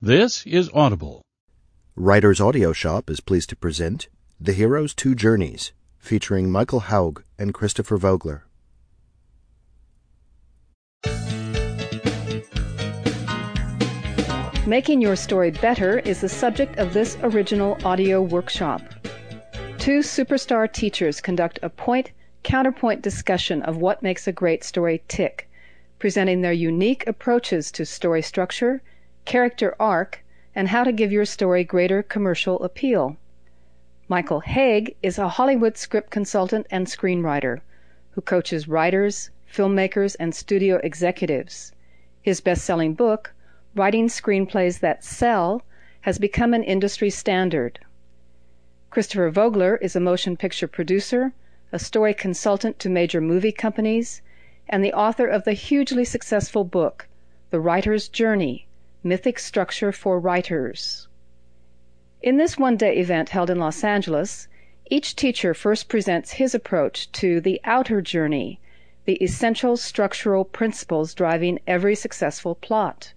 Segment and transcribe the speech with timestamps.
[0.00, 1.22] This is Audible.
[1.96, 4.06] Writer's Audio Shop is pleased to present
[4.40, 8.44] The Hero's Two Journeys, featuring Michael Hauge and Christopher Vogler.
[14.68, 18.82] Making your story better is the subject of this original audio workshop.
[19.78, 22.12] Two superstar teachers conduct a point
[22.44, 25.50] counterpoint discussion of what makes a great story tick,
[25.98, 28.80] presenting their unique approaches to story structure,
[29.28, 30.24] character arc,
[30.54, 33.14] and how to give your story greater commercial appeal.
[34.08, 37.60] Michael Hauge is a Hollywood script consultant and screenwriter
[38.12, 41.72] who coaches writers, filmmakers, and studio executives.
[42.22, 43.34] His best selling book,
[43.74, 45.62] Writing Screenplays That Sell,
[46.00, 47.80] has become an industry standard.
[48.88, 51.34] Christopher Vogler is a motion picture producer,
[51.70, 54.22] a story consultant to major movie companies,
[54.70, 57.06] and the author of the hugely successful book,
[57.50, 58.64] The Writer's Journey
[59.08, 61.08] Mythic Structure for Writers.
[62.20, 64.48] In this one day event held in Los Angeles,
[64.90, 68.60] each teacher first presents his approach to the outer journey,
[69.06, 73.14] the essential structural principles driving every successful plot.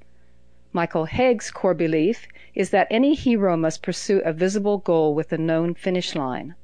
[0.72, 5.38] Michael Hauge's core belief is that any hero must pursue a visible goal with a
[5.38, 6.56] known finish line.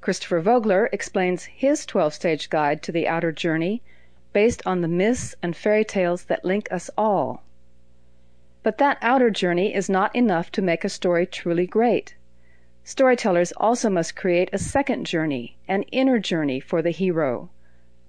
[0.00, 3.80] Christopher Vogler explains his 12 stage guide to the outer journey
[4.32, 7.44] based on the myths and fairy tales that link us all.
[8.62, 12.14] But that outer journey is not enough to make a story truly great.
[12.84, 17.48] Storytellers also must create a second journey, an inner journey for the hero.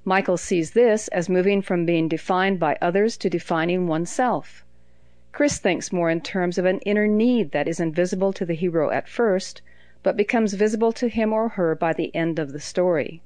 [0.03, 4.65] Michael sees this as moving from being defined by others to defining oneself.
[5.31, 8.89] Chris thinks more in terms of an inner need that is invisible to the hero
[8.89, 9.61] at first,
[10.03, 13.21] but becomes visible to him or her by the end of the story.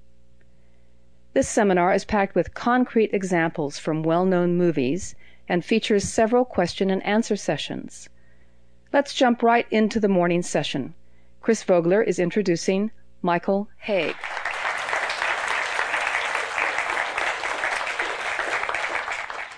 [1.33, 5.15] This seminar is packed with concrete examples from well known movies
[5.47, 8.09] and features several question and answer sessions.
[8.91, 10.93] Let's jump right into the morning session.
[11.41, 14.15] Chris Vogler is introducing Michael Hauge.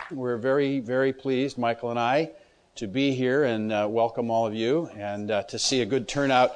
[0.09, 2.31] We're very, very pleased, Michael and I,
[2.75, 6.07] to be here and uh, welcome all of you and uh, to see a good
[6.07, 6.55] turnout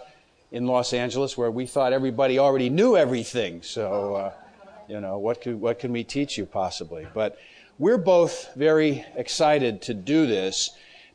[0.51, 3.61] in Los Angeles where we thought everybody already knew everything.
[3.61, 4.33] So, uh,
[4.87, 7.07] you know, what, could, what can we teach you possibly?
[7.13, 7.37] But
[7.81, 10.69] we're both very excited to do this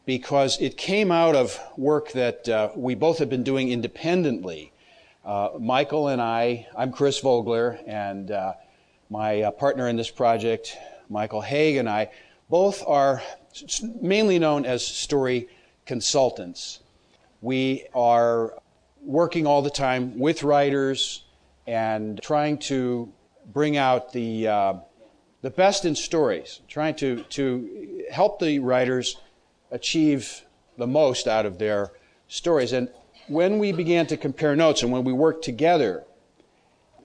[0.04, 4.72] because it came out of work that uh, we both have been doing independently.
[5.25, 8.55] Uh, Michael and I, I'm Chris Vogler, and uh,
[9.10, 10.76] my partner in this project,
[11.09, 12.10] Michael Hauge, and I,
[12.50, 13.22] both are
[14.03, 15.49] mainly known as story
[15.84, 16.81] consultants.
[17.43, 18.55] We are
[19.05, 21.22] working all the time with writers
[21.69, 23.12] and trying to
[23.53, 24.75] bring out the, uh,
[25.46, 29.16] the best in stories, trying to, to help the writers
[29.70, 30.42] achieve
[30.76, 31.92] the most out of their
[32.26, 32.72] stories.
[32.72, 32.88] And
[33.28, 36.02] when we began to compare notes and when we worked together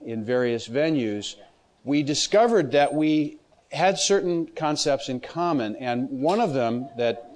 [0.03, 1.35] in various venues,
[1.84, 3.38] we discovered that we
[3.72, 7.29] had certain concepts in common, and one of them that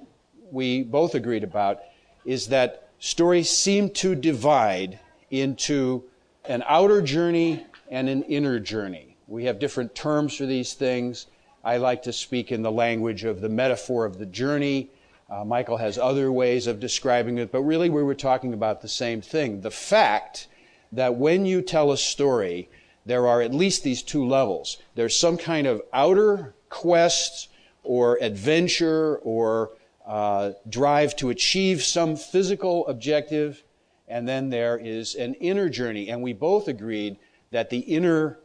[0.50, 1.82] we both agreed about
[2.24, 4.98] is that stories seem to divide
[5.30, 6.02] into
[6.46, 9.15] an outer journey and an inner journey.
[9.28, 11.26] We have different terms for these things.
[11.64, 14.90] I like to speak in the language of the metaphor of the journey.
[15.28, 18.88] Uh, Michael has other ways of describing it, but really we were talking about the
[18.88, 19.62] same thing.
[19.62, 20.46] The fact
[20.92, 22.68] that when you tell a story,
[23.04, 24.78] there are at least these two levels.
[24.94, 27.48] There's some kind of outer quest
[27.82, 29.72] or adventure or
[30.06, 33.64] uh, drive to achieve some physical objective,
[34.06, 36.10] and then there is an inner journey.
[36.10, 37.16] And we both agreed
[37.50, 38.38] that the inner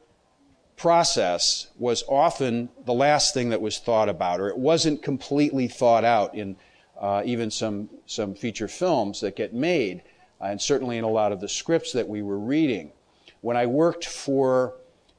[0.82, 6.04] process was often the last thing that was thought about, or it wasn't completely thought
[6.04, 6.56] out in
[7.00, 10.02] uh, even some, some feature films that get made,
[10.42, 12.92] uh, and certainly in a lot of the scripts that we were reading
[13.42, 14.76] when I worked for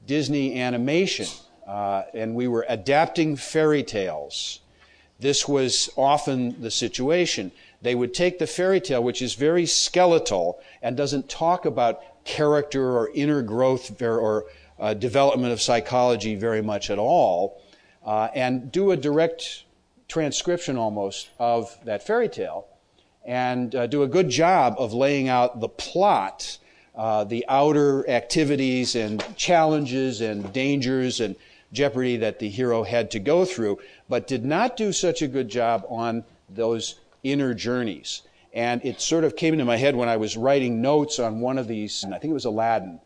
[0.06, 1.26] Disney Animation
[1.66, 4.60] uh, and we were adapting fairy tales,
[5.20, 7.52] this was often the situation.
[7.82, 12.96] They would take the fairy tale, which is very skeletal and doesn't talk about character
[12.96, 14.44] or inner growth or,
[14.82, 17.62] uh, development of psychology very much at all,
[18.04, 19.64] uh, and do a direct
[20.08, 22.66] transcription almost of that fairy tale
[23.24, 26.58] and uh, do a good job of laying out the plot
[26.94, 31.36] uh, the outer activities and challenges and dangers and
[31.72, 35.48] jeopardy that the hero had to go through, but did not do such a good
[35.48, 38.22] job on those inner journeys.
[38.52, 41.56] And it sort of came into my head when I was writing notes on one
[41.56, 43.00] of these, I think it was Aladdin.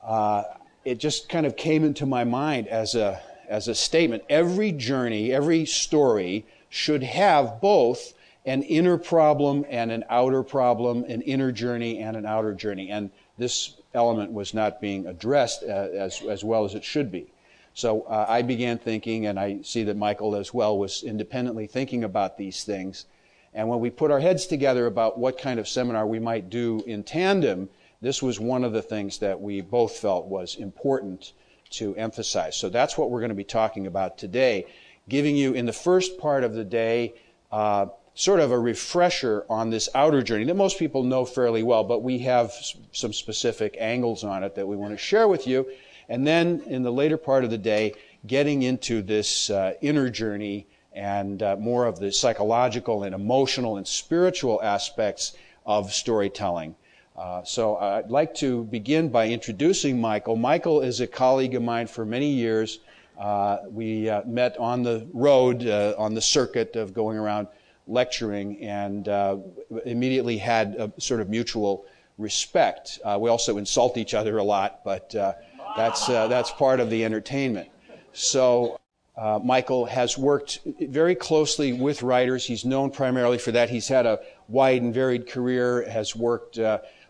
[0.00, 0.44] Uh,
[0.88, 4.22] it just kind of came into my mind as a, as a statement.
[4.30, 8.14] Every journey, every story should have both
[8.46, 12.90] an inner problem and an outer problem, an inner journey and an outer journey.
[12.90, 17.26] And this element was not being addressed uh, as, as well as it should be.
[17.74, 22.02] So uh, I began thinking, and I see that Michael as well was independently thinking
[22.04, 23.04] about these things.
[23.54, 26.82] And when we put our heads together about what kind of seminar we might do
[26.86, 27.68] in tandem,
[28.00, 31.32] this was one of the things that we both felt was important
[31.70, 32.56] to emphasize.
[32.56, 34.66] So that's what we're going to be talking about today,
[35.08, 37.14] giving you in the first part of the day
[37.50, 41.84] uh, sort of a refresher on this outer journey that most people know fairly well,
[41.84, 42.52] but we have
[42.92, 45.66] some specific angles on it that we want to share with you.
[46.08, 47.94] And then in the later part of the day,
[48.26, 53.86] getting into this uh, inner journey and uh, more of the psychological and emotional and
[53.86, 55.34] spiritual aspects
[55.64, 56.74] of storytelling.
[57.18, 60.36] Uh, so I'd like to begin by introducing Michael.
[60.36, 62.78] Michael is a colleague of mine for many years.
[63.18, 67.48] Uh, we uh, met on the road, uh, on the circuit of going around
[67.88, 69.36] lecturing and uh,
[69.84, 71.86] immediately had a sort of mutual
[72.18, 73.00] respect.
[73.18, 75.10] We also insult each other a lot, but
[75.76, 77.68] that's, that's part of the entertainment.
[78.12, 78.78] So,
[79.42, 82.44] Michael has worked very closely with writers.
[82.44, 83.70] He's known primarily for that.
[83.70, 86.60] He's had a wide and varied career, has worked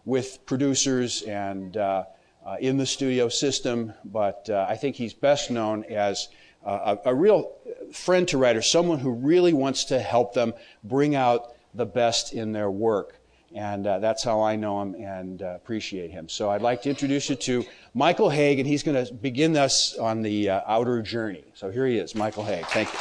[0.09, 1.77] with producers and
[2.61, 6.29] in the studio system, but I think he's best known as
[6.65, 7.53] a, a real
[7.93, 12.53] friend to writers, someone who really wants to help them bring out the best in
[12.53, 13.21] their work.
[13.55, 16.29] And uh, that's how I know him and uh, appreciate him.
[16.29, 17.65] So I'd like to introduce you to
[17.95, 21.45] Michael Hauge, and he's going to begin us on the uh, outer journey.
[21.55, 22.67] So here he is, Michael Hauge.
[22.67, 22.99] Thank you.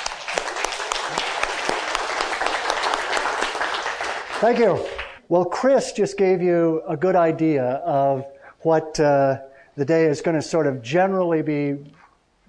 [4.39, 4.96] Thank you.
[5.29, 8.25] Well, Chris just gave you a good idea of
[8.61, 9.39] what uh,
[9.75, 11.75] the day is going to sort of generally be,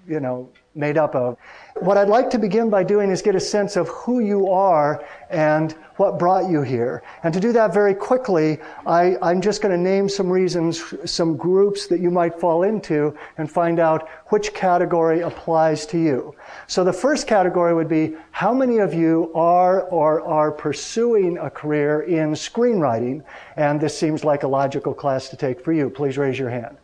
[0.07, 1.37] you know, made up of.
[1.81, 5.05] What I'd like to begin by doing is get a sense of who you are
[5.29, 7.03] and what brought you here.
[7.25, 11.37] And to do that very quickly, I, am just going to name some reasons, some
[11.37, 16.35] groups that you might fall into and find out which category applies to you.
[16.69, 21.51] So the first category would be how many of you are or are pursuing a
[21.51, 23.25] career in screenwriting?
[23.57, 25.91] And this seems like a logical class to take for you.
[25.91, 26.77] Please raise your hand.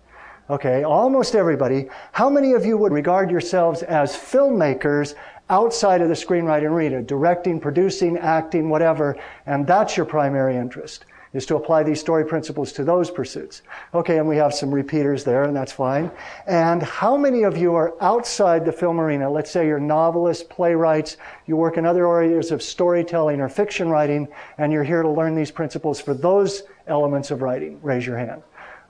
[0.51, 1.89] Okay, almost everybody.
[2.13, 5.15] How many of you would regard yourselves as filmmakers
[5.51, 11.05] outside of the screenwriting arena, directing, producing, acting, whatever, and that's your primary interest?
[11.33, 13.63] Is to apply these story principles to those pursuits.
[13.93, 16.09] Okay, and we have some repeaters there, and that's fine.
[16.47, 19.29] And how many of you are outside the film arena?
[19.29, 24.29] Let's say you're novelists, playwrights, you work in other areas of storytelling or fiction writing,
[24.59, 27.81] and you're here to learn these principles for those elements of writing.
[27.83, 28.41] Raise your hand.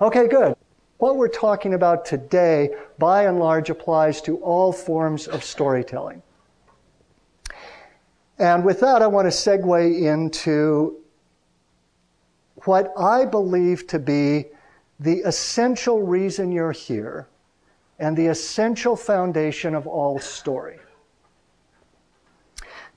[0.03, 0.55] Okay, good.
[0.99, 6.23] What we're talking about today, by and large, applies to all forms of storytelling.
[8.39, 11.01] And with that, I want to segue into
[12.65, 14.47] what I believe to be
[15.01, 17.29] the essential reason you're here
[17.99, 20.79] and the essential foundation of all story.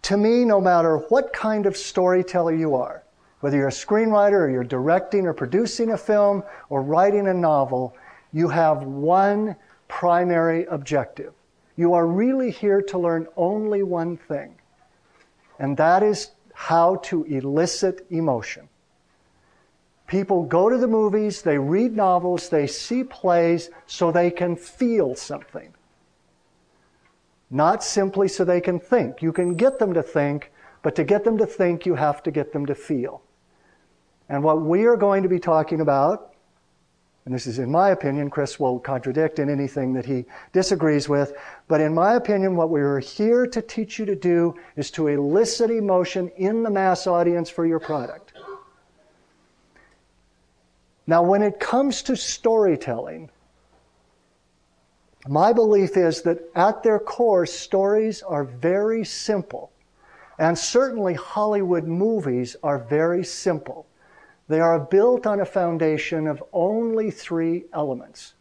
[0.03, 3.03] To me, no matter what kind of storyteller you are,
[3.41, 7.95] whether you're a screenwriter or you're directing or producing a film or writing a novel,
[8.31, 9.55] you have one
[9.87, 11.33] primary objective.
[11.75, 14.55] You are really here to learn only one thing,
[15.59, 18.67] and that is how to elicit emotion.
[20.07, 25.15] People go to the movies, they read novels, they see plays so they can feel
[25.15, 25.73] something.
[27.49, 29.21] Not simply so they can think.
[29.21, 32.31] You can get them to think, but to get them to think, you have to
[32.31, 33.21] get them to feel.
[34.29, 36.26] And what we are going to be talking about,
[37.27, 41.33] and this is in my opinion, Chris will contradict in anything that he disagrees with,
[41.67, 45.07] but in my opinion, what we are here to teach you to do is to
[45.07, 48.31] elicit emotion in the mass audience for your product.
[51.05, 53.29] Now, when it comes to storytelling,
[55.27, 59.73] my belief is that at their core, stories are very simple.
[60.39, 63.85] And certainly Hollywood movies are very simple.
[64.47, 68.33] They are built on a foundation of only three elements.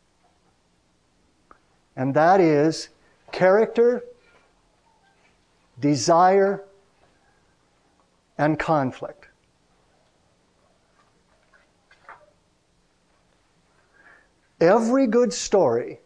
[1.96, 2.90] And that is
[3.32, 4.02] character,
[5.80, 6.62] desire,
[8.38, 9.28] and conflict.
[14.60, 16.00] Every good story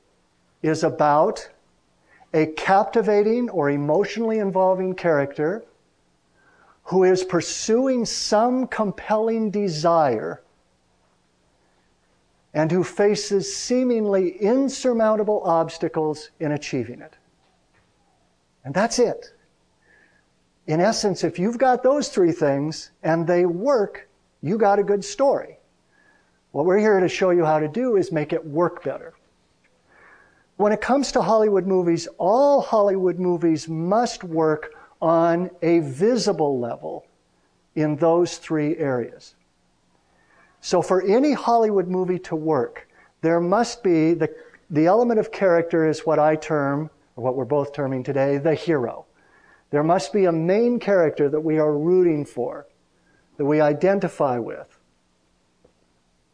[0.62, 1.50] is about
[2.32, 5.64] a captivating or emotionally involving character
[6.90, 10.42] who is pursuing some compelling desire
[12.52, 17.14] and who faces seemingly insurmountable obstacles in achieving it.
[18.64, 19.32] And that's it.
[20.66, 24.08] in essence, if you've got those three things and they work,
[24.42, 25.58] you got a good story.
[26.50, 29.14] What we're here to show you how to do is make it work better.
[30.56, 37.06] When it comes to Hollywood movies, all Hollywood movies must work on a visible level
[37.74, 39.34] in those three areas.
[40.60, 42.88] So for any Hollywood movie to work,
[43.22, 44.28] there must be the,
[44.68, 48.54] the element of character is what I term, or what we're both terming today, the
[48.54, 49.06] hero.
[49.70, 52.66] There must be a main character that we are rooting for,
[53.36, 54.78] that we identify with.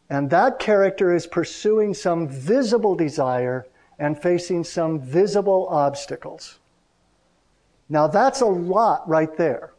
[0.09, 3.67] And that character is pursuing some visible desire
[3.99, 6.59] and facing some visible obstacles.
[7.89, 9.73] Now that's a lot right there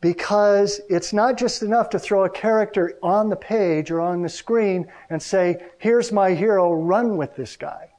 [0.00, 4.28] because it's not just enough to throw a character on the page or on the
[4.28, 7.90] screen and say, here's my hero, run with this guy.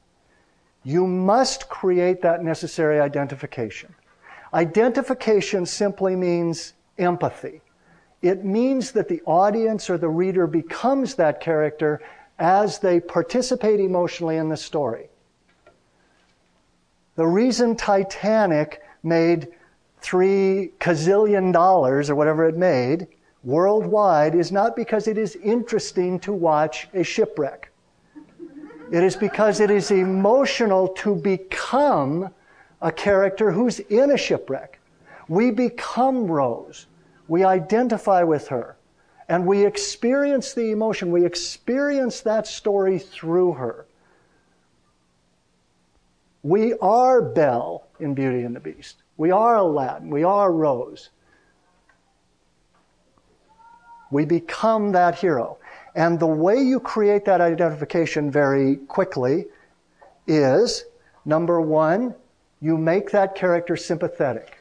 [0.84, 3.94] You must create that necessary identification.
[4.52, 7.60] Identification simply means empathy.
[8.20, 12.00] It means that the audience or the reader becomes that character
[12.38, 15.08] as they participate emotionally in the story.
[17.22, 19.46] The reason Titanic made
[20.00, 23.06] three kazillion dollars or whatever it made
[23.44, 27.70] worldwide is not because it is interesting to watch a shipwreck.
[28.90, 32.28] It is because it is emotional to become
[32.80, 34.80] a character who's in a shipwreck.
[35.28, 36.88] We become Rose.
[37.28, 38.76] We identify with her.
[39.28, 41.12] And we experience the emotion.
[41.12, 43.86] We experience that story through her.
[46.42, 49.02] We are Belle in Beauty and the Beast.
[49.16, 50.10] We are Aladdin.
[50.10, 51.10] We are Rose.
[54.10, 55.58] We become that hero.
[55.94, 59.46] And the way you create that identification very quickly
[60.26, 60.84] is
[61.24, 62.14] number one,
[62.60, 64.58] you make that character sympathetic.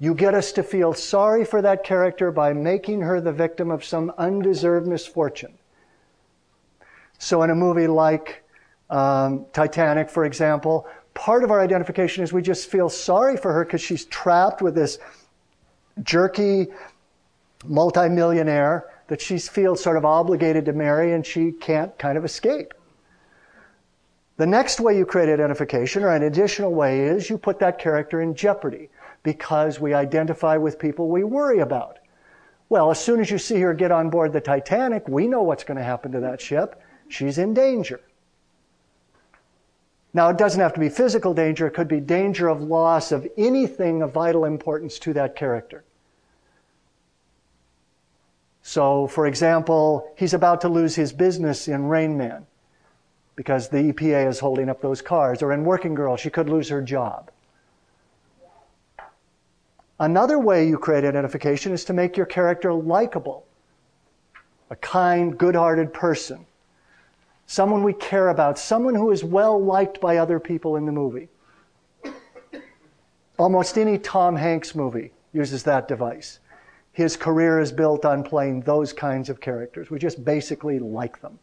[0.00, 3.84] You get us to feel sorry for that character by making her the victim of
[3.84, 5.54] some undeserved misfortune.
[7.18, 8.44] So, in a movie like
[8.90, 13.64] um, Titanic, for example, part of our identification is we just feel sorry for her
[13.64, 14.98] because she's trapped with this
[16.02, 16.68] jerky
[17.66, 22.72] multimillionaire that she feels sort of obligated to marry and she can't kind of escape.
[24.36, 28.20] The next way you create identification, or an additional way, is you put that character
[28.20, 28.88] in jeopardy
[29.24, 31.98] because we identify with people we worry about.
[32.68, 35.64] Well, as soon as you see her get on board the Titanic, we know what's
[35.64, 36.80] going to happen to that ship.
[37.08, 38.00] She's in danger.
[40.14, 43.26] Now, it doesn't have to be physical danger, it could be danger of loss of
[43.36, 45.84] anything of vital importance to that character.
[48.62, 52.46] So, for example, he's about to lose his business in Rain Man
[53.36, 55.42] because the EPA is holding up those cars.
[55.42, 57.30] Or in Working Girl, she could lose her job.
[60.00, 63.46] Another way you create identification is to make your character likable,
[64.70, 66.44] a kind, good hearted person
[67.48, 71.28] someone we care about, someone who is well liked by other people in the movie.
[73.38, 76.40] Almost any Tom Hanks movie uses that device.
[76.92, 79.90] His career is built on playing those kinds of characters.
[79.90, 81.38] We just basically like them.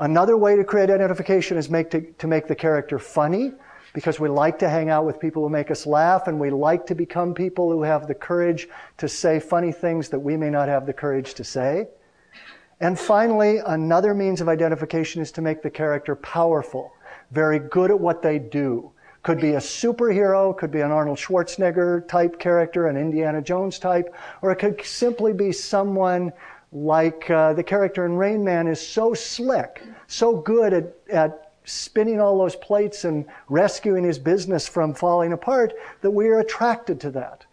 [0.00, 3.52] Another way to create identification is make to, to make the character funny
[3.92, 6.86] because we like to hang out with people who make us laugh and we like
[6.86, 10.68] to become people who have the courage to say funny things that we may not
[10.68, 11.86] have the courage to say.
[12.82, 16.92] And finally, another means of identification is to make the character powerful,
[17.30, 18.90] very good at what they do.
[19.22, 24.12] Could be a superhero, could be an Arnold Schwarzenegger type character, an Indiana Jones type,
[24.42, 26.32] or it could simply be someone
[26.72, 32.20] like uh, the character in Rain Man is so slick, so good at, at spinning
[32.20, 37.12] all those plates and rescuing his business from falling apart that we are attracted to
[37.12, 37.44] that.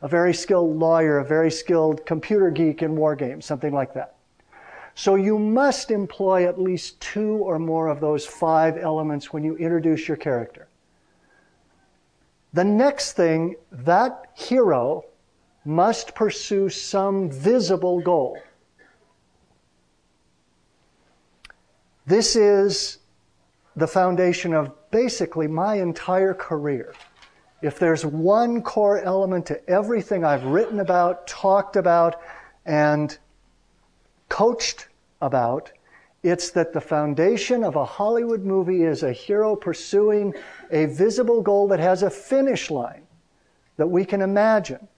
[0.00, 4.16] A very skilled lawyer, a very skilled computer geek in war games, something like that.
[4.94, 9.56] So you must employ at least two or more of those five elements when you
[9.56, 10.68] introduce your character.
[12.52, 15.04] The next thing, that hero
[15.64, 18.38] must pursue some visible goal.
[22.04, 22.98] This is
[23.76, 26.92] the foundation of basically my entire career.
[27.62, 32.20] If there's one core element to everything I've written about, talked about,
[32.66, 33.16] and
[34.32, 34.88] coached
[35.20, 35.70] about.
[36.22, 40.32] It's that the foundation of a Hollywood movie is a hero pursuing
[40.70, 43.02] a visible goal that has a finish line
[43.76, 44.88] that we can imagine.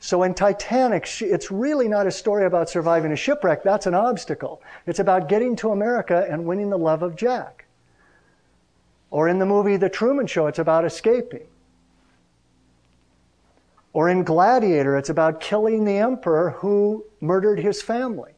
[0.00, 3.62] So in Titanic, it's really not a story about surviving a shipwreck.
[3.62, 4.62] That's an obstacle.
[4.86, 7.66] It's about getting to America and winning the love of Jack.
[9.10, 11.46] Or in the movie The Truman Show, it's about escaping.
[13.92, 18.32] Or in Gladiator, it's about killing the emperor who murdered his family.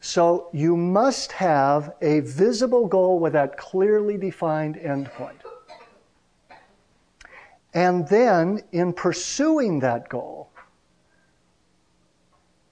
[0.00, 5.40] So you must have a visible goal with that clearly defined endpoint.
[7.74, 10.50] And then, in pursuing that goal,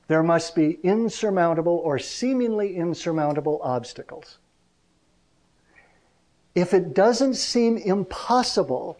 [0.09, 4.38] there must be insurmountable or seemingly insurmountable obstacles.
[6.54, 8.99] If it doesn't seem impossible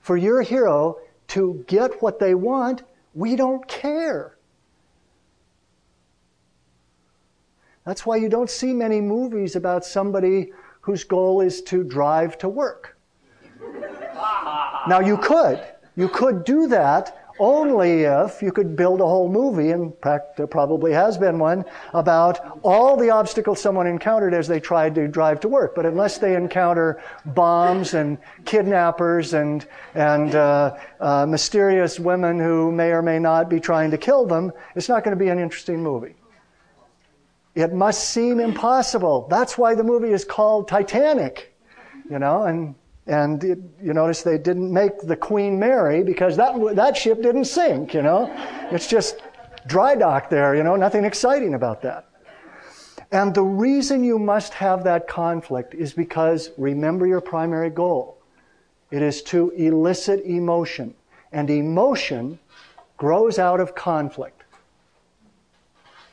[0.00, 0.98] for your hero
[1.28, 2.82] to get what they want,
[3.14, 4.37] we don't care.
[7.88, 10.52] That's why you don't see many movies about somebody
[10.82, 12.98] whose goal is to drive to work.
[14.86, 15.64] now, you could.
[15.96, 20.92] You could do that only if you could build a whole movie, and there probably
[20.92, 21.64] has been one,
[21.94, 25.74] about all the obstacles someone encountered as they tried to drive to work.
[25.74, 29.64] But unless they encounter bombs and kidnappers and,
[29.94, 34.52] and uh, uh, mysterious women who may or may not be trying to kill them,
[34.76, 36.16] it's not going to be an interesting movie.
[37.58, 39.26] It must seem impossible.
[39.28, 41.52] That's why the movie is called Titanic,
[42.08, 42.76] you know, and
[43.08, 47.46] and it, you notice they didn't make the Queen Mary because that that ship didn't
[47.46, 48.32] sink, you know.
[48.70, 49.22] It's just
[49.66, 52.06] dry dock there, you know, nothing exciting about that.
[53.10, 58.18] And the reason you must have that conflict is because remember your primary goal.
[58.92, 60.94] It is to elicit emotion,
[61.32, 62.38] and emotion
[62.98, 64.37] grows out of conflict.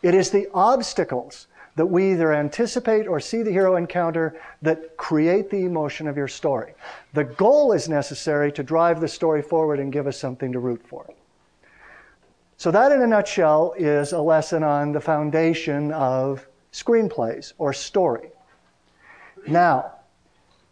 [0.05, 1.47] It is the obstacles
[1.77, 6.27] that we either anticipate or see the hero encounter that create the emotion of your
[6.27, 6.75] story.
[7.13, 10.85] The goal is necessary to drive the story forward and give us something to root
[10.87, 11.11] for.
[12.55, 18.29] So, that in a nutshell is a lesson on the foundation of screenplays or story.
[19.47, 19.91] Now,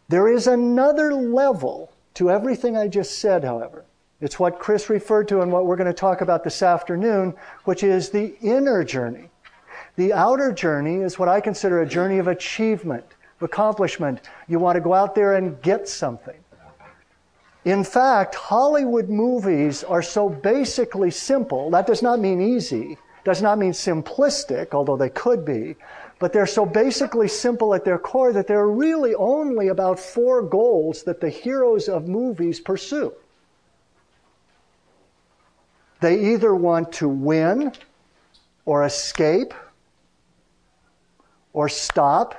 [0.10, 3.84] there is another level to everything I just said, however.
[4.24, 7.34] It's what Chris referred to and what we're going to talk about this afternoon,
[7.66, 9.30] which is the inner journey.
[9.98, 13.04] The outer journey is what I consider a journey of achievement,
[13.42, 14.22] of accomplishment.
[14.48, 16.38] You want to go out there and get something.
[17.66, 21.70] In fact, Hollywood movies are so basically simple.
[21.72, 25.76] That does not mean easy, does not mean simplistic, although they could be.
[26.20, 30.42] But they're so basically simple at their core that there are really only about four
[30.42, 33.12] goals that the heroes of movies pursue.
[36.04, 37.72] They either want to win
[38.66, 39.54] or escape
[41.54, 42.36] or stop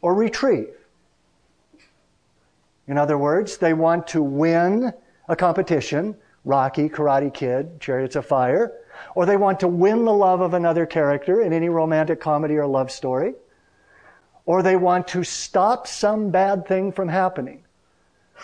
[0.00, 0.70] or retreat.
[2.88, 4.92] In other words, they want to win
[5.28, 8.72] a competition, Rocky, Karate Kid, Chariots of Fire,
[9.14, 12.66] or they want to win the love of another character in any romantic comedy or
[12.66, 13.34] love story,
[14.44, 17.61] or they want to stop some bad thing from happening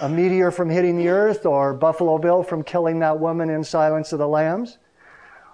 [0.01, 4.13] a meteor from hitting the earth or Buffalo Bill from killing that woman in Silence
[4.13, 4.79] of the Lambs.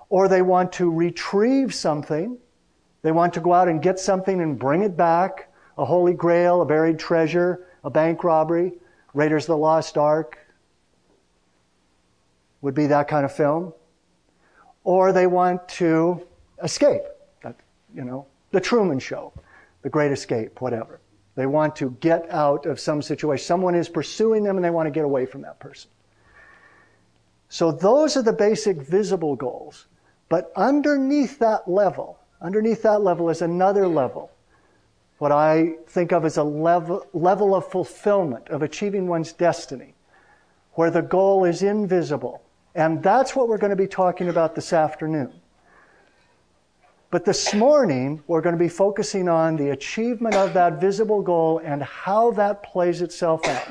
[0.08, 2.38] Or they want to retrieve something.
[3.02, 6.62] They want to go out and get something and bring it back a holy grail,
[6.62, 8.72] a buried treasure, a bank robbery,
[9.12, 10.38] Raiders of the Lost Ark
[12.60, 13.72] would be that kind of film.
[14.84, 16.26] Or they want to
[16.62, 17.02] escape.
[17.94, 19.32] You know, the Truman Show,
[19.82, 21.00] the Great Escape, whatever.
[21.36, 23.44] They want to get out of some situation.
[23.44, 25.90] Someone is pursuing them and they want to get away from that person.
[27.48, 29.86] So those are the basic visible goals.
[30.28, 34.30] But underneath that level, underneath that level is another level.
[35.18, 39.94] What I think of as a level, level of fulfillment, of achieving one's destiny,
[40.72, 42.42] where the goal is invisible.
[42.74, 45.32] And that's what we're going to be talking about this afternoon.
[47.14, 51.60] But this morning, we're going to be focusing on the achievement of that visible goal
[51.62, 53.68] and how that plays itself out.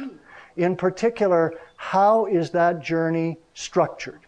[0.55, 4.21] In particular, how is that journey structured?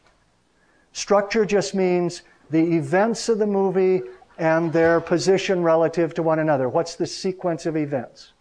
[0.92, 4.02] Structure just means the events of the movie
[4.38, 6.68] and their position relative to one another.
[6.68, 8.34] What's the sequence of events?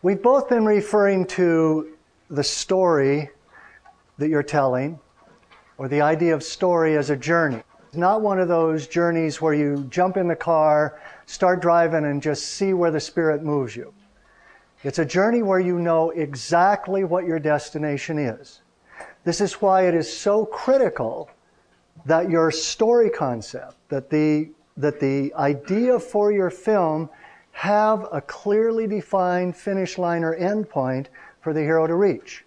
[0.00, 1.94] We've both been referring to
[2.30, 3.28] the story
[4.16, 4.98] that you're telling,
[5.76, 7.62] or the idea of story as a journey
[7.96, 12.46] not one of those journeys where you jump in the car, start driving, and just
[12.46, 13.92] see where the Spirit moves you.
[14.82, 18.62] It's a journey where you know exactly what your destination is.
[19.24, 21.28] This is why it is so critical
[22.04, 27.10] that your story concept, that the, that the idea for your film
[27.50, 31.08] have a clearly defined finish line or end point
[31.40, 32.45] for the hero to reach.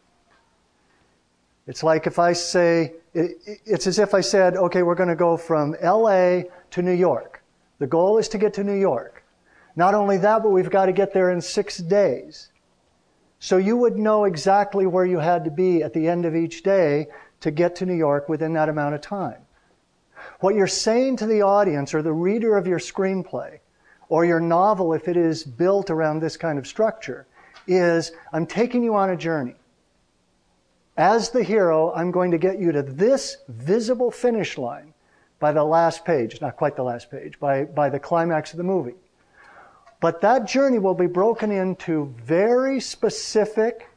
[1.70, 5.38] It's like if I say, it's as if I said, okay, we're going to go
[5.38, 7.44] from LA to New York.
[7.78, 9.24] The goal is to get to New York.
[9.76, 12.50] Not only that, but we've got to get there in six days.
[13.38, 16.64] So you would know exactly where you had to be at the end of each
[16.64, 17.06] day
[17.42, 19.44] to get to New York within that amount of time.
[20.40, 23.60] What you're saying to the audience or the reader of your screenplay
[24.08, 27.28] or your novel, if it is built around this kind of structure,
[27.68, 29.54] is I'm taking you on a journey.
[31.00, 34.94] As the hero, I'm going to get you to this visible finish line
[35.40, 38.66] by the last page, not quite the last page, by, by the climax of the
[38.66, 38.96] movie.
[40.02, 43.88] But that journey will be broken into very specific,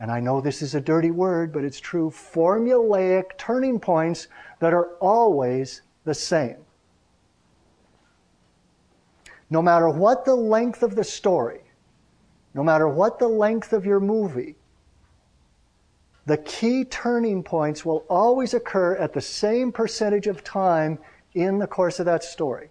[0.00, 4.28] and I know this is a dirty word, but it's true, formulaic turning points
[4.60, 6.56] that are always the same.
[9.50, 11.60] No matter what the length of the story,
[12.54, 14.56] no matter what the length of your movie,
[16.26, 20.98] the key turning points will always occur at the same percentage of time
[21.34, 22.68] in the course of that story.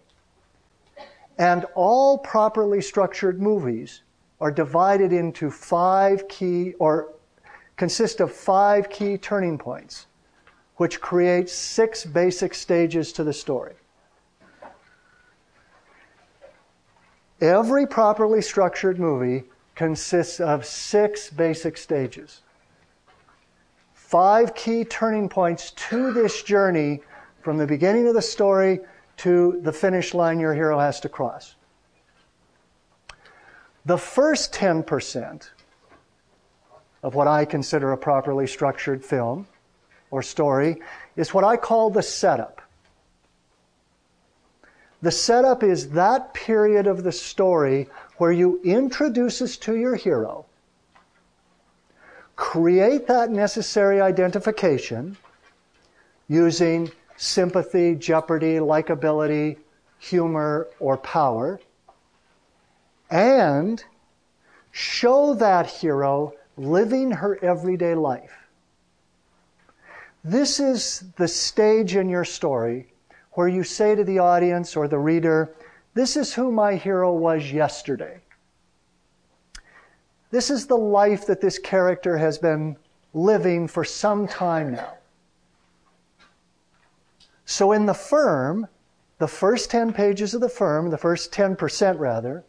[1.37, 4.01] And all properly structured movies
[4.41, 7.13] are divided into five key, or
[7.75, 10.07] consist of five key turning points,
[10.75, 13.73] which create six basic stages to the story.
[17.41, 19.45] Every properly structured movie
[19.79, 22.41] consists of six basic stages.
[23.93, 26.99] Five key turning points to this journey
[27.41, 28.81] from the beginning of the story
[29.15, 31.55] to the finish line your hero has to cross.
[33.85, 35.47] The first 10%
[37.01, 39.47] of what I consider a properly structured film
[40.11, 40.81] or story
[41.15, 42.61] is what I call the setup.
[45.01, 47.87] The setup is that period of the story
[48.19, 50.45] where you introduce us to your hero,
[52.35, 55.17] create that necessary identification
[56.27, 59.57] using sympathy, jeopardy, likability,
[59.99, 61.59] humor, or power,
[63.09, 63.83] and
[64.71, 68.47] show that hero living her everyday life.
[70.23, 72.91] This is the stage in your story
[73.31, 75.55] where you say to the audience or the reader,
[75.93, 78.21] This is who my hero was yesterday.
[80.31, 82.77] This is the life that this character has been
[83.13, 84.93] living for some time now.
[87.45, 88.67] So in the firm,
[89.17, 92.43] the first 10 pages of the firm, the first 10% rather,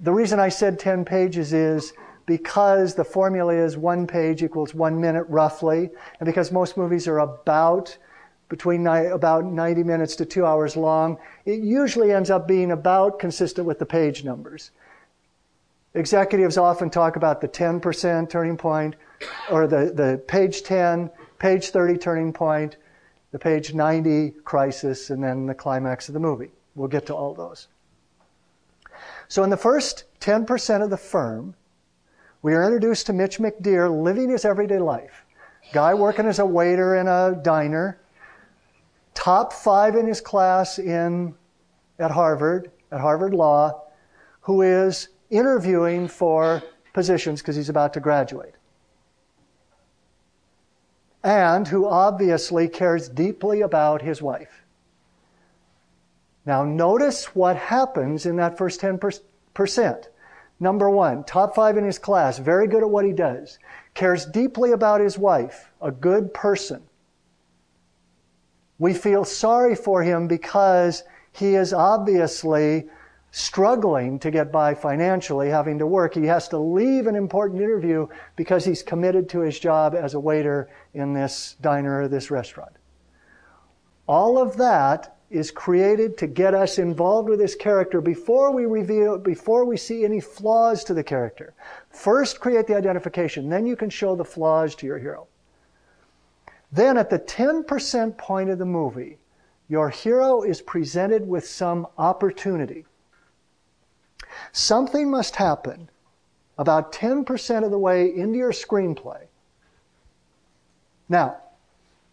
[0.00, 1.92] the reason I said 10 pages is
[2.26, 7.18] because the formula is one page equals one minute roughly, and because most movies are
[7.18, 7.96] about
[8.48, 13.18] between ni- about 90 minutes to two hours long, it usually ends up being about
[13.18, 14.70] consistent with the page numbers.
[15.94, 18.96] Executives often talk about the 10% turning point,
[19.50, 22.76] or the, the page 10, page 30 turning point,
[23.32, 26.50] the page 90 crisis, and then the climax of the movie.
[26.74, 27.68] We'll get to all those.
[29.28, 31.54] So, in the first 10% of the firm,
[32.42, 35.24] we are introduced to Mitch McDeere living his everyday life.
[35.72, 37.98] Guy working as a waiter in a diner,
[39.16, 41.34] top five in his class in,
[41.98, 43.82] at Harvard, at Harvard Law,
[44.42, 48.54] who is interviewing for positions because he's about to graduate.
[51.24, 54.62] And who obviously cares deeply about his wife.
[56.44, 60.04] Now, notice what happens in that first 10%.
[60.60, 63.58] Number one, top five in his class, very good at what he does,
[63.94, 66.85] cares deeply about his wife, a good person.
[68.78, 72.88] We feel sorry for him because he is obviously
[73.30, 76.14] struggling to get by financially, having to work.
[76.14, 80.20] He has to leave an important interview because he's committed to his job as a
[80.20, 82.72] waiter in this diner or this restaurant.
[84.06, 89.18] All of that is created to get us involved with this character before we reveal,
[89.18, 91.52] before we see any flaws to the character.
[91.90, 95.26] First, create the identification, then you can show the flaws to your hero.
[96.72, 99.18] Then, at the 10% point of the movie,
[99.68, 102.84] your hero is presented with some opportunity.
[104.52, 105.88] Something must happen
[106.58, 109.26] about 10% of the way into your screenplay.
[111.08, 111.36] Now,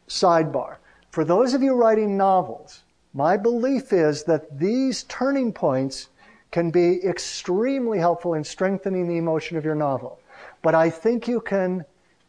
[0.07, 0.77] sidebar.
[1.11, 2.81] For those of you writing novels,
[3.13, 6.09] my belief is that these turning points
[6.51, 10.19] can be extremely helpful in strengthening the emotion of your novel.
[10.61, 11.85] But I think you can,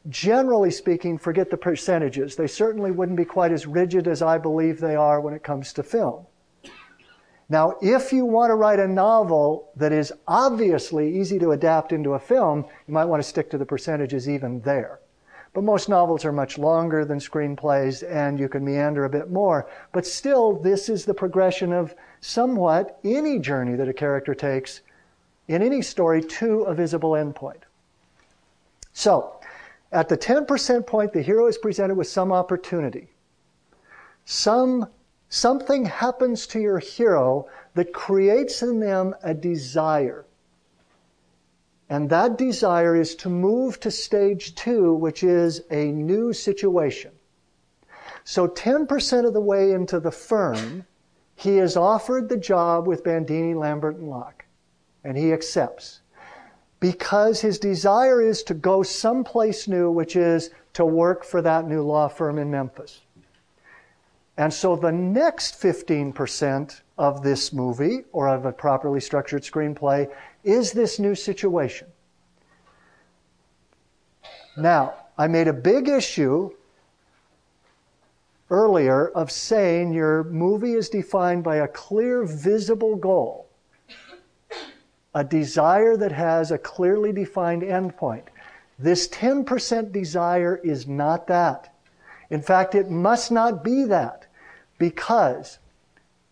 [0.08, 2.36] generally speaking, forget the percentages.
[2.36, 5.72] They certainly wouldn't be quite as rigid as I believe they are when it comes
[5.74, 6.26] to film.
[7.48, 12.14] Now, if you want to write a novel that is obviously easy to adapt into
[12.14, 15.00] a film, you might want to stick to the percentages even there.
[15.52, 19.68] But most novels are much longer than screenplays, and you can meander a bit more.
[19.92, 24.80] But still, this is the progression of somewhat any journey that a character takes
[25.46, 27.62] in any story to a visible endpoint.
[28.94, 29.38] So,
[29.94, 33.09] at the 10% point, the hero is presented with some opportunity.
[34.24, 34.88] Some,
[35.28, 40.26] something happens to your hero that creates in them a desire.
[41.88, 47.12] And that desire is to move to stage two, which is a new situation.
[48.24, 50.87] So 10% of the way into the firm,
[51.37, 54.44] he is offered the job with Bendini, Lambert, and Locke.
[55.04, 56.00] And he accepts.
[56.85, 61.81] Because his desire is to go someplace new, which is to work for that new
[61.81, 63.01] law firm in Memphis.
[64.37, 70.73] And so the next 15% of this movie, or of a properly structured screenplay, is
[70.73, 71.88] this new situation.
[74.55, 76.51] Now, I made a big issue
[78.51, 83.43] earlier of saying your movie is defined by a clear, visible goal,
[85.14, 88.24] a desire that has a clearly defined endpoint.
[88.79, 91.72] This 10% desire is not that.
[92.31, 94.27] In fact, it must not be that
[94.79, 95.59] because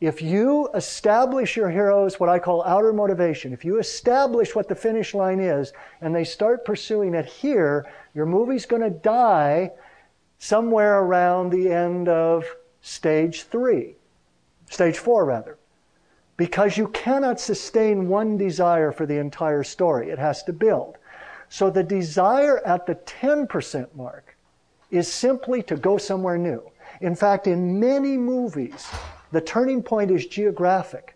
[0.01, 4.75] if you establish your heroes what I call outer motivation, if you establish what the
[4.75, 9.71] finish line is and they start pursuing it here, your movie's going to die
[10.38, 12.45] somewhere around the end of
[12.81, 13.95] stage three,
[14.68, 15.57] stage four rather.
[16.42, 20.11] Because you cannot sustain one desire for the entire story.
[20.11, 20.98] It has to build.
[21.48, 24.37] So the desire at the 10% mark
[24.90, 26.61] is simply to go somewhere new.
[27.00, 28.88] In fact, in many movies,
[29.31, 31.14] the turning point is geographic.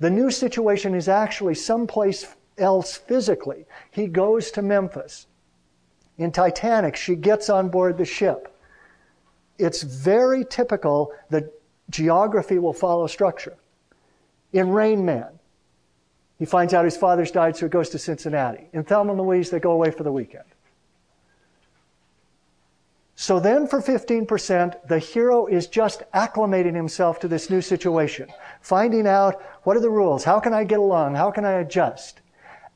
[0.00, 3.66] The new situation is actually someplace else physically.
[3.92, 5.28] He goes to Memphis.
[6.18, 8.52] In Titanic, she gets on board the ship.
[9.60, 11.52] It's very typical that
[11.88, 13.56] geography will follow structure.
[14.54, 15.40] In Rain Man,
[16.38, 18.68] he finds out his father's died, so he goes to Cincinnati.
[18.72, 20.44] In Thelma and Louise, they go away for the weekend.
[23.16, 28.28] So then for 15%, the hero is just acclimating himself to this new situation,
[28.60, 32.20] finding out what are the rules, how can I get along, how can I adjust.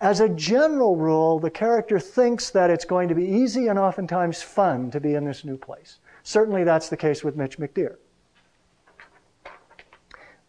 [0.01, 4.43] As a general rule, the character thinks that it's going to be easy and oftentimes
[4.43, 5.99] fun to be in this new place.
[6.25, 7.97] Certainly that's the case with Mitch McDeere.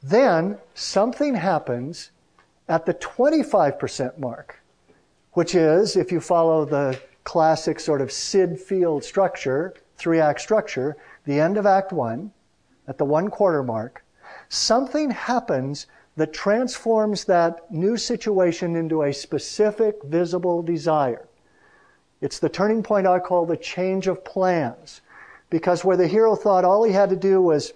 [0.01, 2.11] Then something happens
[2.67, 4.61] at the 25% mark,
[5.33, 10.95] which is, if you follow the classic sort of Syd Field structure, three act structure,
[11.25, 12.31] the end of Act One,
[12.87, 14.03] at the one quarter mark,
[14.47, 21.27] something happens that transforms that new situation into a specific, visible desire.
[22.21, 25.01] It's the turning point I call the change of plans.
[25.49, 27.73] Because where the hero thought all he had to do was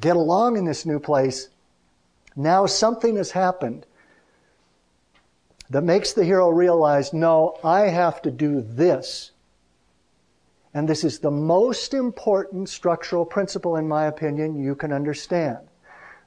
[0.00, 1.48] get along in this new place,
[2.36, 3.86] now something has happened
[5.70, 9.30] that makes the hero realize, no, I have to do this.
[10.74, 15.58] And this is the most important structural principle, in my opinion, you can understand.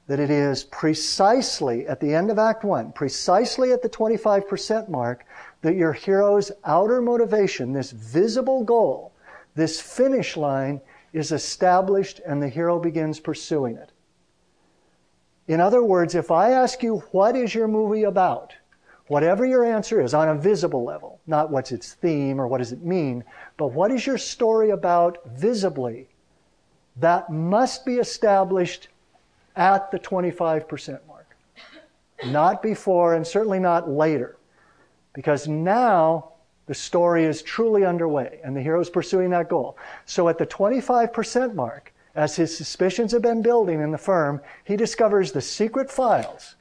[0.06, 5.24] That it is precisely at the end of Act 1, precisely at the 25% mark,
[5.62, 9.12] that your hero's outer motivation, this visible goal,
[9.56, 10.80] this finish line,
[11.16, 13.90] is established and the hero begins pursuing it.
[15.48, 18.52] In other words, if I ask you, what is your movie about?
[19.06, 22.72] Whatever your answer is on a visible level, not what's its theme or what does
[22.72, 23.24] it mean,
[23.56, 26.06] but what is your story about visibly,
[26.96, 28.88] that must be established
[29.54, 31.34] at the 25% mark.
[32.26, 34.36] Not before and certainly not later.
[35.14, 36.32] Because now
[36.66, 39.76] the story is truly underway and the hero is pursuing that goal.
[40.04, 44.76] So at the 25% mark, as his suspicions have been building in the firm, he
[44.76, 46.56] discovers the secret files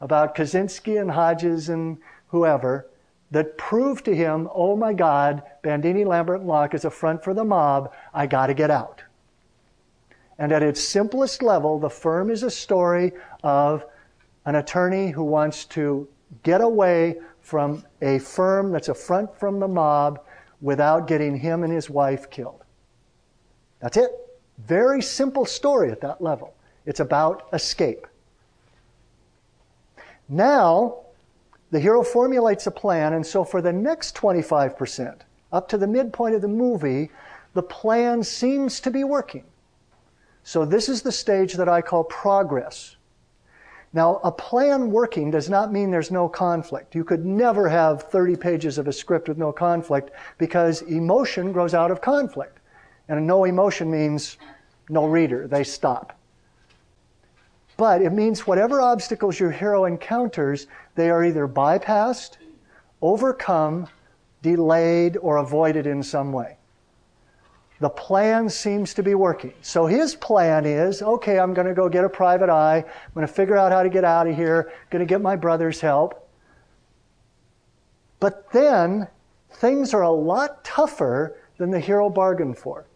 [0.00, 2.86] about Kozinski and Hodges and whoever
[3.30, 7.34] that prove to him, oh my God, Bendini, Lambert, and Locke is a front for
[7.34, 7.92] the mob.
[8.12, 9.02] I got to get out.
[10.38, 13.12] And at its simplest level, the firm is a story
[13.42, 13.84] of
[14.44, 16.08] an attorney who wants to
[16.42, 20.20] get away from a firm that's a front from the mob
[20.60, 22.64] without getting him and his wife killed.
[23.80, 24.10] That's it.
[24.58, 26.54] Very simple story at that level.
[26.86, 28.06] It's about escape.
[30.28, 31.00] Now,
[31.72, 35.20] the hero formulates a plan, and so for the next 25%,
[35.52, 37.10] up to the midpoint of the movie,
[37.54, 39.44] the plan seems to be working.
[40.44, 42.96] So this is the stage that I call progress.
[43.94, 46.94] Now, a plan working does not mean there's no conflict.
[46.94, 51.74] You could never have 30 pages of a script with no conflict because emotion grows
[51.74, 52.58] out of conflict.
[53.08, 54.38] And no emotion means
[54.88, 56.18] no reader, they stop.
[57.76, 62.38] But it means whatever obstacles your hero encounters, they are either bypassed,
[63.02, 63.88] overcome,
[64.40, 66.56] delayed, or avoided in some way.
[67.82, 69.54] The plan seems to be working.
[69.60, 72.76] So his plan is okay, I'm going to go get a private eye.
[72.76, 74.70] I'm going to figure out how to get out of here.
[74.70, 76.28] I'm going to get my brother's help.
[78.20, 79.08] But then
[79.54, 82.86] things are a lot tougher than the hero bargained for.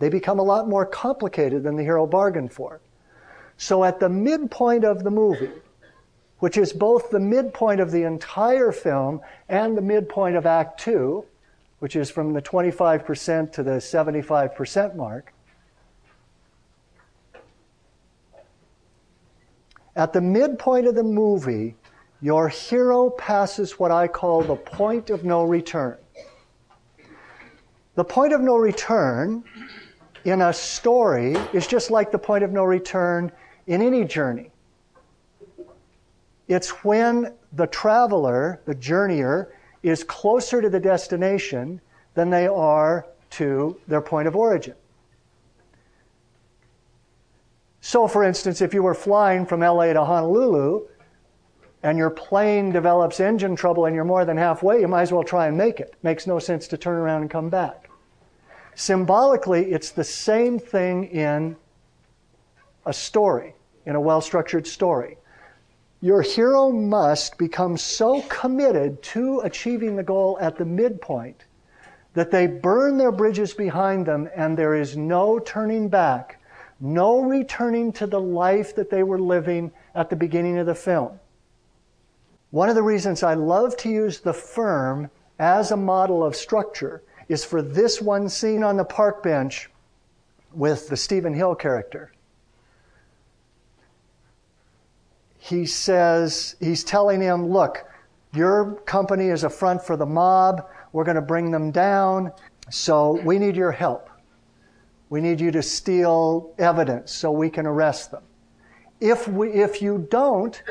[0.00, 2.82] They become a lot more complicated than the hero bargained for.
[3.56, 5.62] So at the midpoint of the movie,
[6.40, 11.24] which is both the midpoint of the entire film and the midpoint of Act Two,
[11.78, 15.32] which is from the 25% to the 75% mark,
[19.96, 21.76] at the midpoint of the movie,
[22.20, 25.98] your hero passes what I call the point of no return.
[27.94, 29.44] The point of no return
[30.24, 33.32] in a story is just like the point of no return
[33.66, 34.50] in any journey.
[36.48, 39.48] It's when the traveler, the journeyer,
[39.82, 41.80] is closer to the destination
[42.14, 44.74] than they are to their point of origin.
[47.80, 50.86] So, for instance, if you were flying from LA to Honolulu
[51.82, 55.22] and your plane develops engine trouble and you're more than halfway, you might as well
[55.22, 55.94] try and make it.
[56.02, 57.88] Makes no sense to turn around and come back.
[58.74, 61.56] Symbolically, it's the same thing in
[62.84, 63.54] a story
[63.88, 65.17] in a well structured story.
[66.00, 71.44] Your hero must become so committed to achieving the goal at the midpoint
[72.14, 76.40] that they burn their bridges behind them and there is no turning back,
[76.78, 81.18] no returning to the life that they were living at the beginning of the film.
[82.50, 87.02] One of the reasons I love to use the firm as a model of structure
[87.28, 89.68] is for this one scene on the park bench
[90.52, 92.12] with the Steven Hill character.
[95.48, 97.84] He says, he's telling him, look,
[98.34, 100.68] your company is a front for the mob.
[100.92, 102.32] We're going to bring them down.
[102.68, 104.10] So we need your help.
[105.08, 108.22] We need you to steal evidence so we can arrest them.
[109.00, 110.62] If, we, if you don't,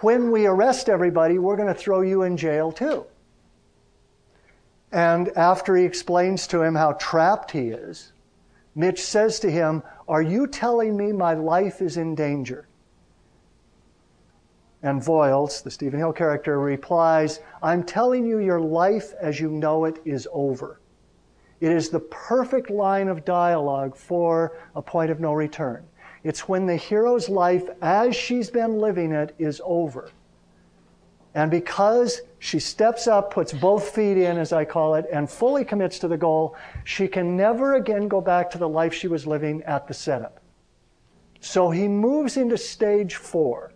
[0.00, 3.06] when we arrest everybody, we're going to throw you in jail too.
[4.90, 8.12] And after he explains to him how trapped he is,
[8.74, 12.66] Mitch says to him, Are you telling me my life is in danger?
[14.84, 19.86] And Voyles, the Steven Hill character, replies, I'm telling you, your life as you know
[19.86, 20.78] it is over.
[21.60, 25.86] It is the perfect line of dialogue for a point of no return.
[26.22, 30.10] It's when the hero's life, as she's been living it, is over.
[31.34, 35.64] And because she steps up, puts both feet in, as I call it, and fully
[35.64, 39.26] commits to the goal, she can never again go back to the life she was
[39.26, 40.40] living at the setup.
[41.40, 43.73] So he moves into stage four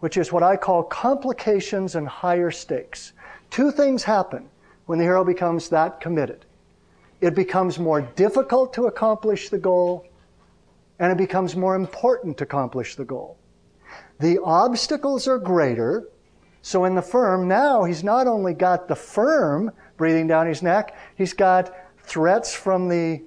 [0.00, 3.12] which is what I call complications and higher stakes.
[3.50, 4.48] Two things happen
[4.86, 6.44] when the hero becomes that committed.
[7.20, 10.06] It becomes more difficult to accomplish the goal,
[10.98, 13.36] and it becomes more important to accomplish the goal.
[14.20, 16.08] The obstacles are greater,
[16.62, 20.96] so in the firm, now he's not only got the firm breathing down his neck,
[21.16, 23.22] he's got threats from the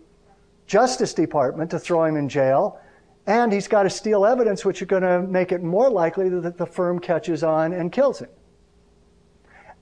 [0.67, 2.79] Justice Department to throw him in jail,
[3.27, 6.57] and he's got to steal evidence, which is going to make it more likely that
[6.57, 8.29] the firm catches on and kills him.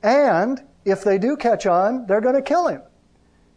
[0.04, 2.82] And if they do catch on, they're going to kill him.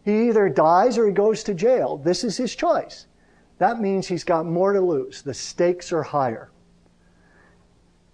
[0.05, 1.97] He either dies or he goes to jail.
[1.97, 3.07] This is his choice.
[3.59, 5.23] That means he's got more to lose.
[5.23, 6.51] The stakes are higher.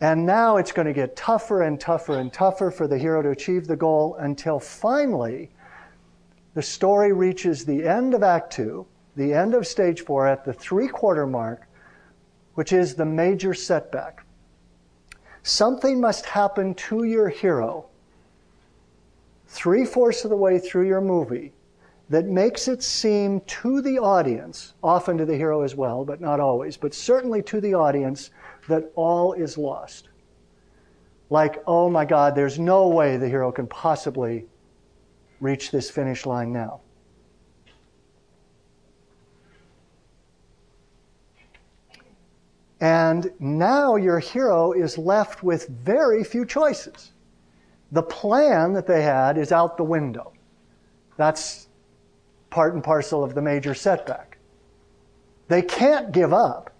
[0.00, 3.30] And now it's going to get tougher and tougher and tougher for the hero to
[3.30, 5.50] achieve the goal until finally
[6.54, 8.86] the story reaches the end of Act Two
[9.18, 11.66] the end of stage four at the three quarter mark,
[12.54, 14.24] which is the major setback.
[15.42, 17.86] Something must happen to your hero
[19.48, 21.52] three fourths of the way through your movie
[22.10, 26.38] that makes it seem to the audience, often to the hero as well, but not
[26.38, 28.30] always, but certainly to the audience,
[28.68, 30.08] that all is lost.
[31.28, 34.46] Like, oh my God, there's no way the hero can possibly
[35.40, 36.82] reach this finish line now.
[42.80, 47.12] And now your hero is left with very few choices.
[47.90, 50.32] The plan that they had is out the window.
[51.16, 51.68] That's
[52.50, 54.38] part and parcel of the major setback.
[55.48, 56.72] They can't give up.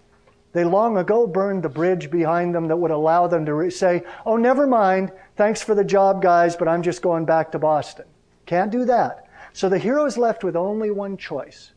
[0.51, 4.03] They long ago burned the bridge behind them that would allow them to re- say,
[4.25, 5.11] Oh, never mind.
[5.35, 8.05] Thanks for the job, guys, but I'm just going back to Boston.
[8.45, 9.27] Can't do that.
[9.53, 11.71] So the hero is left with only one choice,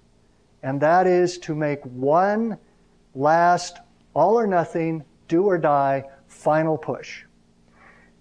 [0.63, 2.59] and that is to make one
[3.15, 3.79] last
[4.15, 7.25] all or nothing, do or die, final push.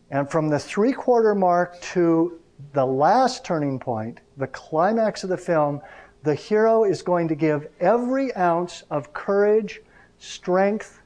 [0.09, 2.39] And from the three quarter mark to
[2.73, 5.81] the last turning point, the climax of the film,
[6.23, 9.81] the hero is going to give every ounce of courage,
[10.19, 11.01] strength,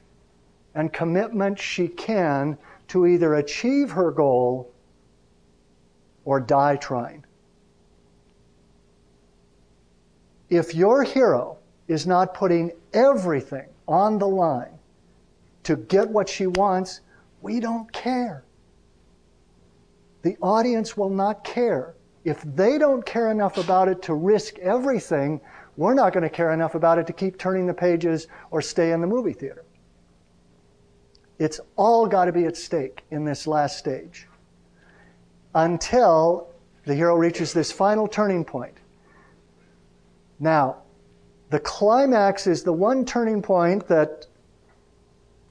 [0.73, 2.57] and commitment she can
[2.89, 4.71] to either achieve her goal
[6.25, 7.23] or die trying.
[10.49, 11.57] If your hero
[11.87, 14.74] is not putting everything on the line
[15.65, 17.01] to get what she wants,
[17.41, 18.43] we don't care.
[20.21, 21.95] The audience will not care.
[22.23, 25.41] If they don't care enough about it to risk everything,
[25.77, 28.91] we're not going to care enough about it to keep turning the pages or stay
[28.91, 29.65] in the movie theater.
[31.37, 34.27] It's all got to be at stake in this last stage
[35.53, 36.49] until
[36.85, 38.77] the hero reaches this final turning point.
[40.39, 40.77] Now,
[41.49, 44.27] the climax is the one turning point that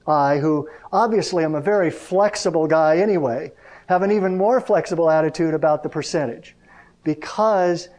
[0.07, 3.51] I, who obviously am a very flexible guy anyway,
[3.87, 6.55] have an even more flexible attitude about the percentage.
[7.03, 7.89] Because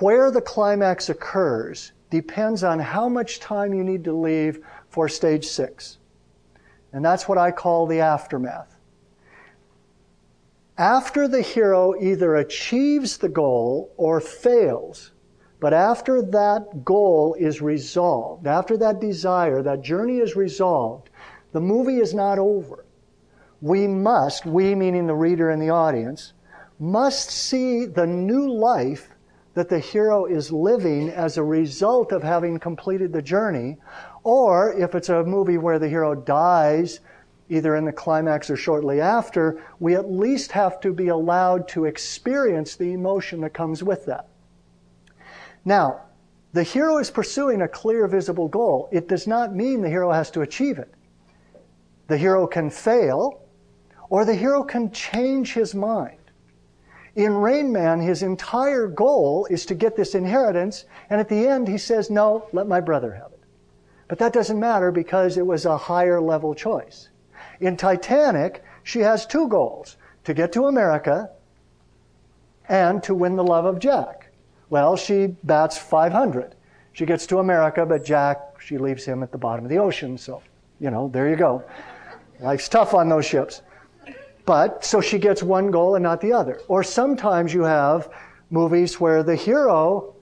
[0.00, 5.46] where the climax occurs depends on how much time you need to leave for stage
[5.46, 5.98] six.
[6.92, 8.76] And that's what I call the aftermath.
[10.78, 15.12] After the hero either achieves the goal or fails,
[15.60, 21.10] but after that goal is resolved, after that desire, that journey is resolved,
[21.52, 22.84] the movie is not over.
[23.60, 26.32] We must, we meaning the reader and the audience,
[26.78, 29.08] must see the new life
[29.54, 33.76] that the hero is living as a result of having completed the journey.
[34.22, 37.00] Or if it's a movie where the hero dies,
[37.48, 41.86] either in the climax or shortly after, we at least have to be allowed to
[41.86, 44.28] experience the emotion that comes with that.
[45.68, 46.00] Now,
[46.54, 48.88] the hero is pursuing a clear, visible goal.
[48.90, 50.90] It does not mean the hero has to achieve it.
[52.06, 53.42] The hero can fail,
[54.08, 56.20] or the hero can change his mind.
[57.16, 61.68] In Rain Man, his entire goal is to get this inheritance, and at the end
[61.68, 63.40] he says, No, let my brother have it.
[64.08, 67.10] But that doesn't matter because it was a higher level choice.
[67.60, 71.28] In Titanic, she has two goals to get to America
[72.70, 74.17] and to win the love of Jack.
[74.70, 76.54] Well, she bats 500.
[76.92, 80.18] She gets to America, but Jack, she leaves him at the bottom of the ocean.
[80.18, 80.42] So,
[80.80, 81.64] you know, there you go.
[82.40, 83.62] Life's tough on those ships.
[84.44, 86.60] But, so she gets one goal and not the other.
[86.68, 88.10] Or sometimes you have
[88.50, 90.14] movies where the hero,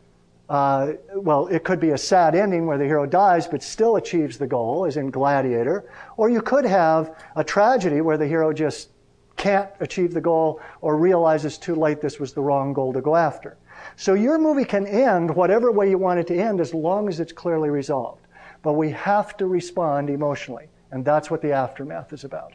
[0.48, 4.36] uh, well, it could be a sad ending where the hero dies but still achieves
[4.36, 5.90] the goal, as in Gladiator.
[6.16, 8.90] Or you could have a tragedy where the hero just
[9.36, 13.14] can't achieve the goal or realizes too late this was the wrong goal to go
[13.14, 13.56] after.
[13.96, 17.18] So your movie can end whatever way you want it to end as long as
[17.18, 18.26] it's clearly resolved.
[18.62, 22.52] But we have to respond emotionally, and that's what the aftermath is about.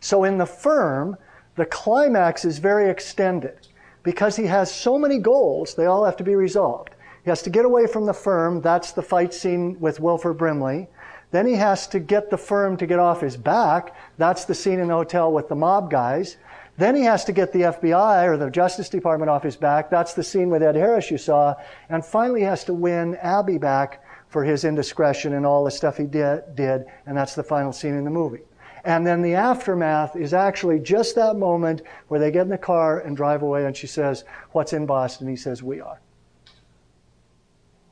[0.00, 1.16] So in the firm,
[1.54, 3.68] the climax is very extended
[4.02, 6.90] because he has so many goals, they all have to be resolved.
[7.24, 10.88] He has to get away from the firm, that's the fight scene with Wilford Brimley.
[11.30, 14.80] Then he has to get the firm to get off his back, that's the scene
[14.80, 16.36] in the hotel with the mob guys.
[16.78, 19.90] Then he has to get the FBI or the Justice Department off his back.
[19.90, 21.54] That's the scene with Ed Harris you saw.
[21.90, 25.98] And finally, he has to win Abby back for his indiscretion and all the stuff
[25.98, 26.86] he did, did.
[27.06, 28.40] And that's the final scene in the movie.
[28.84, 33.00] And then the aftermath is actually just that moment where they get in the car
[33.00, 33.66] and drive away.
[33.66, 35.28] And she says, What's in Boston?
[35.28, 36.00] He says, We are.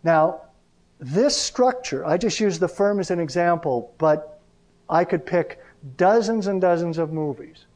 [0.03, 0.43] Now,
[0.99, 4.41] this structure, I just use the firm as an example, but
[4.89, 5.61] I could pick
[5.97, 7.67] dozens and dozens of movies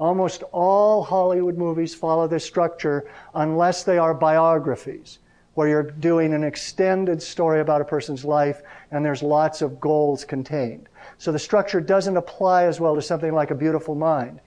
[0.00, 5.18] Almost all Hollywood movies follow this structure unless they are biographies,
[5.54, 10.24] where you're doing an extended story about a person's life and there's lots of goals
[10.24, 10.88] contained.
[11.18, 14.40] So the structure doesn't apply as well to something like A Beautiful Mind.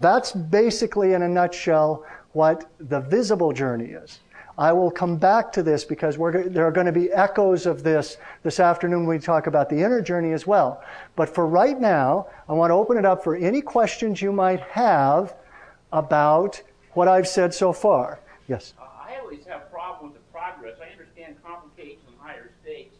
[0.00, 4.20] That's basically, in a nutshell, what the visible journey is.
[4.58, 8.16] I will come back to this because there are going to be echoes of this
[8.42, 10.82] this afternoon when we talk about the inner journey as well.
[11.14, 14.60] But for right now, I want to open it up for any questions you might
[14.60, 15.36] have
[15.92, 16.60] about
[16.94, 18.18] what I've said so far.
[18.48, 18.74] Yes?
[18.80, 20.76] Uh, I always have problems with the progress.
[20.82, 22.96] I understand complications in higher states.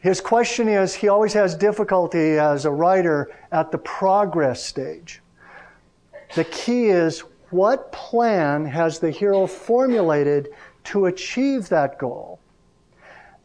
[0.00, 5.20] His question is he always has difficulty as a writer at the progress stage.
[6.34, 10.48] The key is what plan has the hero formulated
[10.84, 12.38] to achieve that goal?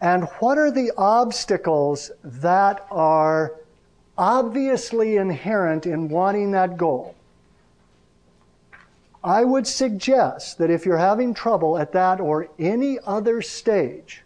[0.02, 3.54] And what are the obstacles that are
[4.18, 7.16] obviously inherent in wanting that goal?
[9.24, 14.22] I would suggest that if you're having trouble at that or any other stage,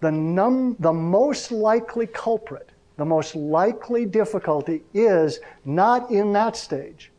[0.00, 7.10] the, num- the most likely culprit, the most likely difficulty is not in that stage.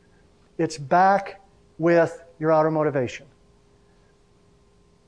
[0.58, 1.42] It's back
[1.78, 3.28] with your outer motivation.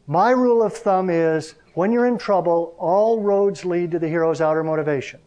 [0.08, 4.39] My rule of thumb is when you're in trouble, all roads lead to the hero's
[4.39, 5.20] outer motivation.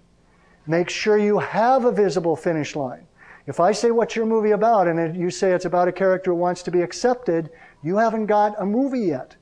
[0.67, 3.07] Make sure you have a visible finish line.
[3.47, 6.37] If I say what's your movie about and you say it's about a character who
[6.37, 7.51] wants to be accepted,
[7.83, 9.35] you haven't got a movie yet.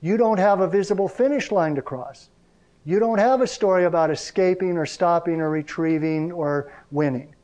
[0.00, 2.28] You don't have a visible finish line to cross.
[2.84, 7.34] You don't have a story about escaping or stopping or retrieving or winning.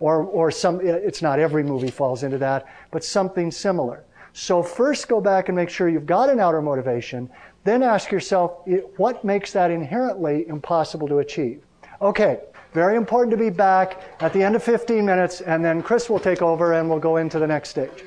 [0.00, 4.04] Or, or some, it's not every movie falls into that, but something similar.
[4.32, 7.28] So first go back and make sure you've got an outer motivation.
[7.64, 8.66] Then ask yourself,
[8.96, 11.62] what makes that inherently impossible to achieve?
[12.00, 12.40] Okay,
[12.72, 16.20] very important to be back at the end of 15 minutes, and then Chris will
[16.20, 18.04] take over and we'll go into the next stage.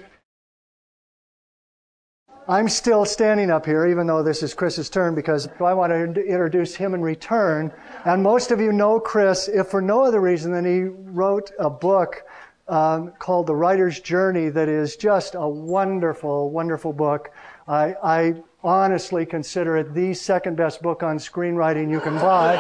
[2.48, 6.22] I'm still standing up here, even though this is Chris's turn, because I want to
[6.24, 7.72] introduce him in return.
[8.04, 11.70] And most of you know Chris, if for no other reason than he wrote a
[11.70, 12.24] book
[12.68, 17.32] um, called The Writer's Journey that is just a wonderful, wonderful book.
[17.68, 22.56] I, I honestly consider it the second best book on screenwriting you can buy.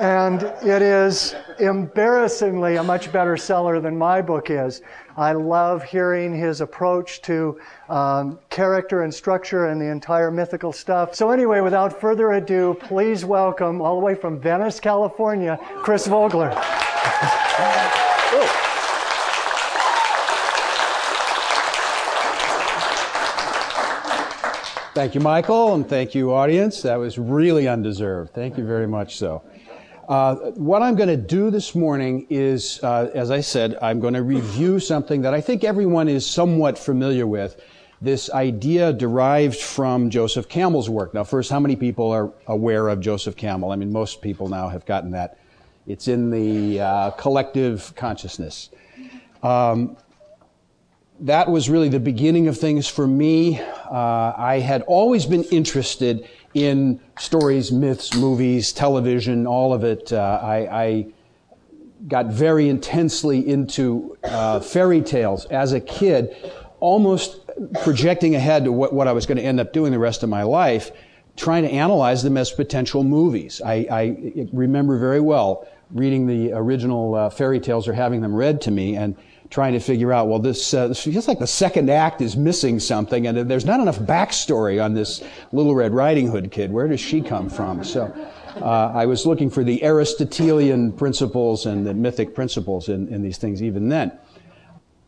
[0.00, 4.80] and it is embarrassingly a much better seller than my book is.
[5.16, 7.60] I love hearing his approach to
[7.90, 11.14] um, character and structure and the entire mythical stuff.
[11.14, 16.50] So, anyway, without further ado, please welcome, all the way from Venice, California, Chris Vogler.
[24.94, 26.82] Thank you, Michael, and thank you, audience.
[26.82, 28.32] That was really undeserved.
[28.32, 29.42] Thank you very much so.
[30.08, 34.14] Uh, what I'm going to do this morning is, uh, as I said, I'm going
[34.14, 37.60] to review something that I think everyone is somewhat familiar with.
[38.00, 41.14] This idea derived from Joseph Campbell's work.
[41.14, 43.72] Now, first, how many people are aware of Joseph Campbell?
[43.72, 45.38] I mean, most people now have gotten that.
[45.86, 48.70] It's in the uh, collective consciousness.
[49.42, 49.96] Um,
[51.20, 53.60] that was really the beginning of things for me.
[53.60, 60.12] Uh, I had always been interested in stories, myths, movies, television, all of it.
[60.12, 61.06] Uh, I, I,
[62.08, 66.34] got very intensely into uh, fairy tales as a kid,
[66.80, 67.40] almost
[67.82, 70.30] projecting ahead to what, what I was going to end up doing the rest of
[70.30, 70.92] my life,
[71.40, 73.62] trying to analyze them as potential movies.
[73.64, 78.60] I, I remember very well reading the original uh, fairy tales or having them read
[78.60, 79.16] to me and
[79.48, 82.78] trying to figure out, well, this, uh, this feels like the second act is missing
[82.78, 86.70] something, and there's not enough backstory on this Little Red Riding Hood kid.
[86.70, 87.82] Where does she come from?
[87.82, 88.14] So
[88.56, 93.38] uh, I was looking for the Aristotelian principles and the mythic principles in, in these
[93.38, 94.12] things even then.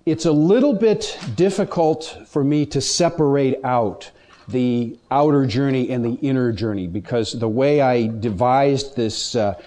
[0.07, 4.11] It's a little bit difficult for me to separate out
[4.49, 9.61] the outer journey and the inner journey because the way I devised this uh,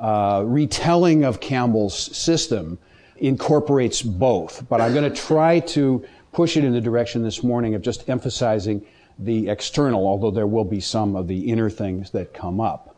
[0.00, 2.78] uh, retelling of Campbell's system
[3.18, 4.68] incorporates both.
[4.68, 8.08] But I'm going to try to push it in the direction this morning of just
[8.08, 8.84] emphasizing
[9.18, 12.96] the external, although there will be some of the inner things that come up.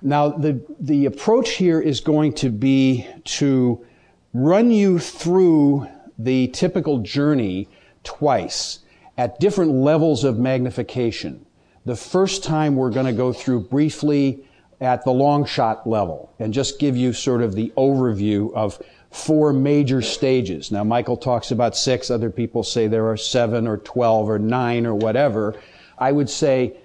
[0.00, 3.84] Now, the, the approach here is going to be to
[4.32, 7.68] run you through the typical journey
[8.04, 8.80] twice
[9.18, 11.44] at different levels of magnification.
[11.84, 14.44] The first time we're going to go through briefly
[14.80, 19.52] at the long shot level and just give you sort of the overview of four
[19.52, 20.70] major stages.
[20.70, 22.10] Now, Michael talks about six.
[22.10, 25.54] Other people say there are seven or 12 or nine or whatever.
[25.98, 26.76] I would say,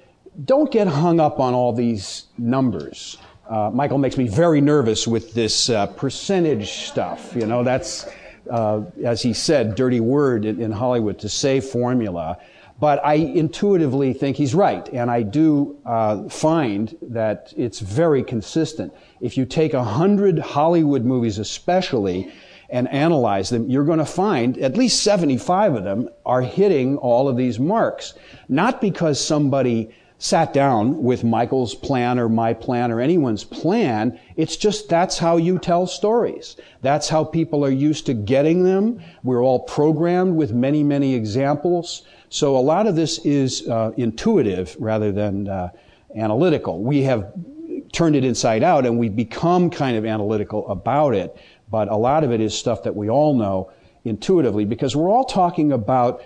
[0.45, 3.17] don't get hung up on all these numbers.
[3.47, 7.35] Uh, Michael makes me very nervous with this uh, percentage stuff.
[7.35, 8.07] You know, that's,
[8.49, 12.37] uh, as he said, dirty word in, in Hollywood to say formula.
[12.79, 18.93] But I intuitively think he's right, and I do uh, find that it's very consistent.
[19.21, 22.31] If you take a hundred Hollywood movies, especially,
[22.69, 27.29] and analyze them, you're going to find at least 75 of them are hitting all
[27.29, 28.15] of these marks.
[28.49, 29.93] Not because somebody
[30.23, 34.17] sat down with Michael's plan or my plan or anyone's plan.
[34.37, 36.55] It's just that's how you tell stories.
[36.81, 39.01] That's how people are used to getting them.
[39.23, 42.03] We're all programmed with many, many examples.
[42.29, 45.71] So a lot of this is uh, intuitive rather than uh,
[46.15, 46.81] analytical.
[46.81, 47.33] We have
[47.91, 51.35] turned it inside out and we've become kind of analytical about it.
[51.69, 53.73] But a lot of it is stuff that we all know
[54.05, 56.23] intuitively because we're all talking about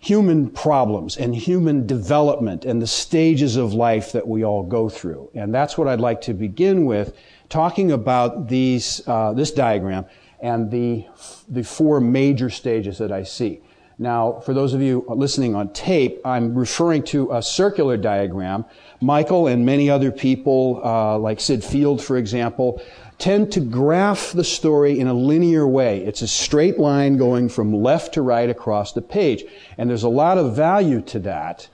[0.00, 5.30] human problems and human development and the stages of life that we all go through.
[5.34, 7.14] And that's what I'd like to begin with,
[7.50, 10.06] talking about these, uh, this diagram
[10.40, 11.06] and the,
[11.48, 13.60] the four major stages that I see.
[13.98, 18.64] Now, for those of you listening on tape, I'm referring to a circular diagram.
[19.02, 22.80] Michael and many other people, uh, like Syd Field, for example,
[23.20, 26.04] tend to graph the story in a linear way.
[26.04, 29.44] It's a straight line going from left to right across the page.
[29.78, 31.68] And there's a lot of value to that.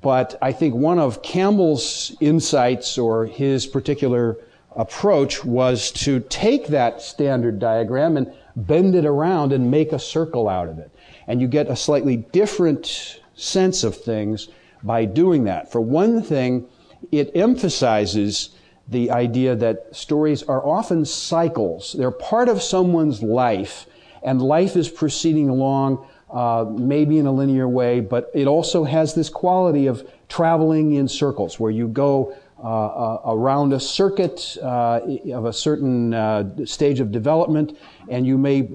[0.00, 4.38] But I think one of Campbell's insights or his particular
[4.76, 10.48] approach was to take that standard diagram and bend it around and make a circle
[10.48, 10.90] out of it.
[11.26, 14.48] And you get a slightly different sense of things
[14.82, 15.70] by doing that.
[15.70, 16.66] For one thing,
[17.12, 18.50] it emphasizes
[18.88, 21.94] the idea that stories are often cycles.
[21.98, 23.86] They're part of someone's life,
[24.22, 29.14] and life is proceeding along, uh, maybe in a linear way, but it also has
[29.14, 35.00] this quality of traveling in circles where you go uh, uh, around a circuit uh,
[35.32, 37.76] of a certain uh, stage of development,
[38.08, 38.68] and you may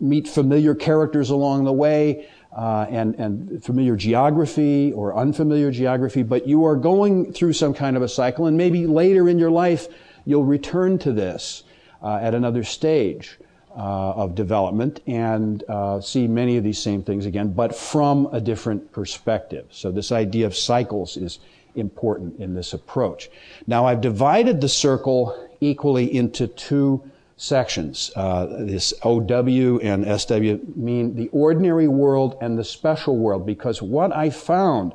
[0.00, 2.28] meet familiar characters along the way.
[2.58, 7.96] Uh, and, and familiar geography or unfamiliar geography, but you are going through some kind
[7.96, 9.86] of a cycle, and maybe later in your life
[10.24, 11.62] you'll return to this
[12.02, 13.38] uh, at another stage
[13.76, 18.40] uh, of development and uh, see many of these same things again, but from a
[18.40, 19.66] different perspective.
[19.70, 21.38] So this idea of cycles is
[21.76, 23.30] important in this approach.
[23.68, 27.08] Now I've divided the circle equally into two
[27.38, 28.10] sections.
[28.14, 34.14] Uh, this OW and SW mean the ordinary world and the special world because what
[34.14, 34.92] I found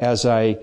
[0.00, 0.58] as I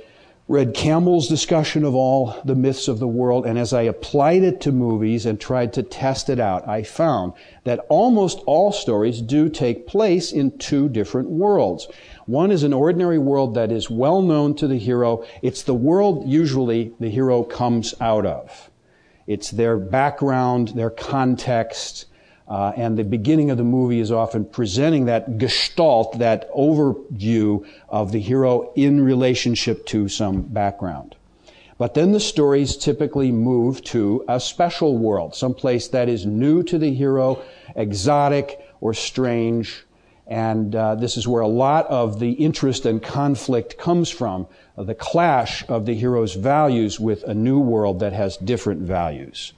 [0.47, 4.59] read Campbell's discussion of all the myths of the world and as I applied it
[4.61, 7.33] to movies and tried to test it out, I found
[7.65, 11.87] that almost all stories do take place in two different worlds.
[12.25, 15.23] One is an ordinary world that is well known to the hero.
[15.43, 18.68] It's the world usually the hero comes out of.
[19.29, 22.05] It's their background, their context,
[22.47, 28.11] uh, and the beginning of the movie is often presenting that gestalt, that overview of
[28.11, 31.15] the hero in relationship to some background.
[31.77, 36.79] But then the stories typically move to a special world, someplace that is new to
[36.79, 37.39] the hero,
[37.75, 39.85] exotic or strange.
[40.25, 44.47] And uh, this is where a lot of the interest and conflict comes from
[44.83, 49.53] the clash of the hero's values with a new world that has different values.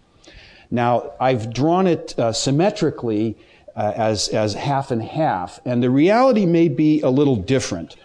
[0.69, 3.37] Now, I've drawn it uh, symmetrically
[3.75, 7.95] uh, as, as half and half, and the reality may be a little different.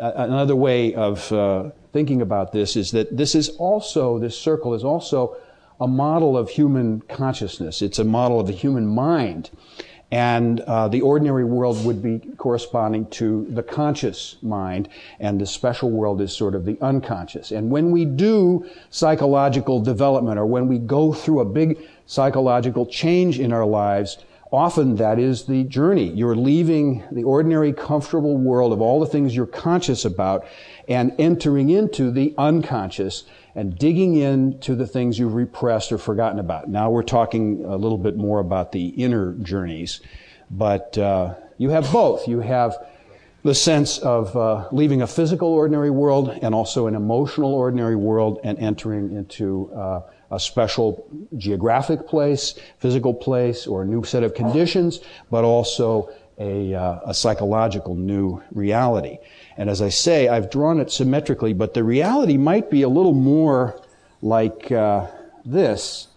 [0.00, 4.74] Uh, another way of uh, thinking about this is that this is also, this circle
[4.74, 5.36] is also
[5.80, 7.82] a model of human consciousness.
[7.82, 9.50] It's a model of the human mind.
[10.10, 14.88] And uh, the ordinary world would be corresponding to the conscious mind,
[15.20, 17.50] and the special world is sort of the unconscious.
[17.50, 23.38] And when we do psychological development, or when we go through a big psychological change
[23.38, 24.16] in our lives,
[24.50, 26.08] often that is the journey.
[26.10, 30.46] You're leaving the ordinary, comfortable world of all the things you're conscious about
[30.88, 33.24] and entering into the unconscious
[33.54, 36.68] and digging into the things you've repressed or forgotten about.
[36.68, 40.00] Now we're talking a little bit more about the inner journeys,
[40.50, 42.28] but uh, you have both.
[42.28, 42.76] You have
[43.42, 48.40] the sense of uh, leaving a physical ordinary world and also an emotional ordinary world
[48.44, 54.34] and entering into uh, a special geographic place, physical place, or a new set of
[54.34, 59.18] conditions, but also a, uh, a psychological new reality.
[59.58, 63.12] And as I say, I've drawn it symmetrically, but the reality might be a little
[63.12, 63.78] more
[64.22, 65.08] like uh,
[65.44, 66.08] this,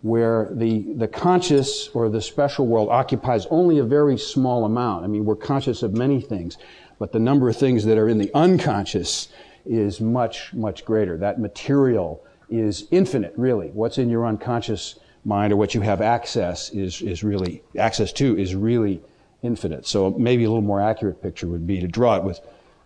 [0.00, 5.04] where the, the conscious or the special world occupies only a very small amount.
[5.04, 6.56] I mean, we're conscious of many things,
[6.98, 9.28] but the number of things that are in the unconscious
[9.66, 11.18] is much, much greater.
[11.18, 13.68] That material is infinite, really.
[13.68, 18.38] What's in your unconscious mind or what you have access is, is really, access to
[18.38, 19.02] is really
[19.42, 19.86] infinite.
[19.86, 22.40] So maybe a little more accurate picture would be to draw it with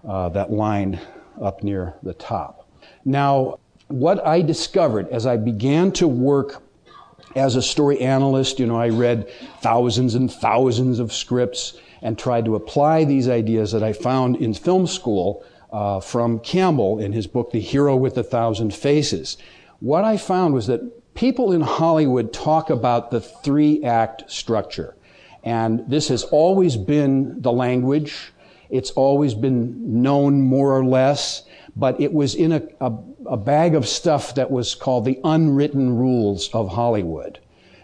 [0.07, 1.01] uh, that line
[1.41, 2.69] up near the top.
[3.05, 6.63] Now, what I discovered as I began to work
[7.37, 9.29] as a story analyst, you know, I read
[9.61, 14.55] thousands and thousands of scripts and tried to apply these ideas that I found in
[14.55, 19.37] film school uh, from Campbell in his book, The Hero with a Thousand Faces.
[19.81, 24.97] What I found was that people in Hollywood talk about the three act structure.
[25.43, 28.33] And this has always been the language
[28.71, 31.45] it's always been known more or less,
[31.77, 32.93] but it was in a, a,
[33.27, 37.39] a bag of stuff that was called the unwritten rules of Hollywood.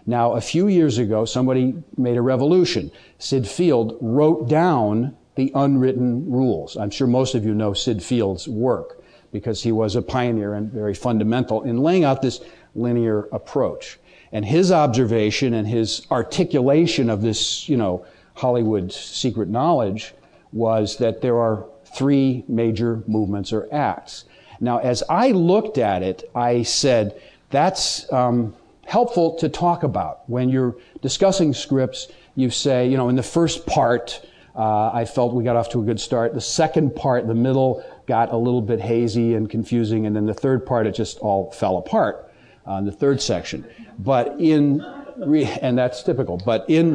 [0.05, 2.91] Now, a few years ago, somebody made a revolution.
[3.19, 6.77] Syd Field wrote down the unwritten rules.
[6.77, 10.71] I'm sure most of you know Syd Field's work because he was a pioneer and
[10.71, 12.39] very fundamental in laying out this
[12.73, 13.99] linear approach.
[14.31, 20.13] And his observation and his articulation of this, you know, Hollywood secret knowledge
[20.51, 24.25] was that there are three major movements or acts.
[24.59, 27.19] Now, as I looked at it, I said,
[27.49, 30.29] that's um, helpful to talk about.
[30.29, 34.25] When you're discussing scripts, you say, you know, in the first part,
[34.55, 36.33] uh, I felt we got off to a good start.
[36.33, 40.33] The second part, the middle, got a little bit hazy and confusing, and then the
[40.33, 42.31] third part, it just all fell apart
[42.65, 43.65] on the third section.
[43.99, 44.83] But in,
[45.17, 46.93] re- and that's typical, but in,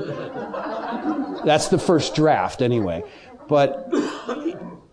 [1.44, 3.04] that's the first draft anyway.
[3.52, 3.92] But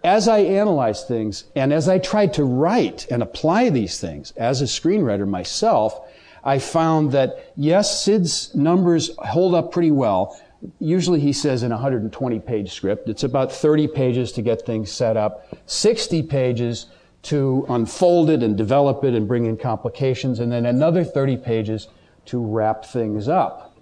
[0.03, 4.61] as I analyzed things and as I tried to write and apply these things as
[4.61, 5.97] a screenwriter myself,
[6.43, 10.37] I found that yes, Syd's numbers hold up pretty well.
[10.77, 14.91] Usually he says in a 120 page script, it's about 30 pages to get things
[14.91, 16.87] set up, 60 pages
[17.21, 21.87] to unfold it and develop it and bring in complications, and then another 30 pages
[22.25, 23.73] to wrap things up.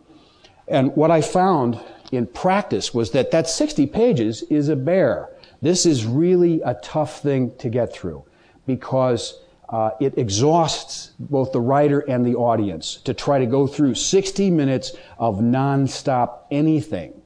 [0.67, 1.79] And what I found
[2.11, 5.29] in practice was that that 60 pages is a bear.
[5.61, 8.23] This is really a tough thing to get through
[8.65, 13.95] because uh, it exhausts both the writer and the audience to try to go through
[13.95, 17.21] 60 minutes of nonstop anything.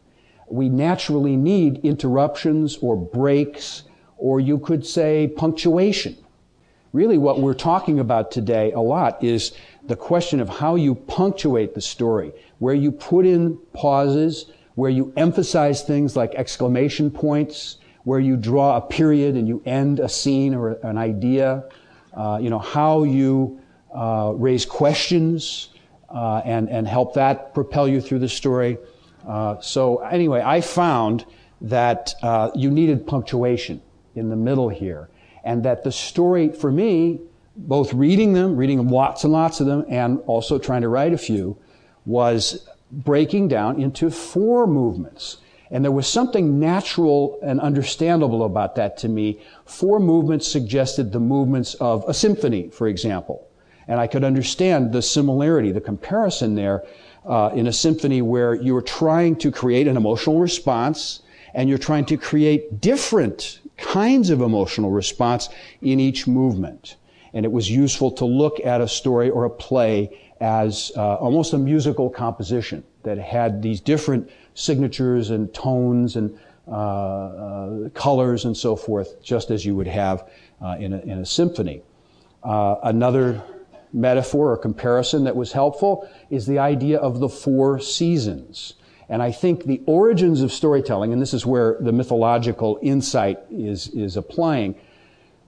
[0.47, 3.83] We naturally need interruptions or breaks,
[4.17, 6.17] or you could say punctuation.
[6.93, 9.53] Really, what we're talking about today a lot is
[9.85, 15.13] the question of how you punctuate the story, where you put in pauses, where you
[15.17, 20.55] emphasize things like exclamation points, where you draw a period and you end a scene
[20.55, 21.63] or an idea,
[22.13, 23.59] uh, you know, how you
[23.93, 25.69] uh, raise questions
[26.09, 28.77] uh, and, and help that propel you through the story.
[29.27, 31.25] Uh, so anyway, I found
[31.61, 33.81] that uh, you needed punctuation
[34.15, 35.09] in the middle here
[35.43, 37.21] and that the story for me,
[37.55, 41.17] both reading them, reading lots and lots of them, and also trying to write a
[41.17, 41.57] few,
[42.05, 45.37] was breaking down into four movements.
[45.71, 49.39] And there was something natural and understandable about that to me.
[49.65, 53.47] Four movements suggested the movements of a symphony, for example.
[53.87, 56.83] And I could understand the similarity, the comparison there
[57.25, 61.21] uh, in a symphony where you're trying to create an emotional response
[61.53, 65.49] and you're trying to create different kinds of emotional response
[65.81, 66.95] in each movement.
[67.33, 71.53] And it was useful to look at a story or a play as uh, almost
[71.53, 76.37] a musical composition that had these different signatures and tones and
[76.67, 80.29] uh, uh, colors and so forth, just as you would have
[80.61, 81.81] uh, in, a, in a symphony.
[82.43, 83.41] Uh, another
[83.93, 88.73] metaphor or comparison that was helpful is the idea of the four seasons.
[89.09, 93.89] And I think the origins of storytelling, and this is where the mythological insight is,
[93.89, 94.75] is applying,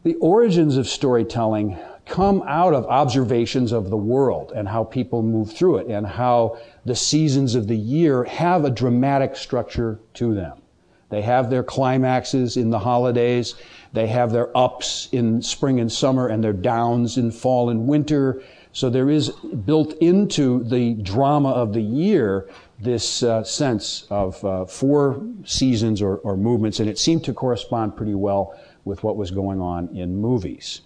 [0.03, 5.51] the origins of storytelling come out of observations of the world and how people move
[5.51, 10.61] through it and how the seasons of the year have a dramatic structure to them.
[11.09, 13.55] They have their climaxes in the holidays.
[13.93, 18.41] They have their ups in spring and summer and their downs in fall and winter.
[18.71, 22.49] So there is built into the drama of the year
[22.79, 27.95] this uh, sense of uh, four seasons or, or movements, and it seemed to correspond
[27.95, 30.81] pretty well with what was going on in movies.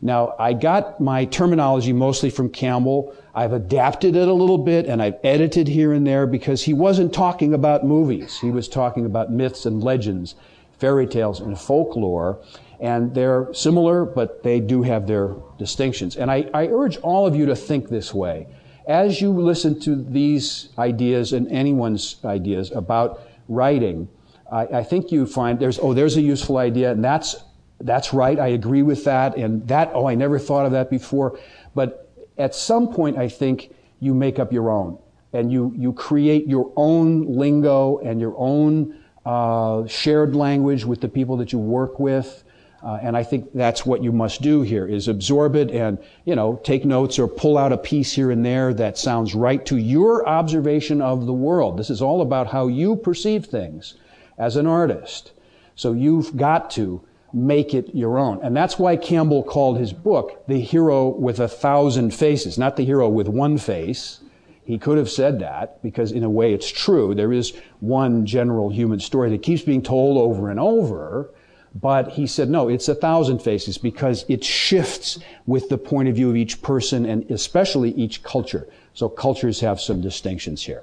[0.00, 3.14] Now, I got my terminology mostly from Campbell.
[3.34, 7.12] I've adapted it a little bit and I've edited here and there because he wasn't
[7.12, 8.38] talking about movies.
[8.38, 10.36] He was talking about myths and legends,
[10.78, 12.40] fairy tales and folklore.
[12.80, 16.16] And they're similar, but they do have their distinctions.
[16.16, 18.46] And I, I urge all of you to think this way.
[18.86, 24.08] As you listen to these ideas and anyone's ideas about writing,
[24.50, 27.36] I, I think you find there's, oh, there's a useful idea, and that's
[27.80, 31.38] that's right, I agree with that, and that, oh, I never thought of that before.
[31.74, 34.98] But at some point, I think you make up your own,
[35.32, 41.08] and you, you create your own lingo and your own uh, shared language with the
[41.08, 42.44] people that you work with.
[42.82, 46.36] Uh, and I think that's what you must do here is absorb it and, you
[46.36, 49.76] know, take notes or pull out a piece here and there that sounds right to
[49.76, 51.76] your observation of the world.
[51.76, 53.94] This is all about how you perceive things
[54.38, 55.32] as an artist.
[55.74, 57.02] So you've got to
[57.46, 58.40] make it your own.
[58.42, 62.84] And that's why Campbell called his book The Hero with a Thousand Faces, not the
[62.84, 64.20] hero with one face.
[64.64, 67.14] He could have said that because in a way it's true.
[67.14, 71.30] There is one general human story that keeps being told over and over.
[71.74, 76.16] But he said, no, it's a thousand faces because it shifts with the point of
[76.16, 78.68] view of each person and especially each culture.
[78.94, 80.82] So cultures have some distinctions here.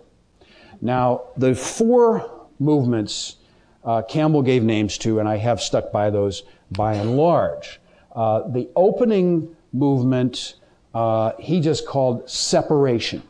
[0.82, 3.38] Now, the four movements
[3.86, 7.80] uh, Campbell gave names to, and I have stuck by those by and large.
[8.14, 10.56] Uh, the opening movement
[10.96, 13.22] uh, he just called separation.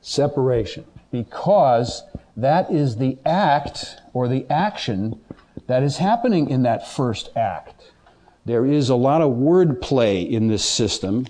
[0.00, 0.84] Separation.
[1.10, 2.04] Because
[2.36, 5.20] that is the act or the action
[5.66, 7.90] that is happening in that first act.
[8.44, 11.26] There is a lot of wordplay in this system,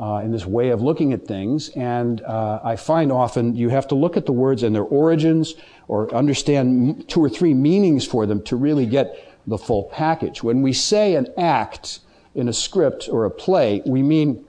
[0.00, 3.86] uh, in this way of looking at things, and uh, I find often you have
[3.88, 5.54] to look at the words and their origins
[5.88, 9.14] or understand two or three meanings for them to really get
[9.46, 10.42] the full package.
[10.42, 12.00] When we say an act
[12.34, 14.46] in a script or a play, we mean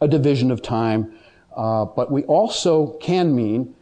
[0.00, 1.12] a division of time,
[1.54, 3.74] uh, but we also can mean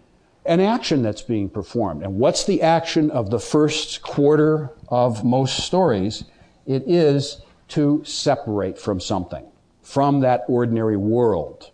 [0.46, 2.03] an action that's being performed.
[2.03, 6.24] And what's the action of the first quarter of most stories?
[6.66, 9.47] It is to separate from something,
[9.89, 11.70] from that ordinary world.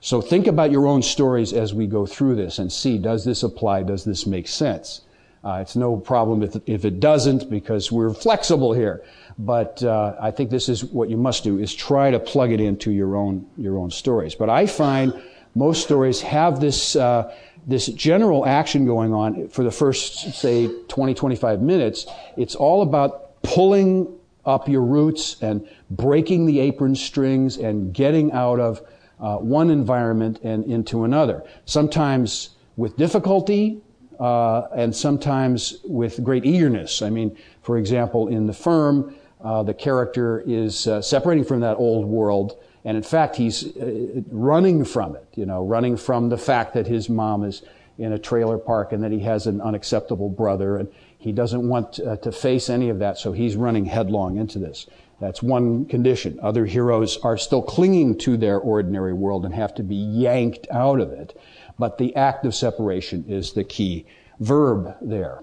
[0.00, 3.42] So think about your own stories as we go through this and see, does this
[3.42, 3.82] apply?
[3.82, 5.00] Does this make sense?
[5.42, 9.02] Uh, it's no problem if, if it doesn't because we're flexible here.
[9.36, 12.60] But uh, I think this is what you must do is try to plug it
[12.60, 14.36] into your own your own stories.
[14.36, 15.12] But I find
[15.56, 17.34] most stories have this uh,
[17.66, 22.06] this general action going on for the first, say, 20, 25 minutes.
[22.36, 24.06] It's all about pulling
[24.46, 28.82] up your roots and breaking the apron strings and getting out of
[29.20, 31.42] uh, one environment and into another.
[31.64, 33.80] Sometimes with difficulty,
[34.20, 37.02] uh, and sometimes with great eagerness.
[37.02, 41.76] I mean, for example, in the firm, uh, the character is uh, separating from that
[41.76, 46.38] old world and in fact, he's uh, running from it, you know, running from the
[46.38, 47.62] fact that his mom is
[47.98, 50.88] in a trailer park and that he has an unacceptable brother and
[51.26, 54.86] he doesn't want uh, to face any of that, so he's running headlong into this.
[55.20, 56.38] That's one condition.
[56.40, 61.00] Other heroes are still clinging to their ordinary world and have to be yanked out
[61.00, 61.36] of it.
[61.80, 64.06] But the act of separation is the key
[64.38, 65.42] verb there.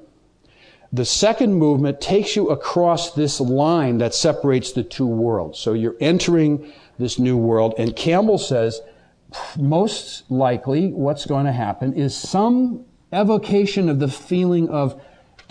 [0.93, 5.59] The second movement takes you across this line that separates the two worlds.
[5.59, 7.73] So you're entering this new world.
[7.77, 8.79] And Campbell says,
[9.57, 15.01] most likely what's going to happen is some evocation of the feeling of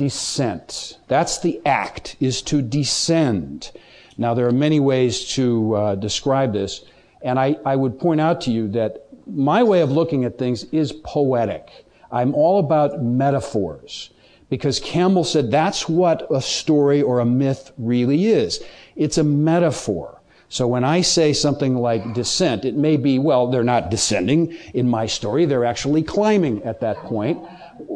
[0.03, 0.99] descent.
[1.07, 3.71] That's the act, is to descend.
[4.19, 6.85] Now, there are many ways to uh, describe this,
[7.23, 10.65] and I, I would point out to you that my way of looking at things
[10.73, 11.87] is poetic.
[12.11, 14.11] I'm all about metaphors
[14.51, 18.61] because Campbell said that's what a story or a myth really is.
[18.97, 20.21] It's a metaphor.
[20.49, 24.91] So when I say something like descent, it may be, well, they're not descending in
[24.91, 25.47] my story.
[25.47, 27.39] They're actually climbing at that point.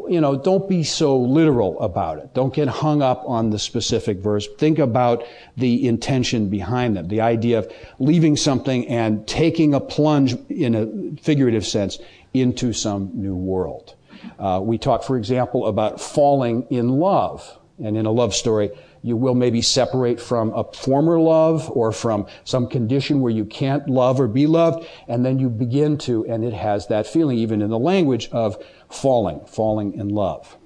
[0.09, 2.33] You know, don't be so literal about it.
[2.35, 4.47] Don't get hung up on the specific verse.
[4.59, 5.25] Think about
[5.57, 7.09] the intention behind them.
[7.09, 11.99] The idea of leaving something and taking a plunge in a figurative sense
[12.33, 13.95] into some new world.
[14.39, 17.59] Uh, we talk, for example, about falling in love.
[17.79, 18.71] And in a love story,
[19.07, 23.89] you will maybe separate from a former love or from some condition where you can't
[23.89, 27.63] love or be loved, and then you begin to, and it has that feeling, even
[27.63, 30.57] in the language of falling, falling in love.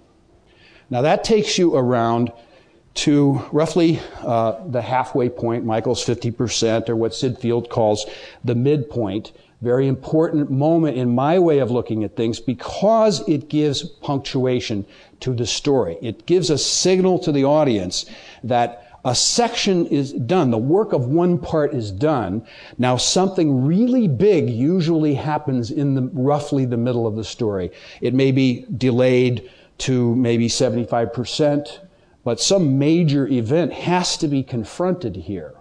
[0.89, 2.33] Now that takes you around
[2.95, 8.07] to roughly uh, the halfway point, Michael's 50%, or what Syd Field calls
[8.43, 9.33] the midpoint.
[9.61, 14.87] Very important moment in my way of looking at things because it gives punctuation
[15.21, 15.99] to the story.
[16.01, 18.07] It gives a signal to the audience
[18.45, 20.51] that a section is done.
[20.51, 22.47] The work of one part is done.
[22.79, 27.71] Now something really big usually happens in the, roughly the middle of the story.
[28.01, 31.79] It may be delayed to maybe 75%,
[32.25, 35.55] but some major event has to be confronted here.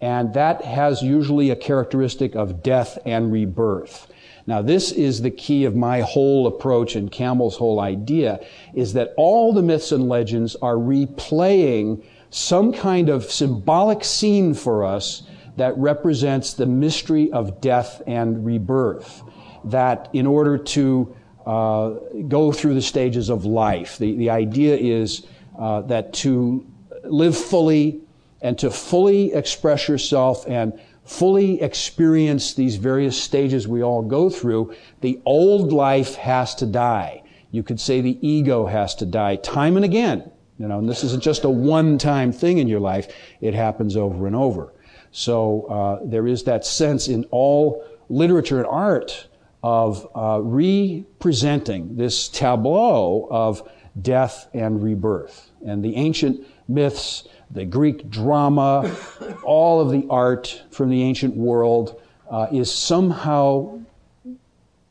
[0.00, 4.06] And that has usually a characteristic of death and rebirth.
[4.48, 8.40] Now, this is the key of my whole approach and Campbell's whole idea
[8.72, 14.86] is that all the myths and legends are replaying some kind of symbolic scene for
[14.86, 15.24] us
[15.58, 19.22] that represents the mystery of death and rebirth.
[19.64, 21.90] That in order to uh,
[22.26, 25.26] go through the stages of life, the, the idea is
[25.58, 26.66] uh, that to
[27.04, 28.00] live fully
[28.40, 34.74] and to fully express yourself and fully experience these various stages we all go through,
[35.00, 37.22] the old life has to die.
[37.50, 40.30] You could say the ego has to die time and again.
[40.58, 43.14] You know, and this isn't just a one-time thing in your life.
[43.40, 44.74] It happens over and over.
[45.10, 49.28] So uh, there is that sense in all literature and art
[49.62, 53.66] of uh, representing this tableau of
[54.02, 55.50] death and rebirth.
[55.66, 58.94] And the ancient myths the Greek drama,
[59.42, 63.80] all of the art from the ancient world uh, is somehow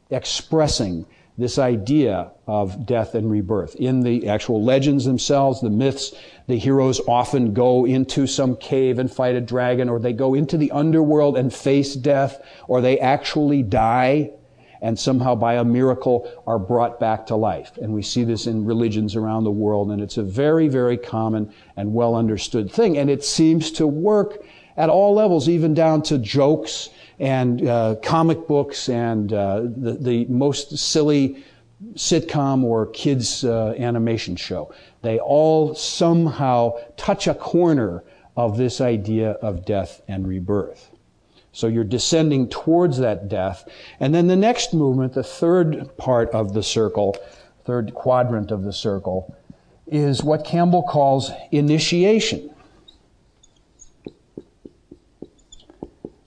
[0.10, 1.06] expressing
[1.38, 3.76] this idea of death and rebirth.
[3.76, 6.16] In the actual legends themselves, the myths,
[6.48, 10.58] the heroes often go into some cave and fight a dragon, or they go into
[10.58, 14.32] the underworld and face death, or they actually die.
[14.82, 17.78] And somehow by a miracle are brought back to life.
[17.78, 21.54] And we see this in religions around the world, and it's a very, very common
[21.76, 22.98] and well understood thing.
[22.98, 24.44] And it seems to work
[24.76, 30.26] at all levels, even down to jokes and uh, comic books and uh, the, the
[30.26, 31.44] most silly
[31.94, 34.74] sitcom or kids uh, animation show.
[35.02, 38.04] They all somehow touch a corner
[38.36, 40.92] of this idea of death and rebirth.
[41.58, 43.68] So you're descending towards that death.
[44.00, 47.18] And then the next movement, the third part of the circle,
[47.66, 49.36] third quadrant of the circle,
[49.88, 52.52] is what Campbell calls initiation.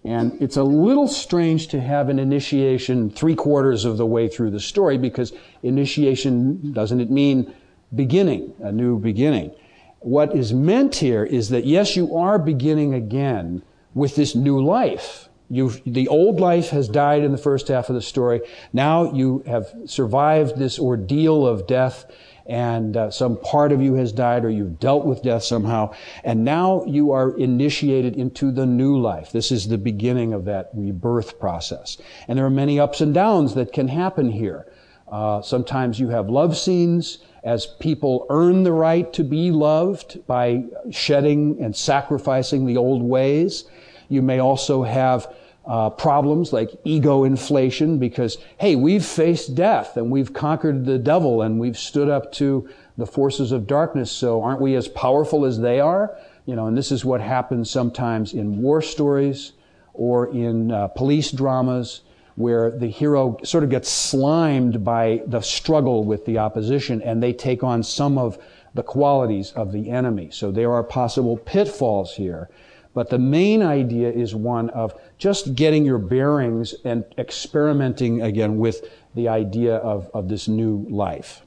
[0.05, 4.51] And it's a little strange to have an initiation three quarters of the way through
[4.51, 7.55] the story because initiation doesn't it mean
[7.95, 9.53] beginning, a new beginning.
[10.01, 13.63] What is meant here is that yes, you are beginning again,
[13.95, 15.29] with this new life.
[15.49, 18.41] You've, the old life has died in the first half of the story.
[18.73, 22.05] Now you have survived this ordeal of death
[22.47, 25.95] and uh, some part of you has died or you've dealt with death somehow.
[26.25, 29.33] And now you are initiated into the new life.
[29.33, 31.99] This is the beginning of that rebirth process.
[32.27, 34.67] And there are many ups and downs that can happen here.
[35.11, 40.65] Uh, sometimes you have love scenes as people earn the right to be loved by
[40.91, 43.65] shedding and sacrificing the old ways.
[44.09, 45.35] You may also have
[45.67, 51.43] uh, problems like ego inflation because, hey, we've faced death and we've conquered the devil
[51.43, 55.59] and we've stood up to the forces of darkness, so aren't we as powerful as
[55.59, 56.17] they are?
[56.45, 59.53] You know, and this is what happens sometimes in war stories
[59.95, 62.03] or in uh, police dramas
[62.41, 67.33] where the hero sort of gets slimed by the struggle with the opposition and they
[67.33, 68.39] take on some of
[68.75, 70.31] the qualities of the enemy.
[70.31, 72.51] So there are possible pitfalls here.
[72.93, 78.89] But the main idea is one of just getting your bearings and experimenting again with
[79.15, 81.43] the idea of, of this new life.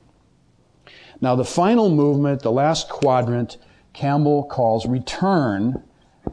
[1.19, 3.57] Now, the final movement, the last quadrant,
[3.93, 5.83] Campbell calls return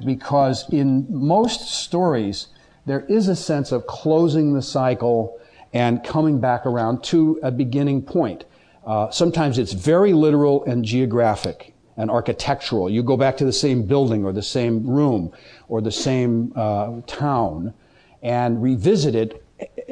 [0.05, 2.49] because in most stories,
[2.87, 5.39] there is a sense of closing the cycle
[5.73, 8.45] and coming back around to a beginning point.
[8.87, 12.89] Uh, sometimes it's very literal and geographic and architectural.
[12.89, 15.33] You go back to the same building or the same room
[15.69, 17.75] or the same uh, town
[18.23, 19.45] and revisit it,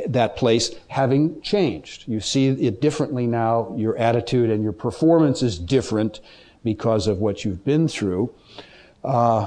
[0.07, 2.09] that place having changed.
[2.09, 3.75] You see it differently now.
[3.77, 6.21] Your attitude and your performance is different
[6.65, 8.33] because of what you've been through.
[9.05, 9.47] Uh,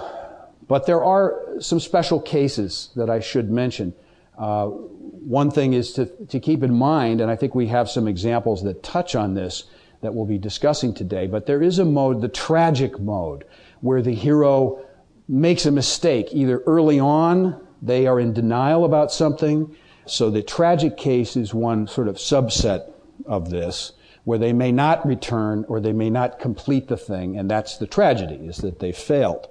[0.71, 3.93] but there are some special cases that I should mention.
[4.37, 8.07] Uh, one thing is to, to keep in mind, and I think we have some
[8.07, 9.65] examples that touch on this,
[9.99, 11.27] that we'll be discussing today.
[11.27, 13.43] But there is a mode, the tragic mode,
[13.81, 14.85] where the hero
[15.27, 16.29] makes a mistake.
[16.31, 19.75] Either early on, they are in denial about something.
[20.05, 22.89] So the tragic case is one sort of subset
[23.25, 23.91] of this,
[24.23, 27.87] where they may not return or they may not complete the thing, and that's the
[27.87, 29.50] tragedy, is that they failed.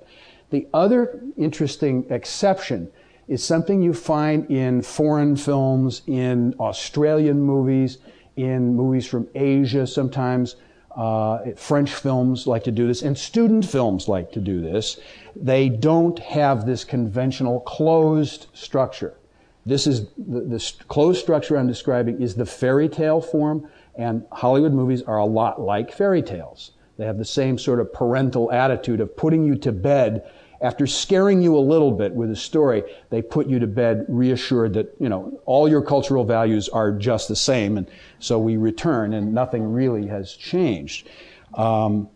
[0.51, 2.91] The other interesting exception
[3.29, 7.99] is something you find in foreign films, in Australian movies,
[8.37, 10.57] in movies from Asia sometimes.
[10.97, 14.99] Uh, French films like to do this, and student films like to do this.
[15.37, 19.17] They don't have this conventional closed structure.
[19.65, 24.73] This is the, the closed structure I'm describing is the fairy tale form, and Hollywood
[24.73, 26.73] movies are a lot like fairy tales.
[26.97, 30.29] They have the same sort of parental attitude of putting you to bed
[30.61, 34.75] after scaring you a little bit with a story, they put you to bed reassured
[34.75, 37.79] that, you know, all your cultural values are just the same.
[37.79, 41.09] And so we return and nothing really has changed.
[41.55, 42.09] Um,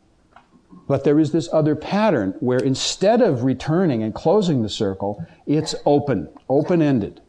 [0.86, 5.74] but there is this other pattern where instead of returning and closing the circle, it's
[5.86, 7.22] open, open ended.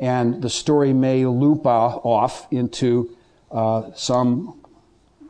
[0.00, 3.16] And the story may loop off into
[3.52, 4.60] uh, some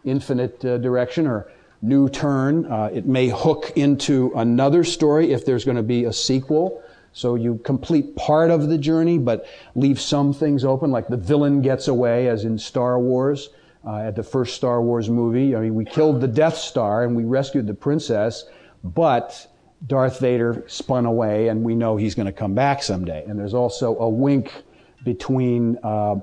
[0.04, 1.50] infinite uh, direction or
[1.82, 2.66] new turn.
[2.66, 6.82] Uh, it may hook into another story if there's going to be a sequel.
[7.12, 11.62] So you complete part of the journey, but leave some things open, like the villain
[11.62, 13.48] gets away, as in Star Wars,
[13.86, 15.56] uh, at the first Star Wars movie.
[15.56, 18.44] I mean, we killed the Death Star and we rescued the princess,
[18.84, 19.46] but
[19.86, 23.24] Darth Vader spun away, and we know he's going to come back someday.
[23.24, 24.52] And there's also a wink
[25.04, 26.16] between uh,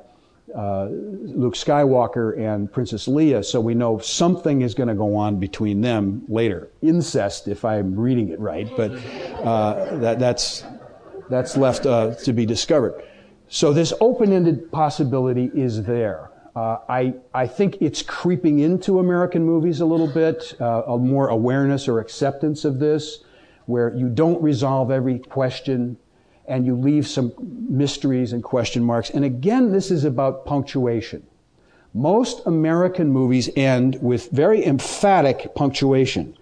[0.55, 5.39] uh, Luke Skywalker and Princess Leia, so we know something is going to go on
[5.39, 6.69] between them later.
[6.81, 8.91] Incest, if I'm reading it right, but
[9.43, 10.63] uh, that, that's
[11.29, 13.03] that's left uh, to be discovered.
[13.47, 16.31] So this open-ended possibility is there.
[16.55, 21.29] Uh, I I think it's creeping into American movies a little bit, uh, a more
[21.29, 23.23] awareness or acceptance of this,
[23.65, 25.97] where you don't resolve every question
[26.47, 27.33] and you leave some
[27.69, 29.09] mysteries and question marks.
[29.09, 31.25] And again, this is about punctuation.
[31.93, 36.35] Most American movies end with very emphatic punctuation,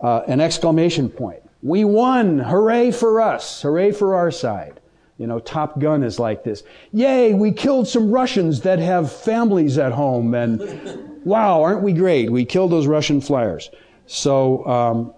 [0.00, 1.42] uh, an exclamation point.
[1.62, 2.38] We won!
[2.38, 3.62] Hooray for us!
[3.62, 4.80] Hooray for our side.
[5.18, 6.62] You know, Top Gun is like this.
[6.92, 12.30] Yay, we killed some Russians that have families at home, and wow, aren't we great?
[12.30, 13.70] We killed those Russian flyers.
[14.06, 15.14] So, um,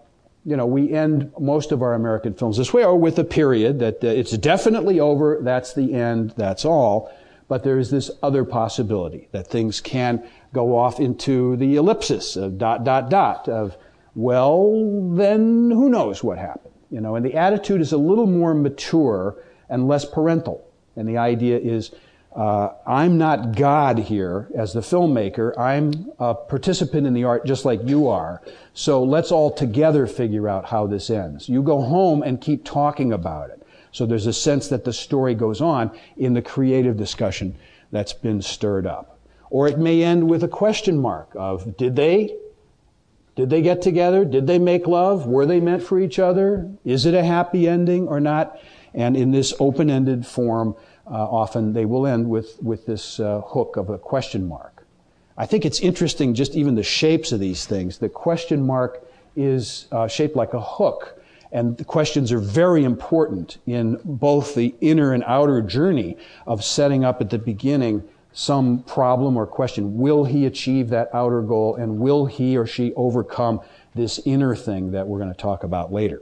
[0.47, 3.81] you know, we end most of our American films this way, or with a period
[3.81, 7.13] that uh, it's definitely over, that's the end, that's all.
[7.49, 12.59] But there is this other possibility that things can go off into the ellipsis of
[12.59, 13.77] dot, dot, dot of,
[14.15, 16.75] well, then who knows what happened?
[16.91, 20.65] You know, and the attitude is a little more mature and less parental.
[20.95, 21.91] And the idea is,
[22.37, 25.59] uh, I'm not God here as the filmmaker.
[25.59, 28.43] I'm a participant in the art just like you are.
[28.75, 31.49] So let's all together figure out how this ends.
[31.49, 33.63] You go home and keep talking about it.
[33.91, 37.57] So there's a sense that the story goes on in the creative discussion
[37.91, 39.19] that's been stirred up.
[39.49, 42.37] Or it may end with a question mark of, did they?
[43.37, 44.27] Did they get together?
[44.27, 45.27] Did they make love?
[45.27, 46.71] Were they meant for each other?
[46.85, 48.61] Is it a happy ending or not?
[48.93, 50.75] And in this open-ended form,
[51.15, 54.87] often they will end with, with this uh, hook of a question mark.
[55.39, 57.99] I think it's interesting just even the shapes of these things.
[57.99, 61.21] The question mark is uh, shaped like a hook.
[61.53, 67.05] And the questions are very important in both the inner and outer journey of setting
[67.05, 68.03] up at the beginning
[68.33, 69.97] some problem or question.
[69.97, 71.77] Will he achieve that outer goal?
[71.77, 73.61] And will he or she overcome
[73.95, 76.21] this inner thing that we're going to talk about later?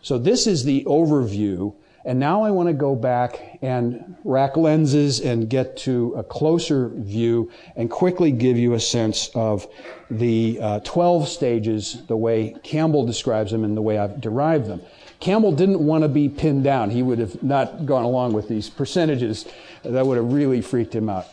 [0.00, 1.74] So this is the overview
[2.04, 6.90] and now I want to go back and rack lenses and get to a closer
[6.90, 9.66] view and quickly give you a sense of
[10.10, 14.82] the uh, 12 stages, the way Campbell describes them and the way I've derived them.
[15.20, 16.90] Campbell didn't want to be pinned down.
[16.90, 19.46] He would have not gone along with these percentages.
[19.82, 21.26] That would have really freaked him out.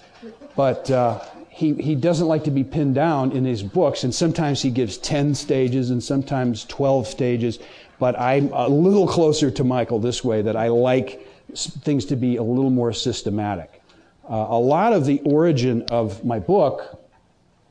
[0.56, 1.20] But uh,
[1.50, 4.98] he, he doesn't like to be pinned down in his books, and sometimes he gives
[4.98, 7.60] 10 stages and sometimes 12 stages
[8.02, 11.24] but I'm a little closer to Michael this way that I like
[11.54, 13.80] things to be a little more systematic.
[14.28, 17.00] Uh, a lot of the origin of my book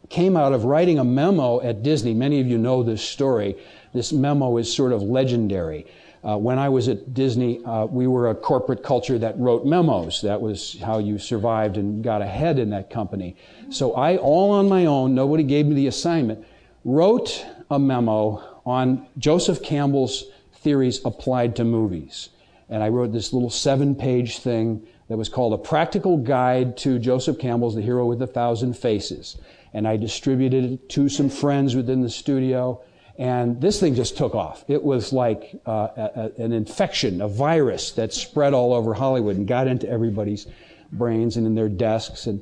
[0.09, 2.14] came out of writing a memo at Disney.
[2.14, 3.57] Many of you know this story.
[3.93, 5.89] This memo is sort of legendary.
[6.22, 10.20] Uh, when I was at Disney, uh, we were a corporate culture that wrote memos.
[10.20, 13.35] That was how you survived and got ahead in that company.
[13.68, 16.47] So I, all on my own, nobody gave me the assignment,
[16.85, 22.28] wrote a memo on Joseph Campbell's theories applied to movies.
[22.68, 26.98] And I wrote this little seven page thing that was called A Practical Guide to
[26.98, 29.36] Joseph Campbell's The Hero with a Thousand Faces.
[29.72, 32.80] And I distributed it to some friends within the studio.
[33.18, 34.64] And this thing just took off.
[34.68, 39.48] It was like uh, a, an infection, a virus that spread all over Hollywood and
[39.48, 40.46] got into everybody's
[40.92, 42.26] brains and in their desks.
[42.26, 42.40] And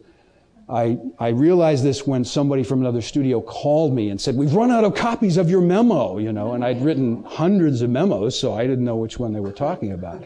[0.70, 4.70] I, I realized this when somebody from another studio called me and said, We've run
[4.70, 8.52] out of copies of your memo, you know, and I'd written hundreds of memos, so
[8.54, 10.24] I didn't know which one they were talking about.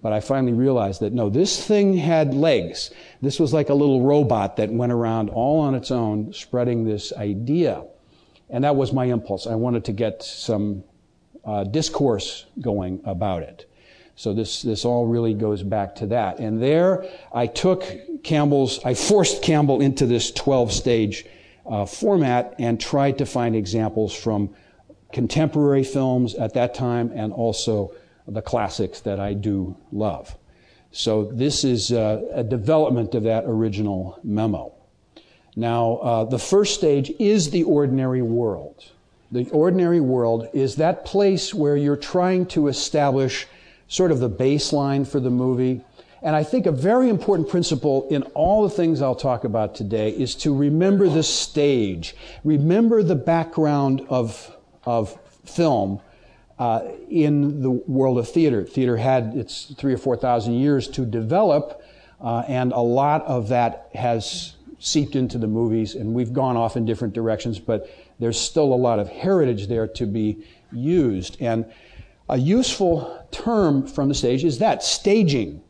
[0.00, 2.90] But I finally realized that no, this thing had legs.
[3.20, 7.12] This was like a little robot that went around all on its own, spreading this
[7.12, 7.84] idea.
[8.48, 9.46] And that was my impulse.
[9.46, 10.84] I wanted to get some
[11.44, 13.70] uh, discourse going about it.
[14.16, 16.38] So this, this all really goes back to that.
[16.38, 17.84] And there I took
[18.22, 21.26] Campbell's, I forced Campbell into this 12 stage
[21.66, 24.54] uh, format and tried to find examples from
[25.12, 27.92] contemporary films at that time and also
[28.26, 30.36] the classics that I do love.
[30.90, 34.74] So this is uh, a development of that original memo.
[35.56, 38.84] Now, uh, the first stage is the ordinary world.
[39.30, 43.46] The ordinary world is that place where you're trying to establish
[43.92, 45.78] sort of the baseline for the movie.
[46.22, 50.08] And I think a very important principle in all the things I'll talk about today
[50.08, 56.00] is to remember the stage, remember the background of, of film
[56.58, 58.64] uh, in the world of theater.
[58.64, 61.82] Theater had its three or four thousand years to develop,
[62.22, 66.78] uh, and a lot of that has seeped into the movies, and we've gone off
[66.78, 71.36] in different directions, but there's still a lot of heritage there to be used.
[71.42, 71.66] And
[72.32, 75.62] a useful term from the stage is that staging.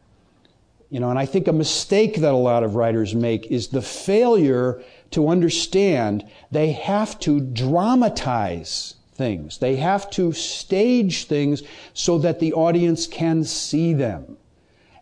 [0.90, 3.82] You know, and I think a mistake that a lot of writers make is the
[3.82, 4.80] failure
[5.10, 9.58] to understand they have to dramatize things.
[9.58, 11.64] They have to stage things
[11.94, 14.36] so that the audience can see them.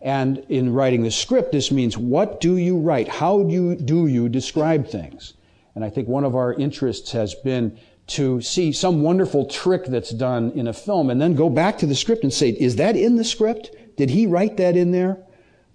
[0.01, 3.07] And in writing the script, this means what do you write?
[3.07, 5.33] How do you, do you describe things?
[5.75, 7.77] And I think one of our interests has been
[8.11, 11.85] to see some wonderful trick that's done in a film and then go back to
[11.85, 13.71] the script and say, is that in the script?
[13.95, 15.17] Did he write that in there?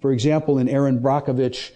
[0.01, 1.71] For example, in Erin Brockovich,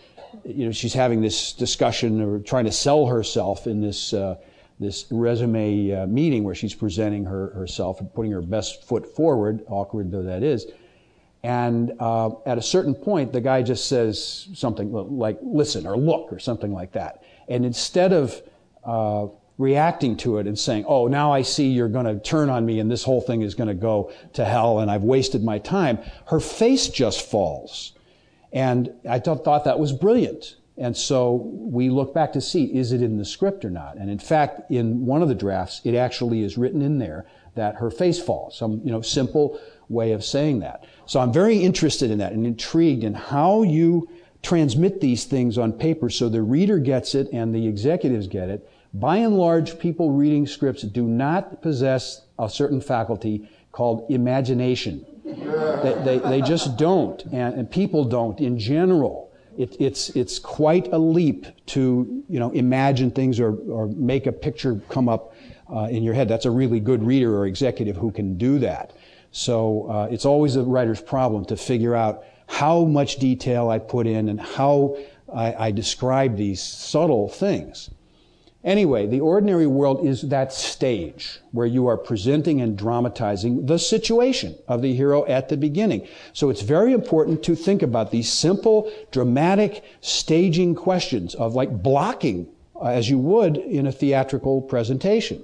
[0.46, 4.36] you know, she's having this discussion or trying to sell herself in this, uh,
[4.80, 9.64] this resume uh, meeting where she's presenting her, herself and putting her best foot forward,
[9.68, 10.68] awkward though that is.
[11.44, 16.32] And uh, at a certain point, the guy just says something like "listen" or "look"
[16.32, 17.24] or something like that.
[17.48, 18.40] And instead of
[18.84, 19.28] uh,
[19.62, 22.80] reacting to it and saying, "Oh, now I see you're going to turn on me,
[22.80, 26.00] and this whole thing is going to go to hell, and I've wasted my time,"
[26.26, 27.94] her face just falls.
[28.52, 30.56] And I th- thought that was brilliant.
[30.78, 33.98] And so we look back to see, is it in the script or not?
[33.98, 37.26] And in fact, in one of the drafts, it actually is written in there
[37.56, 38.58] that her face falls.
[38.58, 39.60] Some, you know, simple
[39.90, 40.86] way of saying that.
[41.06, 44.10] So I'm very interested in that and intrigued in how you
[44.42, 48.68] transmit these things on paper so the reader gets it and the executives get it.
[48.94, 55.06] By and large, people reading scripts do not possess a certain faculty called imagination.
[55.24, 59.32] They, they, they just don't, and, and, people don't in general.
[59.58, 64.32] It, it's, it's quite a leap to you know, imagine things or, or make a
[64.32, 65.34] picture come up
[65.74, 66.28] uh, in your head.
[66.28, 68.92] That's a really good reader or executive who can do that.
[69.32, 74.06] So uh, it's always a writer's problem to figure out how much detail I put
[74.06, 74.98] in and how
[75.34, 77.90] I, I describe these subtle things.
[78.64, 84.56] Anyway, the ordinary world is that stage where you are presenting and dramatizing the situation
[84.68, 86.08] of the hero at the beginning.
[86.34, 92.48] So it's very important to think about these simple, dramatic staging questions of like blocking
[92.76, 95.44] uh, as you would in a theatrical presentation.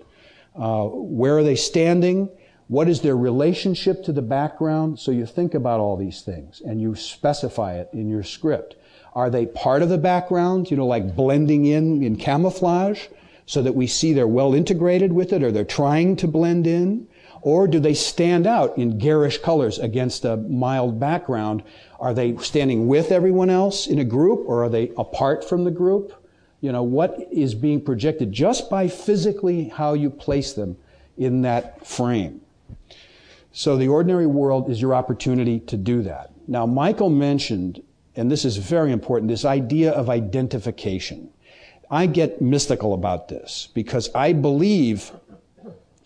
[0.56, 2.30] Uh, where are they standing?
[2.68, 5.00] What is their relationship to the background?
[5.00, 8.76] So you think about all these things and you specify it in your script.
[9.18, 13.08] Are they part of the background, you know, like blending in in camouflage
[13.48, 17.08] so that we see they're well integrated with it or they're trying to blend in?
[17.42, 21.64] Or do they stand out in garish colors against a mild background?
[22.00, 25.72] Are they standing with everyone else in a group or are they apart from the
[25.72, 26.14] group?
[26.62, 30.78] You know, what is being projected just by physically how you place them
[31.18, 32.42] in that frame?
[33.52, 36.34] So the ordinary world is your opportunity to do that.
[36.48, 37.82] Now, Michael mentioned,
[38.18, 41.30] and this is very important, this idea of identification.
[41.90, 45.12] I get mystical about this because I believe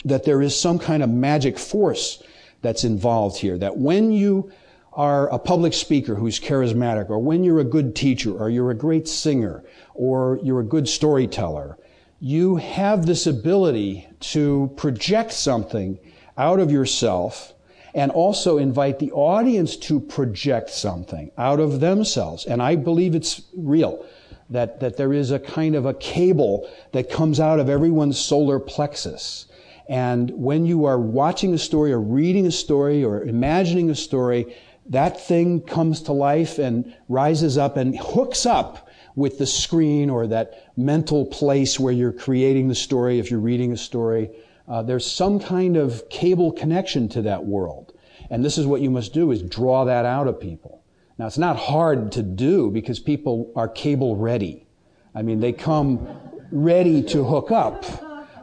[0.06, 2.22] that there is some kind of magic force
[2.62, 3.58] that's involved here.
[3.58, 4.52] That when you
[4.94, 8.76] are a public speaker who's charismatic, or when you're a good teacher, or you're a
[8.76, 9.64] great singer,
[9.94, 11.78] or you're a good storyteller,
[12.20, 15.98] you have this ability to project something
[16.38, 17.54] out of yourself
[17.93, 22.45] and also invite the audience to project something out of themselves.
[22.45, 24.05] And I believe it's real.
[24.49, 28.59] That, that there is a kind of a cable that comes out of everyone's solar
[28.59, 29.45] plexus.
[29.88, 34.53] And when you are watching a story or reading a story or imagining a story,
[34.88, 40.27] that thing comes to life and rises up and hooks up with the screen or
[40.27, 44.30] that mental place where you're creating the story if you're reading a story.
[44.72, 47.91] Uh, there's some kind of cable connection to that world.
[48.30, 50.81] And this is what you must do is draw that out of people.
[51.18, 54.65] Now it's not hard to do because people are cable ready.
[55.14, 56.07] I mean, they come
[56.53, 57.84] ready to hook up.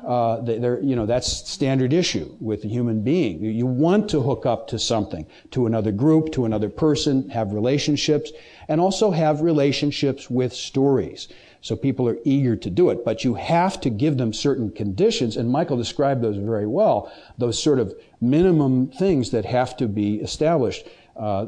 [0.06, 3.42] Uh, they're, you know, that's standard issue with a human being.
[3.42, 8.32] You want to hook up to something, to another group, to another person, have relationships,
[8.68, 11.28] and also have relationships with stories.
[11.60, 15.36] So people are eager to do it, but you have to give them certain conditions,
[15.36, 20.16] and Michael described those very well, those sort of minimum things that have to be
[20.16, 20.86] established.
[21.16, 21.47] Uh,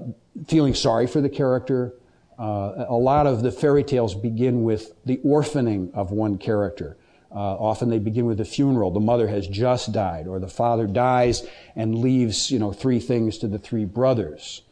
[0.49, 1.95] feeling sorry for the character.
[2.39, 6.97] Uh, a lot of the fairy tales begin with the orphaning of one character.
[7.33, 8.91] Uh, often they begin with a funeral.
[8.91, 11.47] The mother has just died, or the father dies
[11.77, 14.63] and leaves, you know, three things to the three brothers.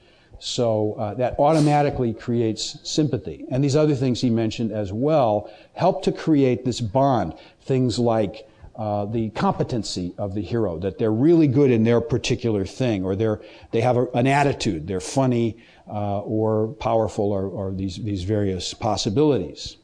[0.41, 3.45] So uh, that automatically creates sympathy.
[3.51, 7.35] And these other things he mentioned as well help to create this bond.
[7.63, 12.65] Things like uh, the competency of the hero, that they're really good in their particular
[12.65, 13.41] thing, or they're,
[13.73, 15.57] they have a, an attitude, they're funny
[15.89, 19.79] uh, or powerful, or, or these, these various possibilities.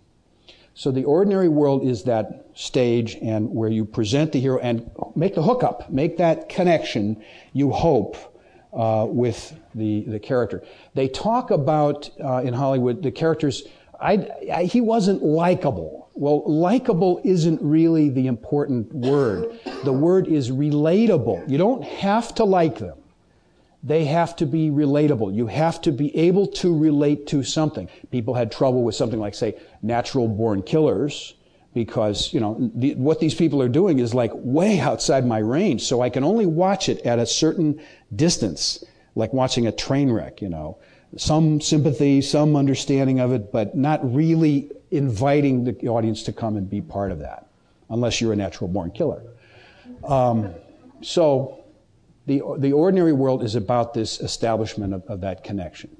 [0.74, 5.34] So the ordinary world is that stage and where you present the hero and make
[5.34, 7.22] the hookup, make that connection,
[7.52, 8.16] you hope,
[8.74, 10.62] uh, with the, the character.
[10.94, 13.64] They talk about uh, in Hollywood the characters.
[14.00, 16.10] I, I, he wasn't likable.
[16.14, 19.58] Well, likable isn't really the important word.
[19.84, 21.48] The word is relatable.
[21.48, 22.98] You don't have to like them.
[23.82, 25.34] They have to be relatable.
[25.34, 27.88] You have to be able to relate to something.
[28.10, 31.34] People had trouble with something like, say, natural born killers
[31.74, 35.82] because you know the, what these people are doing is like way outside my range.
[35.82, 37.80] So i can only watch it at a certain
[38.14, 38.84] distance
[39.16, 40.78] like watching a train wreck you know.
[41.16, 46.70] Some sympathy some understanding of it but not really inviting the audience to come and
[46.70, 47.48] be part of that
[47.90, 49.22] unless you're a natural born killer.
[50.04, 50.54] Um,
[51.02, 51.64] so
[52.26, 55.94] the, the ordinary world is about this establishment of, of that connection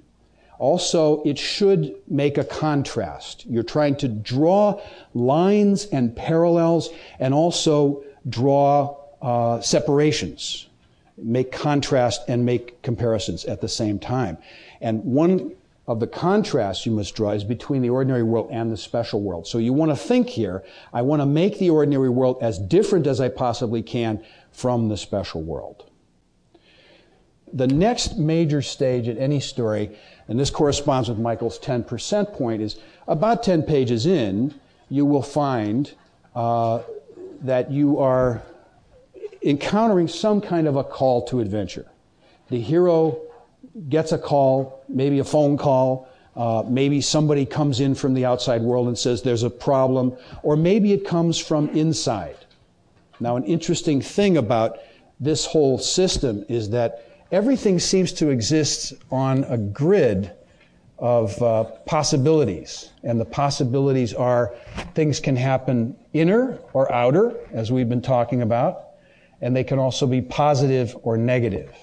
[0.59, 3.45] also, it should make a contrast.
[3.47, 4.81] You're trying to draw
[5.13, 10.69] lines and parallels and also draw uh, separations,
[11.17, 14.39] make contrast and make comparisons at the same time.
[14.81, 15.53] And one
[15.87, 19.47] of the contrasts you must draw is between the ordinary world and the special world.
[19.47, 23.07] So you want to think here, I want to make the ordinary world as different
[23.07, 25.91] as I possibly can from the special world.
[27.53, 29.97] The next major stage in any story
[30.29, 32.77] and this corresponds with Michael's 10% point, is
[33.07, 34.55] about 10 pages in,
[34.89, 35.93] you will find
[36.35, 36.81] uh,
[37.43, 38.43] that you are
[39.43, 41.87] encountering some kind of a call to adventure.
[42.49, 43.21] The hero
[43.89, 48.63] gets a call, maybe a phone call, uh, maybe somebody comes in from the outside
[48.63, 52.37] world and says there's a problem, or maybe it comes from inside.
[53.21, 54.79] Now, an interesting thing about
[55.21, 60.31] this whole system is that everything seems to exist on a grid
[61.01, 62.91] of uh, possibilities.
[63.03, 64.55] And the possibilities are
[64.95, 68.85] things can happen inner or outer, as we've been talking about,
[69.41, 71.75] and they can also be positive or negative.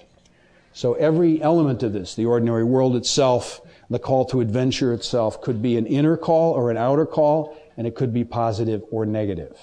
[0.71, 3.59] So every element of this, the ordinary world itself,
[3.89, 7.85] the call to adventure itself, could be an inner call or an outer call, and
[7.85, 9.57] it could be positive or negative.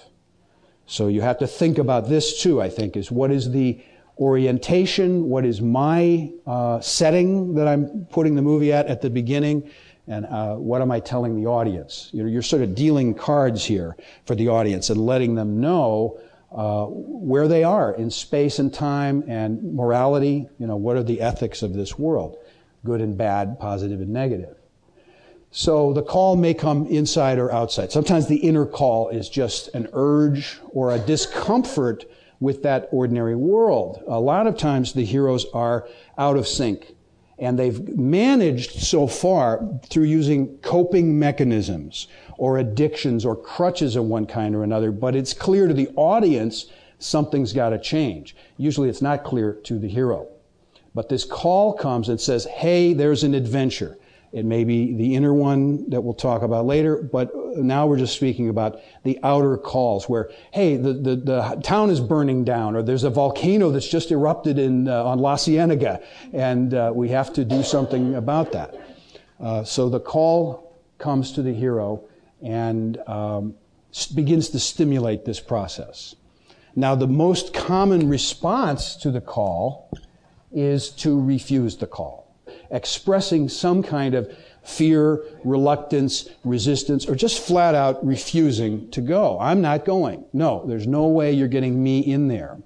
[0.85, 3.81] So you have to think about this too, I think, is what is the
[4.19, 9.71] orientation, what is my uh, setting that I'm putting the movie at at the beginning,
[10.07, 12.11] and uh, what am I telling the audience?
[12.13, 16.19] You're, you're, sort of dealing cards here for the audience and letting them know
[16.51, 20.49] uh, where they are in space and time and morality.
[20.59, 22.39] You know, what are the ethics of this world?
[22.85, 24.57] Good and bad, positive and negative.
[25.51, 27.93] So the call may come inside or outside.
[27.93, 32.05] Sometimes the inner call is just an urge or a discomfort
[32.41, 34.03] with that ordinary world.
[34.07, 36.95] A lot of times the heroes are out of sync.
[37.41, 44.27] And they've managed so far through using coping mechanisms or addictions or crutches of one
[44.27, 46.67] kind or another, but it's clear to the audience
[46.99, 48.35] something's got to change.
[48.57, 50.29] Usually it's not clear to the hero.
[50.95, 53.99] But this call comes and says, hey, there's an adventure.
[54.33, 58.15] It may be the inner one that we'll talk about later, but now we're just
[58.15, 62.83] speaking about the outer calls where, hey, the, the, the town is burning down, or
[62.83, 66.03] there's a volcano that's just erupted in, uh, on La Cienega,
[66.33, 68.75] and uh, we have to do something about that.
[69.41, 72.05] Uh, so the call comes to the hero
[72.43, 73.55] and um,
[74.15, 76.15] begins to stimulate this process.
[76.77, 79.91] Now, the most common response to the call
[80.53, 82.28] is to refuse the call
[82.71, 89.39] expressing some kind of fear, reluctance, resistance, or just flat out refusing to go.
[89.41, 90.25] I'm not going.
[90.33, 92.59] No, there's no way you're getting me in there.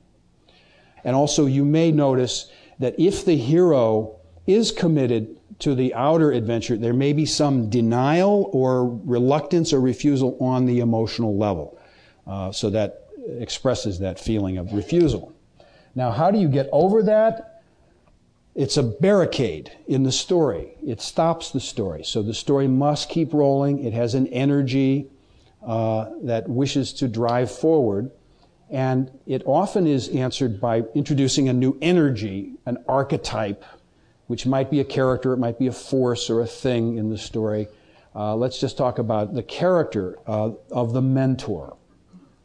[1.04, 4.16] And also, you may notice that if the hero
[4.46, 10.36] is committed to the outer adventure, there may be some denial or reluctance or refusal
[10.40, 11.78] on the emotional level.
[12.26, 13.08] Uh, so that
[13.38, 15.32] expresses that feeling of refusal.
[15.94, 17.51] Now, how do you get over that?
[18.54, 20.74] It's a barricade in the story.
[20.86, 22.04] It stops the story.
[22.04, 23.82] So the story must keep rolling.
[23.82, 25.08] It has an energy
[25.66, 28.10] uh, that wishes to drive forward.
[28.68, 33.64] And it often is answered by introducing a new energy, an archetype,
[34.26, 37.18] which might be a character, it might be a force or a thing in the
[37.18, 37.68] story.
[38.14, 41.76] Uh, let's just talk about the character uh, of the mentor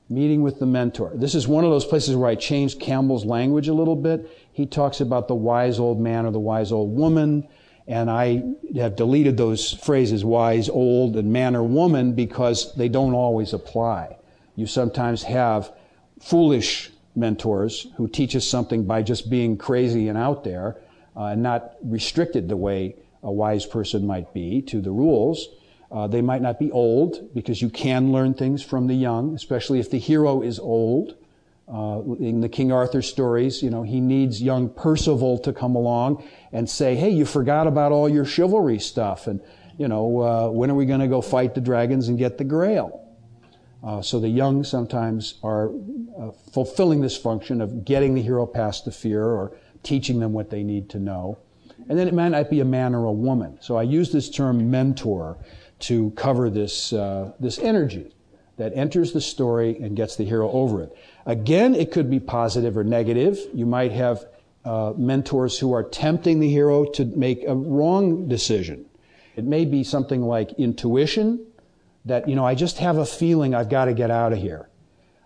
[0.10, 1.12] meeting with the mentor.
[1.16, 4.47] This is one of those places where I changed Campbell's language a little bit.
[4.58, 7.48] He talks about the wise old man or the wise old woman,
[7.88, 8.42] and I
[8.76, 14.18] have deleted those phrases, wise, old, and man or woman, because they don't always apply.
[14.56, 15.72] You sometimes have
[16.20, 20.78] foolish mentors who teach us something by just being crazy and out there,
[21.16, 25.50] uh, and not restricted the way a wise person might be to the rules.
[25.92, 29.80] Uh, they might not be old because you can learn things from the young, especially
[29.80, 31.14] if the hero is old.
[31.72, 36.24] Uh, in the King Arthur stories, you know, he needs young Percival to come along
[36.54, 39.42] and say, "Hey, you forgot about all your chivalry stuff, and
[39.78, 42.46] you know, uh, when are we going to go fight the dragons and get the
[42.46, 43.02] Grail?"
[43.84, 45.72] Uh, so the young sometimes are
[46.20, 50.50] uh, fulfilling this function of getting the hero past the fear or teaching them what
[50.50, 51.38] they need to know.
[51.90, 53.58] And then it might not be a man or a woman.
[53.62, 55.38] So I use this term mentor
[55.80, 58.12] to cover this, uh, this energy
[58.58, 60.96] that enters the story and gets the hero over it.
[61.26, 63.40] Again, it could be positive or negative.
[63.54, 64.26] You might have
[64.66, 68.86] uh, mentors who are tempting the hero to make a wrong decision.
[69.36, 71.46] It may be something like intuition
[72.06, 74.70] that, you know, I just have a feeling I've got to get out of here.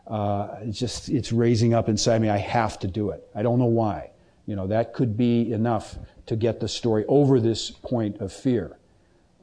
[0.06, 2.30] Uh, it's just, it's raising up inside me.
[2.30, 3.26] I have to do it.
[3.34, 4.12] I don't know why.
[4.46, 8.78] You know, that could be enough to get the story over this point of fear.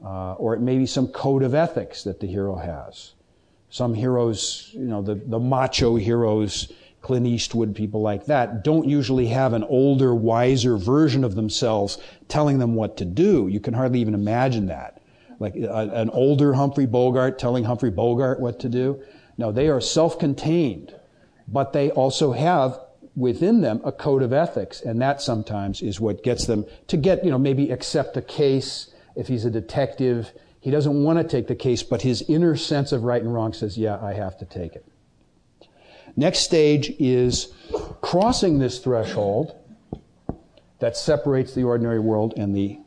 [0.03, 3.13] Uh, or it may be some code of ethics that the hero has.
[3.69, 6.71] Some heroes, you know, the, the macho heroes,
[7.01, 11.97] Clint Eastwood, people like that, don't usually have an older, wiser version of themselves
[12.27, 13.47] telling them what to do.
[13.47, 15.01] You can hardly even imagine that.
[15.39, 19.01] Like a, an older Humphrey Bogart telling Humphrey Bogart what to do.
[19.37, 20.93] No, they are self-contained,
[21.47, 22.77] but they also have
[23.15, 27.23] within them a code of ethics, and that sometimes is what gets them to get,
[27.23, 28.93] you know, maybe accept a case.
[29.15, 32.91] If he's a detective, he doesn't want to take the case, but his inner sense
[32.91, 34.85] of right and wrong says, yeah, I have to take it.
[36.15, 37.53] Next stage is
[38.01, 39.55] crossing this threshold
[40.79, 42.79] that separates the ordinary world and the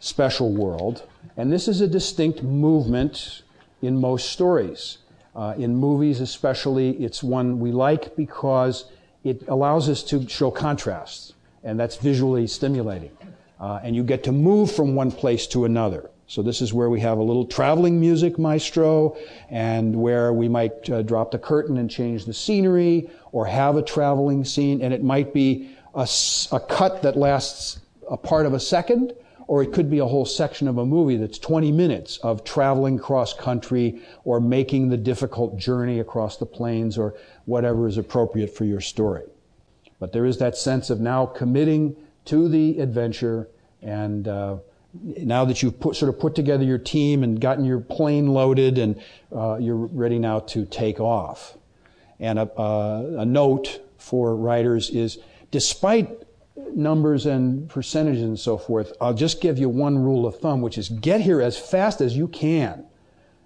[0.00, 1.06] special world.
[1.36, 3.42] And this is a distinct movement
[3.82, 4.98] in most stories.
[5.36, 8.86] Uh, in movies, especially, it's one we like because
[9.24, 11.32] it allows us to show contrasts,
[11.64, 13.10] and that's visually stimulating.
[13.58, 16.10] Uh, and you get to move from one place to another.
[16.26, 19.16] So this is where we have a little traveling music maestro,
[19.50, 23.82] and where we might uh, drop the curtain and change the scenery, or have a
[23.82, 26.08] traveling scene, and it might be a,
[26.52, 27.80] a cut that lasts
[28.10, 29.12] a part of a second,
[29.46, 32.98] or it could be a whole section of a movie that's 20 minutes of traveling
[32.98, 37.14] cross country or making the difficult journey across the plains or
[37.44, 39.24] whatever is appropriate for your story.
[40.00, 41.94] But there is that sense of now committing
[42.26, 43.48] to the adventure
[43.82, 44.56] and uh,
[45.02, 48.78] now that you've put, sort of put together your team and gotten your plane loaded
[48.78, 49.00] and
[49.34, 51.56] uh, you're ready now to take off.
[52.20, 55.18] And a, uh, a note for writers is
[55.50, 56.10] despite
[56.74, 60.78] numbers and percentages and so forth, I'll just give you one rule of thumb, which
[60.78, 62.84] is get here as fast as you can.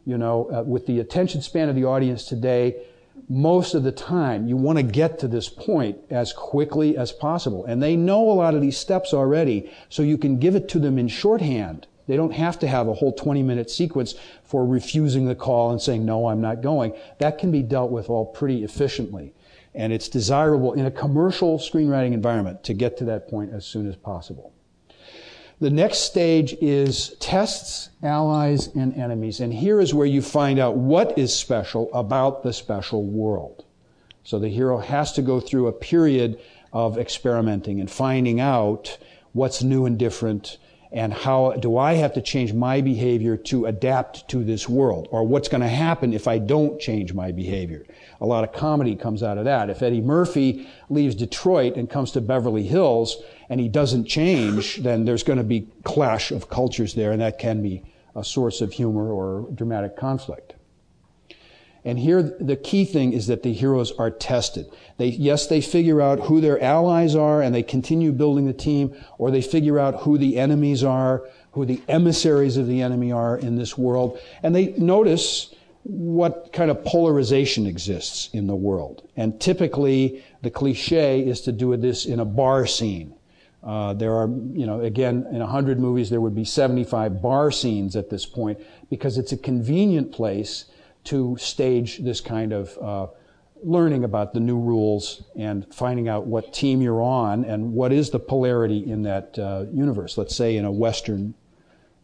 [0.05, 2.83] You know, uh, with the attention span of the audience today,
[3.29, 7.65] most of the time you want to get to this point as quickly as possible.
[7.65, 10.79] And they know a lot of these steps already, so you can give it to
[10.79, 11.87] them in shorthand.
[12.07, 15.81] They don't have to have a whole 20 minute sequence for refusing the call and
[15.81, 16.95] saying, no, I'm not going.
[17.19, 19.35] That can be dealt with all pretty efficiently.
[19.75, 23.87] And it's desirable in a commercial screenwriting environment to get to that point as soon
[23.87, 24.53] as possible.
[25.61, 29.41] The next stage is tests, allies, and enemies.
[29.41, 33.65] And here is where you find out what is special about the special world.
[34.23, 36.39] So the hero has to go through a period
[36.73, 38.99] of experimenting and finding out
[39.33, 40.59] what's new and different
[40.93, 45.09] and how do I have to change my behavior to adapt to this world?
[45.11, 47.85] Or what's going to happen if I don't change my behavior?
[48.21, 49.71] A lot of comedy comes out of that.
[49.71, 53.17] If Eddie Murphy leaves Detroit and comes to Beverly Hills
[53.49, 57.39] and he doesn't change, then there's going to be clash of cultures there and that
[57.39, 57.85] can be
[58.17, 60.55] a source of humor or dramatic conflict.
[61.85, 64.67] And here, the key thing is that the heroes are tested.
[64.97, 68.95] They, yes, they figure out who their allies are and they continue building the team,
[69.17, 73.39] or they figure out who the enemies are, who the emissaries of the enemy are
[73.39, 75.55] in this world, and they notice
[75.89, 79.09] what kind of polarization exists in the world.
[79.17, 83.15] And typically, the cliche is to do this in a bar scene.
[83.65, 87.97] Uh, there are, you know, again, in 100 movies, there would be 75 bar scenes
[87.97, 88.61] at this point
[88.91, 90.67] because it's a convenient place
[91.05, 93.07] to stage this kind of uh,
[93.63, 98.11] learning about the new rules and finding out what team you're on and what is
[98.11, 100.19] the polarity in that uh, universe.
[100.19, 101.33] Let's say in a Western,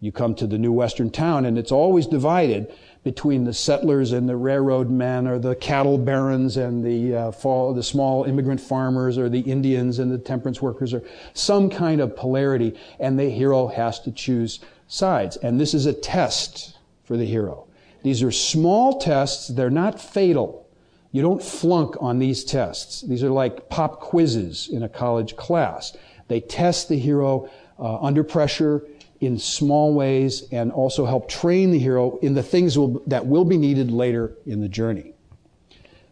[0.00, 2.72] you come to the new Western town and it's always divided
[3.04, 7.74] between the settlers and the railroad men or the cattle barons and the, uh, fall,
[7.74, 11.02] the small immigrant farmers or the Indians and the temperance workers or
[11.34, 15.36] some kind of polarity and the hero has to choose sides.
[15.36, 17.66] And this is a test for the hero.
[18.02, 19.48] These are small tests.
[19.48, 20.66] They're not fatal.
[21.12, 23.02] You don't flunk on these tests.
[23.02, 25.96] These are like pop quizzes in a college class.
[26.28, 28.82] They test the hero uh, under pressure
[29.26, 33.44] in small ways and also help train the hero in the things will, that will
[33.44, 35.12] be needed later in the journey.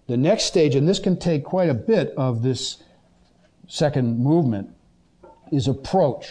[0.07, 2.83] The next stage, and this can take quite a bit of this
[3.69, 4.71] second movement,
[5.51, 6.29] is approach.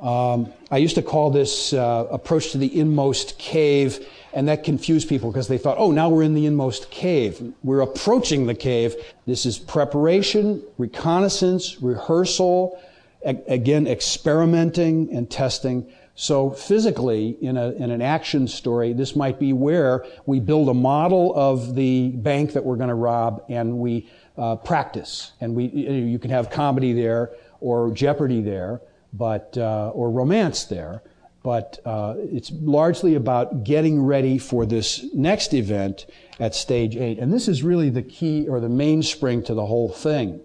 [0.00, 5.08] Um, I used to call this uh, approach to the inmost cave, and that confused
[5.08, 7.52] people because they thought, oh, now we're in the inmost cave.
[7.64, 8.94] We're approaching the cave.
[9.26, 12.80] This is preparation, reconnaissance, rehearsal,
[13.24, 15.90] again, experimenting and testing
[16.20, 20.74] So physically, in, a, in an action story, this might be where we build a
[20.74, 25.30] model of the bank that we're going to rob and we uh, practice.
[25.40, 27.30] And we, you can have comedy there
[27.60, 28.80] or jeopardy there,
[29.12, 31.04] but, uh, or romance there.
[31.44, 36.06] But uh, it's largely about getting ready for this next event
[36.40, 37.20] at stage eight.
[37.20, 40.40] And this is really the key or the mainspring to the whole thing.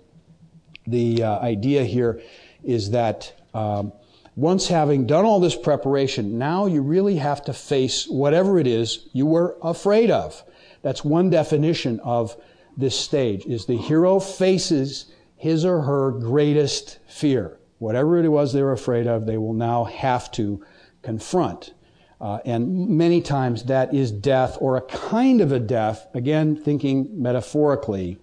[0.86, 2.22] The uh, idea here
[2.64, 3.94] is that um,
[4.36, 9.08] once having done all this preparation, now you really have to face whatever it is
[9.14, 10.44] you were afraid of.
[10.82, 12.36] That's one definition of
[12.76, 17.60] this stage is the hero faces his or her greatest fear.
[17.78, 20.66] Whatever it was they were afraid of, they will now have to
[21.02, 21.74] confront.
[22.20, 27.10] Uh, and many times that is death or a kind of a death, again, thinking
[27.22, 28.18] metaphorically,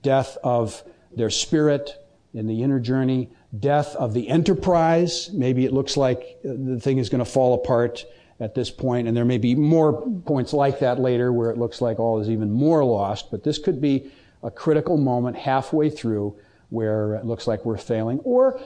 [0.00, 0.82] death of
[1.14, 2.02] their spirit
[2.32, 5.30] in the inner journey, death of the enterprise.
[5.32, 8.04] Maybe it looks like the thing is going to fall apart
[8.40, 11.80] at this point, and there may be more points like that later where it looks
[11.80, 14.10] like all is even more lost, but this could be
[14.42, 16.34] a critical moment halfway through
[16.70, 18.18] where it looks like we're failing.
[18.20, 18.60] Or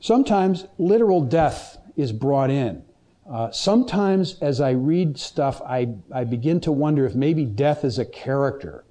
[0.00, 2.84] sometimes literal death is brought in.
[3.30, 7.98] Uh, sometimes as I read stuff, I, I begin to wonder if maybe death is
[7.98, 8.84] a character.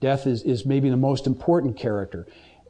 [0.00, 2.26] Death is, is maybe the most important character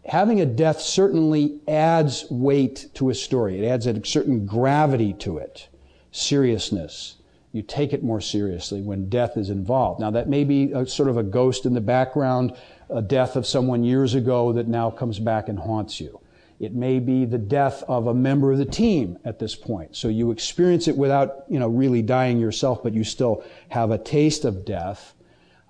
[0.07, 3.59] having a death certainly adds weight to a story.
[3.59, 5.69] It adds a certain gravity to it,
[6.11, 7.17] seriousness.
[7.53, 10.01] You take it more seriously when death is involved.
[10.01, 12.57] Now, that may be a, sort of a ghost in the background,
[12.89, 16.19] a death of someone years ago that now comes back and haunts you.
[16.59, 19.97] It may be the death of a member of the team at this point.
[19.97, 23.99] So you experience it without, you know, really dying yourself, but you still have a
[23.99, 25.15] taste of death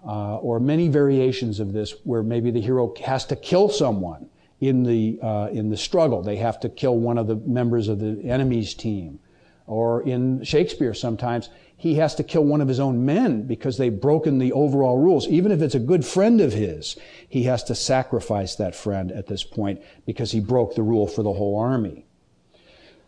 [0.07, 4.29] uh, or many variations of this where maybe the hero has to kill someone
[4.61, 6.23] in the, uh, in the struggle.
[6.23, 9.19] They have to kill one of the members of the enemy's team.
[9.66, 14.01] Or in Shakespeare, sometimes he has to kill one of his own men because they've
[14.01, 15.27] broken the overall rules.
[15.27, 16.97] Even if it's a good friend of his,
[17.29, 21.23] he has to sacrifice that friend at this point because he broke the rule for
[21.23, 22.07] the whole army.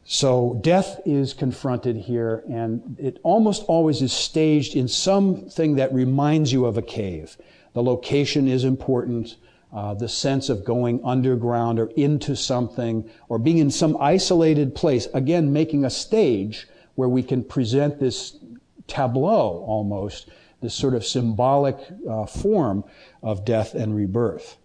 [0.05, 6.52] So death is confronted here, and it almost always is staged in something that reminds
[6.52, 7.39] you of a cave.
[7.72, 9.36] The location is important.
[9.72, 15.09] Uh, the sense of going underground or into something or being in some isolated place,
[15.14, 18.39] again, making a stage where we can present this
[18.86, 20.28] tableau almost,
[20.60, 21.76] this sort of symbolic
[22.09, 22.85] uh, form
[23.20, 24.59] of death and rebirth.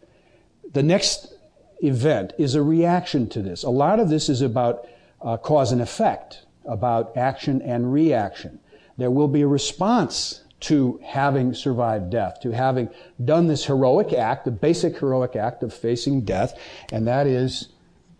[0.73, 1.33] The next
[1.81, 3.63] event is a reaction to this.
[3.63, 4.87] A lot of this is about
[5.21, 8.59] uh, cause and effect, about action and reaction.
[8.97, 12.89] There will be a response to having survived death, to having
[13.23, 16.59] done this heroic act, the basic heroic act of facing death,
[16.91, 17.69] and that is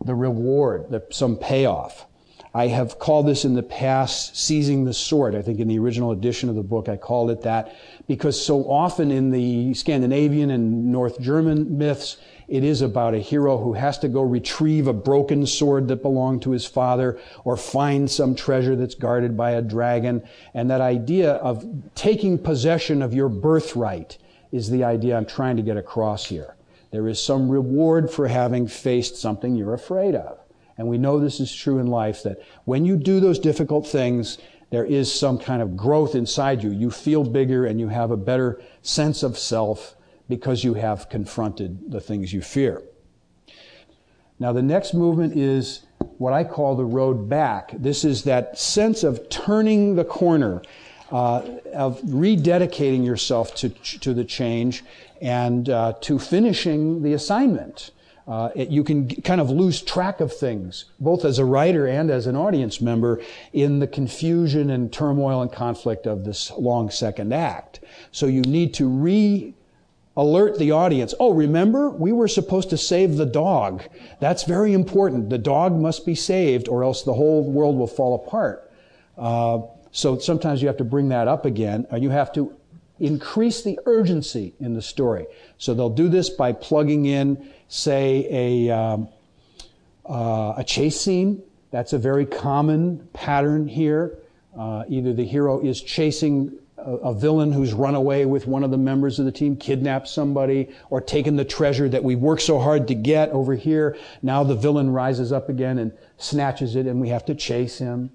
[0.04, 2.06] the reward, the, some payoff.
[2.54, 5.36] I have called this in the past seizing the sword.
[5.36, 7.76] I think in the original edition of the book I called it that
[8.08, 12.18] because so often in the Scandinavian and North German myths,
[12.50, 16.42] it is about a hero who has to go retrieve a broken sword that belonged
[16.42, 20.24] to his father or find some treasure that's guarded by a dragon.
[20.54, 21.66] And that idea of
[21.96, 24.18] taking possession of your birthright
[24.52, 26.56] is the idea I'm trying to get across here.
[26.92, 30.40] There is some reward for having faced something you're afraid of.
[30.78, 34.40] And we know this is true in life that when you do those difficult things,
[34.72, 36.72] there is some kind of growth inside you.
[36.72, 39.96] You feel bigger and you have a better sense of self
[40.30, 42.82] because you have confronted the things you fear.
[44.40, 45.82] Now, the next movement is
[46.18, 47.72] what I call the road back.
[47.74, 50.62] This is that sense of turning the corner,
[51.12, 51.42] uh,
[51.74, 54.84] of rededicating yourself to, to the change
[55.22, 57.92] and uh, to finishing the assignment.
[58.28, 62.12] Uh, it, you can kind of lose track of things, both as a writer and
[62.12, 63.20] as an audience member,
[63.54, 67.80] in the confusion and turmoil and conflict of this long second act.
[68.12, 69.56] So you need to re
[70.20, 71.14] alert the audience.
[71.18, 73.84] Oh, remember, we were supposed to save the dog.
[74.20, 75.30] That's very important.
[75.30, 78.70] The dog must be saved or else the whole world will fall apart.
[79.18, 82.54] Uh, so sometimes you have to bring that up again you have to
[83.00, 85.26] increase the urgency in the story.
[85.58, 89.08] So they'll do this by plugging in, say, a, um,
[90.06, 91.42] uh, a chase scene.
[91.72, 94.18] That's a very common pattern here.
[94.58, 98.78] Uh, either the hero is chasing a, villain who's run away with one of the
[98.78, 102.88] members of the team, kidnapped somebody, or taken the treasure that we worked so hard
[102.88, 103.98] to get over here.
[104.22, 108.12] Now the villain rises up again and snatches it, and we have to chase him.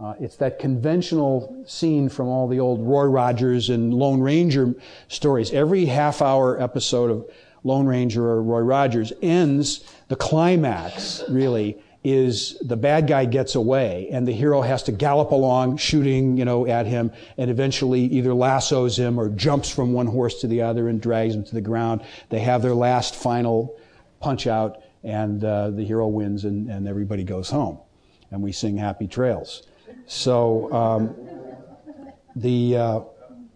[0.00, 4.74] Uh, it's that conventional scene from all the old Roy Rogers and Lone Ranger
[5.08, 5.52] stories.
[5.52, 7.28] Every half hour episode of
[7.64, 14.08] Lone Ranger or Roy Rogers ends, the climax really is the bad guy gets away
[14.12, 18.32] and the hero has to gallop along shooting, you know, at him and eventually either
[18.32, 21.60] lassos him or jumps from one horse to the other and drags him to the
[21.60, 22.02] ground.
[22.28, 23.76] They have their last final
[24.20, 27.78] punch out and uh, the hero wins and, and everybody goes home.
[28.30, 29.66] And we sing happy trails.
[30.06, 31.14] So um,
[32.36, 33.00] the, uh,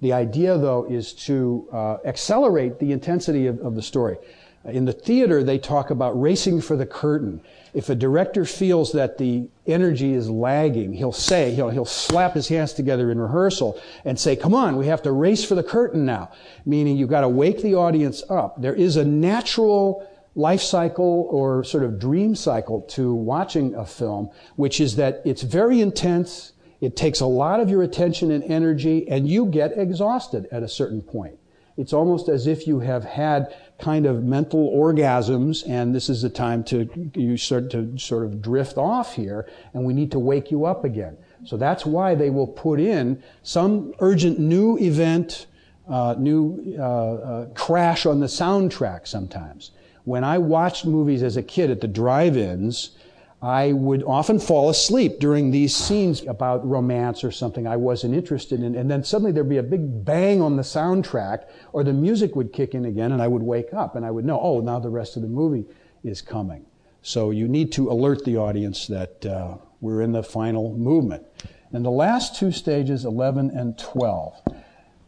[0.01, 4.19] the idea, though, is to uh, accelerate the intensity of, of the story.
[4.64, 7.40] In the theater, they talk about racing for the curtain.
[7.74, 12.48] If a director feels that the energy is lagging, he'll say, he'll, he'll slap his
[12.48, 16.04] hands together in rehearsal and say, come on, we have to race for the curtain
[16.04, 16.30] now.
[16.66, 18.60] Meaning you've got to wake the audience up.
[18.60, 24.30] There is a natural life cycle or sort of dream cycle to watching a film,
[24.56, 29.08] which is that it's very intense, it takes a lot of your attention and energy,
[29.08, 31.38] and you get exhausted at a certain point.
[31.76, 36.30] It's almost as if you have had kind of mental orgasms, and this is the
[36.30, 40.50] time to you start to sort of drift off here, and we need to wake
[40.52, 41.16] you up again.
[41.44, 45.46] So that's why they will put in some urgent new event,
[45.88, 49.72] uh, new uh, uh, crash on the soundtrack sometimes.
[50.04, 52.96] When I watched movies as a kid at the drive-ins,
[53.43, 58.62] I would often fall asleep during these scenes about romance or something I wasn't interested
[58.62, 58.77] in.
[58.77, 62.52] And then suddenly there'd be a big bang on the soundtrack or the music would
[62.52, 64.90] kick in again and I would wake up and I would know, oh, now the
[64.90, 65.66] rest of the movie
[66.05, 66.64] is coming.
[67.02, 71.27] So you need to alert the audience that uh, we're in the final movement.
[71.73, 74.35] And the last two stages, 11 and 12.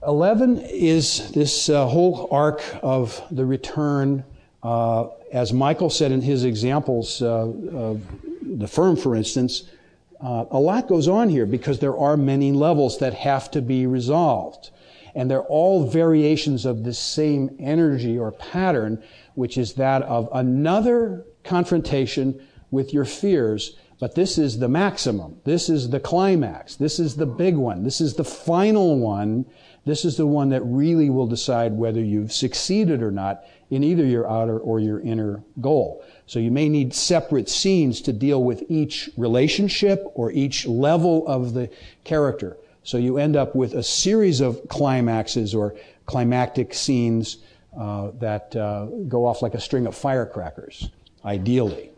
[0.05, 4.25] 11 is this uh, whole arc of the return
[4.65, 8.01] uh, as Michael said in his examples, uh, of
[8.43, 9.65] the firm, for instance,
[10.21, 13.87] uh, a lot goes on here because there are many levels that have to be
[13.87, 14.71] resolved.
[15.15, 19.03] And they're all variations of the same energy or pattern,
[19.35, 23.77] which is that of another confrontation with your fears.
[24.01, 25.41] But this is the maximum.
[25.45, 26.77] This is the climax.
[26.77, 27.85] This is the big one.
[27.85, 29.45] This is the final one.
[29.85, 34.05] This is the one that really will decide whether you've succeeded or not in either
[34.05, 36.05] your outer or your inner goal.
[36.27, 41.55] So you may need separate scenes to deal with each relationship or each level of
[41.55, 41.71] the
[42.05, 42.57] character.
[42.83, 45.75] So you end up with a series of climaxes or
[46.07, 47.39] climactic scenes
[47.79, 50.91] uh, that uh, go off like a string of firecrackers,
[51.25, 51.91] ideally.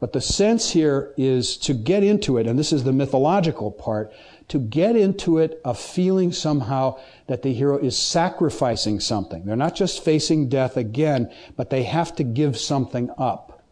[0.00, 4.12] But the sense here is to get into it, and this is the mythological part,
[4.48, 9.44] to get into it a feeling somehow that the hero is sacrificing something.
[9.44, 13.62] They're not just facing death again, but they have to give something up.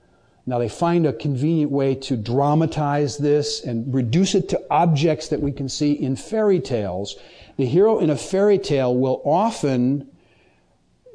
[0.47, 5.41] Now they find a convenient way to dramatize this and reduce it to objects that
[5.41, 7.17] we can see in fairy tales.
[7.57, 10.09] The hero in a fairy tale will often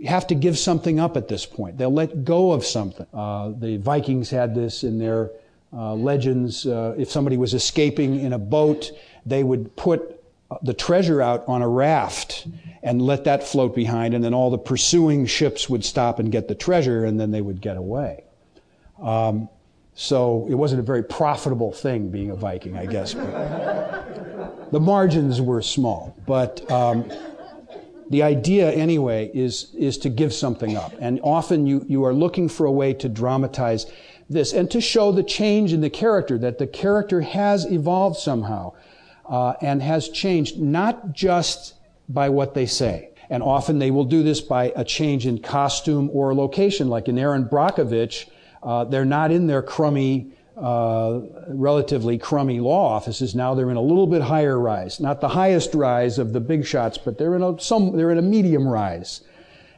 [0.05, 1.77] have to give something up at this point.
[1.77, 3.05] They'll let go of something.
[3.13, 5.29] Uh, the Vikings had this in their
[5.71, 6.65] uh, legends.
[6.65, 8.91] Uh, if somebody was escaping in a boat,
[9.25, 10.21] they would put
[10.63, 12.47] the treasure out on a raft
[12.83, 16.47] and let that float behind, and then all the pursuing ships would stop and get
[16.47, 18.23] the treasure, and then they would get away.
[19.01, 19.49] Um,
[19.93, 23.13] so it wasn't a very profitable thing being a Viking, I guess.
[23.13, 27.11] the margins were small, but um,
[28.09, 32.49] the idea anyway is is to give something up, and often you you are looking
[32.49, 33.85] for a way to dramatize
[34.29, 38.73] this and to show the change in the character that the character has evolved somehow
[39.27, 41.75] uh, and has changed not just
[42.09, 43.09] by what they say.
[43.29, 47.17] And often they will do this by a change in costume or location, like in
[47.17, 48.29] Erin Brockovich.
[48.61, 53.33] Uh, they're not in their crummy, uh, relatively crummy law offices.
[53.33, 56.65] Now they're in a little bit higher rise, not the highest rise of the big
[56.65, 59.21] shots, but they're in a some they're in a medium rise,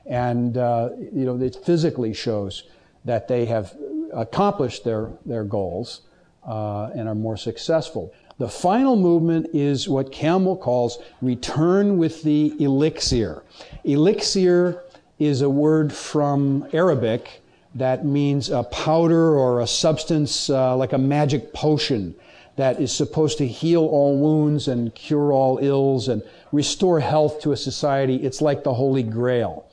[0.08, 2.64] and uh, you know it physically shows
[3.06, 3.76] that they have
[4.14, 6.02] accomplished their their goals
[6.48, 8.14] uh, and are more successful.
[8.40, 13.44] The final movement is what Campbell calls return with the elixir.
[13.84, 14.84] Elixir
[15.20, 17.42] is a word from Arabic
[17.76, 22.16] that means a powder or a substance uh, like a magic potion
[22.56, 27.52] that is supposed to heal all wounds and cure all ills and restore health to
[27.52, 28.18] a society.
[28.18, 29.66] It's like the Holy Grail.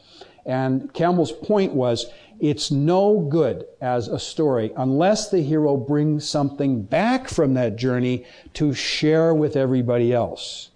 [0.46, 2.06] And Campbell's point was
[2.40, 8.24] it's no good as a story unless the hero brings something back from that journey
[8.54, 10.70] to share with everybody else.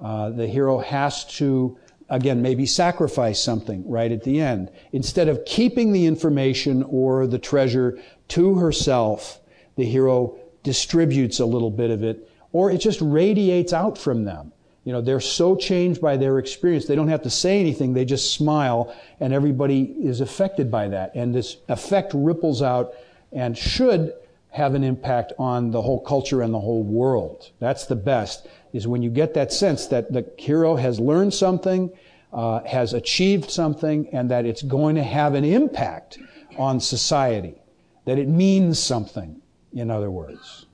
[0.00, 1.78] Uh, the hero has to,
[2.10, 4.70] again, maybe sacrifice something right at the end.
[4.92, 7.98] Instead of keeping the information or the treasure
[8.28, 9.40] to herself,
[9.76, 14.52] the hero distributes a little bit of it, or it just radiates out from them.
[14.86, 18.04] You know, they're so changed by their experience, they don't have to say anything, they
[18.04, 21.10] just smile, and everybody is affected by that.
[21.16, 22.92] And this effect ripples out
[23.32, 24.14] and should
[24.50, 27.50] have an impact on the whole culture and the whole world.
[27.58, 31.90] That's the best, is when you get that sense that the hero has learned something,
[32.32, 36.20] uh, has achieved something, and that it's going to have an impact
[36.58, 37.60] on society.
[38.04, 39.42] That it means something,
[39.72, 40.66] in other words.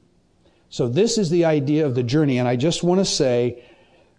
[0.68, 3.64] So this is the idea of the journey, and I just want to say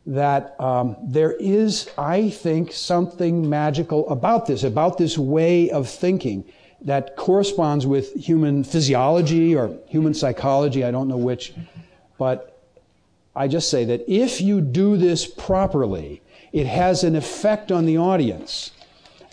[0.05, 6.43] that um, there is, I think, something magical about this, about this way of thinking
[6.81, 11.53] that corresponds with human physiology or human psychology, I don't know which,
[12.17, 12.59] but
[13.35, 16.21] I just say that if you do this properly,
[16.51, 18.71] it has an effect on the audience.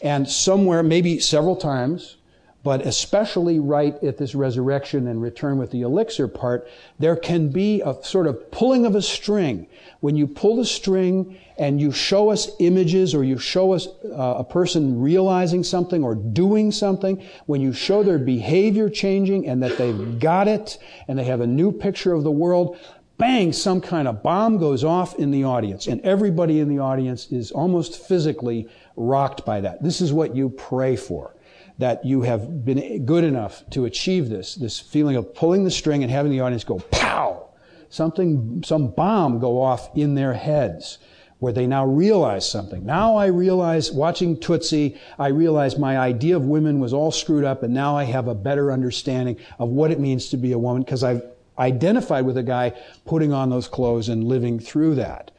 [0.02, 2.16] And somewhere, maybe several times,
[2.62, 6.68] but especially right at this resurrection and return with the elixir part,
[6.98, 9.66] there can be a sort of pulling of a string.
[10.00, 14.34] When you pull the string and you show us images or you show us uh,
[14.38, 19.78] a person realizing something or doing something, when you show their behavior changing and that
[19.78, 20.76] they've got it
[21.08, 22.78] and they have a new picture of the world,
[23.16, 25.86] bang, some kind of bomb goes off in the audience.
[25.86, 29.82] And everybody in the audience is almost physically rocked by that.
[29.82, 31.34] This is what you pray for
[31.80, 36.02] that you have been good enough to achieve this, this feeling of pulling the string
[36.02, 37.48] and having the audience go pow,
[37.88, 40.98] something, some bomb go off in their heads
[41.38, 42.84] where they now realize something.
[42.84, 47.62] Now I realize, watching Tootsie, I realize my idea of women was all screwed up
[47.62, 50.82] and now I have a better understanding of what it means to be a woman
[50.82, 51.22] because I've
[51.58, 52.74] identified with a guy
[53.06, 55.30] putting on those clothes and living through that.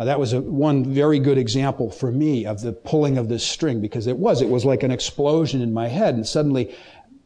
[0.00, 3.46] Uh, that was a, one very good example for me of the pulling of this
[3.46, 4.40] string because it was.
[4.40, 6.74] It was like an explosion in my head and suddenly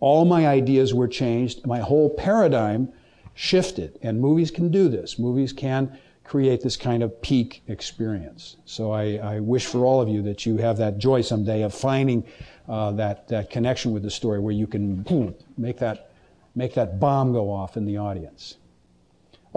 [0.00, 1.64] all my ideas were changed.
[1.64, 2.92] My whole paradigm
[3.32, 3.96] shifted.
[4.02, 5.20] And movies can do this.
[5.20, 8.56] Movies can create this kind of peak experience.
[8.64, 11.72] So I, I wish for all of you that you have that joy someday of
[11.72, 12.24] finding
[12.68, 16.10] uh, that, that connection with the story where you can boom, make that,
[16.56, 18.56] make that bomb go off in the audience.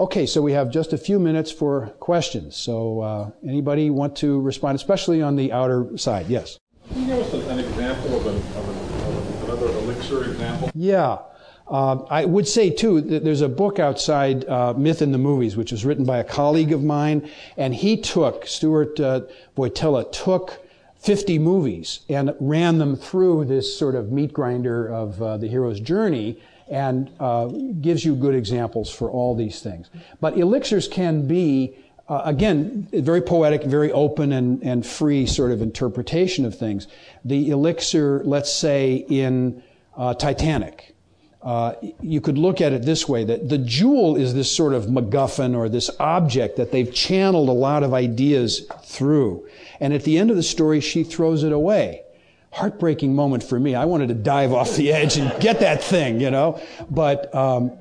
[0.00, 2.54] Okay, so we have just a few minutes for questions.
[2.54, 6.28] So, uh, anybody want to respond, especially on the outer side?
[6.28, 6.60] Yes.
[6.92, 10.70] Can you give us an example of, an, of, an, of another elixir example?
[10.72, 11.18] Yeah.
[11.66, 15.56] Uh, I would say too that there's a book outside uh, Myth in the Movies,
[15.56, 19.22] which was written by a colleague of mine, and he took Stuart uh,
[19.56, 20.60] Voytilla took
[21.00, 25.80] 50 movies and ran them through this sort of meat grinder of uh, the hero's
[25.80, 27.46] journey and uh,
[27.80, 29.90] gives you good examples for all these things.
[30.20, 31.76] But elixirs can be,
[32.08, 36.86] uh, again, very poetic, very open and, and free sort of interpretation of things.
[37.24, 39.62] The elixir, let's say, in
[39.96, 40.94] uh, Titanic.
[41.40, 44.86] Uh, you could look at it this way that the jewel is this sort of
[44.86, 49.48] MacGuffin or this object that they've channeled a lot of ideas through.
[49.78, 52.02] And at the end of the story, she throws it away
[52.50, 53.74] heartbreaking moment for me.
[53.74, 56.60] I wanted to dive off the edge and get that thing, you know.
[56.90, 57.72] But, um,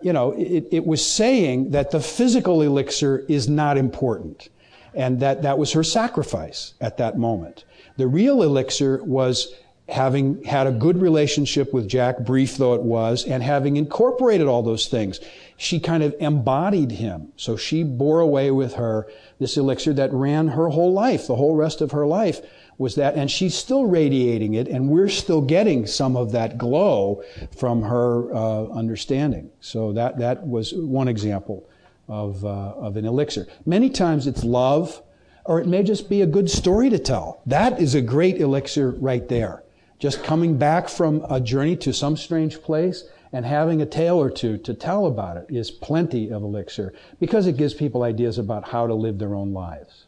[0.00, 4.48] you know, it, it was saying that the physical elixir is not important.
[4.94, 7.64] And that that was her sacrifice at that moment.
[7.96, 9.54] The real elixir was
[9.88, 14.62] having had a good relationship with Jack, brief though it was, and having incorporated all
[14.62, 15.18] those things.
[15.56, 17.32] She kind of embodied him.
[17.36, 19.06] So she bore away with her
[19.38, 22.40] this elixir that ran her whole life, the whole rest of her life
[22.82, 27.22] was that, and she's still radiating it, and we're still getting some of that glow
[27.56, 29.50] from her uh, understanding.
[29.60, 31.66] So that that was one example
[32.08, 33.46] of uh, of an elixir.
[33.64, 35.00] Many times it's love,
[35.44, 37.40] or it may just be a good story to tell.
[37.46, 39.62] That is a great elixir right there.
[39.98, 44.30] Just coming back from a journey to some strange place and having a tale or
[44.30, 48.68] two to tell about it is plenty of elixir because it gives people ideas about
[48.68, 50.06] how to live their own lives.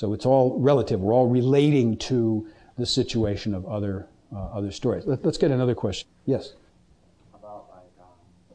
[0.00, 0.98] So it's all relative.
[0.98, 2.48] We're all relating to
[2.78, 5.04] the situation of other uh, other stories.
[5.04, 6.08] Let, us get another question.
[6.24, 6.54] Yes.
[7.34, 8.06] About like, um...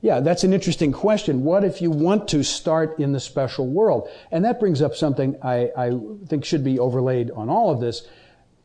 [0.02, 1.44] Yeah, that's an interesting question.
[1.44, 4.10] What if you want to start in the special world?
[4.32, 5.92] And that brings up something I, I
[6.26, 8.08] think should be overlaid on all of this.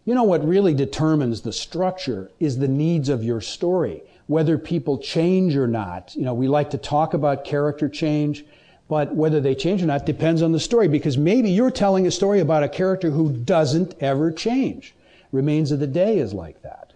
[0.07, 4.05] You know what really determines the structure is the needs of your story.
[4.27, 6.17] Whether people change or not.
[6.17, 8.47] You know, we like to talk about character change.
[8.91, 12.11] But whether they change or not depends on the story because maybe you're telling a
[12.11, 14.97] story about a character who doesn't ever change.
[15.31, 16.93] Remains of the Day is like that.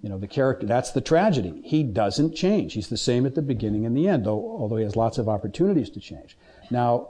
[0.00, 1.60] You know, the character, that's the tragedy.
[1.64, 2.74] He doesn't change.
[2.74, 5.28] He's the same at the beginning and the end, though, although he has lots of
[5.28, 6.38] opportunities to change.
[6.70, 7.08] Now,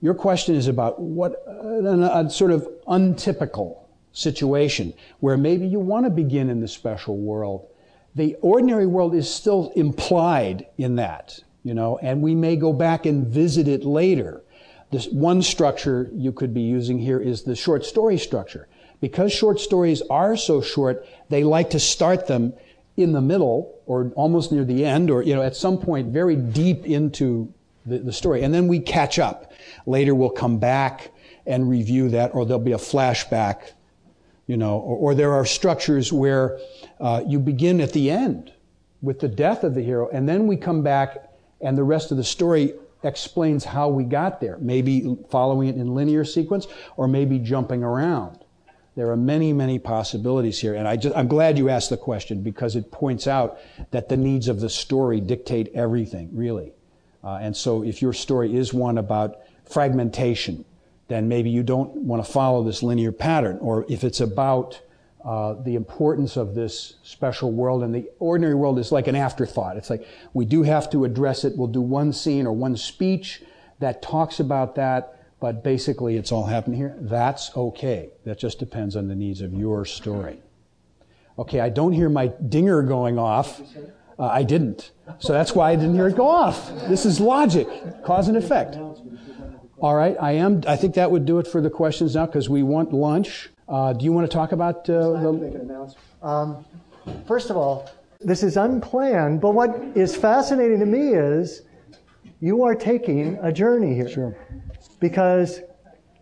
[0.00, 6.04] your question is about what, a, a sort of untypical situation where maybe you want
[6.04, 7.68] to begin in the special world.
[8.16, 13.06] The ordinary world is still implied in that you know, and we may go back
[13.06, 14.42] and visit it later.
[14.90, 18.66] This one structure you could be using here is the short story structure.
[19.00, 22.52] Because short stories are so short, they like to start them
[22.96, 26.36] in the middle or almost near the end or, you know, at some point very
[26.36, 27.52] deep into
[27.86, 28.42] the, the story.
[28.42, 29.52] And then we catch up.
[29.86, 31.12] Later we'll come back
[31.46, 33.72] and review that or there'll be a flashback,
[34.46, 36.58] you know, or, or there are structures where
[36.98, 38.52] uh, you begin at the end
[39.00, 41.29] with the death of the hero and then we come back
[41.60, 44.58] and the rest of the story explains how we got there.
[44.58, 46.66] Maybe following it in linear sequence
[46.96, 48.38] or maybe jumping around.
[48.96, 50.74] There are many, many possibilities here.
[50.74, 53.58] And I just, I'm glad you asked the question because it points out
[53.92, 56.72] that the needs of the story dictate everything, really.
[57.22, 60.64] Uh, and so if your story is one about fragmentation,
[61.08, 63.58] then maybe you don't want to follow this linear pattern.
[63.60, 64.80] Or if it's about
[65.24, 69.76] uh, the importance of this special world and the ordinary world is like an afterthought.
[69.76, 71.56] It's like we do have to address it.
[71.56, 73.42] We'll do one scene or one speech
[73.80, 76.94] that talks about that, but basically it's all happening here.
[76.98, 78.10] That's okay.
[78.24, 80.40] That just depends on the needs of your story.
[81.38, 83.60] Okay, I don't hear my dinger going off.
[84.18, 84.90] Uh, I didn't.
[85.18, 86.70] So that's why I didn't hear it go off.
[86.88, 87.66] This is logic,
[88.04, 88.76] cause and effect.
[89.78, 90.62] All right, I am.
[90.66, 93.48] I think that would do it for the questions now because we want lunch.
[93.70, 95.94] Uh, do you want to talk about uh, the?
[96.22, 96.64] Um,
[97.24, 97.88] first of all,
[98.20, 101.62] this is unplanned, but what is fascinating to me is
[102.40, 104.08] you are taking a journey here.
[104.08, 104.36] Sure.
[104.98, 105.60] Because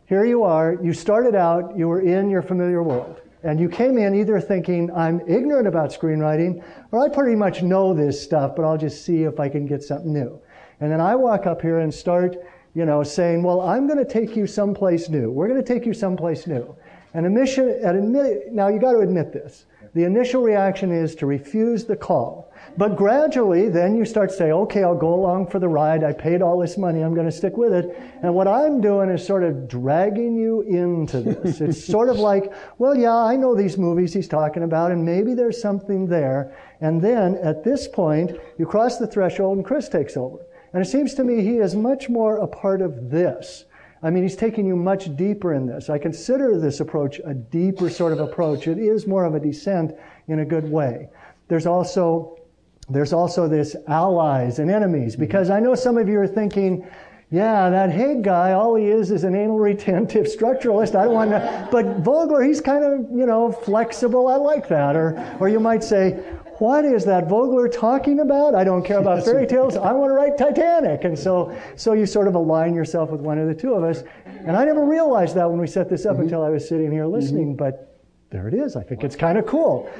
[0.04, 3.22] here you are, you started out, you were in your familiar world.
[3.44, 6.62] And you came in either thinking, I'm ignorant about screenwriting,
[6.92, 9.82] or I pretty much know this stuff, but I'll just see if I can get
[9.82, 10.38] something new.
[10.80, 12.36] And then I walk up here and start,
[12.74, 15.30] you know, saying, well, I'm going to take you someplace new.
[15.30, 16.76] We're going to take you someplace new.
[17.14, 19.66] And admission, admit, now you got to admit this.
[19.94, 22.52] The initial reaction is to refuse the call.
[22.76, 26.04] But gradually, then you start to say, okay, I'll go along for the ride.
[26.04, 27.00] I paid all this money.
[27.00, 27.98] I'm going to stick with it.
[28.22, 31.60] And what I'm doing is sort of dragging you into this.
[31.62, 35.34] it's sort of like, well, yeah, I know these movies he's talking about, and maybe
[35.34, 36.56] there's something there.
[36.80, 40.38] And then at this point, you cross the threshold and Chris takes over.
[40.72, 43.64] And it seems to me he is much more a part of this.
[44.02, 45.90] I mean, he's taking you much deeper in this.
[45.90, 48.68] I consider this approach a deeper sort of approach.
[48.68, 49.92] It is more of a descent
[50.28, 51.08] in a good way.
[51.48, 52.38] There's also
[52.90, 55.22] there's also this allies and enemies mm-hmm.
[55.22, 56.86] because I know some of you are thinking,
[57.30, 60.94] yeah, that Hauge guy, all he is is an anal retentive structuralist.
[60.94, 64.28] I don't want to, but Vogler, he's kind of, you know, flexible.
[64.28, 64.96] I like that.
[64.96, 66.24] Or, or you might say,
[66.58, 68.54] what is that Vogler talking about?
[68.54, 69.76] I don't care about fairy tales.
[69.76, 71.04] I want to write Titanic.
[71.04, 74.02] And so, so you sort of align yourself with one of the two of us.
[74.24, 76.22] And I never realized that when we set this up mm-hmm.
[76.22, 77.64] until I was sitting here listening, mm-hmm.
[77.64, 78.76] but there it is.
[78.76, 79.90] I think it's kind of cool.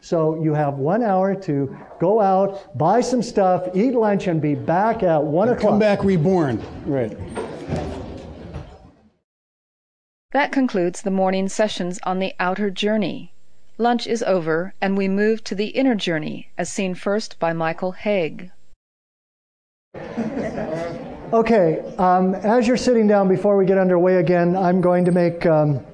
[0.00, 4.54] So you have one hour to go out, buy some stuff, eat lunch, and be
[4.54, 5.72] back at one and o'clock.
[5.72, 6.62] Come back reborn.
[6.84, 7.16] Right.
[10.32, 13.32] That concludes the morning sessions on the outer journey.
[13.78, 17.92] Lunch is over, and we move to the inner journey, as seen first by Michael
[17.92, 18.50] Hauge.
[21.32, 25.44] Okay, um, as you're sitting down before we get underway again, I'm going to make.
[25.44, 25.84] Um,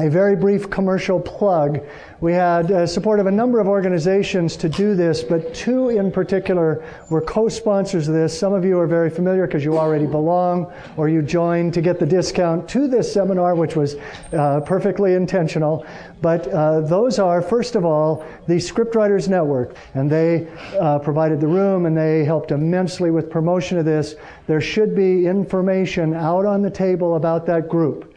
[0.00, 1.80] a very brief commercial plug.
[2.20, 6.10] We had uh, support of a number of organizations to do this, but two in
[6.10, 8.38] particular were co-sponsors of this.
[8.38, 11.98] Some of you are very familiar because you already belong or you joined to get
[11.98, 13.96] the discount to this seminar, which was
[14.32, 15.86] uh, perfectly intentional.
[16.22, 20.48] But uh, those are, first of all, the Scriptwriters Network, and they
[20.78, 24.14] uh, provided the room and they helped immensely with promotion of this.
[24.46, 28.09] There should be information out on the table about that group.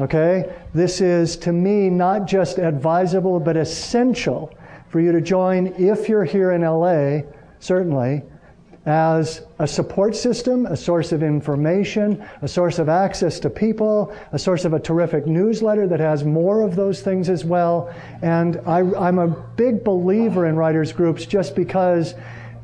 [0.00, 0.56] Okay?
[0.74, 4.52] This is, to me, not just advisable, but essential
[4.88, 7.20] for you to join if you're here in LA,
[7.60, 8.22] certainly,
[8.86, 14.38] as a support system, a source of information, a source of access to people, a
[14.38, 17.94] source of a terrific newsletter that has more of those things as well.
[18.22, 22.14] And I, am a big believer in writers' groups just because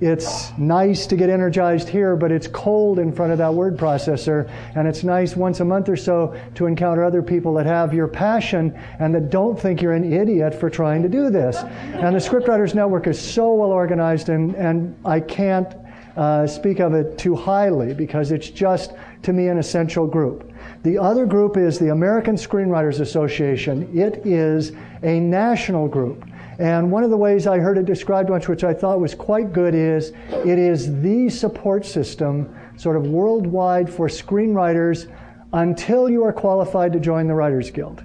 [0.01, 4.51] it's nice to get energized here, but it's cold in front of that word processor.
[4.75, 8.07] And it's nice once a month or so to encounter other people that have your
[8.07, 11.57] passion and that don't think you're an idiot for trying to do this.
[11.57, 15.75] And the Scriptwriters Network is so well organized, and, and I can't
[16.17, 18.93] uh, speak of it too highly because it's just,
[19.23, 20.53] to me, an essential group.
[20.83, 23.99] The other group is the American Screenwriters Association.
[23.99, 26.26] It is a national group.
[26.59, 29.53] And one of the ways I heard it described once, which I thought was quite
[29.53, 35.11] good, is it is the support system, sort of worldwide, for screenwriters
[35.53, 38.03] until you are qualified to join the Writers Guild.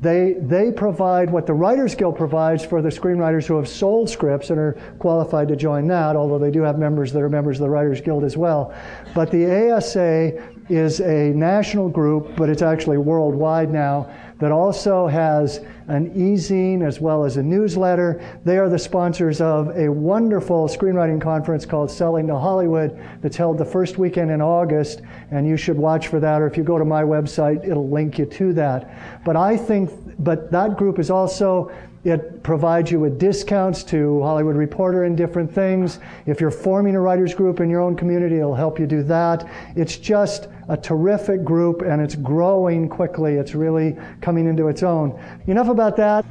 [0.00, 4.50] They, they provide what the Writers Guild provides for the screenwriters who have sold scripts
[4.50, 7.62] and are qualified to join that, although they do have members that are members of
[7.62, 8.74] the Writers Guild as well.
[9.14, 15.60] But the ASA is a national group, but it's actually worldwide now, that also has
[15.88, 18.20] an e-zine as well as a newsletter.
[18.44, 23.58] They are the sponsors of a wonderful screenwriting conference called Selling to Hollywood that's held
[23.58, 26.78] the first weekend in August, and you should watch for that, or if you go
[26.78, 29.22] to my website, it'll link you to that.
[29.24, 31.70] But I think, but that group is also
[32.04, 36.00] it provides you with discounts to Hollywood Reporter and different things.
[36.26, 39.48] If you're forming a writers group in your own community, it'll help you do that.
[39.76, 43.34] It's just a terrific group and it's growing quickly.
[43.34, 45.20] It's really coming into its own.
[45.46, 46.24] Enough about that.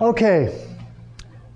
[0.00, 0.66] Okay.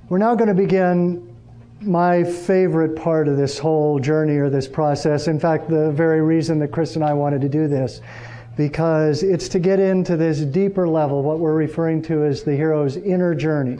[0.08, 1.36] We're now going to begin
[1.80, 5.28] my favorite part of this whole journey or this process.
[5.28, 8.00] In fact, the very reason that Chris and I wanted to do this
[8.56, 12.96] because it's to get into this deeper level, what we're referring to as the hero's
[12.96, 13.78] inner journey.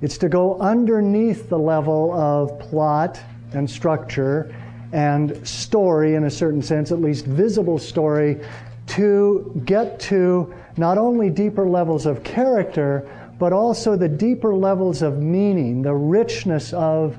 [0.00, 3.20] It's to go underneath the level of plot
[3.52, 4.54] and structure
[4.94, 8.40] and story, in a certain sense, at least visible story,
[8.86, 13.10] to get to not only deeper levels of character,
[13.40, 17.18] but also the deeper levels of meaning, the richness of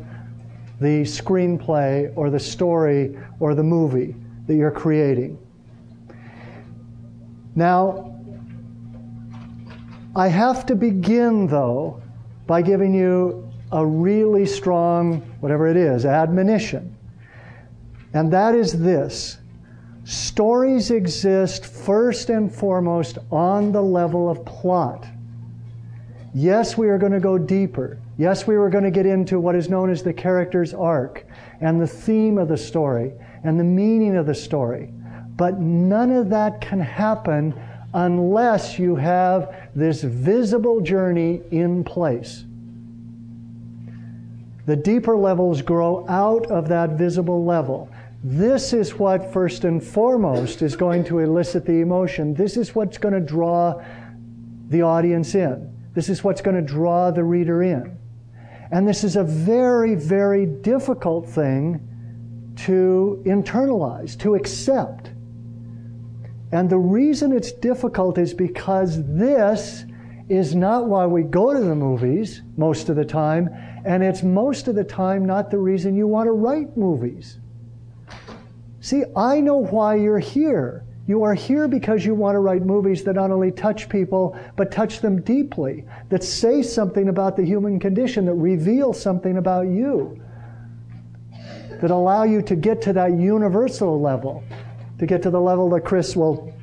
[0.80, 4.16] the screenplay or the story or the movie
[4.48, 5.38] that you're creating.
[7.56, 8.16] Now,
[10.16, 12.02] I have to begin, though,
[12.48, 16.95] by giving you a really strong, whatever it is, admonition.
[18.16, 19.38] And that is this
[20.06, 25.06] stories exist first and foremost on the level of plot.
[26.34, 28.00] Yes, we are going to go deeper.
[28.18, 31.26] Yes, we were going to get into what is known as the character's arc
[31.60, 33.12] and the theme of the story
[33.44, 34.94] and the meaning of the story.
[35.36, 37.54] But none of that can happen
[37.94, 42.46] unless you have this visible journey in place.
[44.68, 47.90] The deeper levels grow out of that visible level.
[48.28, 52.34] This is what, first and foremost, is going to elicit the emotion.
[52.34, 53.80] This is what's going to draw
[54.68, 55.72] the audience in.
[55.94, 58.00] This is what's going to draw the reader in.
[58.72, 61.80] And this is a very, very difficult thing
[62.66, 65.12] to internalize, to accept.
[66.52, 69.86] And the reason it's difficult is because this
[70.30, 73.50] is not why we go to the movies most of the time,
[73.86, 77.38] and it's most of the time not the reason you want to write movies.
[78.86, 80.86] See, I know why you're here.
[81.08, 84.72] You are here because you want to write movies that not only touch people, but
[84.72, 90.22] touch them deeply, that say something about the human condition, that reveal something about you,
[91.82, 94.44] that allow you to get to that universal level
[95.00, 96.54] to get to the level that Chris will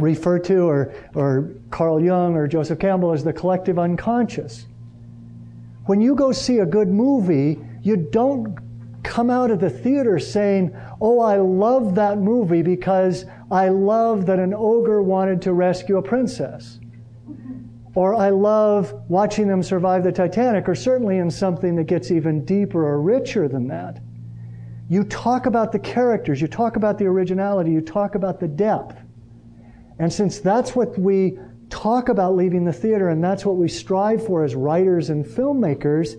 [0.00, 4.66] refer to, or, or Carl Jung or Joseph Campbell as the collective unconscious.
[5.86, 8.58] When you go see a good movie, you don't
[9.02, 14.38] come out of the theater saying, Oh, I love that movie because I love that
[14.38, 16.80] an ogre wanted to rescue a princess.
[17.94, 22.44] Or I love watching them survive the Titanic, or certainly in something that gets even
[22.44, 24.00] deeper or richer than that.
[24.88, 28.96] You talk about the characters, you talk about the originality, you talk about the depth.
[29.98, 31.38] And since that's what we
[31.70, 36.14] talk about leaving the theater and that's what we strive for as writers and filmmakers,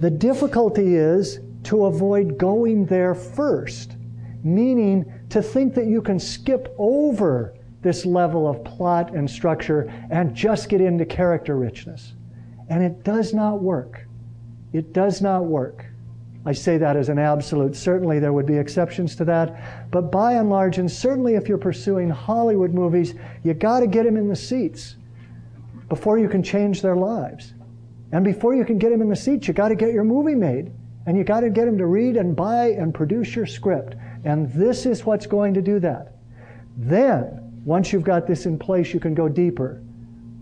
[0.00, 3.96] the difficulty is to avoid going there first,
[4.42, 10.34] meaning to think that you can skip over this level of plot and structure and
[10.34, 12.14] just get into character richness.
[12.68, 14.06] And it does not work.
[14.72, 15.86] It does not work.
[16.46, 17.76] I say that as an absolute.
[17.76, 19.90] Certainly, there would be exceptions to that.
[19.90, 24.04] But by and large, and certainly if you're pursuing Hollywood movies, you got to get
[24.04, 24.96] them in the seats
[25.88, 27.52] before you can change their lives.
[28.12, 30.34] And before you can get them in the seats, you got to get your movie
[30.34, 30.72] made.
[31.06, 33.96] And you got to get them to read and buy and produce your script.
[34.24, 36.16] And this is what's going to do that.
[36.76, 39.82] Then, once you've got this in place, you can go deeper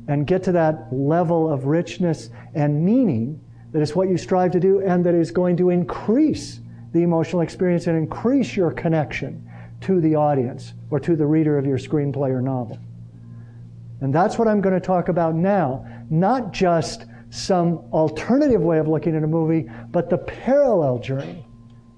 [0.09, 3.41] and get to that level of richness and meaning
[3.73, 6.61] that is what you strive to do and that is going to increase
[6.93, 9.49] the emotional experience and increase your connection
[9.83, 12.79] to the audience or to the reader of your screenplay or novel.
[14.01, 15.87] And that's what I'm going to talk about now.
[16.09, 21.45] Not just some alternative way of looking at a movie, but the parallel journey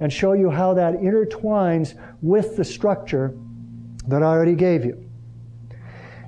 [0.01, 3.35] and show you how that intertwines with the structure
[4.09, 5.05] that I already gave you.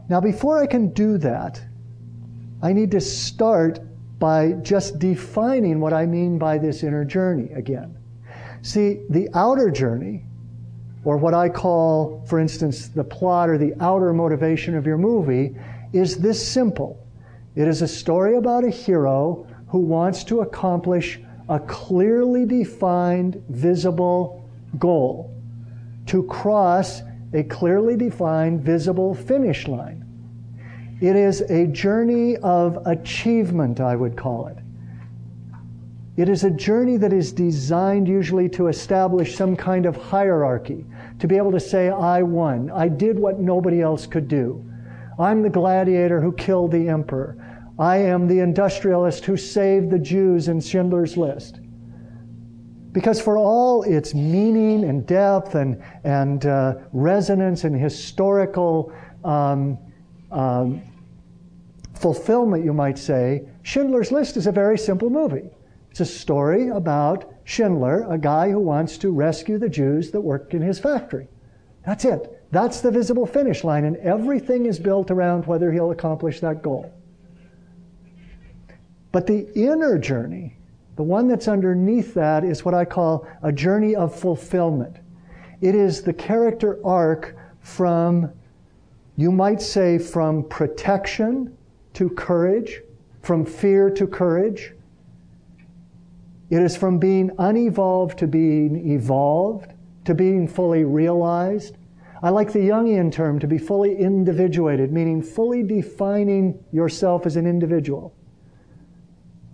[0.08, 1.60] Now, before I can do that,
[2.62, 3.80] I need to start
[4.18, 7.96] by just defining what I mean by this inner journey again.
[8.60, 10.24] See, the outer journey,
[11.04, 15.56] or what I call, for instance, the plot or the outer motivation of your movie,
[15.92, 17.01] is this simple.
[17.54, 24.48] It is a story about a hero who wants to accomplish a clearly defined, visible
[24.78, 25.34] goal
[26.06, 27.02] to cross
[27.34, 30.04] a clearly defined, visible finish line.
[31.00, 34.58] It is a journey of achievement, I would call it.
[36.16, 40.84] It is a journey that is designed usually to establish some kind of hierarchy,
[41.18, 42.70] to be able to say, I won.
[42.70, 44.64] I did what nobody else could do.
[45.18, 47.36] I'm the gladiator who killed the emperor.
[47.78, 51.60] I am the industrialist who saved the Jews in Schindler's List.
[52.92, 58.92] Because for all its meaning and depth and, and uh, resonance and historical
[59.24, 59.78] um,
[60.30, 60.82] um,
[61.94, 65.50] fulfillment, you might say, Schindler's List is a very simple movie.
[65.90, 70.54] It's a story about Schindler, a guy who wants to rescue the Jews that work
[70.54, 71.28] in his factory.
[71.84, 72.31] That's it.
[72.52, 76.92] That's the visible finish line, and everything is built around whether he'll accomplish that goal.
[79.10, 80.56] But the inner journey,
[80.96, 84.96] the one that's underneath that, is what I call a journey of fulfillment.
[85.60, 88.30] It is the character arc from,
[89.16, 91.56] you might say, from protection
[91.94, 92.82] to courage,
[93.22, 94.74] from fear to courage,
[96.52, 99.72] it is from being unevolved to being evolved,
[100.04, 101.78] to being fully realized.
[102.22, 107.48] I like the Jungian term to be fully individuated, meaning fully defining yourself as an
[107.48, 108.14] individual,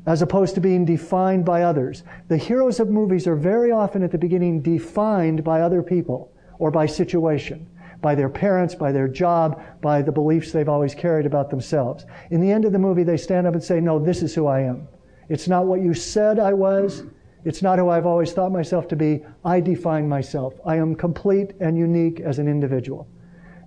[0.07, 2.03] as opposed to being defined by others.
[2.29, 6.71] The heroes of movies are very often at the beginning defined by other people or
[6.71, 7.67] by situation,
[8.03, 12.05] by their parents, by their job, by the beliefs they've always carried about themselves.
[12.31, 14.47] In the end of the movie, they stand up and say, No, this is who
[14.47, 14.89] I am.
[15.31, 17.05] It's not what you said I was.
[17.45, 19.25] It's not who I've always thought myself to be.
[19.45, 20.55] I define myself.
[20.67, 23.07] I am complete and unique as an individual.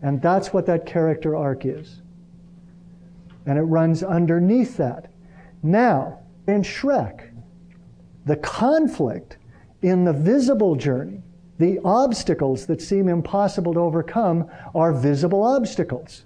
[0.01, 2.01] And that's what that character arc is.
[3.45, 5.11] And it runs underneath that.
[5.63, 7.31] Now, in Shrek,
[8.25, 9.37] the conflict
[9.81, 11.21] in the visible journey,
[11.57, 16.25] the obstacles that seem impossible to overcome are visible obstacles.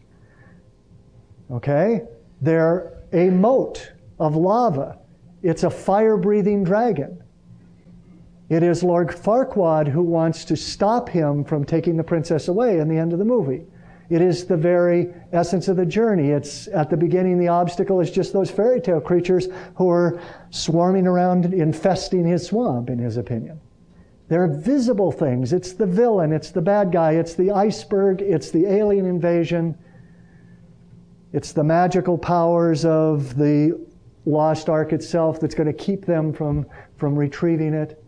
[1.51, 2.01] Okay?
[2.41, 4.99] They're a moat of lava
[5.45, 7.23] it's a fire breathing dragon.
[8.47, 12.87] It is Lord Farquaad who wants to stop him from taking the princess away in
[12.87, 13.65] the end of the movie.
[14.07, 16.29] It is the very essence of the journey.
[16.29, 21.07] It's at the beginning, the obstacle is just those fairy tale creatures who are swarming
[21.07, 23.59] around, infesting his swamp, in his opinion.
[24.27, 25.53] They're visible things.
[25.53, 29.75] It's the villain, it's the bad guy, it's the iceberg, it's the alien invasion,
[31.33, 33.83] it's the magical powers of the
[34.25, 36.67] lost ark itself that's going to keep them from,
[36.97, 38.04] from retrieving it.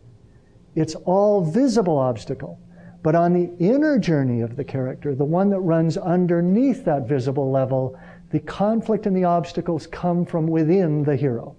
[0.77, 2.59] It's all visible obstacle.
[3.01, 7.49] But on the inner journey of the character, the one that runs underneath that visible
[7.49, 7.99] level,
[8.29, 11.55] the conflict and the obstacles come from within the hero.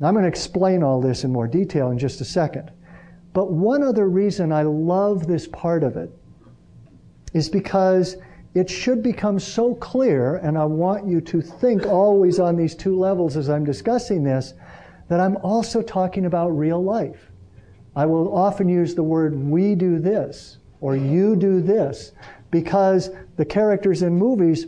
[0.00, 2.70] Now, I'm going to explain all this in more detail in just a second.
[3.32, 6.10] But one other reason I love this part of it
[7.32, 8.18] is because
[8.58, 12.98] it should become so clear, and I want you to think always on these two
[12.98, 14.54] levels as I'm discussing this,
[15.06, 17.30] that I'm also talking about real life.
[17.94, 22.12] I will often use the word we do this or you do this
[22.50, 24.66] because the characters in movies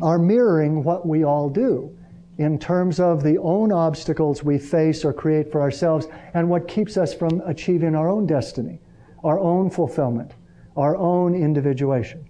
[0.00, 1.92] are mirroring what we all do
[2.38, 6.96] in terms of the own obstacles we face or create for ourselves and what keeps
[6.96, 8.80] us from achieving our own destiny,
[9.24, 10.34] our own fulfillment,
[10.76, 12.27] our own individuation.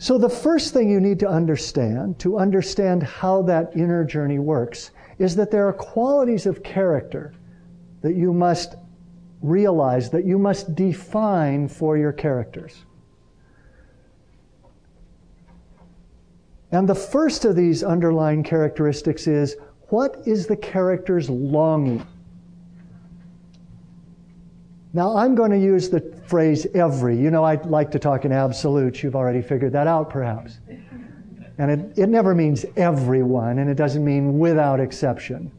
[0.00, 4.92] So, the first thing you need to understand, to understand how that inner journey works,
[5.18, 7.34] is that there are qualities of character
[8.02, 8.76] that you must
[9.42, 12.84] realize, that you must define for your characters.
[16.70, 19.56] And the first of these underlying characteristics is
[19.88, 22.06] what is the character's longing?
[24.92, 27.16] Now, I'm going to use the phrase every.
[27.16, 29.02] You know, I like to talk in absolutes.
[29.02, 30.58] You've already figured that out, perhaps.
[31.56, 35.50] And it, it never means everyone, and it doesn't mean without exception.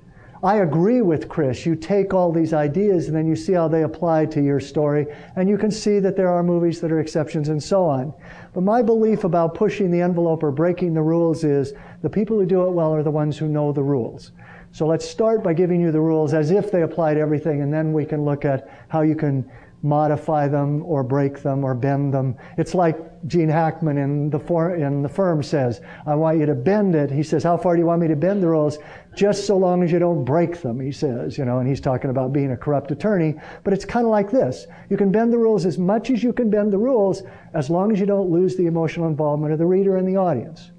[0.41, 1.65] I agree with Chris.
[1.65, 5.07] You take all these ideas and then you see how they apply to your story,
[5.35, 8.13] and you can see that there are movies that are exceptions and so on.
[8.53, 11.73] But my belief about pushing the envelope or breaking the rules is
[12.03, 14.31] the people who do it well are the ones who know the rules.
[14.71, 17.73] So let's start by giving you the rules as if they apply to everything, and
[17.73, 19.49] then we can look at how you can
[19.81, 22.35] modify them or break them or bend them.
[22.57, 22.97] It's like
[23.27, 27.09] Gene Hackman in the, for, in the firm says, I want you to bend it.
[27.11, 28.77] He says, how far do you want me to bend the rules?
[29.15, 32.09] Just so long as you don't break them, he says, you know, and he's talking
[32.09, 33.35] about being a corrupt attorney.
[33.63, 34.67] But it's kind of like this.
[34.89, 37.23] You can bend the rules as much as you can bend the rules
[37.53, 40.71] as long as you don't lose the emotional involvement of the reader and the audience.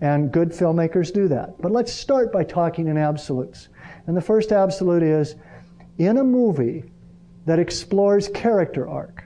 [0.00, 1.60] And good filmmakers do that.
[1.60, 3.68] But let's start by talking in absolutes.
[4.06, 5.36] And the first absolute is
[5.98, 6.84] in a movie,
[7.46, 9.24] that explores character arc,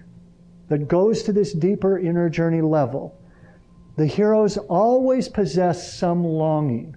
[0.68, 3.18] that goes to this deeper inner journey level,
[3.96, 6.96] the heroes always possess some longing.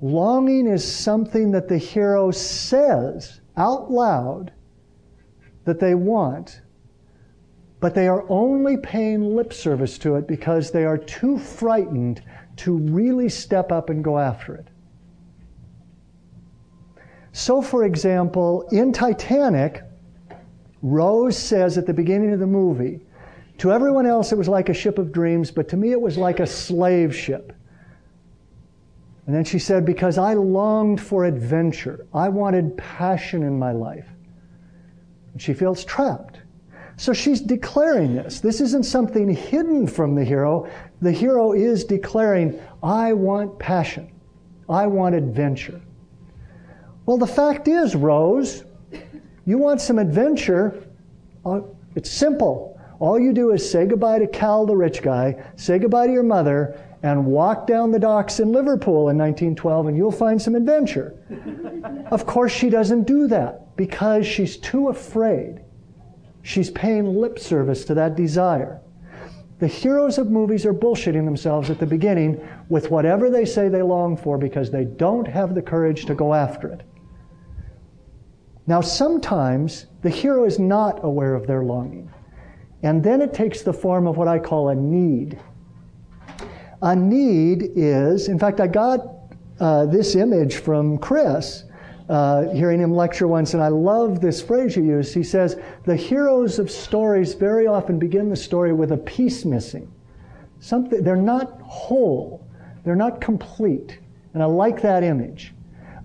[0.00, 4.52] Longing is something that the hero says out loud
[5.64, 6.60] that they want,
[7.80, 12.22] but they are only paying lip service to it because they are too frightened
[12.56, 14.68] to really step up and go after it.
[17.32, 19.82] So, for example, in Titanic,
[20.84, 23.00] Rose says at the beginning of the movie,
[23.56, 26.18] to everyone else it was like a ship of dreams, but to me it was
[26.18, 27.54] like a slave ship.
[29.26, 34.06] And then she said, Because I longed for adventure, I wanted passion in my life.
[35.32, 36.40] And she feels trapped.
[36.98, 38.40] So she's declaring this.
[38.40, 40.68] This isn't something hidden from the hero.
[41.00, 44.12] The hero is declaring, I want passion.
[44.68, 45.80] I want adventure.
[47.06, 48.63] Well, the fact is, Rose,
[49.46, 50.84] you want some adventure.
[51.44, 51.60] Uh,
[51.94, 52.80] it's simple.
[52.98, 56.22] All you do is say goodbye to Cal, the rich guy, say goodbye to your
[56.22, 61.14] mother, and walk down the docks in Liverpool in 1912, and you'll find some adventure.
[62.10, 65.60] of course, she doesn't do that because she's too afraid.
[66.42, 68.80] She's paying lip service to that desire.
[69.58, 73.82] The heroes of movies are bullshitting themselves at the beginning with whatever they say they
[73.82, 76.82] long for because they don't have the courage to go after it.
[78.66, 82.10] Now, sometimes the hero is not aware of their longing.
[82.82, 85.38] And then it takes the form of what I call a need.
[86.82, 89.00] A need is, in fact, I got
[89.60, 91.64] uh, this image from Chris,
[92.08, 95.14] uh, hearing him lecture once, and I love this phrase you use.
[95.14, 99.90] He says, The heroes of stories very often begin the story with a piece missing.
[100.60, 102.46] Something, they're not whole,
[102.84, 103.98] they're not complete.
[104.34, 105.54] And I like that image.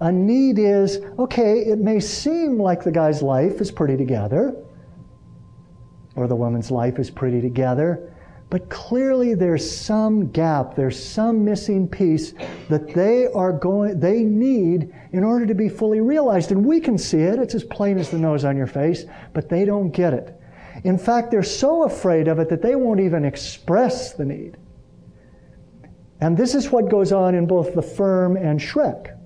[0.01, 4.55] A need is okay, it may seem like the guy's life is pretty together,
[6.15, 8.13] or the woman's life is pretty together,
[8.49, 12.33] but clearly there's some gap, there's some missing piece
[12.69, 16.51] that they are going, they need in order to be fully realized.
[16.51, 19.49] And we can see it, it's as plain as the nose on your face, but
[19.49, 20.35] they don't get it.
[20.83, 24.57] In fact, they're so afraid of it that they won't even express the need.
[26.21, 29.18] And this is what goes on in both The Firm and Shrek.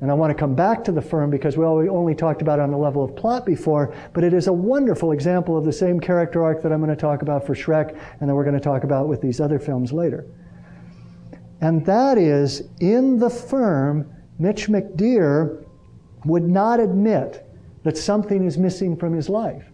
[0.00, 2.58] And I want to come back to the firm because well, we only talked about
[2.58, 5.72] it on the level of plot before, but it is a wonderful example of the
[5.72, 8.54] same character arc that I'm going to talk about for Shrek and that we're going
[8.54, 10.26] to talk about with these other films later.
[11.60, 15.64] And that is, in the firm, Mitch McDeere
[16.24, 17.46] would not admit
[17.84, 19.64] that something is missing from his life.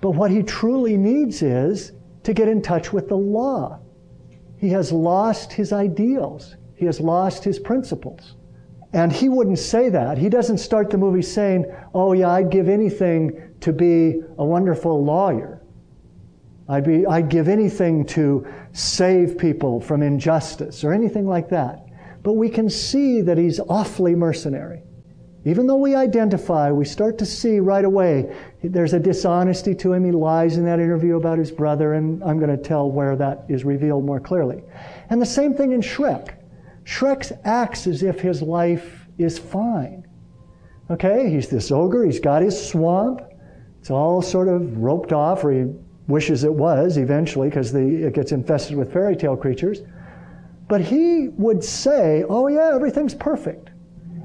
[0.00, 1.92] But what he truly needs is
[2.24, 3.80] to get in touch with the law.
[4.58, 6.56] He has lost his ideals.
[6.74, 8.36] He has lost his principles.
[8.92, 10.18] And he wouldn't say that.
[10.18, 15.04] He doesn't start the movie saying, Oh, yeah, I'd give anything to be a wonderful
[15.04, 15.62] lawyer.
[16.68, 21.86] I'd, be, I'd give anything to save people from injustice or anything like that.
[22.22, 24.82] But we can see that he's awfully mercenary.
[25.44, 30.04] Even though we identify, we start to see right away there's a dishonesty to him.
[30.04, 33.46] He lies in that interview about his brother, and I'm going to tell where that
[33.48, 34.62] is revealed more clearly.
[35.08, 36.34] And the same thing in Shrek.
[36.90, 40.04] Shrek acts as if his life is fine.
[40.90, 43.20] Okay, he's this ogre, he's got his swamp.
[43.78, 45.72] It's all sort of roped off, or he
[46.08, 49.82] wishes it was eventually because it gets infested with fairy tale creatures.
[50.68, 53.70] But he would say, oh, yeah, everything's perfect.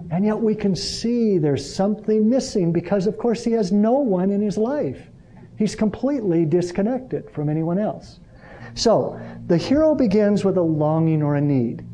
[0.10, 4.32] And yet we can see there's something missing because, of course, he has no one
[4.32, 5.08] in his life.
[5.56, 8.20] He's completely disconnected from anyone else.
[8.74, 11.86] So, the hero begins with a longing or a need.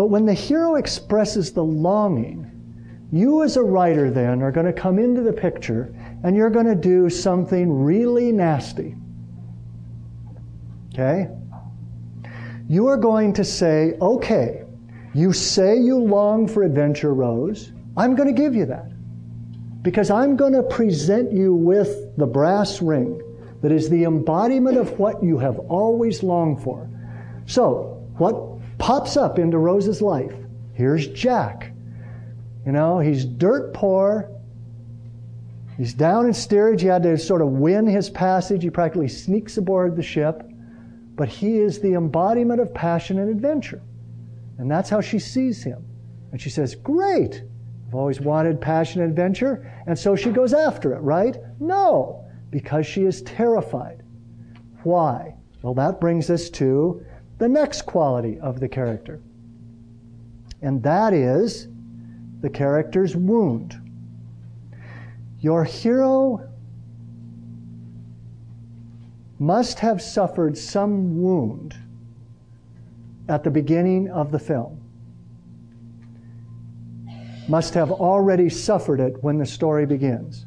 [0.00, 2.50] But when the hero expresses the longing,
[3.12, 5.94] you as a writer then are going to come into the picture
[6.24, 8.96] and you're going to do something really nasty.
[10.94, 11.28] Okay?
[12.66, 14.64] You are going to say, okay,
[15.12, 17.72] you say you long for adventure, Rose.
[17.94, 18.90] I'm going to give you that.
[19.82, 23.20] Because I'm going to present you with the brass ring
[23.60, 26.88] that is the embodiment of what you have always longed for.
[27.44, 28.49] So, what
[28.80, 30.34] pops up into Rose's life.
[30.74, 31.72] Here's Jack.
[32.66, 34.30] You know, he's dirt poor.
[35.76, 36.82] He's down in steerage.
[36.82, 38.62] He had to sort of win his passage.
[38.62, 40.42] He practically sneaks aboard the ship.
[41.14, 43.82] But he is the embodiment of passion and adventure.
[44.58, 45.84] And that's how she sees him.
[46.32, 47.44] And she says, Great.
[47.88, 49.70] I've always wanted passion and adventure.
[49.86, 51.36] And so she goes after it, right?
[51.58, 54.02] No, because she is terrified.
[54.84, 55.34] Why?
[55.62, 57.04] Well, that brings us to
[57.40, 59.18] the next quality of the character.
[60.60, 61.68] And that is
[62.42, 63.80] the character's wound.
[65.40, 66.46] Your hero
[69.38, 71.74] must have suffered some wound
[73.26, 74.78] at the beginning of the film.
[77.48, 80.44] Must have already suffered it when the story begins.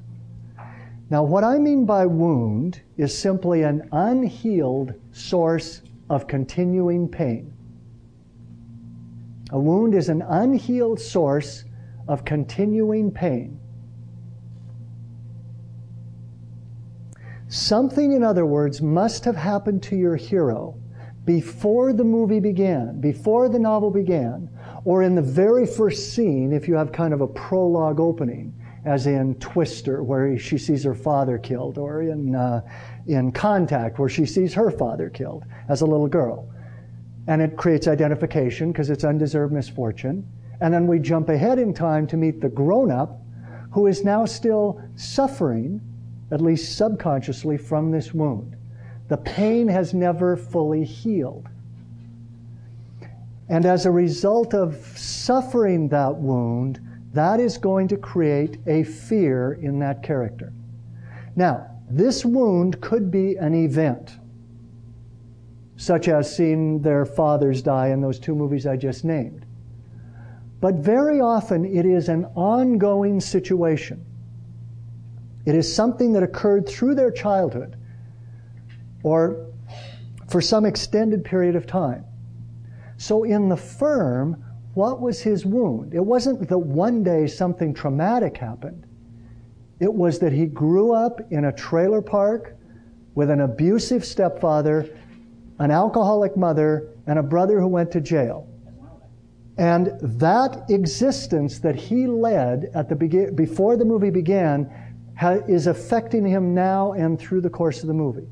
[1.10, 7.54] Now, what I mean by wound is simply an unhealed source of continuing pain.
[9.52, 11.64] A wound is an unhealed source
[12.08, 13.60] of continuing pain.
[17.48, 20.76] Something, in other words, must have happened to your hero
[21.24, 24.50] before the movie began, before the novel began,
[24.86, 28.54] or in the very first scene, if you have kind of a prologue opening,
[28.86, 32.62] as in Twister, where she sees her father killed, or in, uh,
[33.08, 36.48] in Contact, where she sees her father killed as a little girl.
[37.28, 40.28] And it creates identification because it's undeserved misfortune.
[40.62, 43.20] And then we jump ahead in time to meet the grown up
[43.72, 45.82] who is now still suffering
[46.34, 48.56] at least subconsciously, from this wound.
[49.08, 51.48] The pain has never fully healed.
[53.50, 56.80] And as a result of suffering that wound,
[57.14, 60.52] that is going to create a fear in that character.
[61.36, 64.18] Now, this wound could be an event,
[65.78, 69.46] such as seeing their fathers die in those two movies I just named.
[70.62, 74.06] But very often it is an ongoing situation
[75.46, 77.76] it is something that occurred through their childhood
[79.04, 79.48] or
[80.30, 82.06] for some extended period of time.
[82.98, 84.44] So in the firm,
[84.74, 85.94] what was his wound?
[85.94, 88.86] It wasn't that one day something traumatic happened.
[89.84, 92.56] It was that he grew up in a trailer park
[93.16, 94.88] with an abusive stepfather,
[95.60, 98.48] an alcoholic mother, and a brother who went to jail.
[99.58, 104.72] And that existence that he led at the be- before the movie began
[105.50, 108.30] is affecting him now and through the course of the movie.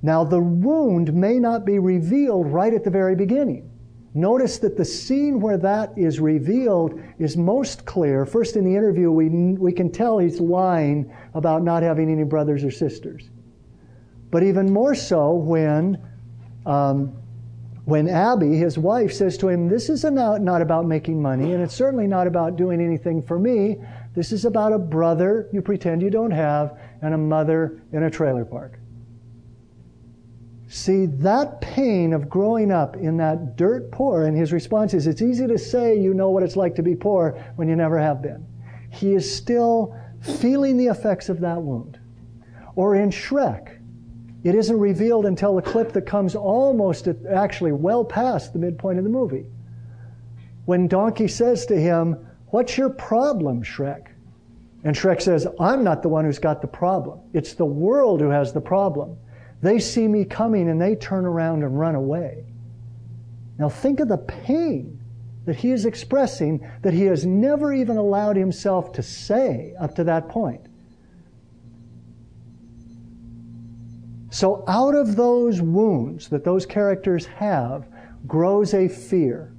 [0.00, 3.68] Now, the wound may not be revealed right at the very beginning.
[4.14, 8.26] Notice that the scene where that is revealed is most clear.
[8.26, 12.62] First, in the interview, we, we can tell he's lying about not having any brothers
[12.62, 13.30] or sisters.
[14.30, 15.98] But even more so when
[16.66, 17.16] um,
[17.84, 21.62] when Abby, his wife, says to him, This is not, not about making money, and
[21.62, 23.76] it's certainly not about doing anything for me.
[24.14, 28.10] This is about a brother you pretend you don't have and a mother in a
[28.10, 28.78] trailer park.
[30.72, 35.20] See, that pain of growing up in that dirt poor, and his response is, It's
[35.20, 38.22] easy to say you know what it's like to be poor when you never have
[38.22, 38.46] been.
[38.88, 42.00] He is still feeling the effects of that wound.
[42.74, 43.80] Or in Shrek,
[44.44, 48.96] it isn't revealed until the clip that comes almost at, actually well past the midpoint
[48.96, 49.44] of the movie.
[50.64, 54.06] When Donkey says to him, What's your problem, Shrek?
[54.84, 57.20] And Shrek says, I'm not the one who's got the problem.
[57.34, 59.18] It's the world who has the problem.
[59.62, 62.44] They see me coming and they turn around and run away.
[63.58, 65.00] Now think of the pain
[65.44, 70.04] that he is expressing that he has never even allowed himself to say up to
[70.04, 70.66] that point.
[74.30, 77.86] So out of those wounds that those characters have
[78.26, 79.52] grows a fear.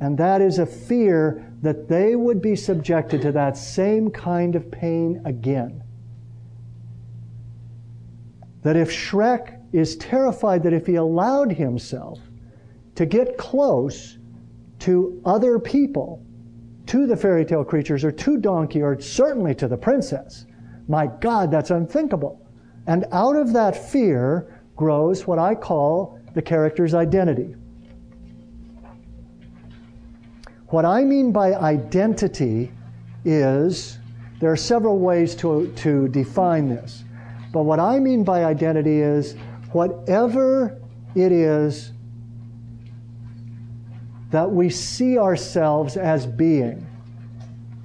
[0.00, 4.70] And that is a fear that they would be subjected to that same kind of
[4.70, 5.82] pain again.
[8.62, 12.18] That if Shrek is terrified that if he allowed himself
[12.94, 14.18] to get close
[14.80, 16.24] to other people,
[16.86, 20.46] to the fairy tale creatures, or to Donkey, or certainly to the princess,
[20.88, 22.44] my God, that's unthinkable.
[22.86, 27.54] And out of that fear grows what I call the character's identity.
[30.68, 32.72] What I mean by identity
[33.24, 33.98] is
[34.40, 37.04] there are several ways to, to define this.
[37.52, 39.34] But what I mean by identity is
[39.72, 40.80] whatever
[41.14, 41.92] it is
[44.30, 46.86] that we see ourselves as being,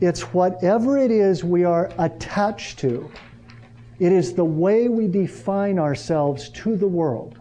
[0.01, 3.09] it's whatever it is we are attached to.
[3.99, 7.39] It is the way we define ourselves to the world.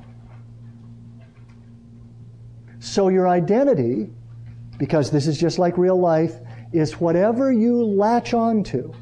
[2.79, 4.11] So your identity,
[4.79, 6.37] because this is just like real life,
[6.73, 8.93] is whatever you latch onto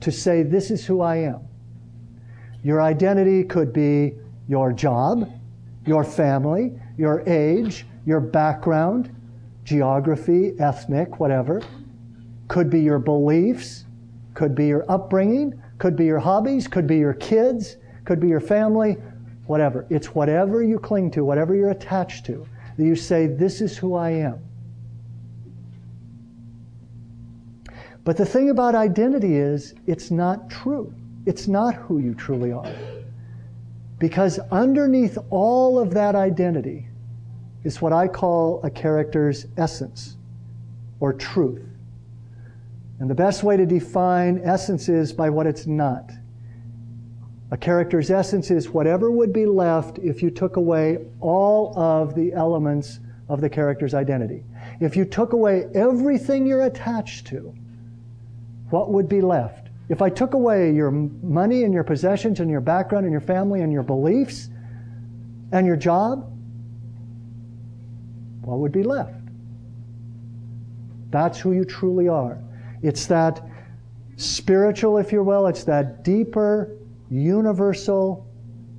[0.00, 1.40] to say, This is who I am.
[2.64, 4.14] Your identity could be
[4.48, 5.30] your job,
[5.86, 9.14] your family, your age, your background,
[9.64, 11.62] geography, ethnic, whatever.
[12.48, 13.84] Could be your beliefs,
[14.32, 17.76] could be your upbringing, could be your hobbies, could be your kids,
[18.06, 18.96] could be your family,
[19.46, 19.86] whatever.
[19.90, 22.46] It's whatever you cling to, whatever you're attached to,
[22.78, 24.38] that you say, This is who I am.
[28.04, 30.94] But the thing about identity is, it's not true.
[31.26, 32.72] It's not who you truly are.
[33.98, 36.88] Because underneath all of that identity
[37.62, 40.16] is what I call a character's essence
[41.00, 41.62] or truth.
[43.00, 46.10] And the best way to define essence is by what it's not.
[47.50, 52.32] A character's essence is whatever would be left if you took away all of the
[52.32, 54.44] elements of the character's identity.
[54.80, 57.54] If you took away everything you're attached to,
[58.70, 59.63] what would be left?
[59.88, 63.60] If I took away your money and your possessions and your background and your family
[63.60, 64.48] and your beliefs
[65.52, 66.30] and your job,
[68.42, 69.14] what would be left?
[71.10, 72.38] That's who you truly are.
[72.82, 73.42] It's that
[74.16, 76.76] spiritual, if you will, it's that deeper,
[77.10, 78.26] universal,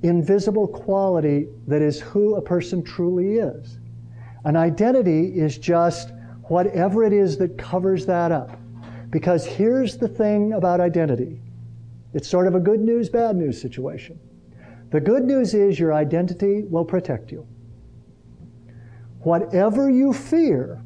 [0.02, 3.78] invisible quality that is who a person truly is.
[4.44, 6.12] An identity is just
[6.44, 8.58] whatever it is that covers that up.
[9.10, 11.40] Because here's the thing about identity
[12.14, 14.18] it's sort of a good news, bad news situation.
[14.90, 17.46] The good news is your identity will protect you.
[19.20, 20.80] Whatever you fear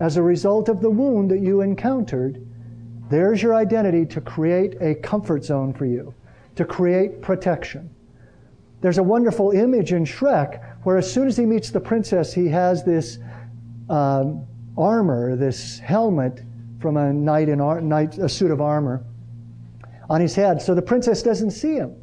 [0.00, 2.44] as a result of the wound that you encountered,
[3.10, 6.12] there's your identity to create a comfort zone for you,
[6.56, 7.94] to create protection.
[8.80, 12.48] There's a wonderful image in Shrek where, as soon as he meets the princess, he
[12.48, 13.18] has this
[13.88, 14.46] um,
[14.76, 16.42] armor, this helmet
[16.84, 19.02] from a knight in ar- knight, a suit of armor
[20.10, 21.96] on his head, so the princess doesn't see him.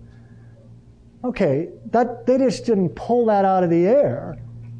[1.23, 4.39] Okay, that they just didn't pull that out of the air.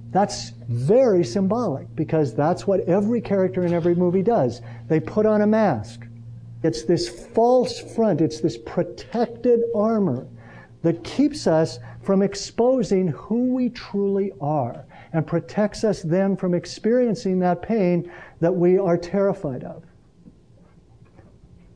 [0.10, 4.64] That's very symbolic because that's what every character in every movie does.
[4.88, 6.08] They put on a mask.
[6.64, 10.28] It's this false front, it's this protected armor
[10.82, 14.84] that keeps us from exposing who we truly are
[15.14, 19.84] and protects us then from experiencing that pain that we are terrified of.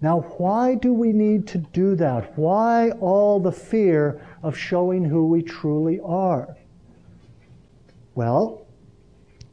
[0.06, 2.38] Now, why do we need to do that?
[2.38, 6.56] Why all the fear of showing who we truly are?
[8.14, 8.68] Well,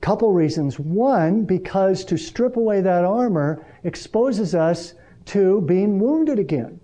[0.03, 0.79] couple reasons.
[0.79, 4.93] One, because to strip away that armor exposes us
[5.25, 6.79] to being wounded again.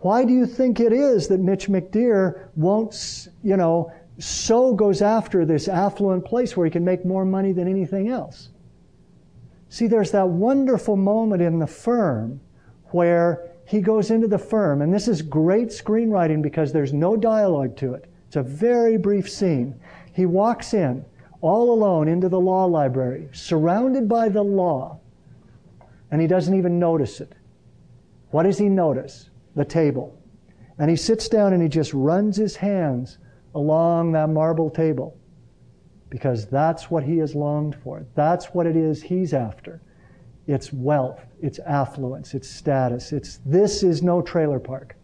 [0.00, 5.44] Why do you think it is that Mitch McDeere won't, you know, so goes after
[5.44, 8.48] this affluent place where he can make more money than anything else?
[9.68, 12.40] See, there's that wonderful moment in the firm
[12.94, 17.76] where he goes into the firm, and this is great screenwriting because there's no dialogue
[17.76, 18.08] to it.
[18.28, 19.74] It's a very brief scene.
[20.12, 21.04] He walks in
[21.40, 25.00] all alone into the law library, surrounded by the law,
[26.12, 27.32] and he doesn't even notice it.
[28.30, 29.28] What does he notice?
[29.56, 30.16] The table.
[30.78, 33.18] And he sits down and he just runs his hands
[33.56, 35.18] along that marble table
[36.10, 38.06] because that's what he has longed for.
[38.14, 39.82] That's what it is he's after.
[40.46, 43.12] It's wealth, it's affluence, it's status.
[43.12, 44.96] It's this is no trailer park.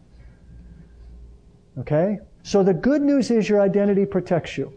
[1.77, 2.17] Okay?
[2.41, 4.73] So the good news is your identity protects you.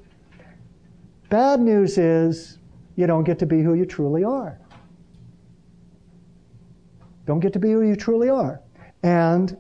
[1.31, 2.59] Bad news is
[2.97, 4.59] you don't get to be who you truly are.
[7.27, 8.61] Don't get to be who you truly are.
[9.03, 9.57] And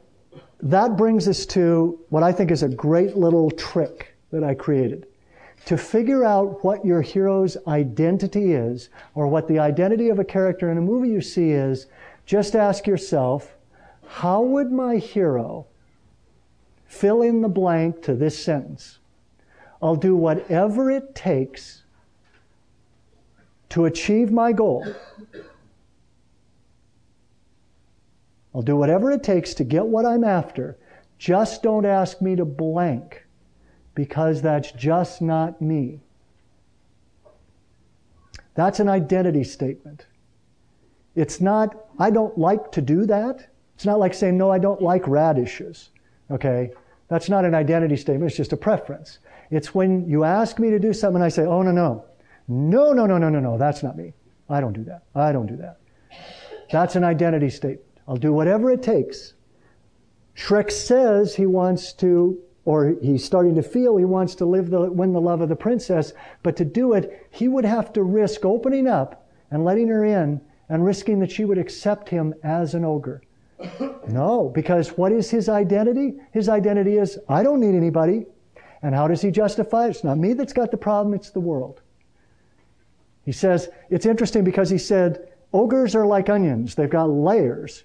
[0.61, 5.07] that brings us to what I think is a great little trick that I created.
[5.67, 10.71] To figure out what your hero's identity is, or what the identity of a character
[10.71, 11.87] in a movie you see is,
[12.27, 13.57] just ask yourself,
[14.07, 15.67] how would my hero
[16.87, 18.99] fill in the blank to this sentence?
[19.83, 21.83] I'll do whatever it takes
[23.71, 24.87] to achieve my goal.
[28.55, 30.77] I'll do whatever it takes to get what I'm after.
[31.19, 33.24] Just don't ask me to blank
[33.95, 36.01] because that's just not me.
[38.55, 40.07] That's an identity statement.
[41.15, 43.49] It's not, I don't like to do that.
[43.75, 45.91] It's not like saying, no, I don't like radishes.
[46.31, 46.71] Okay?
[47.09, 49.19] That's not an identity statement, it's just a preference.
[49.51, 52.05] It's when you ask me to do something and I say, oh, no, no.
[52.49, 54.13] No, no, no, no, no, no, that's not me.
[54.49, 55.03] I don't do that.
[55.15, 55.79] I don't do that.
[56.71, 57.89] That's an identity statement.
[58.07, 59.35] I'll do whatever it takes.
[60.37, 64.91] Shrek says he wants to, or he's starting to feel he wants to live the,
[64.91, 66.13] win the love of the princess,
[66.43, 70.41] but to do it, he would have to risk opening up and letting her in
[70.69, 73.23] and risking that she would accept him as an ogre.
[74.07, 76.21] No, because what is his identity?
[76.33, 78.27] His identity is, I don't need anybody.
[78.83, 79.91] And how does he justify it?
[79.91, 81.81] It's not me that's got the problem, it's the world.
[83.25, 87.85] He says, it's interesting because he said, ogres are like onions, they've got layers.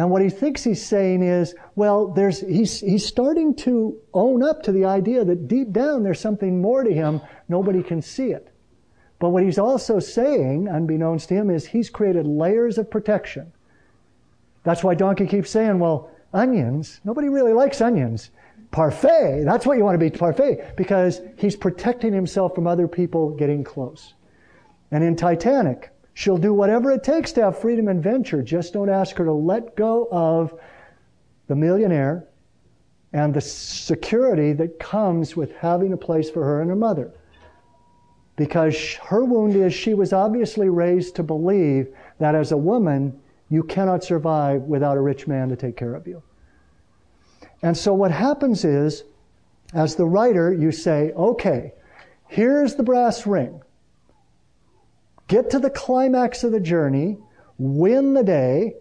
[0.00, 4.62] And what he thinks he's saying is, well, there's, he's, he's starting to own up
[4.62, 7.20] to the idea that deep down there's something more to him,
[7.50, 8.48] nobody can see it.
[9.18, 13.52] But what he's also saying, unbeknownst to him, is he's created layers of protection.
[14.62, 18.30] That's why Donkey keeps saying, well, onions, nobody really likes onions.
[18.70, 23.36] Parfait, that's what you want to be, parfait, because he's protecting himself from other people
[23.36, 24.14] getting close.
[24.92, 25.90] And in Titanic,
[26.20, 28.42] she'll do whatever it takes to have freedom and venture.
[28.42, 30.52] Just don't ask her to let go of
[31.46, 32.28] the millionaire
[33.14, 37.10] and the security that comes with having a place for her and her mother.
[38.36, 41.88] Because her wound is she was obviously raised to believe
[42.18, 43.18] that as a woman,
[43.48, 46.22] you cannot survive without a rich man to take care of you.
[47.62, 49.04] And so what happens is,
[49.72, 51.72] as the writer, you say, okay,
[52.28, 53.62] here's the brass ring.
[55.30, 57.16] Get to the climax of the journey,
[57.56, 58.74] win the day,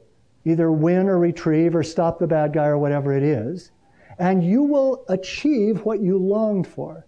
[0.45, 3.69] either win or retrieve or stop the bad guy or whatever it is,
[4.17, 7.05] and you will achieve what you longed for.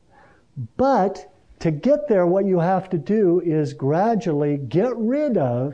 [0.77, 5.73] But to get there, what you have to do is gradually get rid of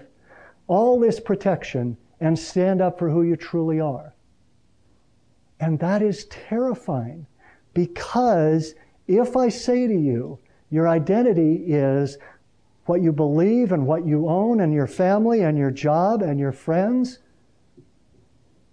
[0.68, 4.14] all this protection and stand up for who you truly are.
[5.60, 7.28] And that is terrifying
[7.74, 8.76] because
[9.08, 10.40] if I say to you,
[10.70, 12.18] your identity is
[12.88, 16.52] what you believe and what you own and your family and your job and your
[16.52, 17.20] friends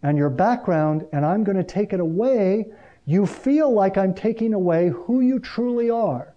[0.03, 2.67] and your background, and I'm going to take it away,
[3.07, 6.35] you feel like I'm taking away who you truly are.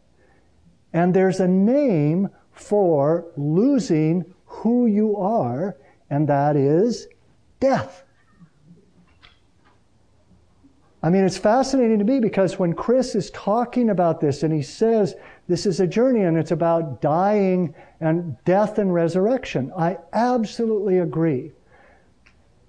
[0.94, 5.78] And there's a name for losing who you are,
[6.10, 7.08] and that is
[7.60, 8.04] death.
[11.08, 14.62] I mean, it's fascinating to me because when Chris is talking about this and he
[14.62, 15.16] says
[15.48, 21.54] this is a journey and it's about dying and death and resurrection, I absolutely agree.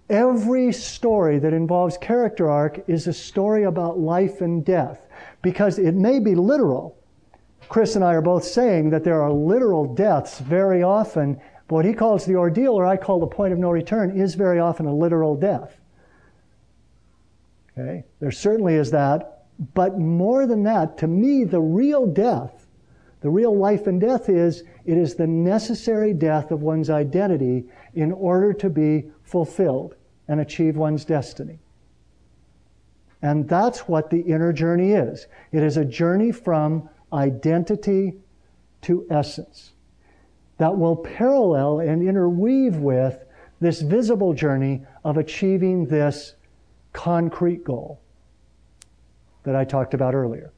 [0.08, 5.08] Every story that involves character arc is a story about life and death
[5.42, 6.96] because it may be literal.
[7.68, 11.40] Chris and I are both saying that there are literal deaths very often.
[11.70, 14.60] What he calls the ordeal, or I call the point of no return, is very
[14.60, 15.77] often a literal death.
[17.78, 18.04] Okay?
[18.20, 19.44] There certainly is that.
[19.74, 22.66] But more than that, to me, the real death,
[23.20, 27.64] the real life and death is it is the necessary death of one's identity
[27.94, 29.96] in order to be fulfilled
[30.28, 31.58] and achieve one's destiny.
[33.22, 35.26] And that's what the inner journey is.
[35.50, 38.14] It is a journey from identity
[38.82, 39.72] to essence
[40.58, 43.24] that will parallel and interweave with
[43.60, 46.34] this visible journey of achieving this
[46.92, 48.00] concrete goal
[49.44, 50.52] that I talked about earlier.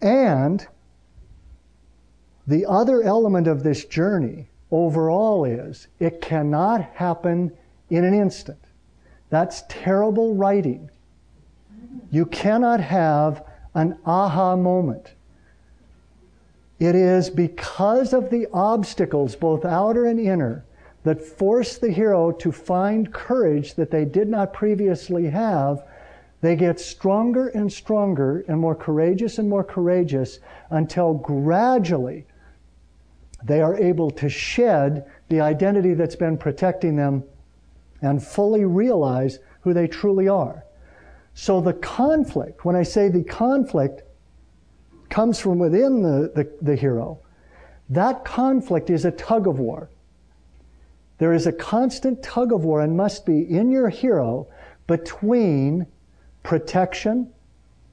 [0.00, 0.66] And
[2.46, 7.52] the other element of this journey overall is it cannot happen
[7.90, 8.58] in an instant.
[9.30, 10.90] That's terrible writing.
[12.10, 15.14] You cannot have an aha moment.
[16.78, 20.64] It is because of the obstacles, both outer and inner,
[21.06, 25.84] that force the hero to find courage that they did not previously have.
[26.40, 32.26] They get stronger and stronger and more courageous and more courageous until gradually
[33.44, 37.22] they are able to shed the identity that's been protecting them
[38.02, 40.64] and fully realize who they truly are.
[41.34, 44.02] So the conflict, when I say the conflict
[45.08, 47.20] comes from within the, the, the hero,
[47.90, 49.88] that conflict is a tug of war.
[51.18, 54.48] There is a constant tug of war and must be in your hero
[54.86, 55.86] between
[56.42, 57.32] protection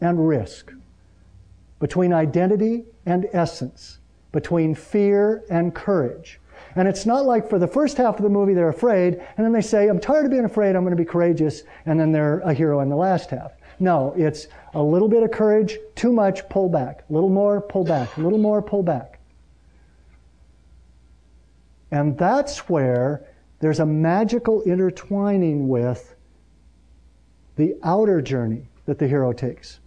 [0.01, 0.71] and risk,
[1.79, 3.99] between identity and essence
[4.33, 6.41] between fear and courage.
[6.75, 9.53] And it's not like for the first half of the movie they're afraid, and then
[9.53, 12.39] they say, I'm tired of being afraid, I'm going to be courageous, and then they're
[12.39, 13.53] a hero in the last half.
[13.79, 17.03] No, it's a little bit of courage, too much, pull back.
[17.09, 18.17] A little more, pull back.
[18.17, 19.12] A little more, pull back.
[21.93, 23.23] And that's where
[23.59, 26.15] there's a magical intertwining with
[27.55, 29.79] the outer journey that the hero takes.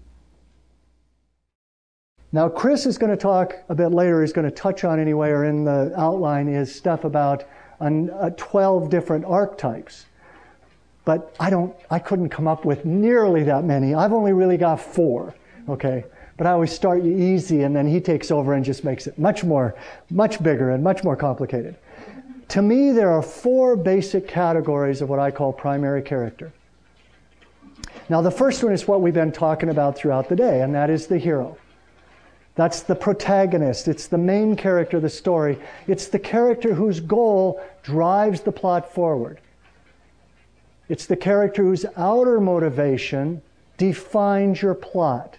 [2.31, 5.31] Now, Chris is going to talk a bit later, he's going to touch on anyway,
[5.31, 7.43] or in the outline, is stuff about
[7.81, 10.07] uh, 12 different archetypes.
[11.05, 13.97] But I don't, I couldn't come up with nearly that many.
[13.97, 15.35] I've only really got four,
[15.69, 16.05] okay?
[16.37, 19.19] But I always start you easy, and then he takes over and just makes it
[19.19, 19.75] much more,
[20.09, 21.77] much bigger and much more complicated.
[22.49, 26.53] To me, there are four basic categories of what I call primary character.
[28.09, 30.91] Now, the first one is what we've been talking about throughout the day, and that
[30.91, 31.59] is the hero.
[32.55, 33.89] That's the protagonist.
[33.89, 35.59] It's the main character of the story.
[35.87, 39.41] It's the character whose goal drives the plot forward.
[40.89, 43.43] It's the character whose outer motivation
[43.77, 45.37] defines your plot.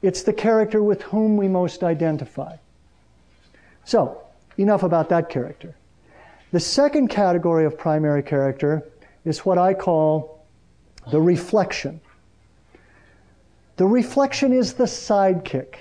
[0.00, 2.56] It's the character with whom we most identify.
[3.84, 4.22] So,
[4.56, 5.74] enough about that character.
[6.50, 8.82] The second category of primary character
[9.24, 10.46] is what I call
[11.10, 12.00] the reflection.
[13.76, 15.76] The reflection is the sidekick.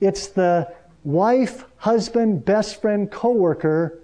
[0.00, 0.72] It's the
[1.04, 4.00] wife, husband, best friend, coworker,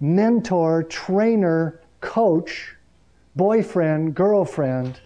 [0.00, 2.74] mentor, trainer, coach,
[3.34, 5.00] boyfriend, girlfriend.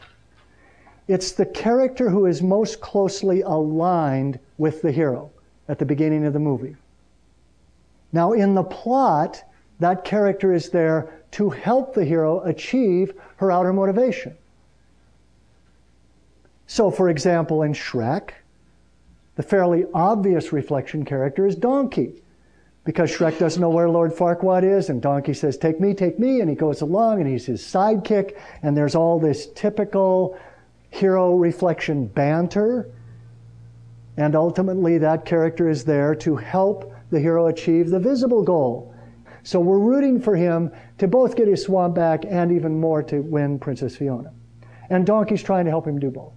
[1.08, 5.30] It's the character who is most closely aligned with the hero
[5.68, 6.76] at the beginning of the movie.
[8.12, 9.42] Now, in the plot,
[9.80, 14.36] that character is there to help the hero achieve her outer motivation.
[16.66, 18.30] So, for example, in Shrek,
[19.36, 22.22] the fairly obvious reflection character is Donkey.
[22.84, 26.40] Because Shrek doesn't know where Lord Farquaad is, and Donkey says, Take me, take me,
[26.40, 30.38] and he goes along, and he's his sidekick, and there's all this typical
[30.90, 32.88] hero reflection banter.
[34.16, 38.94] And ultimately, that character is there to help the hero achieve the visible goal.
[39.46, 43.20] So we're rooting for him to both get his swamp back and even more to
[43.20, 44.32] win Princess Fiona.
[44.90, 46.32] And Donkey's trying to help him do both.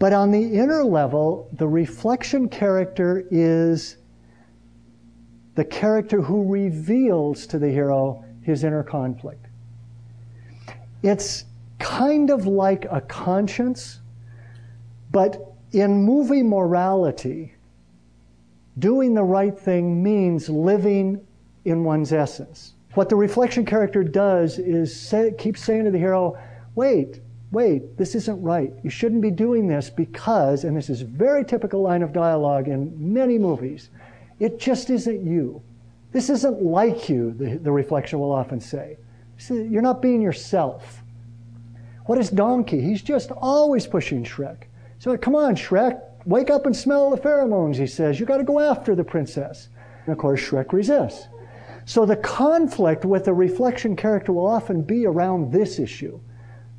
[0.00, 3.98] But on the inner level, the reflection character is
[5.54, 9.46] the character who reveals to the hero his inner conflict.
[11.04, 11.44] It's
[11.78, 14.00] kind of like a conscience,
[15.12, 17.54] but in movie morality,
[18.76, 21.24] doing the right thing means living
[21.64, 22.74] in one's essence.
[22.94, 26.38] What the reflection character does is say, keep saying to the hero,
[26.74, 27.20] wait,
[27.50, 28.72] wait, this isn't right.
[28.82, 32.92] You shouldn't be doing this because, and this is very typical line of dialogue in
[32.96, 33.90] many movies,
[34.38, 35.62] it just isn't you.
[36.12, 38.96] This isn't like you, the, the reflection will often say.
[39.48, 41.02] You're not being yourself.
[42.06, 42.80] What is Donkey?
[42.80, 44.64] He's just always pushing Shrek.
[44.98, 48.20] So come on, Shrek, wake up and smell the pheromones, he says.
[48.20, 49.68] You got to go after the princess.
[50.06, 51.28] And of course, Shrek resists.
[51.86, 56.18] So the conflict with the reflection character will often be around this issue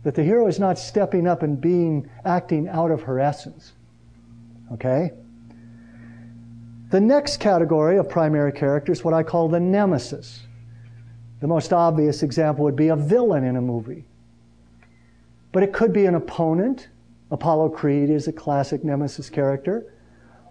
[0.03, 3.73] that the hero is not stepping up and being acting out of her essence.
[4.73, 5.11] Okay?
[6.91, 10.41] The next category of primary character is what I call the nemesis.
[11.40, 14.06] The most obvious example would be a villain in a movie.
[15.52, 16.90] But it could be an opponent.
[17.32, 19.93] Apollo Creed is a classic nemesis character.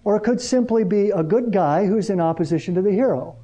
[0.02, 3.36] Or it could simply be a good guy who's in opposition to the hero.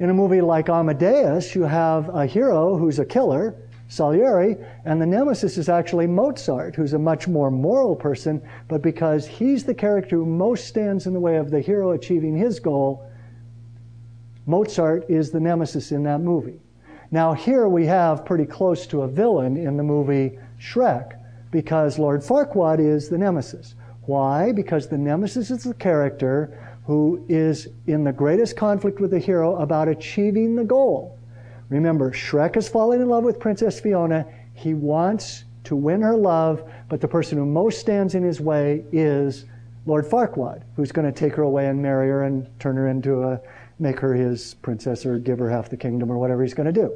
[0.00, 3.56] In a movie like Amadeus, you have a hero who's a killer
[3.88, 9.26] Salieri, and the nemesis is actually Mozart, who's a much more moral person, but because
[9.26, 13.10] he's the character who most stands in the way of the hero achieving his goal,
[14.46, 16.60] Mozart is the nemesis in that movie.
[17.10, 21.18] Now, here we have pretty close to a villain in the movie Shrek,
[21.50, 23.74] because Lord Farquaad is the nemesis.
[24.02, 24.52] Why?
[24.52, 29.56] Because the nemesis is the character who is in the greatest conflict with the hero
[29.56, 31.18] about achieving the goal.
[31.68, 34.24] Remember, Shrek is falling in love with Princess Fiona.
[34.54, 38.86] He wants to win her love, but the person who most stands in his way
[38.90, 39.44] is
[39.84, 43.22] Lord Farquaad, who's going to take her away and marry her and turn her into
[43.22, 43.38] a,
[43.78, 46.80] make her his princess or give her half the kingdom or whatever he's going to
[46.80, 46.90] do.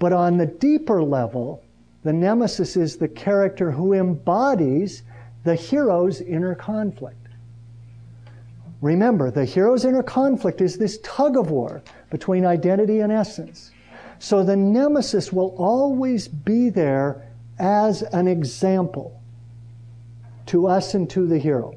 [0.00, 1.62] But on the deeper level,
[2.02, 5.04] the nemesis is the character who embodies
[5.44, 7.23] the hero's inner conflict.
[8.84, 13.70] Remember, the hero's inner conflict is this tug of war between identity and essence.
[14.18, 17.26] So the nemesis will always be there
[17.58, 19.18] as an example
[20.48, 21.74] to us and to the hero.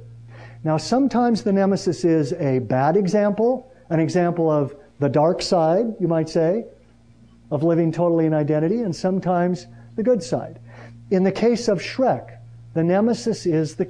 [0.65, 6.09] Now, sometimes the nemesis is a bad example, an example of the dark side, you
[6.09, 6.65] might say,
[7.51, 10.59] of living totally in identity, and sometimes the good side.
[11.09, 12.37] In the case of Shrek,
[12.73, 13.85] the nemesis is the,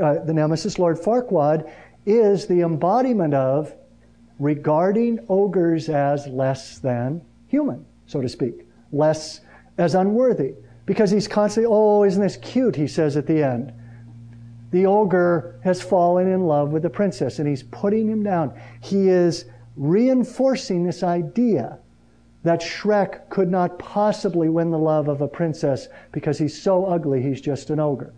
[0.00, 1.70] uh, the nemesis, Lord Farquaad,
[2.06, 3.74] is the embodiment of
[4.38, 9.40] regarding ogres as less than human, so to speak, less
[9.78, 10.54] as unworthy.
[10.84, 13.72] Because he's constantly, oh, isn't this cute, he says at the end.
[14.72, 18.58] The ogre has fallen in love with the princess and he's putting him down.
[18.80, 19.44] He is
[19.76, 21.78] reinforcing this idea
[22.42, 27.22] that Shrek could not possibly win the love of a princess because he's so ugly,
[27.22, 28.12] he's just an ogre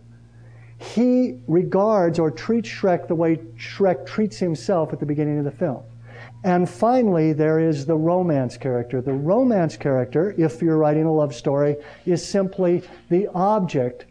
[0.77, 5.51] he regards or treats Shrek the way Shrek treats himself at the beginning of the
[5.51, 5.83] film.
[6.43, 9.01] And finally, there is the romance character.
[9.01, 14.05] The romance character, if you're writing a love story, is simply the object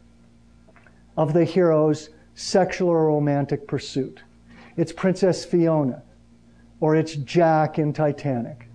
[1.16, 4.20] of the hero's sexual or romantic pursuit.
[4.76, 6.02] It's Princess Fiona,
[6.80, 8.66] or it's Jack in Titanic,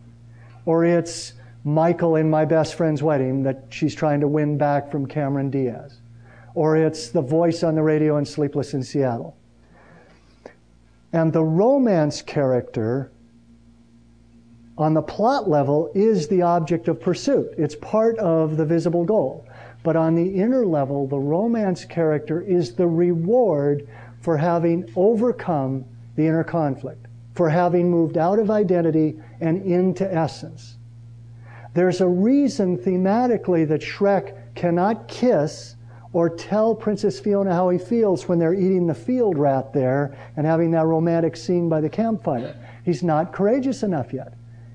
[0.65, 1.33] or it's
[1.65, 5.98] Michael in My Best Friend's Wedding that she's trying to win back from Cameron Diaz
[6.59, 9.33] or it's the voice on the radio in Sleepless in Seattle.
[11.13, 13.13] And the romance character
[14.77, 17.53] on the plot level is the object of pursuit.
[17.57, 19.47] It's part of the visible goal.
[19.83, 23.87] But on the inner level, the romance character is the reward
[24.19, 25.85] for having overcome
[26.17, 27.05] the inner conflict,
[27.35, 30.75] for having moved out of identity and into essence.
[31.73, 35.77] There's a reason thematically that Shrek cannot kiss
[36.11, 40.45] or tell Princess Fiona how he feels when they're eating the field rat there and
[40.45, 42.55] having that romantic scene by the campfire.
[42.83, 44.33] He's not courageous enough yet.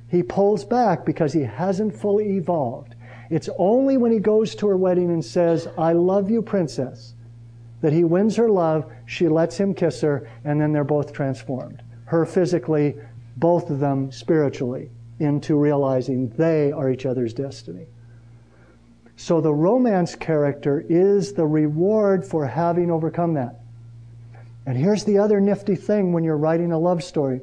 [0.08, 2.94] He pulls back because he hasn't fully evolved.
[3.30, 7.14] It's only when he goes to her wedding and says, I love you, princess,
[7.80, 11.82] that he wins her love, she lets him kiss her, and then they're both transformed.
[12.04, 12.94] Her physically,
[13.36, 17.86] both of them spiritually, into realizing they are each other's destiny.
[19.16, 23.60] So the romance character is the reward for having overcome that.
[24.66, 27.42] And here's the other nifty thing when you're writing a love story.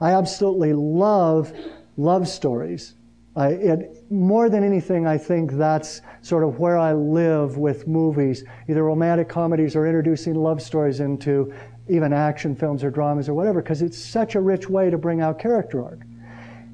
[0.00, 1.52] I absolutely love
[1.96, 2.94] love stories.
[3.34, 8.44] I, it, more than anything, I think that's sort of where I live with movies,
[8.68, 11.52] either romantic comedies or introducing love stories into
[11.88, 15.20] even action films or dramas or whatever, because it's such a rich way to bring
[15.20, 16.00] out character arc.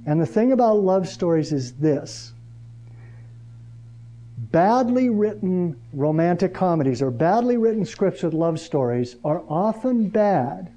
[0.07, 2.32] And the thing about love stories is this
[4.53, 10.71] badly written romantic comedies or badly written scripts with love stories are often bad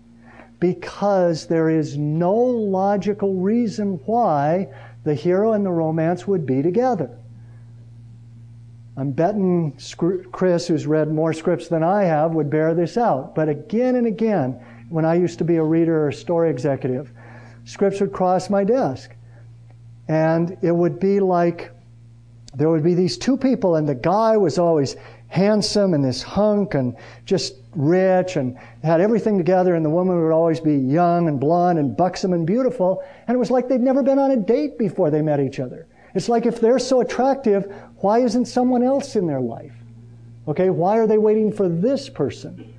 [0.60, 4.68] because there is no logical reason why
[5.04, 7.16] the hero and the romance would be together.
[8.98, 9.78] I'm betting
[10.32, 13.36] Chris, who's read more scripts than I have, would bear this out.
[13.36, 14.54] But again and again,
[14.90, 17.12] when I used to be a reader or story executive,
[17.66, 19.14] scripts would cross my desk.
[20.08, 21.75] And it would be like
[22.56, 24.96] there would be these two people, and the guy was always
[25.28, 30.32] handsome and this hunk and just rich and had everything together, and the woman would
[30.32, 33.04] always be young and blonde and buxom and beautiful.
[33.28, 35.88] And it was like they'd never been on a date before they met each other.
[36.14, 39.74] It's like if they're so attractive, why isn't someone else in their life?
[40.48, 42.74] Okay, why are they waiting for this person?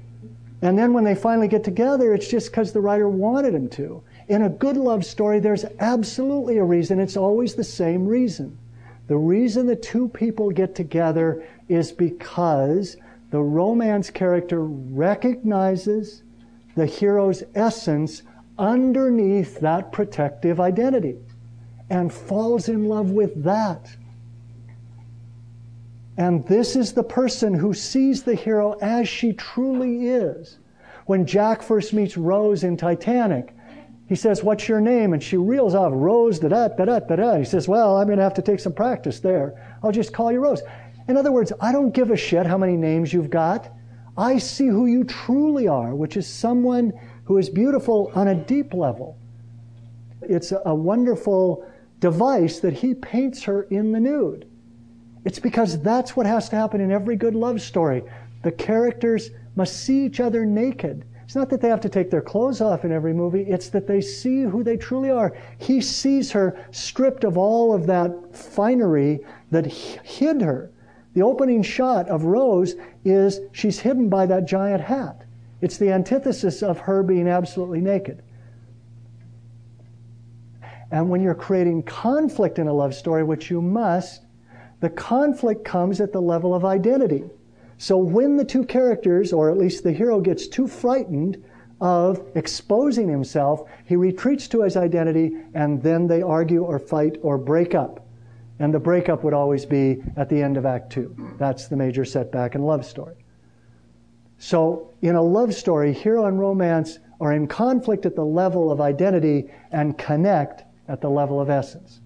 [0.62, 4.02] And then when they finally get together, it's just because the writer wanted them to.
[4.28, 6.98] In a good love story, there's absolutely a reason.
[6.98, 8.56] It's always the same reason.
[9.08, 12.96] The reason the two people get together is because
[13.30, 16.22] the romance character recognizes
[16.74, 18.22] the hero's essence
[18.58, 21.16] underneath that protective identity
[21.90, 23.96] and falls in love with that.
[26.16, 30.58] And this is the person who sees the hero as she truly is.
[31.04, 33.54] When Jack first meets Rose in Titanic,
[34.08, 35.12] he says, What's your name?
[35.12, 37.36] And she reels off Rose, da da da da da da.
[37.38, 39.78] He says, Well, I'm going to have to take some practice there.
[39.82, 40.62] I'll just call you Rose.
[41.08, 43.72] In other words, I don't give a shit how many names you've got.
[44.16, 46.92] I see who you truly are, which is someone
[47.24, 49.18] who is beautiful on a deep level.
[50.22, 51.66] It's a wonderful
[52.00, 54.48] device that he paints her in the nude.
[55.24, 58.04] It's because that's what has to happen in every good love story.
[58.42, 62.22] The characters must see each other naked it's not that they have to take their
[62.22, 65.36] clothes off in every movie, it's that they see who they truly are.
[65.58, 70.70] He sees her stripped of all of that finery that hid her.
[71.14, 75.24] The opening shot of Rose is she's hidden by that giant hat.
[75.60, 78.22] It's the antithesis of her being absolutely naked.
[80.92, 84.22] And when you're creating conflict in a love story, which you must,
[84.78, 87.24] the conflict comes at the level of identity.
[87.78, 91.44] So when the two characters, or at least the hero, gets too frightened
[91.80, 97.36] of exposing himself, he retreats to his identity and then they argue or fight or
[97.36, 98.06] break up.
[98.58, 101.14] And the breakup would always be at the end of Act Two.
[101.38, 103.16] That's the major setback in love story.
[104.38, 108.80] So in a love story, hero and romance are in conflict at the level of
[108.80, 112.00] identity and connect at the level of essence.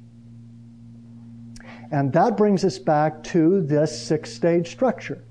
[1.93, 5.25] And that brings us back to this six stage structure.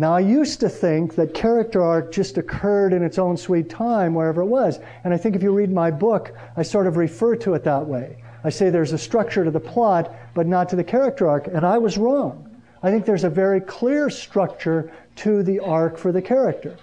[0.00, 4.14] Now, I used to think that character arc just occurred in its own sweet time
[4.14, 4.78] wherever it was.
[5.02, 7.84] And I think if you read my book, I sort of refer to it that
[7.84, 8.22] way.
[8.44, 11.48] I say there's a structure to the plot, but not to the character arc.
[11.48, 12.44] And I was wrong.
[12.80, 16.76] I think there's a very clear structure to the arc for the character.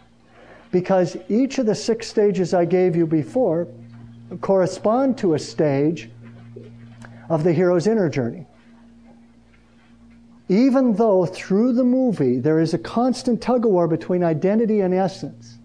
[0.72, 3.70] Because each of the six stages I gave you before
[4.42, 6.10] correspond to a stage
[7.30, 8.46] of the hero's inner journey
[10.48, 14.94] even though through the movie there is a constant tug of war between identity and
[14.94, 15.58] essence,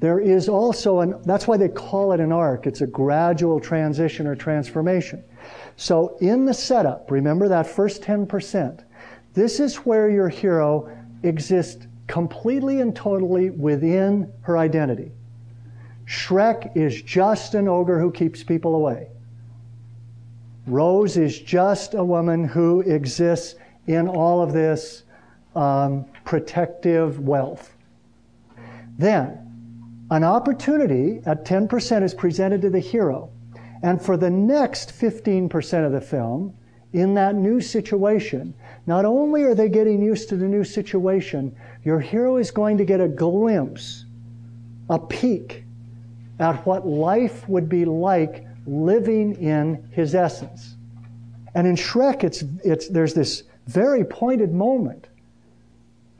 [0.00, 2.66] there is also an, that's why they call it an arc.
[2.66, 5.22] It's a gradual transition or transformation.
[5.76, 8.82] So in the setup, remember that first 10%,
[9.34, 10.90] this is where your hero
[11.22, 15.12] exists completely and totally within her identity.
[16.06, 19.09] Shrek is just an ogre who keeps people away.
[20.66, 23.54] Rose is just a woman who exists
[23.86, 25.04] in all of this
[25.56, 27.74] um, protective wealth.
[28.98, 29.36] Then,
[30.10, 33.30] an opportunity at 10% is presented to the hero.
[33.82, 36.54] And for the next 15% of the film,
[36.92, 38.52] in that new situation,
[38.86, 42.84] not only are they getting used to the new situation, your hero is going to
[42.84, 44.04] get a glimpse,
[44.88, 45.64] a peek
[46.40, 50.76] at what life would be like living in his essence.
[51.54, 55.08] And in Shrek, it's, it's, there's this very pointed moment.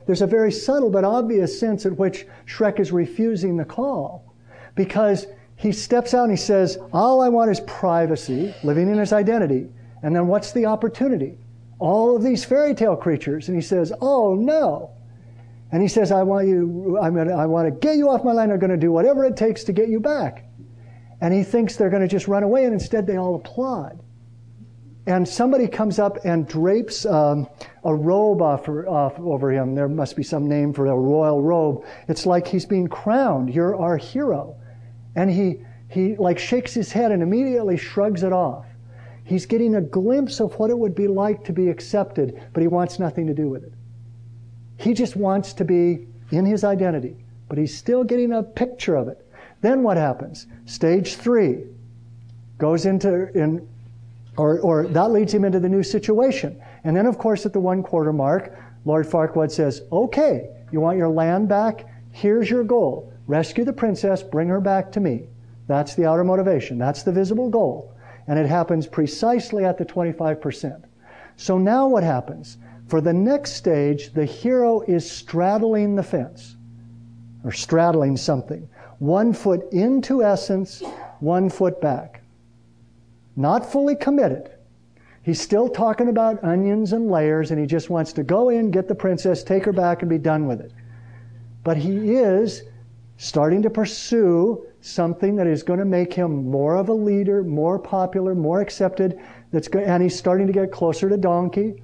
[0.05, 4.33] There's a very subtle but obvious sense at which Shrek is refusing the call
[4.75, 9.13] because he steps out and he says, All I want is privacy, living in his
[9.13, 9.69] identity.
[10.01, 11.37] And then what's the opportunity?
[11.77, 13.47] All of these fairy tale creatures.
[13.47, 14.89] And he says, Oh no.
[15.71, 18.33] And he says, I want you, I'm gonna, I want to get you off my
[18.33, 18.51] line.
[18.51, 20.45] I'm going to do whatever it takes to get you back.
[21.21, 23.99] And he thinks they're going to just run away, and instead they all applaud.
[25.07, 27.47] And somebody comes up and drapes um,
[27.83, 29.73] a robe off, off over him.
[29.73, 31.85] There must be some name for a royal robe.
[32.07, 33.53] It's like he's being crowned.
[33.53, 34.55] You're our hero.
[35.15, 38.65] And he, he like shakes his head and immediately shrugs it off.
[39.23, 42.67] He's getting a glimpse of what it would be like to be accepted, but he
[42.67, 43.73] wants nothing to do with it.
[44.77, 47.15] He just wants to be in his identity,
[47.47, 49.20] but he's still getting a picture of it.
[49.61, 50.47] Then what happens?
[50.65, 51.65] Stage three
[52.57, 53.67] goes into, in,
[54.37, 56.61] or, or that leads him into the new situation.
[56.83, 60.97] And then, of course, at the one quarter mark, Lord Farquaad says, okay, you want
[60.97, 61.85] your land back?
[62.11, 63.13] Here's your goal.
[63.27, 65.27] Rescue the princess, bring her back to me.
[65.67, 66.77] That's the outer motivation.
[66.77, 67.93] That's the visible goal.
[68.27, 70.83] And it happens precisely at the 25%.
[71.37, 72.57] So now what happens?
[72.87, 76.55] For the next stage, the hero is straddling the fence,
[77.43, 78.67] or straddling something.
[79.01, 80.83] One foot into essence,
[81.21, 82.21] one foot back.
[83.35, 84.51] Not fully committed.
[85.23, 88.87] He's still talking about onions and layers, and he just wants to go in, get
[88.87, 90.71] the princess, take her back, and be done with it.
[91.63, 92.61] But he is
[93.17, 97.79] starting to pursue something that is going to make him more of a leader, more
[97.79, 99.19] popular, more accepted.
[99.51, 101.81] That's go- and he's starting to get closer to Donkey,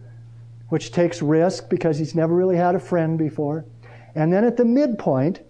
[0.69, 3.65] which takes risk because he's never really had a friend before.
[4.13, 5.41] And then at the midpoint,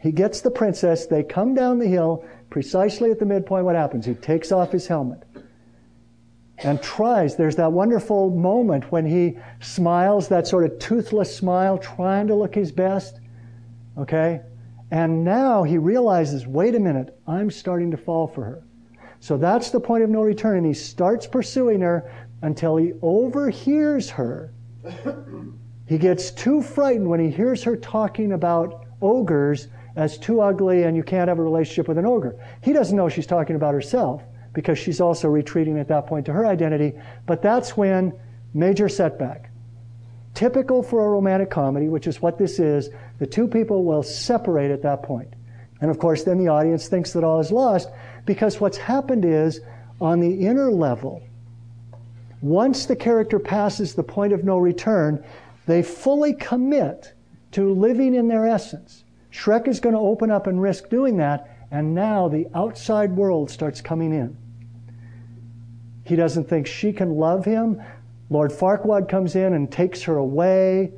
[0.00, 1.06] he gets the princess.
[1.06, 2.24] They come down the hill.
[2.50, 4.06] Precisely at the midpoint, what happens?
[4.06, 5.24] He takes off his helmet
[6.58, 7.36] and tries.
[7.36, 12.54] There's that wonderful moment when he smiles, that sort of toothless smile, trying to look
[12.54, 13.20] his best.
[13.98, 14.40] Okay?
[14.90, 18.62] And now he realizes wait a minute, I'm starting to fall for her.
[19.20, 20.58] So that's the point of no return.
[20.58, 22.10] And he starts pursuing her
[22.42, 24.52] until he overhears her.
[25.88, 30.96] he gets too frightened when he hears her talking about ogres as too ugly and
[30.96, 32.36] you can't have a relationship with an ogre.
[32.62, 36.32] He doesn't know she's talking about herself because she's also retreating at that point to
[36.32, 36.92] her identity.
[37.26, 38.12] But that's when
[38.54, 39.50] major setback.
[40.34, 44.70] Typical for a romantic comedy, which is what this is, the two people will separate
[44.70, 45.32] at that point.
[45.80, 47.88] And of course, then the audience thinks that all is lost
[48.26, 49.60] because what's happened is
[50.00, 51.22] on the inner level,
[52.42, 55.24] once the character passes the point of no return,
[55.66, 57.14] they fully commit
[57.52, 59.04] to living in their essence.
[59.36, 63.50] Shrek is going to open up and risk doing that, and now the outside world
[63.50, 64.36] starts coming in.
[66.04, 67.82] He doesn't think she can love him.
[68.30, 70.92] Lord Farquaad comes in and takes her away.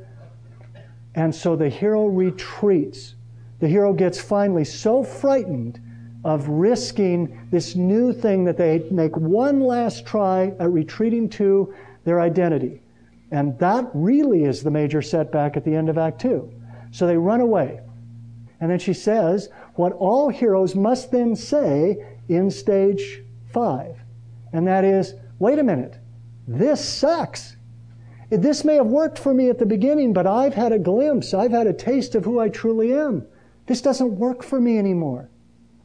[1.14, 3.16] And so the hero retreats.
[3.58, 5.80] The hero gets finally so frightened
[6.24, 12.20] of risking this new thing that they make one last try at retreating to their
[12.20, 12.82] identity.
[13.32, 16.52] And that really is the major setback at the end of Act Two.
[16.92, 17.80] So they run away.
[18.60, 23.22] And then she says what all heroes must then say in stage
[23.52, 23.96] five.
[24.52, 25.98] And that is wait a minute,
[26.46, 27.56] this sucks.
[28.30, 31.52] This may have worked for me at the beginning, but I've had a glimpse, I've
[31.52, 33.26] had a taste of who I truly am.
[33.66, 35.30] This doesn't work for me anymore.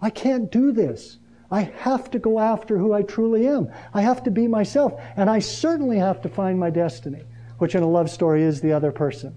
[0.02, 1.20] I can't do this.
[1.52, 3.72] I have to go after who I truly am.
[3.94, 5.00] I have to be myself.
[5.16, 7.24] And I certainly have to find my destiny,
[7.60, 9.36] which in a love story is the other person.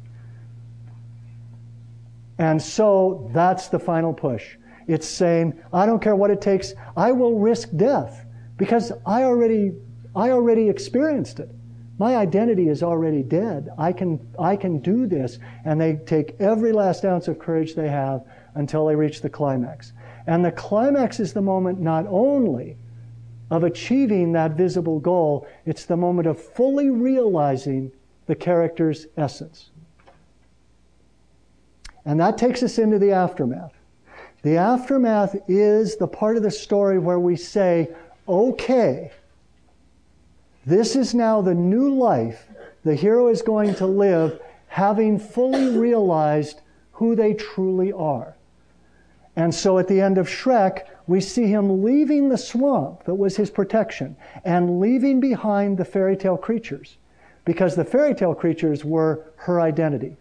[2.38, 4.56] And so that's the final push.
[4.86, 8.24] It's saying, I don't care what it takes, I will risk death
[8.56, 9.72] because I already
[10.16, 11.50] I already experienced it.
[11.98, 13.68] My identity is already dead.
[13.78, 15.38] I can, I can do this.
[15.64, 18.24] And they take every last ounce of courage they have
[18.54, 19.92] until they reach the climax.
[20.26, 22.76] And the climax is the moment not only
[23.50, 27.92] of achieving that visible goal, it's the moment of fully realizing
[28.26, 29.70] the character's essence.
[32.06, 33.74] And that takes us into the aftermath.
[34.42, 37.88] The aftermath is the part of the story where we say,
[38.28, 39.10] okay,
[40.64, 42.46] this is now the new life
[42.84, 46.60] the hero is going to live having fully realized
[46.92, 48.36] who they truly are.
[49.34, 53.36] And so at the end of Shrek, we see him leaving the swamp that was
[53.36, 56.96] his protection and leaving behind the fairy tale creatures
[57.44, 60.16] because the fairy tale creatures were her identity.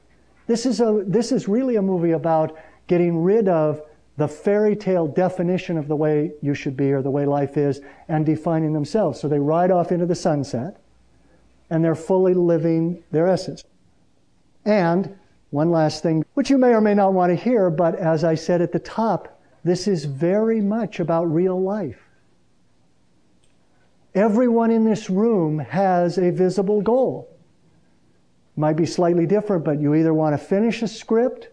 [0.48, 2.58] This is, a, this is really a movie about
[2.88, 3.82] getting rid of
[4.18, 7.82] the fairy tale definition of the way you should be or the way life is
[8.08, 9.20] and defining themselves.
[9.20, 10.78] So they ride off into the sunset
[11.70, 13.64] and they're fully living their essence.
[14.64, 15.18] And
[15.50, 18.36] one last thing, which you may or may not want to hear, but as I
[18.36, 22.02] said at the top, this is very much about real life.
[24.14, 27.35] Everyone in this room has a visible goal.
[28.56, 31.50] Might be slightly different, but you either want to finish a script,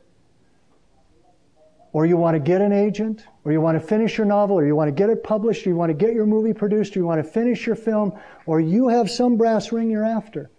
[1.93, 4.67] or you want to get an agent, or you want to finish your novel, or
[4.67, 7.01] you want to get it published, or you want to get your movie produced, or
[7.01, 8.13] you want to finish your film,
[8.47, 10.51] or you have some brass ring you're after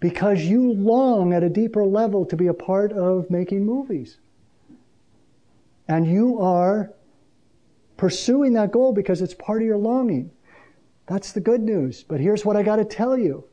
[0.00, 4.18] because you long at a deeper level to be a part of making movies.
[5.86, 6.90] And you are
[7.98, 10.30] pursuing that goal because it's part of your longing.
[11.06, 12.02] That's the good news.
[12.02, 13.44] But here's what I got to tell you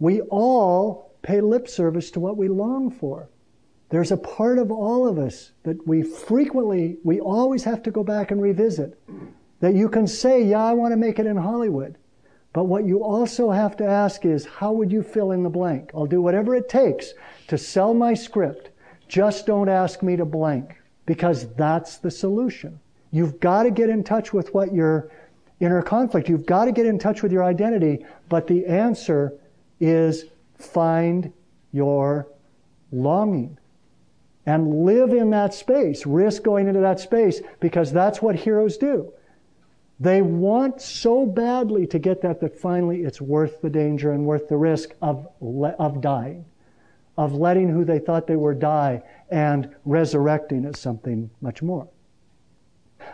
[0.00, 3.28] we all pay lip service to what we long for.
[3.88, 8.04] There's a part of all of us that we frequently, we always have to go
[8.04, 8.98] back and revisit.
[9.60, 11.96] That you can say, yeah, I want to make it in Hollywood.
[12.52, 15.90] But what you also have to ask is, how would you fill in the blank?
[15.94, 17.14] I'll do whatever it takes
[17.48, 18.70] to sell my script.
[19.08, 22.78] Just don't ask me to blank because that's the solution.
[23.10, 25.10] You've got to get in touch with what your
[25.60, 26.28] inner conflict.
[26.28, 29.32] You've got to get in touch with your identity, but the answer
[29.80, 30.26] is
[30.58, 31.32] find
[31.72, 32.28] your
[32.92, 33.58] longing
[34.46, 36.06] and live in that space.
[36.06, 39.12] Risk going into that space because that's what heroes do.
[40.00, 44.48] They want so badly to get that that finally it's worth the danger and worth
[44.48, 46.44] the risk of, of dying,
[47.16, 51.88] of letting who they thought they were die and resurrecting as something much more.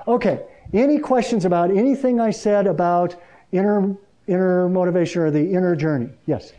[0.08, 3.20] Okay, any questions about anything I said about
[3.52, 3.94] inner,
[4.26, 6.10] inner motivation or the inner journey?
[6.26, 6.52] Yes?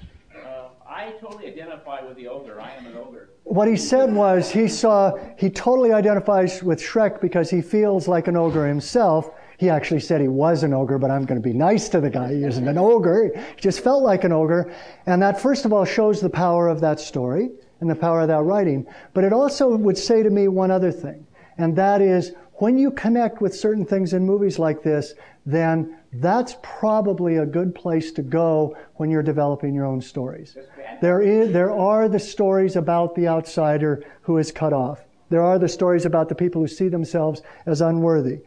[1.02, 2.62] I totally identify with the ogre.
[2.62, 3.32] I am an ogre.
[3.44, 8.28] What he said was he saw, he totally identifies with Shrek because he feels like
[8.28, 9.32] an ogre himself.
[9.58, 12.10] He actually said he was an ogre, but I'm going to be nice to the
[12.12, 12.36] guy.
[12.36, 13.32] He isn't an ogre.
[13.56, 14.72] He just felt like an ogre.
[15.08, 17.50] And that, first of all, shows the power of that story
[17.80, 18.86] and the power of that writing.
[19.16, 21.26] But it also would say to me one other thing,
[21.58, 25.16] and that is when you connect with certain things in movies like this,
[25.48, 30.58] then that's probably a good place to go when you're developing your own stories.
[31.02, 35.06] There, is, there are the stories about the outsider who is cut off.
[35.30, 38.42] There are the stories about the people who see themselves as unworthy.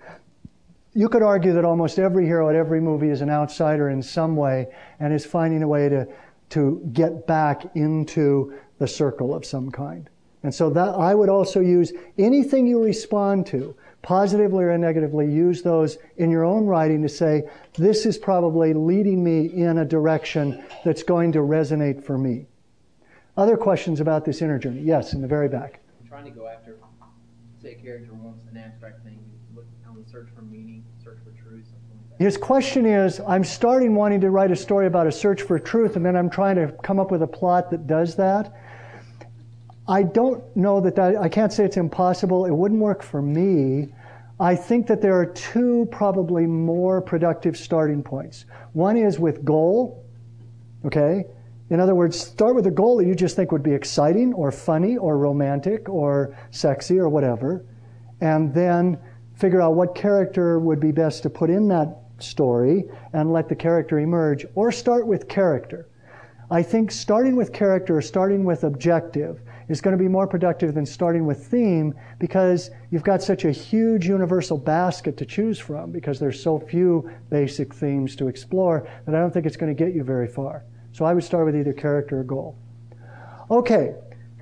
[0.93, 4.37] You could argue that almost every hero at every movie is an outsider in some
[4.37, 4.69] way
[5.01, 6.07] and is finding a way to,
[6.51, 10.11] to get back into the circle of some kind.
[10.43, 15.63] And so that I would also use anything you respond to, positively or negatively, use
[15.63, 17.43] those in your own writing to say,
[17.77, 22.47] this is probably leading me in a direction that's going to resonate for me.
[23.37, 24.83] Other questions about this inner journey?
[24.83, 25.81] Yes, in the very back.
[26.03, 26.77] I'm trying to go after,
[27.61, 29.19] say, a character wants an abstract thing,
[29.57, 32.25] look on the search for meaning, search for truth, something like that.
[32.25, 35.97] His question is I'm starting wanting to write a story about a search for truth,
[35.97, 38.53] and then I'm trying to come up with a plot that does that.
[39.87, 42.47] I don't know that, that I can't say it's impossible.
[42.47, 43.89] It wouldn't work for me.
[44.41, 48.47] I think that there are two probably more productive starting points.
[48.73, 50.05] One is with goal,
[50.87, 51.25] okay?
[51.71, 54.51] In other words, start with a goal that you just think would be exciting or
[54.51, 57.65] funny or romantic or sexy or whatever,
[58.21, 58.99] and then
[59.35, 63.57] figure out what character would be best to put in that story and let the
[63.57, 65.89] character emerge, or start with character.
[66.51, 70.85] I think starting with character starting with objective is going to be more productive than
[70.87, 76.19] starting with theme because you've got such a huge universal basket to choose from because
[76.19, 79.95] there's so few basic themes to explore that I don't think it's going to get
[79.95, 80.65] you very far.
[80.93, 82.57] So I would start with either character or goal.
[83.51, 83.95] Okay,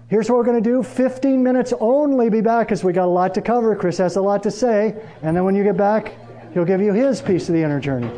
[0.08, 2.28] here's what we're going to do 15 minutes only.
[2.28, 3.74] Be back because we got a lot to cover.
[3.74, 4.94] Chris has a lot to say.
[5.22, 6.14] And then when you get back,
[6.52, 8.10] he'll give you his piece of the inner journey.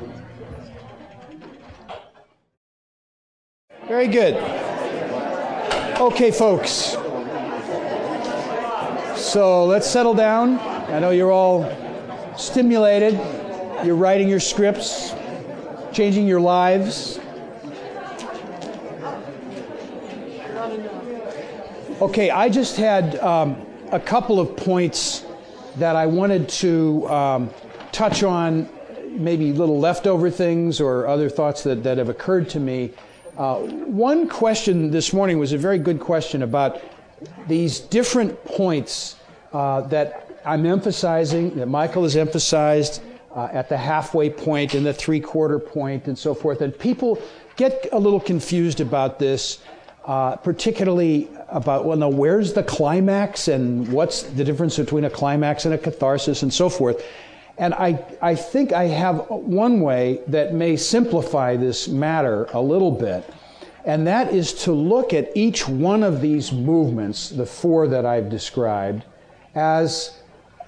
[3.86, 4.53] Very good.
[6.04, 6.98] Okay, folks.
[9.16, 10.58] So let's settle down.
[10.58, 11.64] I know you're all
[12.36, 13.14] stimulated.
[13.82, 15.14] You're writing your scripts,
[15.94, 17.18] changing your lives.
[22.02, 23.56] Okay, I just had um,
[23.90, 25.24] a couple of points
[25.76, 27.50] that I wanted to um,
[27.92, 28.68] touch on
[29.08, 32.92] maybe little leftover things or other thoughts that, that have occurred to me.
[33.36, 36.80] Uh, one question this morning was a very good question about
[37.48, 39.16] these different points
[39.52, 43.02] uh, that I'm emphasizing, that Michael has emphasized
[43.34, 46.60] uh, at the halfway point and the three quarter point and so forth.
[46.60, 47.20] And people
[47.56, 49.58] get a little confused about this,
[50.04, 55.64] uh, particularly about, well, now where's the climax and what's the difference between a climax
[55.64, 57.04] and a catharsis and so forth.
[57.56, 62.90] And I, I think I have one way that may simplify this matter a little
[62.90, 63.28] bit,
[63.84, 68.28] and that is to look at each one of these movements, the four that I've
[68.28, 69.04] described,
[69.54, 70.18] as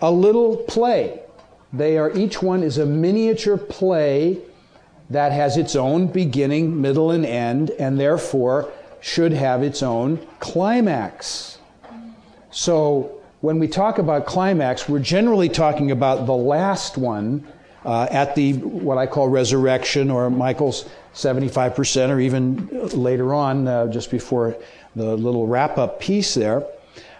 [0.01, 1.23] a little play.
[1.73, 4.39] They are, each one is a miniature play
[5.11, 11.59] that has its own beginning, middle, and end, and therefore should have its own climax.
[12.51, 13.16] So
[13.47, 17.47] when we talk about climax, we're generally talking about the last one
[17.85, 23.87] uh, at the what I call resurrection or Michael's 75%, or even later on, uh,
[23.87, 24.57] just before
[24.97, 26.67] the little wrap up piece there.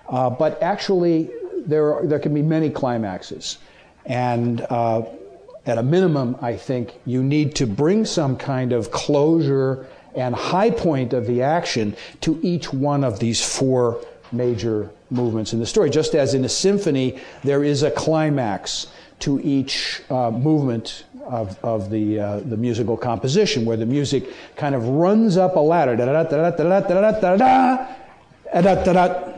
[0.09, 1.31] Uh, but actually,
[1.65, 3.59] there, are, there can be many climaxes.
[4.05, 5.03] And uh,
[5.65, 10.71] at a minimum, I think you need to bring some kind of closure and high
[10.71, 15.91] point of the action to each one of these four major movements in the story.
[15.91, 18.89] Just as in a symphony, there is a climax
[19.21, 24.25] to each uh, movement of, of the, uh, the musical composition, where the music
[24.57, 25.97] kind of runs up a ladder,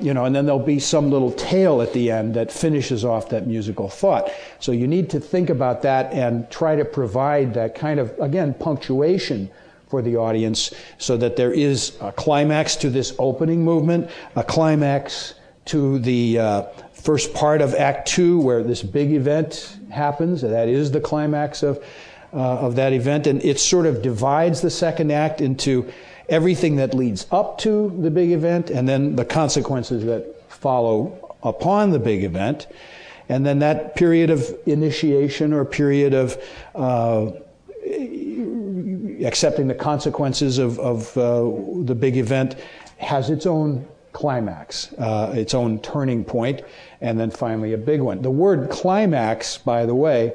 [0.01, 3.31] you know, and then there'll be some little tail at the end that finishes off
[3.31, 4.31] that musical thought.
[4.61, 8.53] So you need to think about that and try to provide that kind of, again,
[8.55, 9.51] punctuation
[9.89, 15.35] for the audience so that there is a climax to this opening movement, a climax
[15.69, 20.43] to the uh, first part of Act Two, where this big event happens.
[20.43, 21.83] That is the climax of,
[22.33, 23.27] uh, of that event.
[23.27, 25.91] And it sort of divides the second act into
[26.29, 31.91] everything that leads up to the big event and then the consequences that follow upon
[31.91, 32.67] the big event.
[33.29, 36.43] And then that period of initiation or period of
[36.75, 37.31] uh,
[39.25, 42.57] accepting the consequences of, of uh, the big event
[42.99, 43.87] has its own
[44.19, 46.61] climax, uh, its own turning point,
[47.01, 48.21] and then finally a big one.
[48.21, 50.33] The word climax, by the way,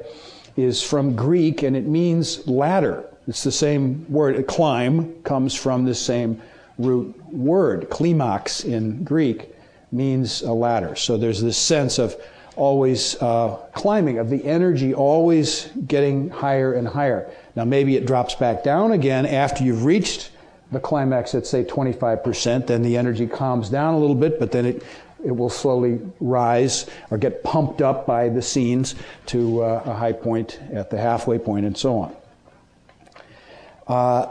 [0.56, 3.04] is from Greek and it means ladder.
[3.28, 4.46] It's the same word.
[4.46, 6.40] Climb comes from the same
[6.78, 7.90] root word.
[7.90, 9.54] Klimax in Greek
[9.92, 10.96] means a ladder.
[10.96, 12.16] So there's this sense of
[12.56, 17.30] always uh, climbing, of the energy always getting higher and higher.
[17.54, 20.30] Now, maybe it drops back down again after you've reached
[20.74, 22.66] the climax at, say, 25%.
[22.66, 24.82] Then the energy calms down a little bit, but then it,
[25.24, 28.94] it will slowly rise or get pumped up by the scenes
[29.26, 32.16] to uh, a high point at the halfway point and so on.
[33.86, 34.28] Uh,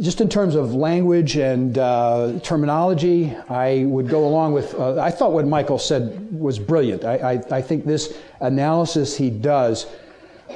[0.00, 4.74] just in terms of language and uh, terminology, I would go along with.
[4.74, 7.04] Uh, I thought what Michael said was brilliant.
[7.04, 9.86] I, I, I, think this analysis he does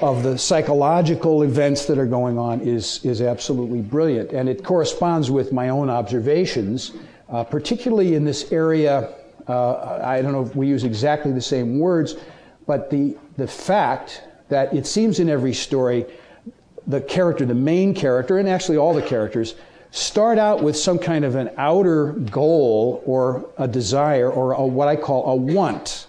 [0.00, 4.33] of the psychological events that are going on is, is absolutely brilliant.
[4.33, 6.92] And it corresponds with my own observations,
[7.28, 9.15] uh, particularly in this area.
[9.49, 12.16] Uh, I don't know if we use exactly the same words,
[12.66, 16.07] but the, the fact that it seems in every story
[16.86, 19.57] the character, the main character, and actually all the characters,
[19.91, 24.89] start out with some kind of an outer goal or a desire or a, what
[24.89, 26.07] I call a want.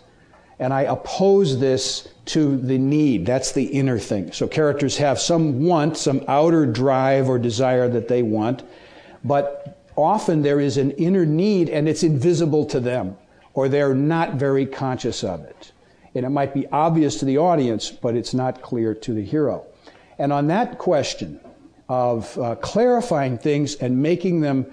[0.60, 3.26] And I oppose this to the need.
[3.26, 4.32] That's the inner thing.
[4.32, 8.64] So characters have some want, some outer drive or desire that they want,
[9.24, 13.18] but often there is an inner need and it's invisible to them,
[13.54, 15.72] or they're not very conscious of it.
[16.16, 19.66] And it might be obvious to the audience, but it's not clear to the hero.
[20.18, 21.40] And on that question
[21.90, 24.66] of uh, clarifying things and making them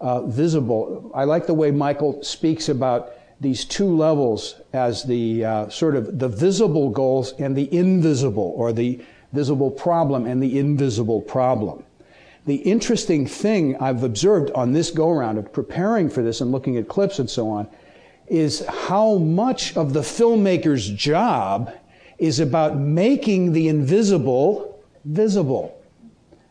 [0.00, 5.68] uh, visible, I like the way Michael speaks about these two levels as the uh,
[5.70, 9.00] sort of the visible goals and the invisible, or the
[9.32, 11.82] visible problem and the invisible problem.
[12.46, 16.76] The interesting thing I've observed on this go around of preparing for this and looking
[16.76, 17.68] at clips and so on
[18.26, 21.72] is how much of the filmmaker's job
[22.18, 25.80] is about making the invisible visible,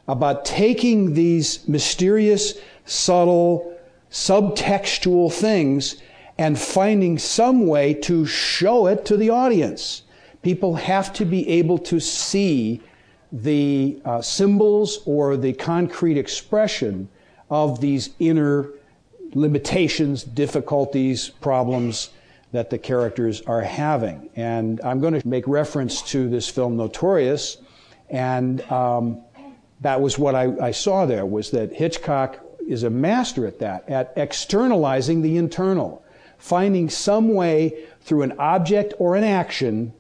[0.08, 3.78] about taking these mysterious, subtle,
[4.12, 6.02] subtextual things
[6.40, 10.04] and finding some way to show it to the audience.
[10.42, 12.82] People have to be able to see
[13.34, 17.10] the uh, symbols or the concrete expression
[17.50, 18.70] of these inner
[19.34, 22.12] limitations, difficulties, problems
[22.54, 24.30] that the characters are having.
[24.38, 27.58] And I'm going to make reference to this film Notorious,
[28.10, 29.22] and um,
[29.82, 33.90] that was what I, I saw there was that Hitchcock is a master at that,
[33.90, 36.02] at externalizing the internal,
[36.40, 39.94] finding some way through an object or an action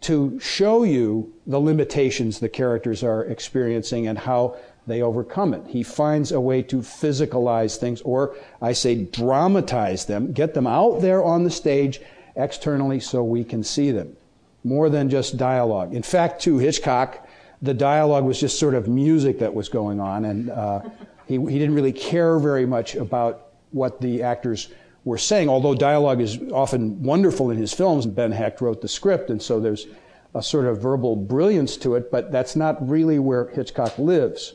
[0.00, 5.62] to show you the limitations the characters are experiencing and how they overcome it.
[5.68, 11.02] He finds a way to physicalize things, or I say dramatize them, get them out
[11.02, 12.00] there on the stage
[12.34, 14.16] externally so we can see them.
[14.64, 15.94] More than just dialogue.
[15.94, 17.28] In fact, to Hitchcock,
[17.60, 20.80] the dialogue was just sort of music that was going on, and uh,
[21.26, 24.68] he, he didn't really care very much about what the actors
[25.04, 28.06] were saying, although dialogue is often wonderful in his films.
[28.06, 29.86] Ben Hecht wrote the script, and so there's
[30.34, 34.54] a sort of verbal brilliance to it, but that's not really where Hitchcock lives.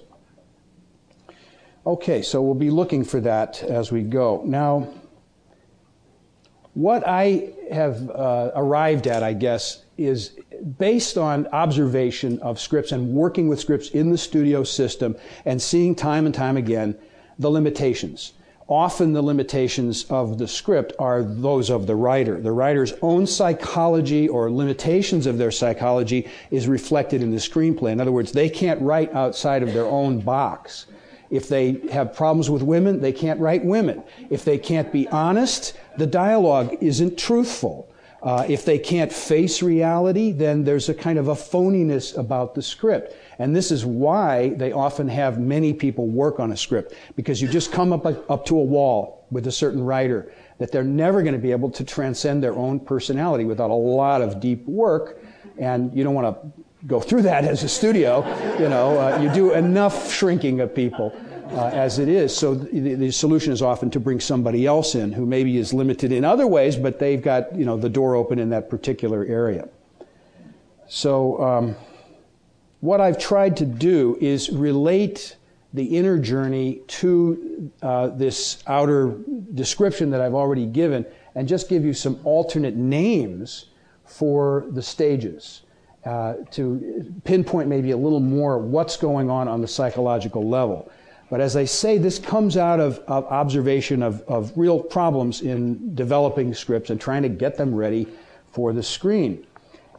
[1.85, 4.41] Okay, so we'll be looking for that as we go.
[4.45, 4.87] Now,
[6.73, 10.37] what I have uh, arrived at, I guess, is
[10.77, 15.15] based on observation of scripts and working with scripts in the studio system
[15.45, 16.97] and seeing time and time again
[17.39, 18.33] the limitations.
[18.67, 22.41] Often the limitations of the script are those of the writer.
[22.41, 27.91] The writer's own psychology or limitations of their psychology is reflected in the screenplay.
[27.91, 30.87] In other words, they can't write outside of their own box.
[31.29, 34.03] If they have problems with women, they can't write women.
[34.31, 37.91] If they can't be honest, the dialogue isn't truthful.
[38.23, 42.61] Uh, if they can't face reality, then there's a kind of a phoniness about the
[42.63, 43.15] script.
[43.39, 47.47] And this is why they often have many people work on a script, because you
[47.47, 51.33] just come up, up to a wall with a certain writer that they're never going
[51.33, 55.21] to be able to transcend their own personality without a lot of deep work.
[55.57, 58.25] And you don't want to go through that as a studio.
[58.59, 61.13] You know, uh, you do enough shrinking of people
[61.51, 62.35] uh, as it is.
[62.35, 66.11] So the, the, solution is often to bring somebody else in who maybe is limited
[66.11, 69.69] in other ways, but they've got you know the door open in that particular area.
[70.87, 71.75] So um,
[72.85, 75.35] what I've tried to do is relate
[75.73, 79.17] the inner journey to uh, this outer
[79.55, 83.65] description that I've already given, and just give you some alternate names
[84.05, 85.63] for the stages
[86.05, 90.89] uh, to pinpoint maybe a little more what's going on on the psychological level.
[91.29, 95.95] But as I say, this comes out of, of observation of, of real problems in
[95.95, 98.07] developing scripts and trying to get them ready
[98.53, 99.45] for the screen.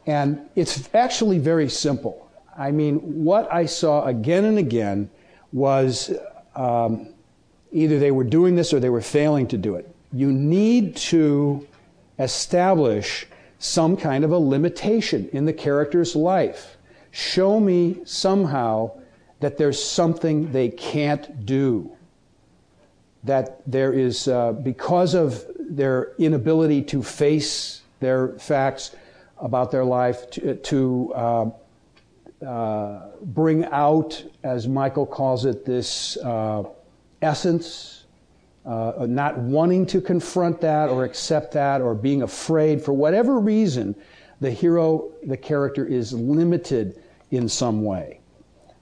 [0.05, 2.26] And it's actually very simple.
[2.57, 5.09] I mean, what I saw again and again
[5.53, 6.11] was
[6.55, 7.09] um,
[7.71, 9.93] either they were doing this or they were failing to do it.
[10.11, 11.67] You need to
[12.17, 13.27] establish
[13.59, 16.77] some kind of a limitation in the character's life.
[17.11, 18.91] Show me somehow
[19.39, 21.91] that there's something they can't do.
[23.23, 28.95] That there is, uh, because of their inability to face their facts
[29.37, 31.49] about their life, to, to uh,
[32.45, 36.63] uh, bring out, as Michael calls it, this uh,
[37.21, 38.05] essence,
[38.65, 43.95] uh, not wanting to confront that or accept that or being afraid, for whatever reason,
[44.41, 47.01] the hero, the character is limited
[47.31, 48.19] in some way.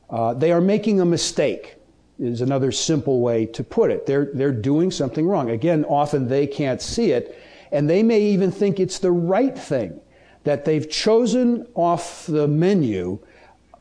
[0.09, 1.75] Uh, they are making a mistake,
[2.19, 4.06] is another simple way to put it.
[4.06, 5.50] They're, they're doing something wrong.
[5.50, 7.38] Again, often they can't see it,
[7.72, 10.00] and they may even think it's the right thing,
[10.43, 13.19] that they've chosen off the menu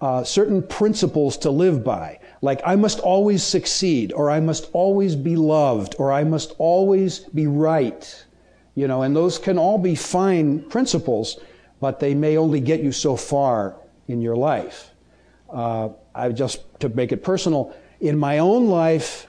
[0.05, 2.19] uh, certain principles to live by.
[2.43, 7.21] Like, I must always succeed, or I must always be loved, or I must always
[7.21, 8.27] be right.
[8.75, 11.41] You know, and those can all be fine principles,
[11.81, 13.77] but they may only get you so far
[14.07, 14.91] in your life.
[15.51, 19.27] Uh, I just to make it personal, in my own life,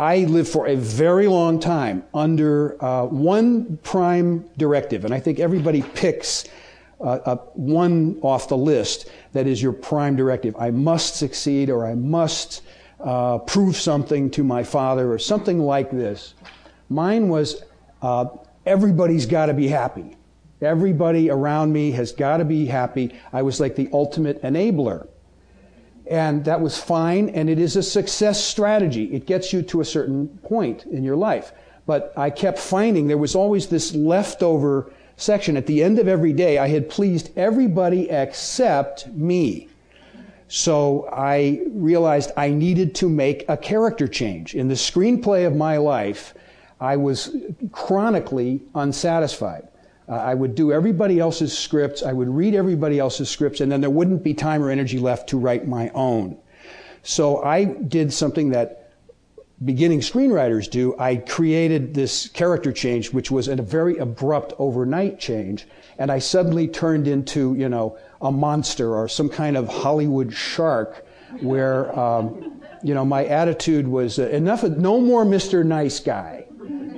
[0.00, 5.38] I lived for a very long time under uh, one prime directive, and I think
[5.38, 6.44] everybody picks
[7.00, 10.56] uh, uh, one off the list that is your prime directive.
[10.58, 12.62] I must succeed, or I must
[13.00, 16.34] uh, prove something to my father, or something like this.
[16.88, 17.62] Mine was
[18.02, 18.26] uh,
[18.66, 20.16] everybody's got to be happy.
[20.60, 23.14] Everybody around me has got to be happy.
[23.32, 25.06] I was like the ultimate enabler.
[26.10, 29.04] And that was fine, and it is a success strategy.
[29.14, 31.52] It gets you to a certain point in your life.
[31.86, 35.56] But I kept finding there was always this leftover section.
[35.56, 39.68] At the end of every day, I had pleased everybody except me.
[40.48, 44.54] So I realized I needed to make a character change.
[44.54, 46.32] In the screenplay of my life,
[46.80, 47.36] I was
[47.72, 49.68] chronically unsatisfied.
[50.08, 53.82] Uh, I would do everybody else's scripts, I would read everybody else's scripts, and then
[53.82, 56.38] there wouldn't be time or energy left to write my own.
[57.02, 58.77] So I did something that
[59.64, 65.66] beginning screenwriters do, I created this character change, which was a very abrupt overnight change.
[65.98, 71.04] And I suddenly turned into, you know, a monster or some kind of Hollywood shark
[71.40, 75.64] where, um, you know, my attitude was uh, enough of, no more Mr.
[75.64, 76.46] Nice Guy,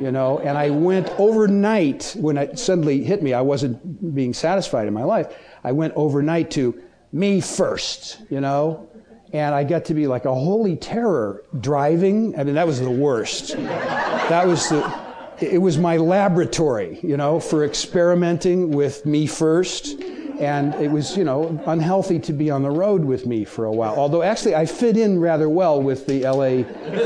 [0.00, 4.86] you know, and I went overnight when it suddenly hit me, I wasn't being satisfied
[4.86, 5.34] in my life.
[5.64, 6.80] I went overnight to
[7.12, 8.89] me first, you know,
[9.32, 12.38] and I got to be like a holy terror driving.
[12.38, 13.56] I mean, that was the worst.
[13.56, 15.00] that was the,
[15.40, 20.00] it was my laboratory, you know, for experimenting with me first.
[20.40, 23.72] And it was, you know, unhealthy to be on the road with me for a
[23.72, 23.94] while.
[23.94, 26.62] Although actually I fit in rather well with the LA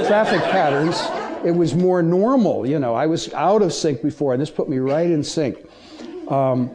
[0.07, 1.03] traffic patterns.
[1.45, 2.95] It was more normal, you know.
[2.95, 5.59] I was out of sync before, and this put me right in sync.
[6.29, 6.71] Um,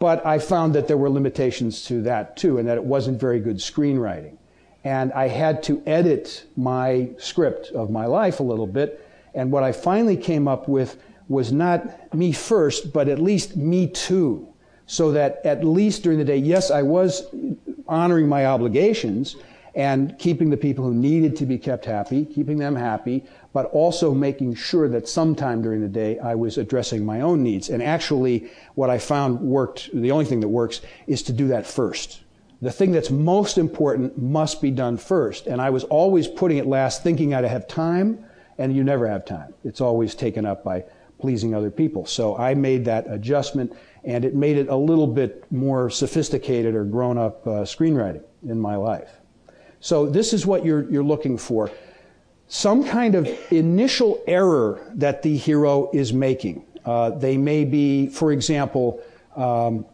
[0.00, 3.38] but I found that there were limitations to that too, and that it wasn't very
[3.38, 4.38] good screenwriting
[4.84, 9.06] and I had to edit my script of my life a little bit.
[9.34, 10.96] And what I finally came up with
[11.28, 14.48] was not me first, but at least me too.
[14.86, 17.26] So that at least during the day, yes, I was
[17.86, 19.36] honoring my obligations
[19.76, 24.12] and keeping the people who needed to be kept happy, keeping them happy, but also
[24.12, 27.68] making sure that sometime during the day I was addressing my own needs.
[27.68, 31.68] And actually, what I found worked, the only thing that works is to do that
[31.68, 32.22] first
[32.62, 35.46] the thing that's most important must be done first.
[35.46, 38.24] And I was always putting it last, thinking I'd have time,
[38.58, 39.54] and you never have time.
[39.64, 40.84] It's always taken up by
[41.18, 42.06] pleasing other people.
[42.06, 43.74] So I made that adjustment,
[44.04, 48.58] and it made it a little bit more sophisticated or grown up uh, screenwriting in
[48.58, 49.10] my life.
[49.80, 51.70] So this is what you're, you're looking for.
[52.48, 56.64] Some kind of initial error that the hero is making.
[56.84, 59.02] Uh, they may be, for example,
[59.36, 59.86] um,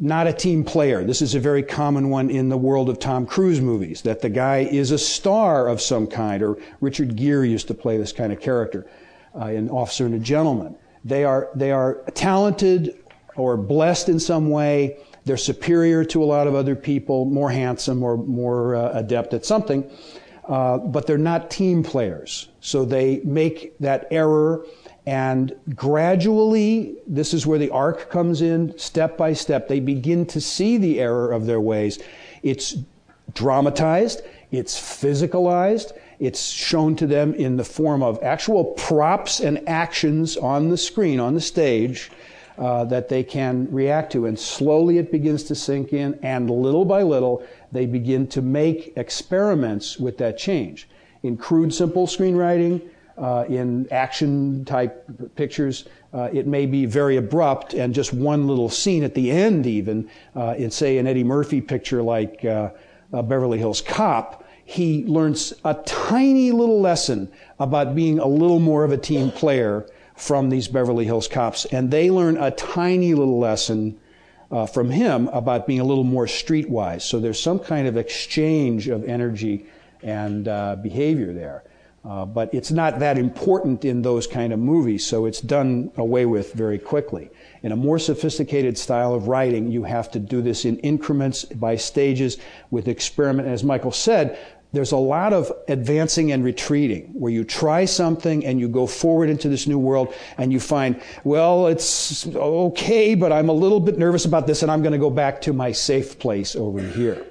[0.00, 1.04] not a team player.
[1.04, 4.28] This is a very common one in the world of Tom Cruise movies, that the
[4.28, 8.32] guy is a star of some kind, or Richard Gere used to play this kind
[8.32, 8.86] of character
[9.34, 10.76] uh, Officer and a Gentleman.
[11.04, 12.96] They are, they are talented
[13.36, 14.98] or blessed in some way.
[15.24, 19.44] They're superior to a lot of other people, more handsome or more uh, adept at
[19.44, 19.88] something,
[20.46, 22.48] uh, but they're not team players.
[22.60, 24.64] So they make that error
[25.08, 30.38] and gradually, this is where the arc comes in, step by step, they begin to
[30.38, 31.98] see the error of their ways.
[32.42, 32.76] It's
[33.32, 34.20] dramatized,
[34.50, 40.68] it's physicalized, it's shown to them in the form of actual props and actions on
[40.68, 42.10] the screen, on the stage,
[42.58, 44.26] uh, that they can react to.
[44.26, 48.92] And slowly it begins to sink in, and little by little, they begin to make
[48.94, 50.86] experiments with that change.
[51.22, 52.82] In crude, simple screenwriting,
[53.18, 58.68] uh, in action type pictures, uh, it may be very abrupt and just one little
[58.68, 62.70] scene at the end, even uh, in, say, an Eddie Murphy picture like uh,
[63.10, 64.44] Beverly Hills Cop.
[64.64, 69.86] He learns a tiny little lesson about being a little more of a team player
[70.14, 73.98] from these Beverly Hills cops, and they learn a tiny little lesson
[74.50, 77.02] uh, from him about being a little more streetwise.
[77.02, 79.66] So there's some kind of exchange of energy
[80.02, 81.64] and uh, behavior there.
[82.04, 86.24] Uh, but it's not that important in those kind of movies, so it's done away
[86.24, 87.28] with very quickly.
[87.62, 91.76] In a more sophisticated style of writing, you have to do this in increments by
[91.76, 92.38] stages
[92.70, 93.48] with experiment.
[93.48, 94.38] As Michael said,
[94.72, 99.30] there's a lot of advancing and retreating where you try something and you go forward
[99.30, 103.98] into this new world and you find, well, it's okay, but I'm a little bit
[103.98, 107.26] nervous about this and I'm going to go back to my safe place over here.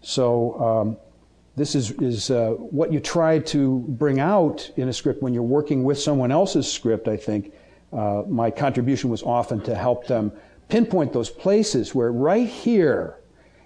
[0.00, 0.96] So, um,
[1.56, 5.42] this is, is uh, what you try to bring out in a script when you're
[5.42, 7.52] working with someone else's script, I think.
[7.92, 10.32] Uh, my contribution was often to help them
[10.68, 13.18] pinpoint those places where right here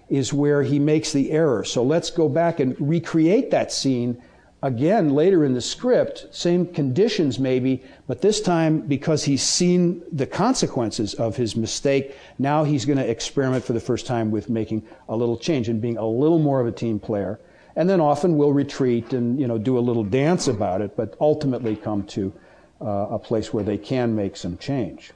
[0.07, 1.63] is where he makes the error.
[1.63, 4.21] So let's go back and recreate that scene
[4.61, 10.27] again later in the script, same conditions maybe, but this time because he's seen the
[10.27, 14.83] consequences of his mistake, now he's going to experiment for the first time with making
[15.07, 17.39] a little change and being a little more of a team player
[17.75, 21.15] and then often we'll retreat and you know do a little dance about it, but
[21.19, 22.33] ultimately come to
[22.81, 25.11] uh, a place where they can make some change.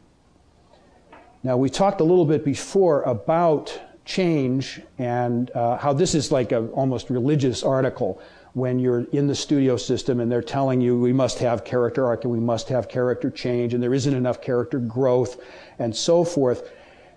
[1.43, 6.51] Now we talked a little bit before about change and uh, how this is like
[6.51, 8.22] a almost religious article
[8.53, 12.23] when you're in the studio system and they're telling you we must have character arc
[12.23, 15.41] and we must have character change and there isn't enough character growth
[15.80, 16.72] and so forth.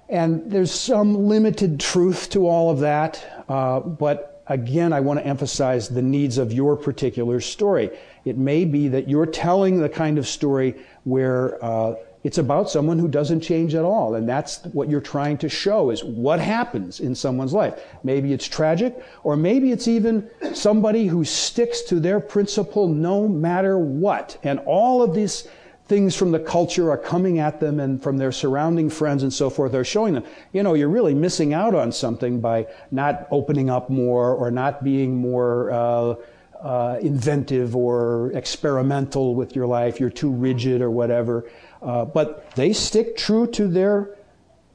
[0.09, 5.27] And there's some limited truth to all of that, uh, but again, I want to
[5.27, 7.91] emphasize the needs of your particular story.
[8.25, 11.95] It may be that you're telling the kind of story where uh,
[12.27, 14.17] It's about someone who doesn't change at all.
[14.17, 17.81] And that's what you're trying to show is what happens in someone's life.
[18.03, 23.79] Maybe it's tragic, or maybe it's even somebody who sticks to their principle no matter
[23.79, 24.39] what.
[24.43, 25.47] And all of these
[25.89, 29.49] things from the culture are coming at them and from their surrounding friends and so
[29.49, 33.71] forth are showing them, you know, you're really missing out on something by not opening
[33.71, 36.15] up more or not being more uh,
[36.61, 40.01] uh, inventive or experimental with your life.
[40.01, 41.49] You're too rigid or whatever.
[41.81, 44.17] Uh, but they stick true to their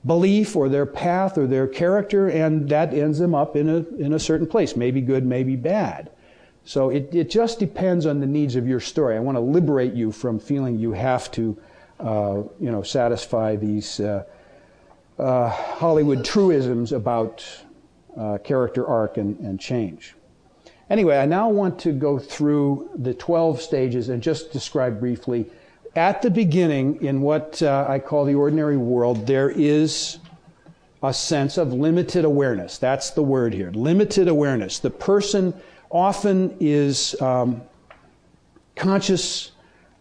[0.06, 4.14] belief or their path or their character, and that ends them up in a, in
[4.14, 6.10] a certain place, maybe good, maybe bad.
[6.64, 9.16] So it, it just depends on the needs of your story.
[9.16, 11.58] I want to liberate you from feeling you have to,
[12.00, 14.24] uh, you know, satisfy these uh,
[15.18, 17.46] uh, Hollywood truisms about
[18.16, 20.16] uh, character arc and, and change.
[20.90, 25.50] Anyway, I now want to go through the 12 stages and just describe briefly.
[25.96, 30.20] At the beginning, in what uh, I call the ordinary world, there is
[31.02, 32.78] a sense of limited awareness.
[32.78, 33.72] That's the word here.
[33.72, 34.80] Limited awareness.
[34.80, 35.54] The person
[35.92, 37.62] often is um,
[38.76, 39.52] conscious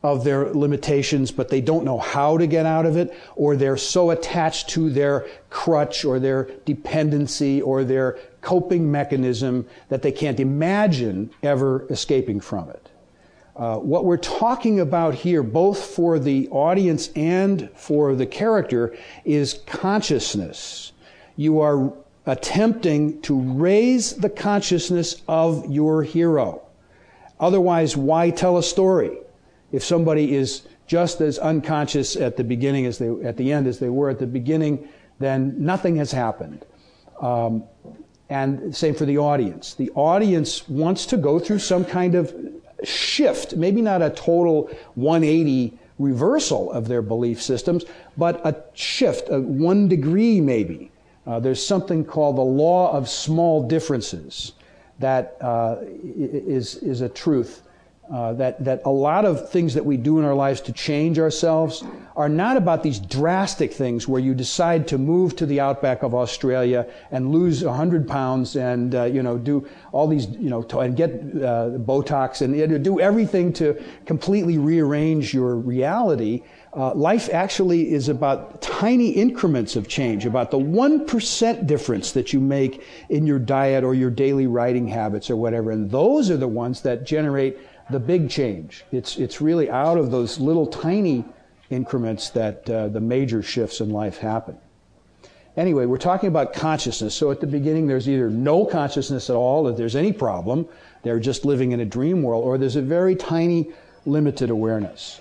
[0.03, 3.77] of their limitations, but they don't know how to get out of it, or they're
[3.77, 10.41] so attached to their crutch or their dependency or their coping mechanism that they can't
[10.41, 12.89] imagine ever escaping from it.
[13.57, 18.97] Uh, what we're talking about here, both for the audience and for the character,
[19.27, 20.93] is consciousness.
[21.37, 21.93] You are
[22.31, 26.63] attempting to raise the consciousness of your hero.
[27.41, 29.19] Otherwise, why tell a story?
[29.73, 33.79] If somebody is just as unconscious at the beginning as they, at the end as
[33.81, 36.65] they were at the beginning, then nothing has happened.
[37.21, 37.65] Um,
[38.29, 39.75] and same for the audience.
[39.75, 42.33] The audience wants to go through some kind of
[42.85, 47.85] shift, maybe not a total 180 reversal of their belief systems,
[48.17, 50.91] but a shift, a one degree maybe,
[51.31, 54.55] uh, there's something called the law of small differences
[54.99, 57.63] that uh, is is, a truth.
[58.11, 61.17] Uh, that, that a lot of things that we do in our lives to change
[61.17, 61.85] ourselves
[62.17, 66.13] are not about these drastic things where you decide to move to the outback of
[66.13, 70.81] Australia and lose 100 pounds and, uh, you know, do all these, you know, to,
[70.81, 76.43] and get uh, Botox and you know, do everything to completely rearrange your reality.
[76.73, 82.41] Uh, life actually is about tiny increments of change, about the 1% difference that you
[82.41, 85.71] make in your diet or your daily writing habits or whatever.
[85.71, 87.57] And those are the ones that generate
[87.91, 88.85] the big change.
[88.93, 91.25] It's, it's really out of those little tiny
[91.71, 94.59] increments that uh, the major shifts in life happen.
[95.57, 97.15] Anyway, we're talking about consciousness.
[97.15, 100.69] So at the beginning, there's either no consciousness at all, if there's any problem,
[101.03, 103.71] they're just living in a dream world, or there's a very tiny,
[104.07, 105.21] limited awareness.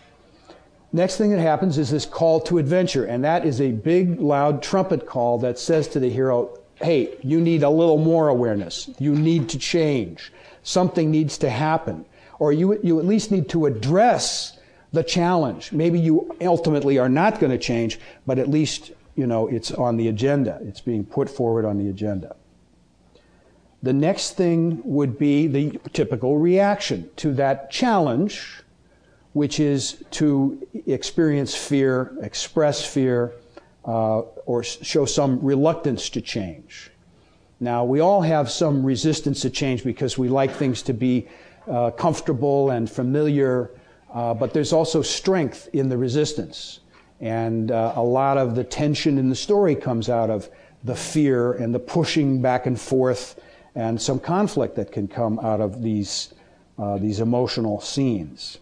[0.91, 4.64] Next thing that happens is this call to adventure, and that is a big, loud
[4.64, 8.89] trumpet call that says to the hero, hey, you need a little more awareness.
[8.98, 10.31] You need to change.
[10.64, 12.06] Something needs to happen.
[12.39, 14.57] Or you, you at least need to address
[14.91, 15.71] the challenge.
[15.71, 19.97] Maybe you ultimately are not going to change, but at least, you know, it's on
[19.97, 20.59] the agenda.
[20.63, 22.35] It's being put forward on the agenda.
[23.83, 28.63] The next thing would be the typical reaction to that challenge
[29.33, 33.33] which is to experience fear, express fear,
[33.85, 36.91] uh, or show some reluctance to change.
[37.59, 41.27] Now, we all have some resistance to change because we like things to be
[41.69, 43.72] uh, comfortable and familiar,
[44.14, 46.80] uh, but there's also strength in the resistance.
[47.19, 50.49] And uh, a lot of the tension in the story comes out of
[50.83, 53.39] the fear and the pushing back and forth
[53.75, 56.33] and some conflict that can come out of these,
[56.77, 58.57] uh, these emotional scenes.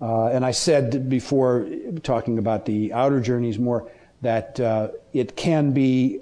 [0.00, 1.66] Uh, and I said before,
[2.02, 6.20] talking about the outer journeys more, that uh, it can be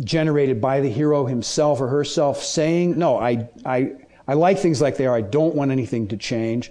[0.00, 3.92] generated by the hero himself or herself saying, No, I, I,
[4.28, 5.16] I like things like they are.
[5.16, 6.70] I don't want anything to change.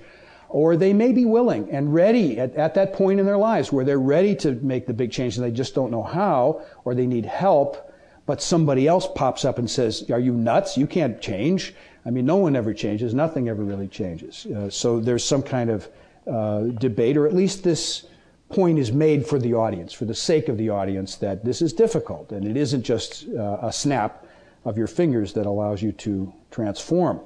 [0.50, 3.84] Or they may be willing and ready at, at that point in their lives where
[3.84, 7.08] they're ready to make the big change and they just don't know how or they
[7.08, 7.92] need help.
[8.26, 10.78] But somebody else pops up and says, Are you nuts?
[10.78, 11.74] You can't change.
[12.06, 13.14] I mean, no one ever changes.
[13.14, 14.46] Nothing ever really changes.
[14.46, 15.90] Uh, so there's some kind of
[16.26, 18.06] uh, debate, or at least this
[18.50, 21.74] point is made for the audience, for the sake of the audience, that this is
[21.74, 24.26] difficult and it isn't just uh, a snap
[24.64, 27.20] of your fingers that allows you to transform.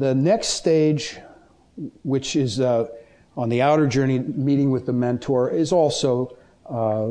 [0.00, 1.18] The next stage,
[2.02, 2.88] which is uh,
[3.36, 6.36] on the outer journey, meeting with the mentor, is also
[6.68, 7.10] uh,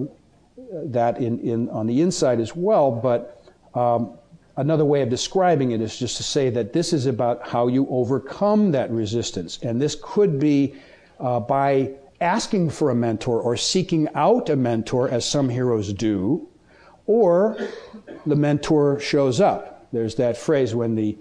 [0.85, 3.43] that in, in, on the inside as well, but
[3.73, 4.17] um,
[4.59, 7.87] Another way of describing it is just to say that this is about how you
[7.89, 9.57] overcome that resistance.
[9.61, 10.75] And this could be
[11.17, 16.45] uh, by asking for a mentor or seeking out a mentor, as some heroes do,
[17.05, 17.57] or
[18.25, 19.87] the mentor shows up.
[19.93, 21.17] There's that phrase when the,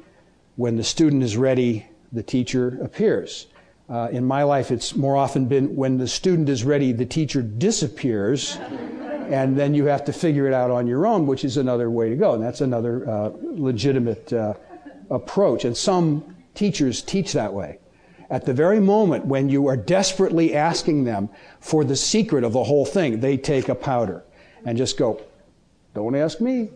[0.58, 3.46] when the student is ready, the teacher appears.
[3.88, 7.42] Uh, in my life, it's more often been when the student is ready, the teacher
[7.42, 8.56] disappears,
[9.30, 12.10] and then you have to figure it out on your own, which is another way
[12.10, 12.34] to go.
[12.34, 14.54] And that's another uh, legitimate uh,
[15.10, 15.64] approach.
[15.64, 17.78] And some teachers teach that way.
[18.28, 21.28] At the very moment when you are desperately asking them
[21.60, 24.24] for the secret of the whole thing, they take a powder
[24.64, 25.22] and just go,
[25.94, 26.70] don't ask me,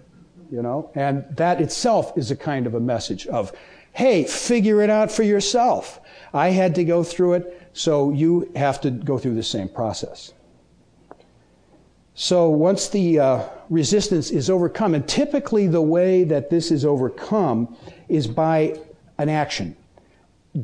[0.52, 0.90] you know?
[0.94, 3.52] And that itself is a kind of a message of,
[3.94, 5.98] hey, figure it out for yourself.
[6.34, 10.34] I had to go through it, so you have to go through the same process.
[12.14, 17.74] So once the uh, resistance is overcome, and typically the way that this is overcome
[18.08, 18.78] is by
[19.16, 19.74] an action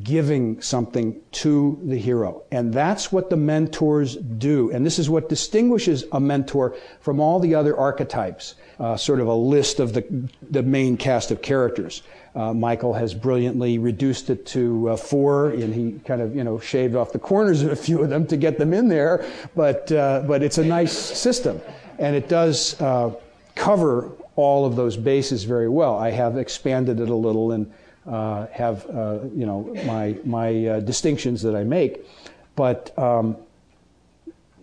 [0.02, 2.42] giving something to the hero.
[2.52, 4.70] And that's what the mentors do.
[4.70, 9.26] And this is what distinguishes a mentor from all the other archetypes, uh, sort of
[9.26, 10.05] a list of the,
[10.50, 12.02] the main cast of characters.
[12.34, 16.58] Uh, Michael has brilliantly reduced it to uh, four, and he kind of, you know,
[16.60, 19.24] shaved off the corners of a few of them to get them in there.
[19.57, 21.60] But, uh, but it's a nice system.
[21.98, 23.12] And it does uh,
[23.57, 25.98] cover all of those bases very well.
[25.98, 27.73] I have expanded it a little and
[28.07, 28.86] uh, have
[29.34, 32.07] you know my my distinctions that I make,
[32.55, 33.36] but um,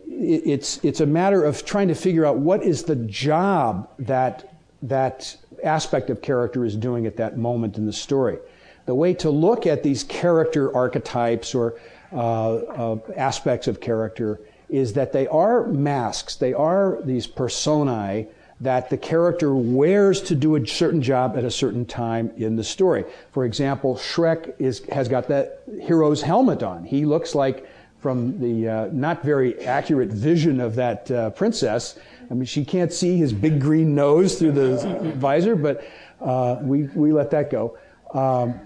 [0.07, 5.35] it's it's a matter of trying to figure out what is the job that that
[5.63, 8.37] aspect of character is doing at that moment in the story.
[8.85, 11.79] The way to look at these character archetypes or
[12.13, 16.35] uh, uh, aspects of character is that they are masks.
[16.35, 18.27] They are these personae
[18.61, 22.63] that the character wears to do a certain job at a certain time in the
[22.63, 23.03] story.
[23.31, 26.85] For example, Shrek is, has got that hero's helmet on.
[26.85, 27.67] He looks like,
[28.05, 31.97] from the uh, not very accurate vision of that uh, princess,
[32.29, 35.87] I mean, she can't see his big green nose through the visor, but
[36.21, 37.79] uh, we, we let that go.
[38.13, 38.59] Um,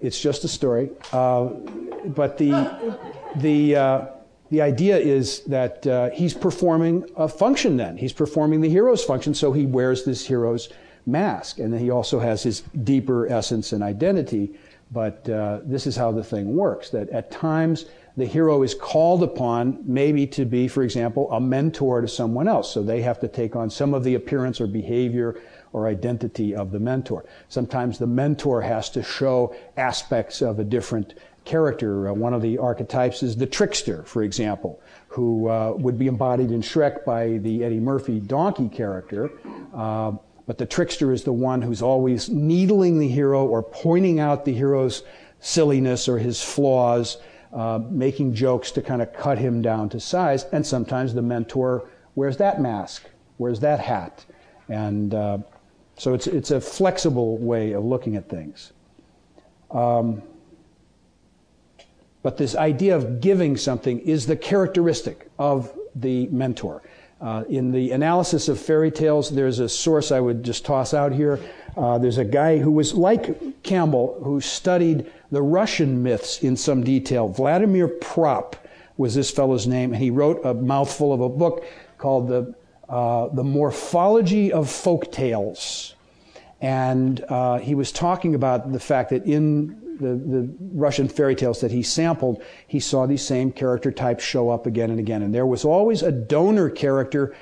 [0.00, 0.90] it's just a story.
[1.12, 1.46] Uh,
[2.14, 2.52] but the,
[3.34, 4.06] the, uh,
[4.52, 7.96] the idea is that uh, he's performing a function then.
[7.96, 10.68] He's performing the hero's function, so he wears this hero's
[11.06, 11.58] mask.
[11.58, 14.54] And then he also has his deeper essence and identity.
[14.92, 17.86] But this is how the thing works that at times
[18.16, 22.72] the hero is called upon maybe to be, for example, a mentor to someone else.
[22.72, 25.40] So they have to take on some of the appearance or behavior
[25.72, 27.26] or identity of the mentor.
[27.48, 31.14] Sometimes the mentor has to show aspects of a different
[31.44, 32.08] character.
[32.08, 36.50] Uh, one of the archetypes is the trickster, for example, who uh, would be embodied
[36.50, 39.30] in Shrek by the Eddie Murphy donkey character.
[39.74, 40.12] Uh,
[40.46, 44.54] but the trickster is the one who's always needling the hero or pointing out the
[44.54, 45.02] hero's
[45.40, 47.18] silliness or his flaws,
[47.52, 50.44] uh, making jokes to kind of cut him down to size.
[50.52, 53.04] And sometimes the mentor wears that mask,
[53.38, 54.24] wears that hat.
[54.68, 55.38] And uh,
[55.96, 58.72] so it's, it's a flexible way of looking at things.
[59.70, 60.22] Um,
[62.22, 66.82] but this idea of giving something is the characteristic of the mentor.
[67.20, 71.12] Uh, in the analysis of fairy tales, there's a source I would just toss out
[71.12, 71.40] here.
[71.76, 76.82] Uh, there's a guy who was like Campbell, who studied the Russian myths in some
[76.82, 77.28] detail.
[77.28, 78.54] Vladimir Propp
[78.96, 81.64] was this fellow's name, and he wrote a mouthful of a book
[81.98, 82.54] called the
[82.88, 85.94] uh, the Morphology of Folk Tales.
[86.60, 91.60] And uh, he was talking about the fact that in the, the Russian fairy tales
[91.60, 95.22] that he sampled, he saw these same character types show up again and again.
[95.22, 97.34] And there was always a donor character,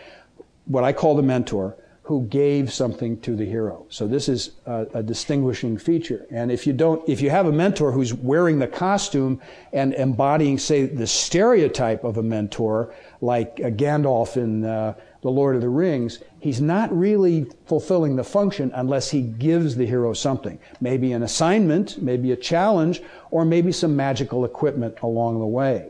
[0.65, 3.87] what I call the mentor, who gave something to the hero.
[3.89, 6.27] So this is a, a, distinguishing feature.
[6.31, 9.41] And if you don't, if you have a mentor who's wearing the costume
[9.73, 14.93] and embodying, say, the stereotype of a mentor, like a Gandalf in uh,
[15.23, 19.87] The Lord of the Rings, he's not really fulfilling the function unless he gives the
[19.87, 20.59] hero something.
[20.83, 23.01] Maybe an assignment, maybe a challenge,
[23.31, 25.89] or maybe some magical equipment along the way.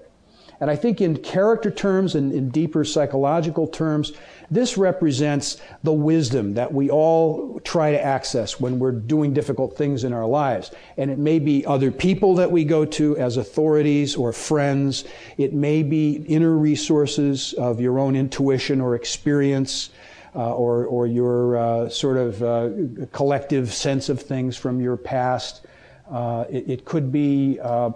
[0.65, 4.12] And I think in character terms and in deeper psychological terms,
[4.51, 10.05] this represents the wisdom that we all try to access when we're doing difficult things
[10.05, 10.70] in our lives.
[10.97, 15.05] And it may be other people that we go to as authorities or friends.
[15.36, 19.91] It may be inner resources of your own intuition or experience
[20.34, 22.70] uh, or, or your uh, sort of uh,
[23.12, 25.67] collective sense of things from your past.
[26.10, 27.91] Uh, it, it, could be uh,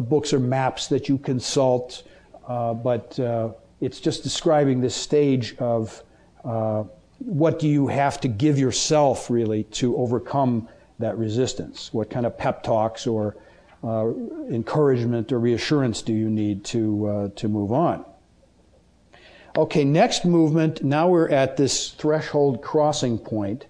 [0.00, 2.02] books or maps that you consult,
[2.48, 3.18] uh, but
[3.80, 6.02] it's just describing this stage of
[7.18, 10.68] what do you have to give yourself really to overcome
[10.98, 11.92] that resistance?
[11.92, 13.36] What kind of pep talks or
[13.82, 14.08] uh,
[14.50, 18.04] encouragement or reassurance do you need to, uh, to move on?
[19.56, 23.66] Okay, next movement, now we're at this threshold crossing point,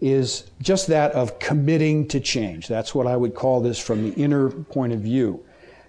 [0.00, 2.68] is just that of committing to change.
[2.68, 5.44] That's what I would call this from the inner point of view.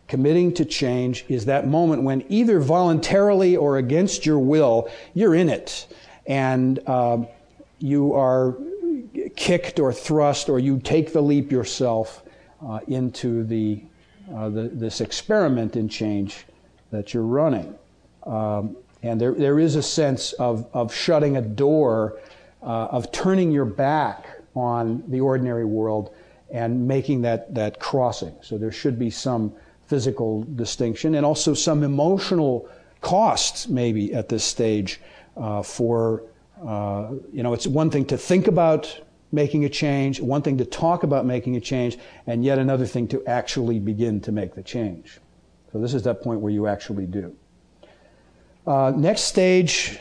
[0.07, 5.49] Committing to change is that moment when either voluntarily or against your will, you're in
[5.49, 5.88] it.
[6.27, 7.23] And uh,
[7.80, 8.56] you are
[9.35, 12.23] kicked or thrust, or you take the leap yourself
[12.65, 13.81] uh, into the,
[14.33, 16.45] uh, the, this experiment in change
[16.91, 17.73] that you're running.
[18.23, 22.19] Um, and there, there is a sense of, of shutting a door,
[22.61, 26.14] uh, of turning your back on the ordinary world
[26.51, 28.35] and making that, that crossing.
[28.41, 29.53] So there should be some
[29.88, 32.69] physical distinction and also some emotional
[33.01, 35.01] costs, maybe, at this stage
[35.38, 36.23] uh, for,
[36.65, 40.65] uh, you know, it's one thing to think about making a change, one thing to
[40.65, 44.64] talk about making a change, and yet another thing to actually begin to make the
[44.64, 45.19] change.
[45.72, 47.35] So this is that point where you actually do.
[48.67, 49.99] Uh, next stage,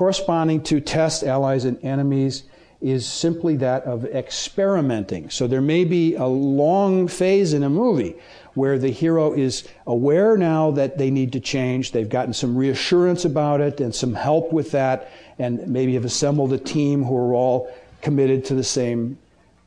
[0.00, 2.44] corresponding to test allies and enemies,
[2.80, 5.28] is simply that of experimenting.
[5.28, 8.16] So there may be a long phase in a movie
[8.54, 11.92] where the hero is aware now that they need to change.
[11.92, 16.54] They've gotten some reassurance about it and some help with that, and maybe have assembled
[16.54, 17.70] a team who are all
[18.00, 19.18] committed to the same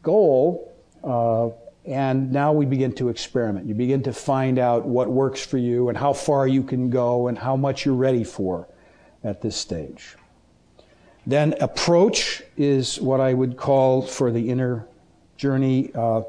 [0.02, 0.74] goal.
[1.04, 1.50] Uh,
[1.86, 3.68] and now we begin to experiment.
[3.68, 7.28] You begin to find out what works for you and how far you can go
[7.28, 8.68] and how much you're ready for
[9.24, 10.16] at this stage.
[11.26, 14.88] Then approach is what I would call for the inner
[15.38, 16.24] journey, uh,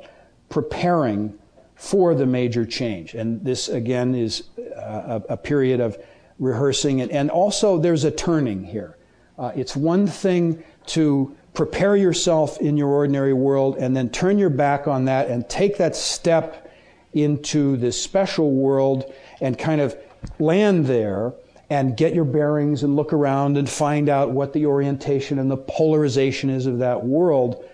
[0.49, 1.39] preparing
[1.75, 3.15] for the major change.
[3.15, 4.45] And this again is
[4.77, 5.99] a, a period of
[6.39, 8.97] rehearsing and, and also there's a turning here.
[9.39, 14.51] Uh, it's one thing to prepare yourself in your ordinary world and then turn your
[14.51, 16.73] back on that and take that step
[17.13, 19.97] into this special world and kind of
[20.39, 21.33] land there
[21.71, 25.57] and get your bearings and look around and find out what the orientation and the
[25.57, 27.65] polarization is of that world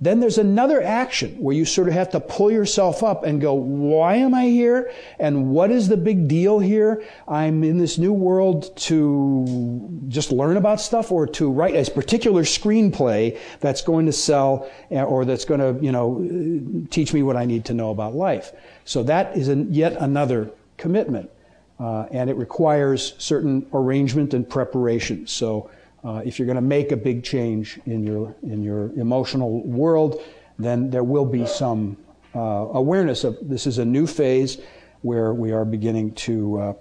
[0.00, 3.52] then there's another action where you sort of have to pull yourself up and go,
[3.54, 4.92] why am I here?
[5.18, 7.02] And what is the big deal here?
[7.26, 12.42] I'm in this new world to just learn about stuff or to write a particular
[12.42, 17.36] screenplay that's going to sell eh, or that's going to, you know, teach me what
[17.36, 18.52] I need to know about life.
[18.84, 21.30] So that is an, yet another commitment.
[21.78, 25.26] Uh, and it requires certain arrangement and preparation.
[25.26, 25.70] So
[26.04, 30.20] uh, if you're going to make a big change in your in your emotional world,
[30.58, 31.96] then there will be some
[32.34, 32.38] uh,
[32.72, 34.58] awareness of this is a new phase
[35.02, 36.72] where we are beginning to uh,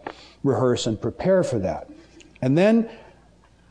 [0.44, 1.90] rehearse and prepare for that.
[2.42, 2.90] And then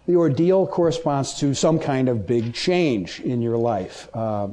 [0.06, 4.08] the ordeal corresponds to some kind of big change in your life.
[4.14, 4.48] Uh,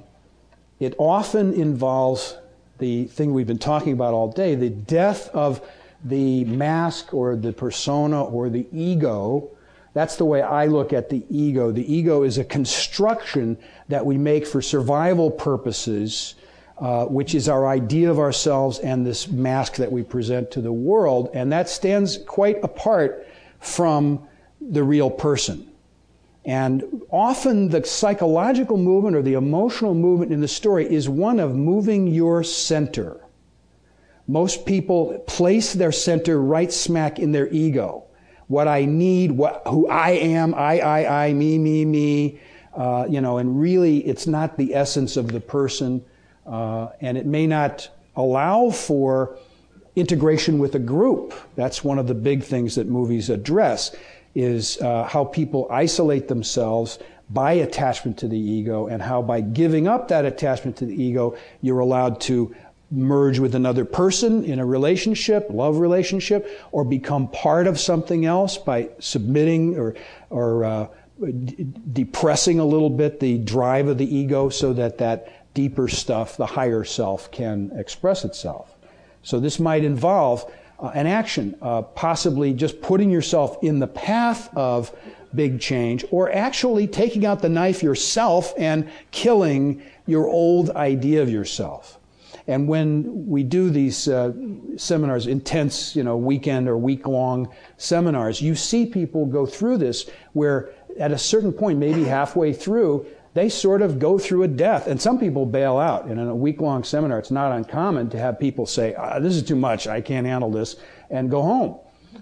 [0.79, 2.37] it often involves
[2.79, 5.61] the thing we've been talking about all day the death of
[6.03, 9.49] the mask or the persona or the ego
[9.93, 11.71] that's the way I look at the ego.
[11.71, 13.57] The ego is a construction
[13.89, 16.33] that we make for survival purposes,
[16.79, 20.73] uh, which is our idea of ourselves and this mask that we present to the
[20.73, 21.29] world.
[21.33, 23.27] And that stands quite apart
[23.59, 24.27] from
[24.59, 25.69] the real person.
[26.45, 31.55] And often the psychological movement or the emotional movement in the story is one of
[31.55, 33.22] moving your center.
[34.27, 38.03] Most people place their center right smack in their ego
[38.47, 42.39] what I need, what, who I am, I, I, I, me, me, me,
[42.75, 46.03] uh, you know, and really it's not the essence of the person,
[46.45, 49.37] uh, and it may not allow for
[49.95, 51.33] integration with a group.
[51.55, 53.95] That's one of the big things that movies address,
[54.35, 59.87] is uh, how people isolate themselves by attachment to the ego, and how by giving
[59.87, 62.53] up that attachment to the ego, you're allowed to
[62.93, 68.57] merge with another person in a relationship, love relationship, or become part of something else
[68.57, 69.95] by submitting or,
[70.29, 70.87] or uh,
[71.21, 76.37] d- depressing a little bit the drive of the ego so that that deeper stuff,
[76.37, 78.75] the higher self, can express itself.
[79.23, 84.55] So this might involve uh, an action, uh, possibly just putting yourself in the path
[84.55, 84.95] of
[85.33, 91.29] big change, or actually taking out the knife yourself and killing your old idea of
[91.29, 91.97] yourself.
[92.47, 94.33] And when we do these uh,
[94.75, 100.09] seminars, intense, you know, weekend or week long seminars, you see people go through this
[100.33, 104.87] where at a certain point, maybe halfway through, they sort of go through a death.
[104.87, 106.05] And some people bail out.
[106.05, 109.35] And in a week long seminar, it's not uncommon to have people say, ah, This
[109.35, 109.87] is too much.
[109.87, 110.75] I can't handle this,
[111.09, 111.79] and go home.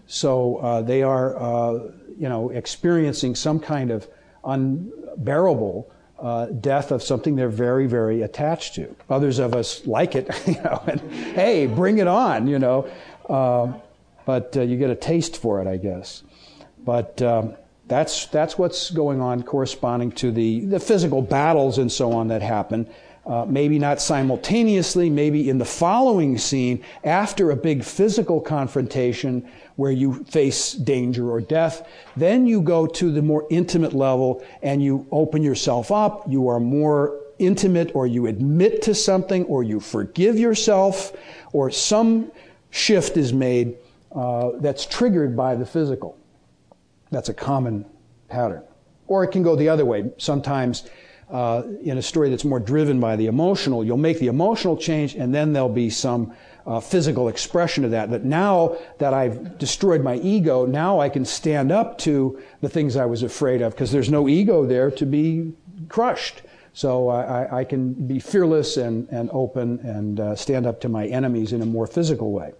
[0.08, 1.74] So uh, they are, uh,
[2.17, 4.08] you know, experiencing some kind of
[4.43, 5.91] unbearable
[6.22, 8.95] uh, death of something they're very, very attached to.
[9.09, 11.01] Others of us like it, you know, and
[11.33, 12.88] hey, bring it on, you know.
[13.27, 13.74] Uh,
[14.25, 16.24] but uh, you get a taste for it, I guess.
[16.83, 17.56] But um,
[17.88, 22.41] that's that's what's going on, corresponding to the the physical battles and so on that
[22.41, 22.88] happen.
[23.24, 29.91] Uh, maybe not simultaneously, maybe in the following scene after a big physical confrontation where
[29.91, 31.88] you face danger or death.
[32.17, 36.27] Then you go to the more intimate level and you open yourself up.
[36.27, 41.14] You are more intimate or you admit to something or you forgive yourself
[41.53, 42.32] or some
[42.72, 43.75] shift is made
[44.16, 46.17] uh, that's triggered by the physical.
[47.11, 47.85] That's a common
[48.30, 48.64] pattern.
[49.08, 50.11] Or it can go the other way.
[50.17, 50.90] Sometimes
[51.31, 55.15] uh, in a story that's more driven by the emotional, you'll make the emotional change
[55.15, 56.33] and then there'll be some
[56.65, 58.11] uh, physical expression of that.
[58.11, 62.95] That now that I've destroyed my ego, now I can stand up to the things
[62.95, 65.53] I was afraid of because there's no ego there to be
[65.87, 66.41] crushed.
[66.73, 71.05] So I, I can be fearless and, and open and uh, stand up to my
[71.07, 72.53] enemies in a more physical way.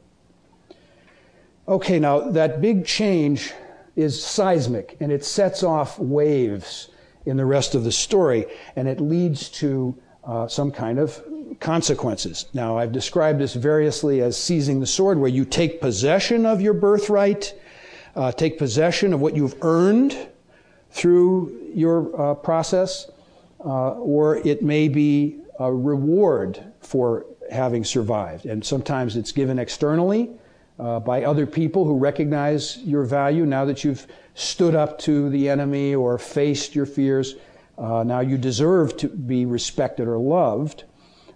[1.67, 3.53] Okay, now that big change
[3.95, 6.90] is seismic and it sets off waves
[7.25, 11.24] in the rest of the story and it leads to uh, some kind of
[11.59, 12.45] consequences.
[12.53, 16.74] Now, I've described this variously as seizing the sword, where you take possession of your
[16.74, 17.53] birthright,
[18.16, 20.30] uh, take possession of what you've earned
[20.91, 23.09] through your uh, process,
[23.64, 28.45] uh, or it may be a reward for having survived.
[28.45, 30.32] And sometimes it's given externally
[30.80, 34.08] uh, by other people who recognize your value now that you've
[34.42, 37.36] stood up to the enemy or faced your fears.
[37.78, 40.84] Uh, now you deserve to be respected or loved,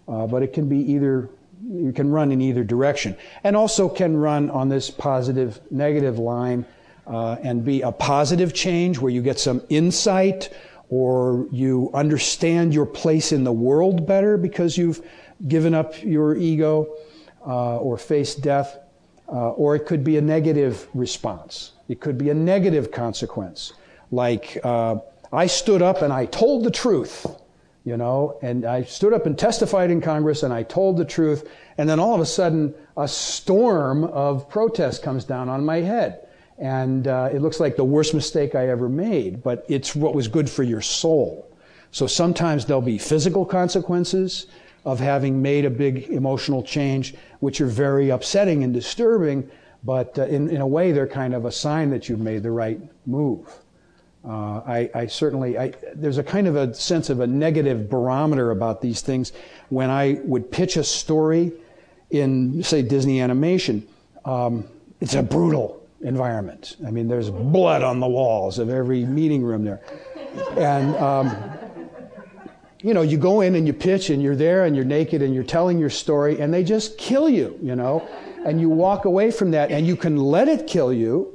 [0.08, 1.30] uh, but it can be either,
[1.64, 3.16] you can run in either direction.
[3.44, 6.66] And also can run on this positive negative line
[7.08, 10.52] uh, and be a positive change where you get some insight
[10.90, 15.06] or you understand your place in the world better because you've
[15.48, 16.96] given up your ego
[17.46, 18.78] uh, or faced death.
[19.28, 21.72] Uh, or it could be a negative response.
[21.88, 23.74] It could be a negative consequence,
[24.12, 24.98] like uh,
[25.32, 27.26] I stood up and I told the truth,
[27.84, 31.50] you know, and I stood up and testified in Congress and I told the truth,
[31.78, 36.28] and then all of a sudden a storm of protest comes down on my head.
[36.58, 40.28] And uh, it looks like the worst mistake I ever made, but it's what was
[40.28, 41.52] good for your soul.
[41.92, 44.48] So sometimes there'll be physical consequences
[44.86, 49.50] of having made a big emotional change, which are very upsetting and disturbing,
[49.84, 52.52] but uh, in, in a way they're kind of a sign that you've made the
[52.52, 53.52] right move.
[54.24, 58.52] Uh, I, I, certainly, I, there's a kind of a sense of a negative barometer
[58.52, 59.34] about these things.
[59.70, 61.52] When I would pitch a story
[62.10, 63.88] in, say, Disney animation,
[64.24, 64.68] um,
[65.02, 66.76] it's a brutal environment.
[66.86, 69.82] I mean, there's blood on the walls of every meeting room there.
[70.58, 71.38] And, um,
[72.86, 75.34] you know, you go in and you pitch and you're there and you're naked and
[75.34, 78.08] you're telling your story and they just kill you, you know,
[78.46, 81.34] and you walk away from that and you can let it kill you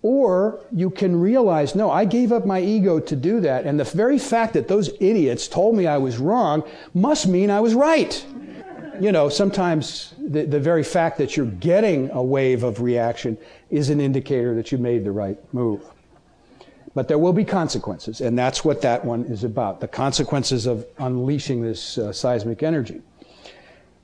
[0.00, 3.66] or you can realize, no, I gave up my ego to do that.
[3.66, 6.62] And the very fact that those idiots told me I was wrong
[6.94, 8.24] must mean I was right.
[8.98, 13.36] You know, sometimes the, the very fact that you're getting a wave of reaction
[13.68, 15.84] is an indicator that you made the right move.
[16.98, 20.84] But there will be consequences, and that's what that one is about the consequences of
[20.98, 23.02] unleashing this uh, seismic energy.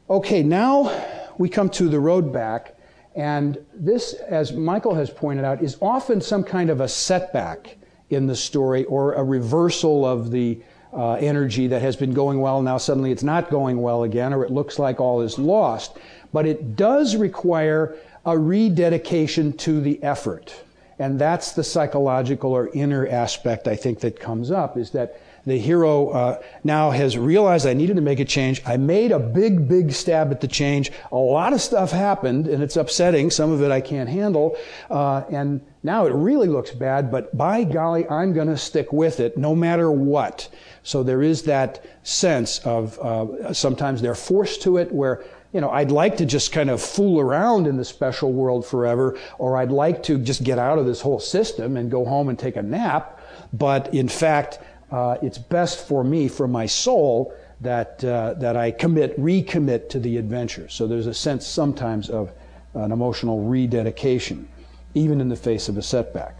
[0.08, 1.04] Okay, now
[1.36, 2.76] we come to the road back
[3.16, 7.78] and this, as Michael has pointed out, is often some kind of a setback
[8.10, 12.62] in the story or a reversal of the uh, energy that has been going well.
[12.62, 15.98] Now suddenly it's not going well again, or it looks like all is lost.
[16.32, 20.63] But it does require a rededication to the effort.
[20.98, 25.58] And that's the psychological or inner aspect I think that comes up is that the
[25.58, 28.62] hero uh, now has realized I needed to make a change.
[28.64, 30.90] I made a big, big stab at the change.
[31.12, 33.30] A lot of stuff happened, and it's upsetting.
[33.30, 34.56] Some of it I can't handle.
[34.88, 39.20] Uh, and now it really looks bad, but by golly, I'm going to stick with
[39.20, 40.48] it no matter what.
[40.82, 45.24] So there is that sense of uh, sometimes they're forced to it where
[45.54, 49.16] you know, I'd like to just kind of fool around in the special world forever,
[49.38, 52.36] or I'd like to just get out of this whole system and go home and
[52.36, 53.20] take a nap.
[53.52, 54.58] But in fact,
[54.90, 60.00] uh, it's best for me, for my soul, that, uh, that I commit, recommit to
[60.00, 60.68] the adventure.
[60.68, 62.32] So there's a sense sometimes of
[62.74, 64.48] an emotional rededication,
[64.94, 66.36] even in the face of a setback.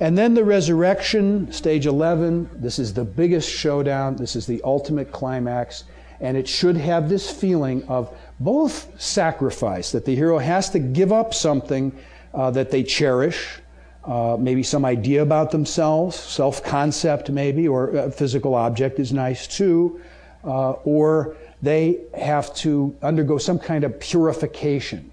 [0.00, 2.50] And then the resurrection, stage 11.
[2.56, 4.16] This is the biggest showdown.
[4.16, 5.84] This is the ultimate climax.
[6.20, 11.12] And it should have this feeling of both sacrifice, that the hero has to give
[11.12, 11.92] up something
[12.34, 13.60] uh, that they cherish,
[14.04, 19.46] uh, maybe some idea about themselves, self concept, maybe, or a physical object is nice
[19.46, 20.00] too,
[20.44, 25.10] uh, or they have to undergo some kind of purification.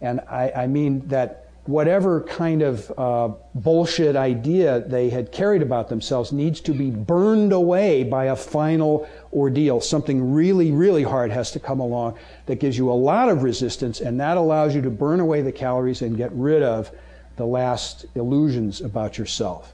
[0.00, 5.88] And I, I mean that whatever kind of uh, bullshit idea they had carried about
[5.88, 9.80] themselves needs to be burned away by a final ordeal.
[9.80, 14.00] Something really, really hard has to come along that gives you a lot of resistance,
[14.00, 16.90] and that allows you to burn away the calories and get rid of
[17.36, 19.72] the last illusions about yourself.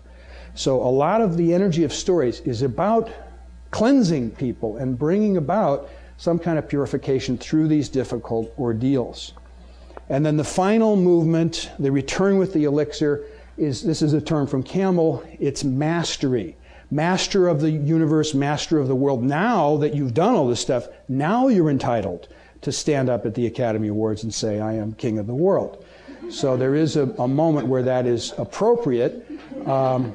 [0.55, 3.11] So, a lot of the energy of stories is about
[3.71, 9.33] cleansing people and bringing about some kind of purification through these difficult ordeals.
[10.09, 13.25] And then the final movement, the return with the elixir,
[13.59, 16.57] is this is a term from Campbell, it's mastery.
[16.91, 19.25] Master of the universe, master of the world.
[19.25, 22.29] Now that you've done all this stuff, now you're entitled
[22.61, 25.85] to stand up at the Academy Awards and say, I am king of the world.
[26.31, 29.27] So there is a, a moment where that is appropriate.
[29.67, 30.13] Um,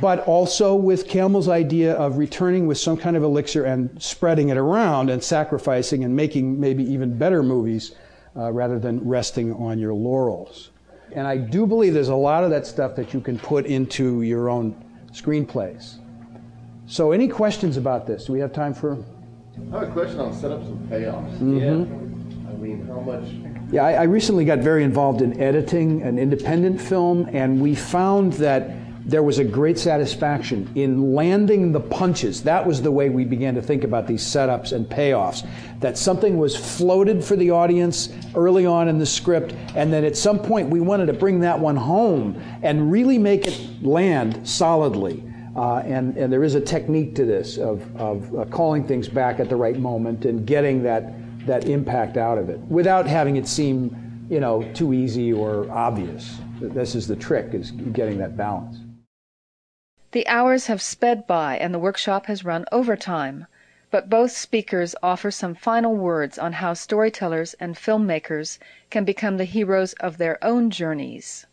[0.00, 4.56] but also with Campbell's idea of returning with some kind of elixir and spreading it
[4.56, 7.94] around and sacrificing and making maybe even better movies
[8.36, 10.70] uh, rather than resting on your laurels.
[11.12, 14.22] And I do believe there's a lot of that stuff that you can put into
[14.22, 14.74] your own
[15.12, 15.98] screenplays.
[16.86, 18.26] So, any questions about this?
[18.26, 19.04] Do we have time for?
[19.72, 21.38] I have a question on setups and payoffs.
[21.38, 21.58] Mm-hmm.
[21.58, 22.50] Yeah.
[22.50, 23.24] I mean, how much
[23.72, 28.34] yeah, I, I, recently got very involved in editing an independent film, and we found
[28.34, 28.75] that
[29.06, 32.42] there was a great satisfaction in landing the punches.
[32.42, 35.48] That was the way we began to think about these setups and payoffs.
[35.78, 40.16] That something was floated for the audience early on in the script, and then at
[40.16, 45.22] some point we wanted to bring that one home and really make it land solidly.
[45.54, 49.38] Uh, and, and there is a technique to this of, of uh, calling things back
[49.38, 51.14] at the right moment and getting that
[51.46, 56.40] that impact out of it without having it seem, you know, too easy or obvious.
[56.60, 58.78] This is the trick is getting that balance.
[60.12, 63.46] The hours have sped by and the workshop has run overtime,
[63.90, 68.58] but both speakers offer some final words on how storytellers and filmmakers
[68.90, 71.46] can become the heroes of their own journeys.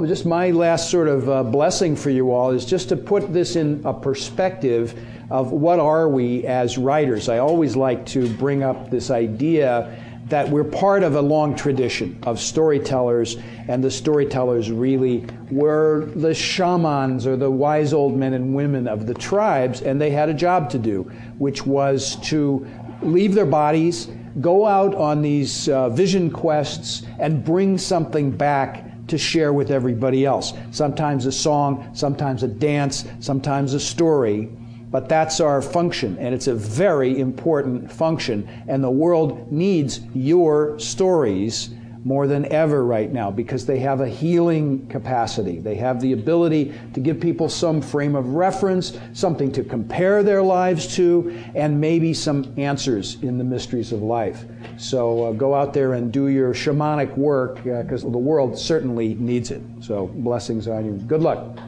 [0.00, 3.34] Well, just my last sort of uh, blessing for you all is just to put
[3.34, 4.98] this in a perspective
[5.30, 7.28] of what are we as writers.
[7.28, 9.94] I always like to bring up this idea
[10.30, 13.36] that we're part of a long tradition of storytellers,
[13.68, 19.06] and the storytellers really were the shamans or the wise old men and women of
[19.06, 21.02] the tribes, and they had a job to do,
[21.38, 22.66] which was to
[23.02, 24.08] leave their bodies,
[24.40, 30.24] go out on these uh, vision quests, and bring something back to share with everybody
[30.24, 30.52] else.
[30.70, 34.48] Sometimes a song, sometimes a dance, sometimes a story.
[34.90, 38.48] But that's our function, and it's a very important function.
[38.66, 41.70] And the world needs your stories
[42.04, 45.58] more than ever right now because they have a healing capacity.
[45.58, 50.42] They have the ability to give people some frame of reference, something to compare their
[50.42, 54.44] lives to, and maybe some answers in the mysteries of life.
[54.78, 59.14] So uh, go out there and do your shamanic work because uh, the world certainly
[59.14, 59.62] needs it.
[59.80, 60.92] So blessings on you.
[60.92, 61.58] Good luck.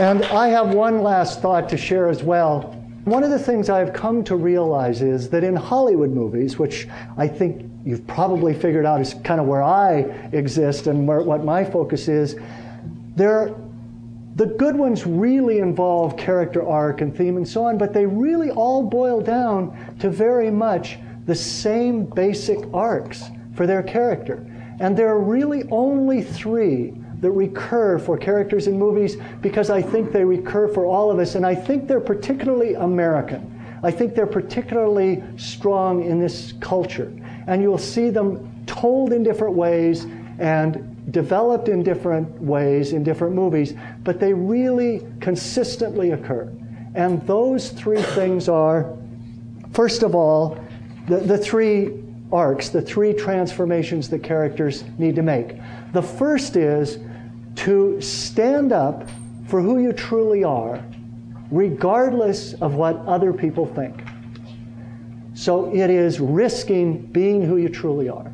[0.00, 2.74] And I have one last thought to share as well.
[3.04, 6.88] One of the things I've come to realize is that in Hollywood movies, which
[7.18, 9.98] I think you've probably figured out is kind of where I
[10.32, 12.36] exist and where, what my focus is,
[13.14, 13.54] there,
[14.36, 18.50] the good ones really involve character arc and theme and so on, but they really
[18.50, 20.96] all boil down to very much
[21.26, 24.46] the same basic arcs for their character.
[24.80, 30.12] And there are really only three that recur for characters in movies because I think
[30.12, 33.58] they recur for all of us, and I think they're particularly American.
[33.82, 37.12] I think they're particularly strong in this culture.
[37.46, 40.06] And you'll see them told in different ways
[40.38, 43.74] and developed in different ways in different movies,
[44.04, 46.50] but they really consistently occur.
[46.94, 48.96] And those three things are
[49.72, 50.58] first of all,
[51.06, 51.92] the, the three
[52.32, 55.56] arcs, the three transformations that characters need to make.
[55.92, 56.98] The first is
[57.56, 59.08] to stand up
[59.46, 60.82] for who you truly are,
[61.50, 64.02] regardless of what other people think.
[65.34, 68.30] So it is risking being who you truly are.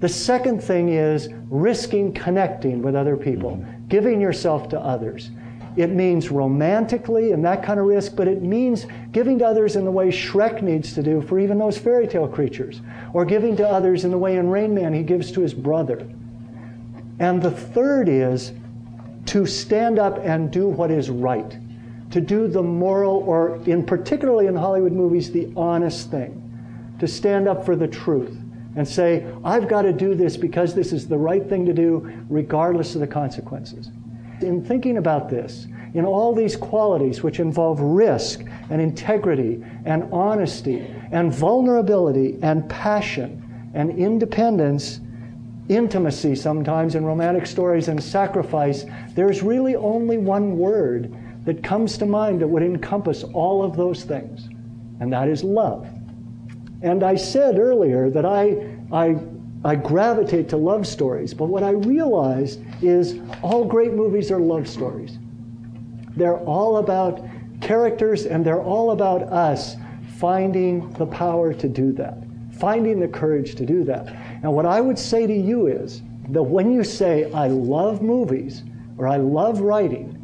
[0.00, 5.30] The second thing is risking connecting with other people, giving yourself to others.
[5.76, 9.84] It means romantically and that kind of risk, but it means giving to others in
[9.84, 12.80] the way Shrek needs to do for even those fairy tale creatures,
[13.12, 16.06] or giving to others in the way in Rain Man he gives to his brother.
[17.18, 18.52] And the third is
[19.26, 21.58] to stand up and do what is right,
[22.10, 26.40] to do the moral, or in particularly in Hollywood movies, the honest thing.
[26.98, 28.36] to stand up for the truth
[28.76, 32.24] and say, I've got to do this because this is the right thing to do,
[32.28, 33.90] regardless of the consequences.
[34.40, 40.86] In thinking about this, in all these qualities which involve risk and integrity and honesty
[41.12, 45.00] and vulnerability and passion and independence,
[45.68, 48.84] intimacy sometimes in romantic stories and sacrifice,
[49.14, 54.04] there's really only one word that comes to mind that would encompass all of those
[54.04, 54.48] things,
[55.00, 55.86] and that is love.
[56.82, 59.16] And I said earlier that I, I,
[59.64, 64.68] I gravitate to love stories, but what I realized is all great movies are love
[64.68, 65.18] stories.
[66.16, 67.26] They're all about
[67.60, 69.76] characters and they're all about us
[70.18, 72.18] finding the power to do that,
[72.52, 74.14] finding the courage to do that.
[74.44, 78.62] And what I would say to you is that when you say, I love movies
[78.98, 80.20] or I love writing,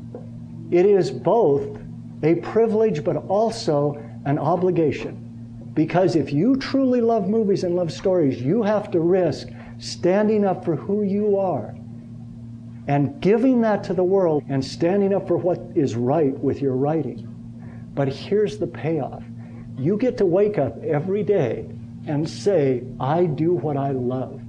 [0.71, 1.81] it is both
[2.23, 3.95] a privilege but also
[4.27, 5.71] an obligation.
[5.73, 10.67] Because if you truly love movies and love stories, you have to risk standing up
[10.67, 11.75] for who you are
[12.89, 16.77] and giving that to the world and standing up for what is right with your
[16.77, 17.27] writing.
[17.95, 19.25] But here's the payoff
[19.79, 21.71] you get to wake up every day
[22.07, 24.41] and say, I do what I love.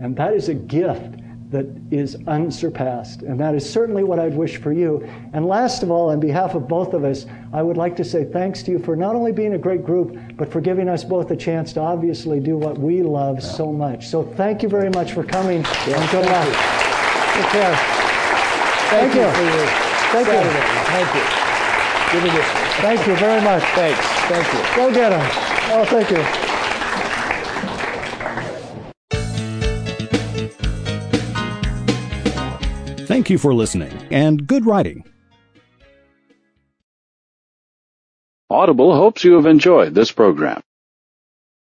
[0.00, 1.22] And that is a gift
[1.52, 3.22] that is unsurpassed.
[3.22, 5.06] And that is certainly what I'd wish for you.
[5.34, 8.24] And last of all, on behalf of both of us, I would like to say
[8.24, 11.30] thanks to you for not only being a great group, but for giving us both
[11.30, 13.50] a chance to obviously do what we love yeah.
[13.50, 14.08] so much.
[14.08, 16.48] So thank you very much for coming yeah, and good luck.
[17.34, 17.76] Take care.
[18.88, 19.20] Thank, thank you.
[19.20, 19.66] you.
[20.10, 20.42] Thank you.
[20.90, 22.42] Thank you.
[22.82, 23.62] Thank you very much.
[23.74, 24.06] Thanks.
[24.28, 24.76] Thank you.
[24.76, 25.30] Go get them.
[25.72, 26.51] Oh, thank you.
[33.22, 35.04] Thank you for listening, and good writing.
[38.50, 40.60] Audible hopes you have enjoyed this program.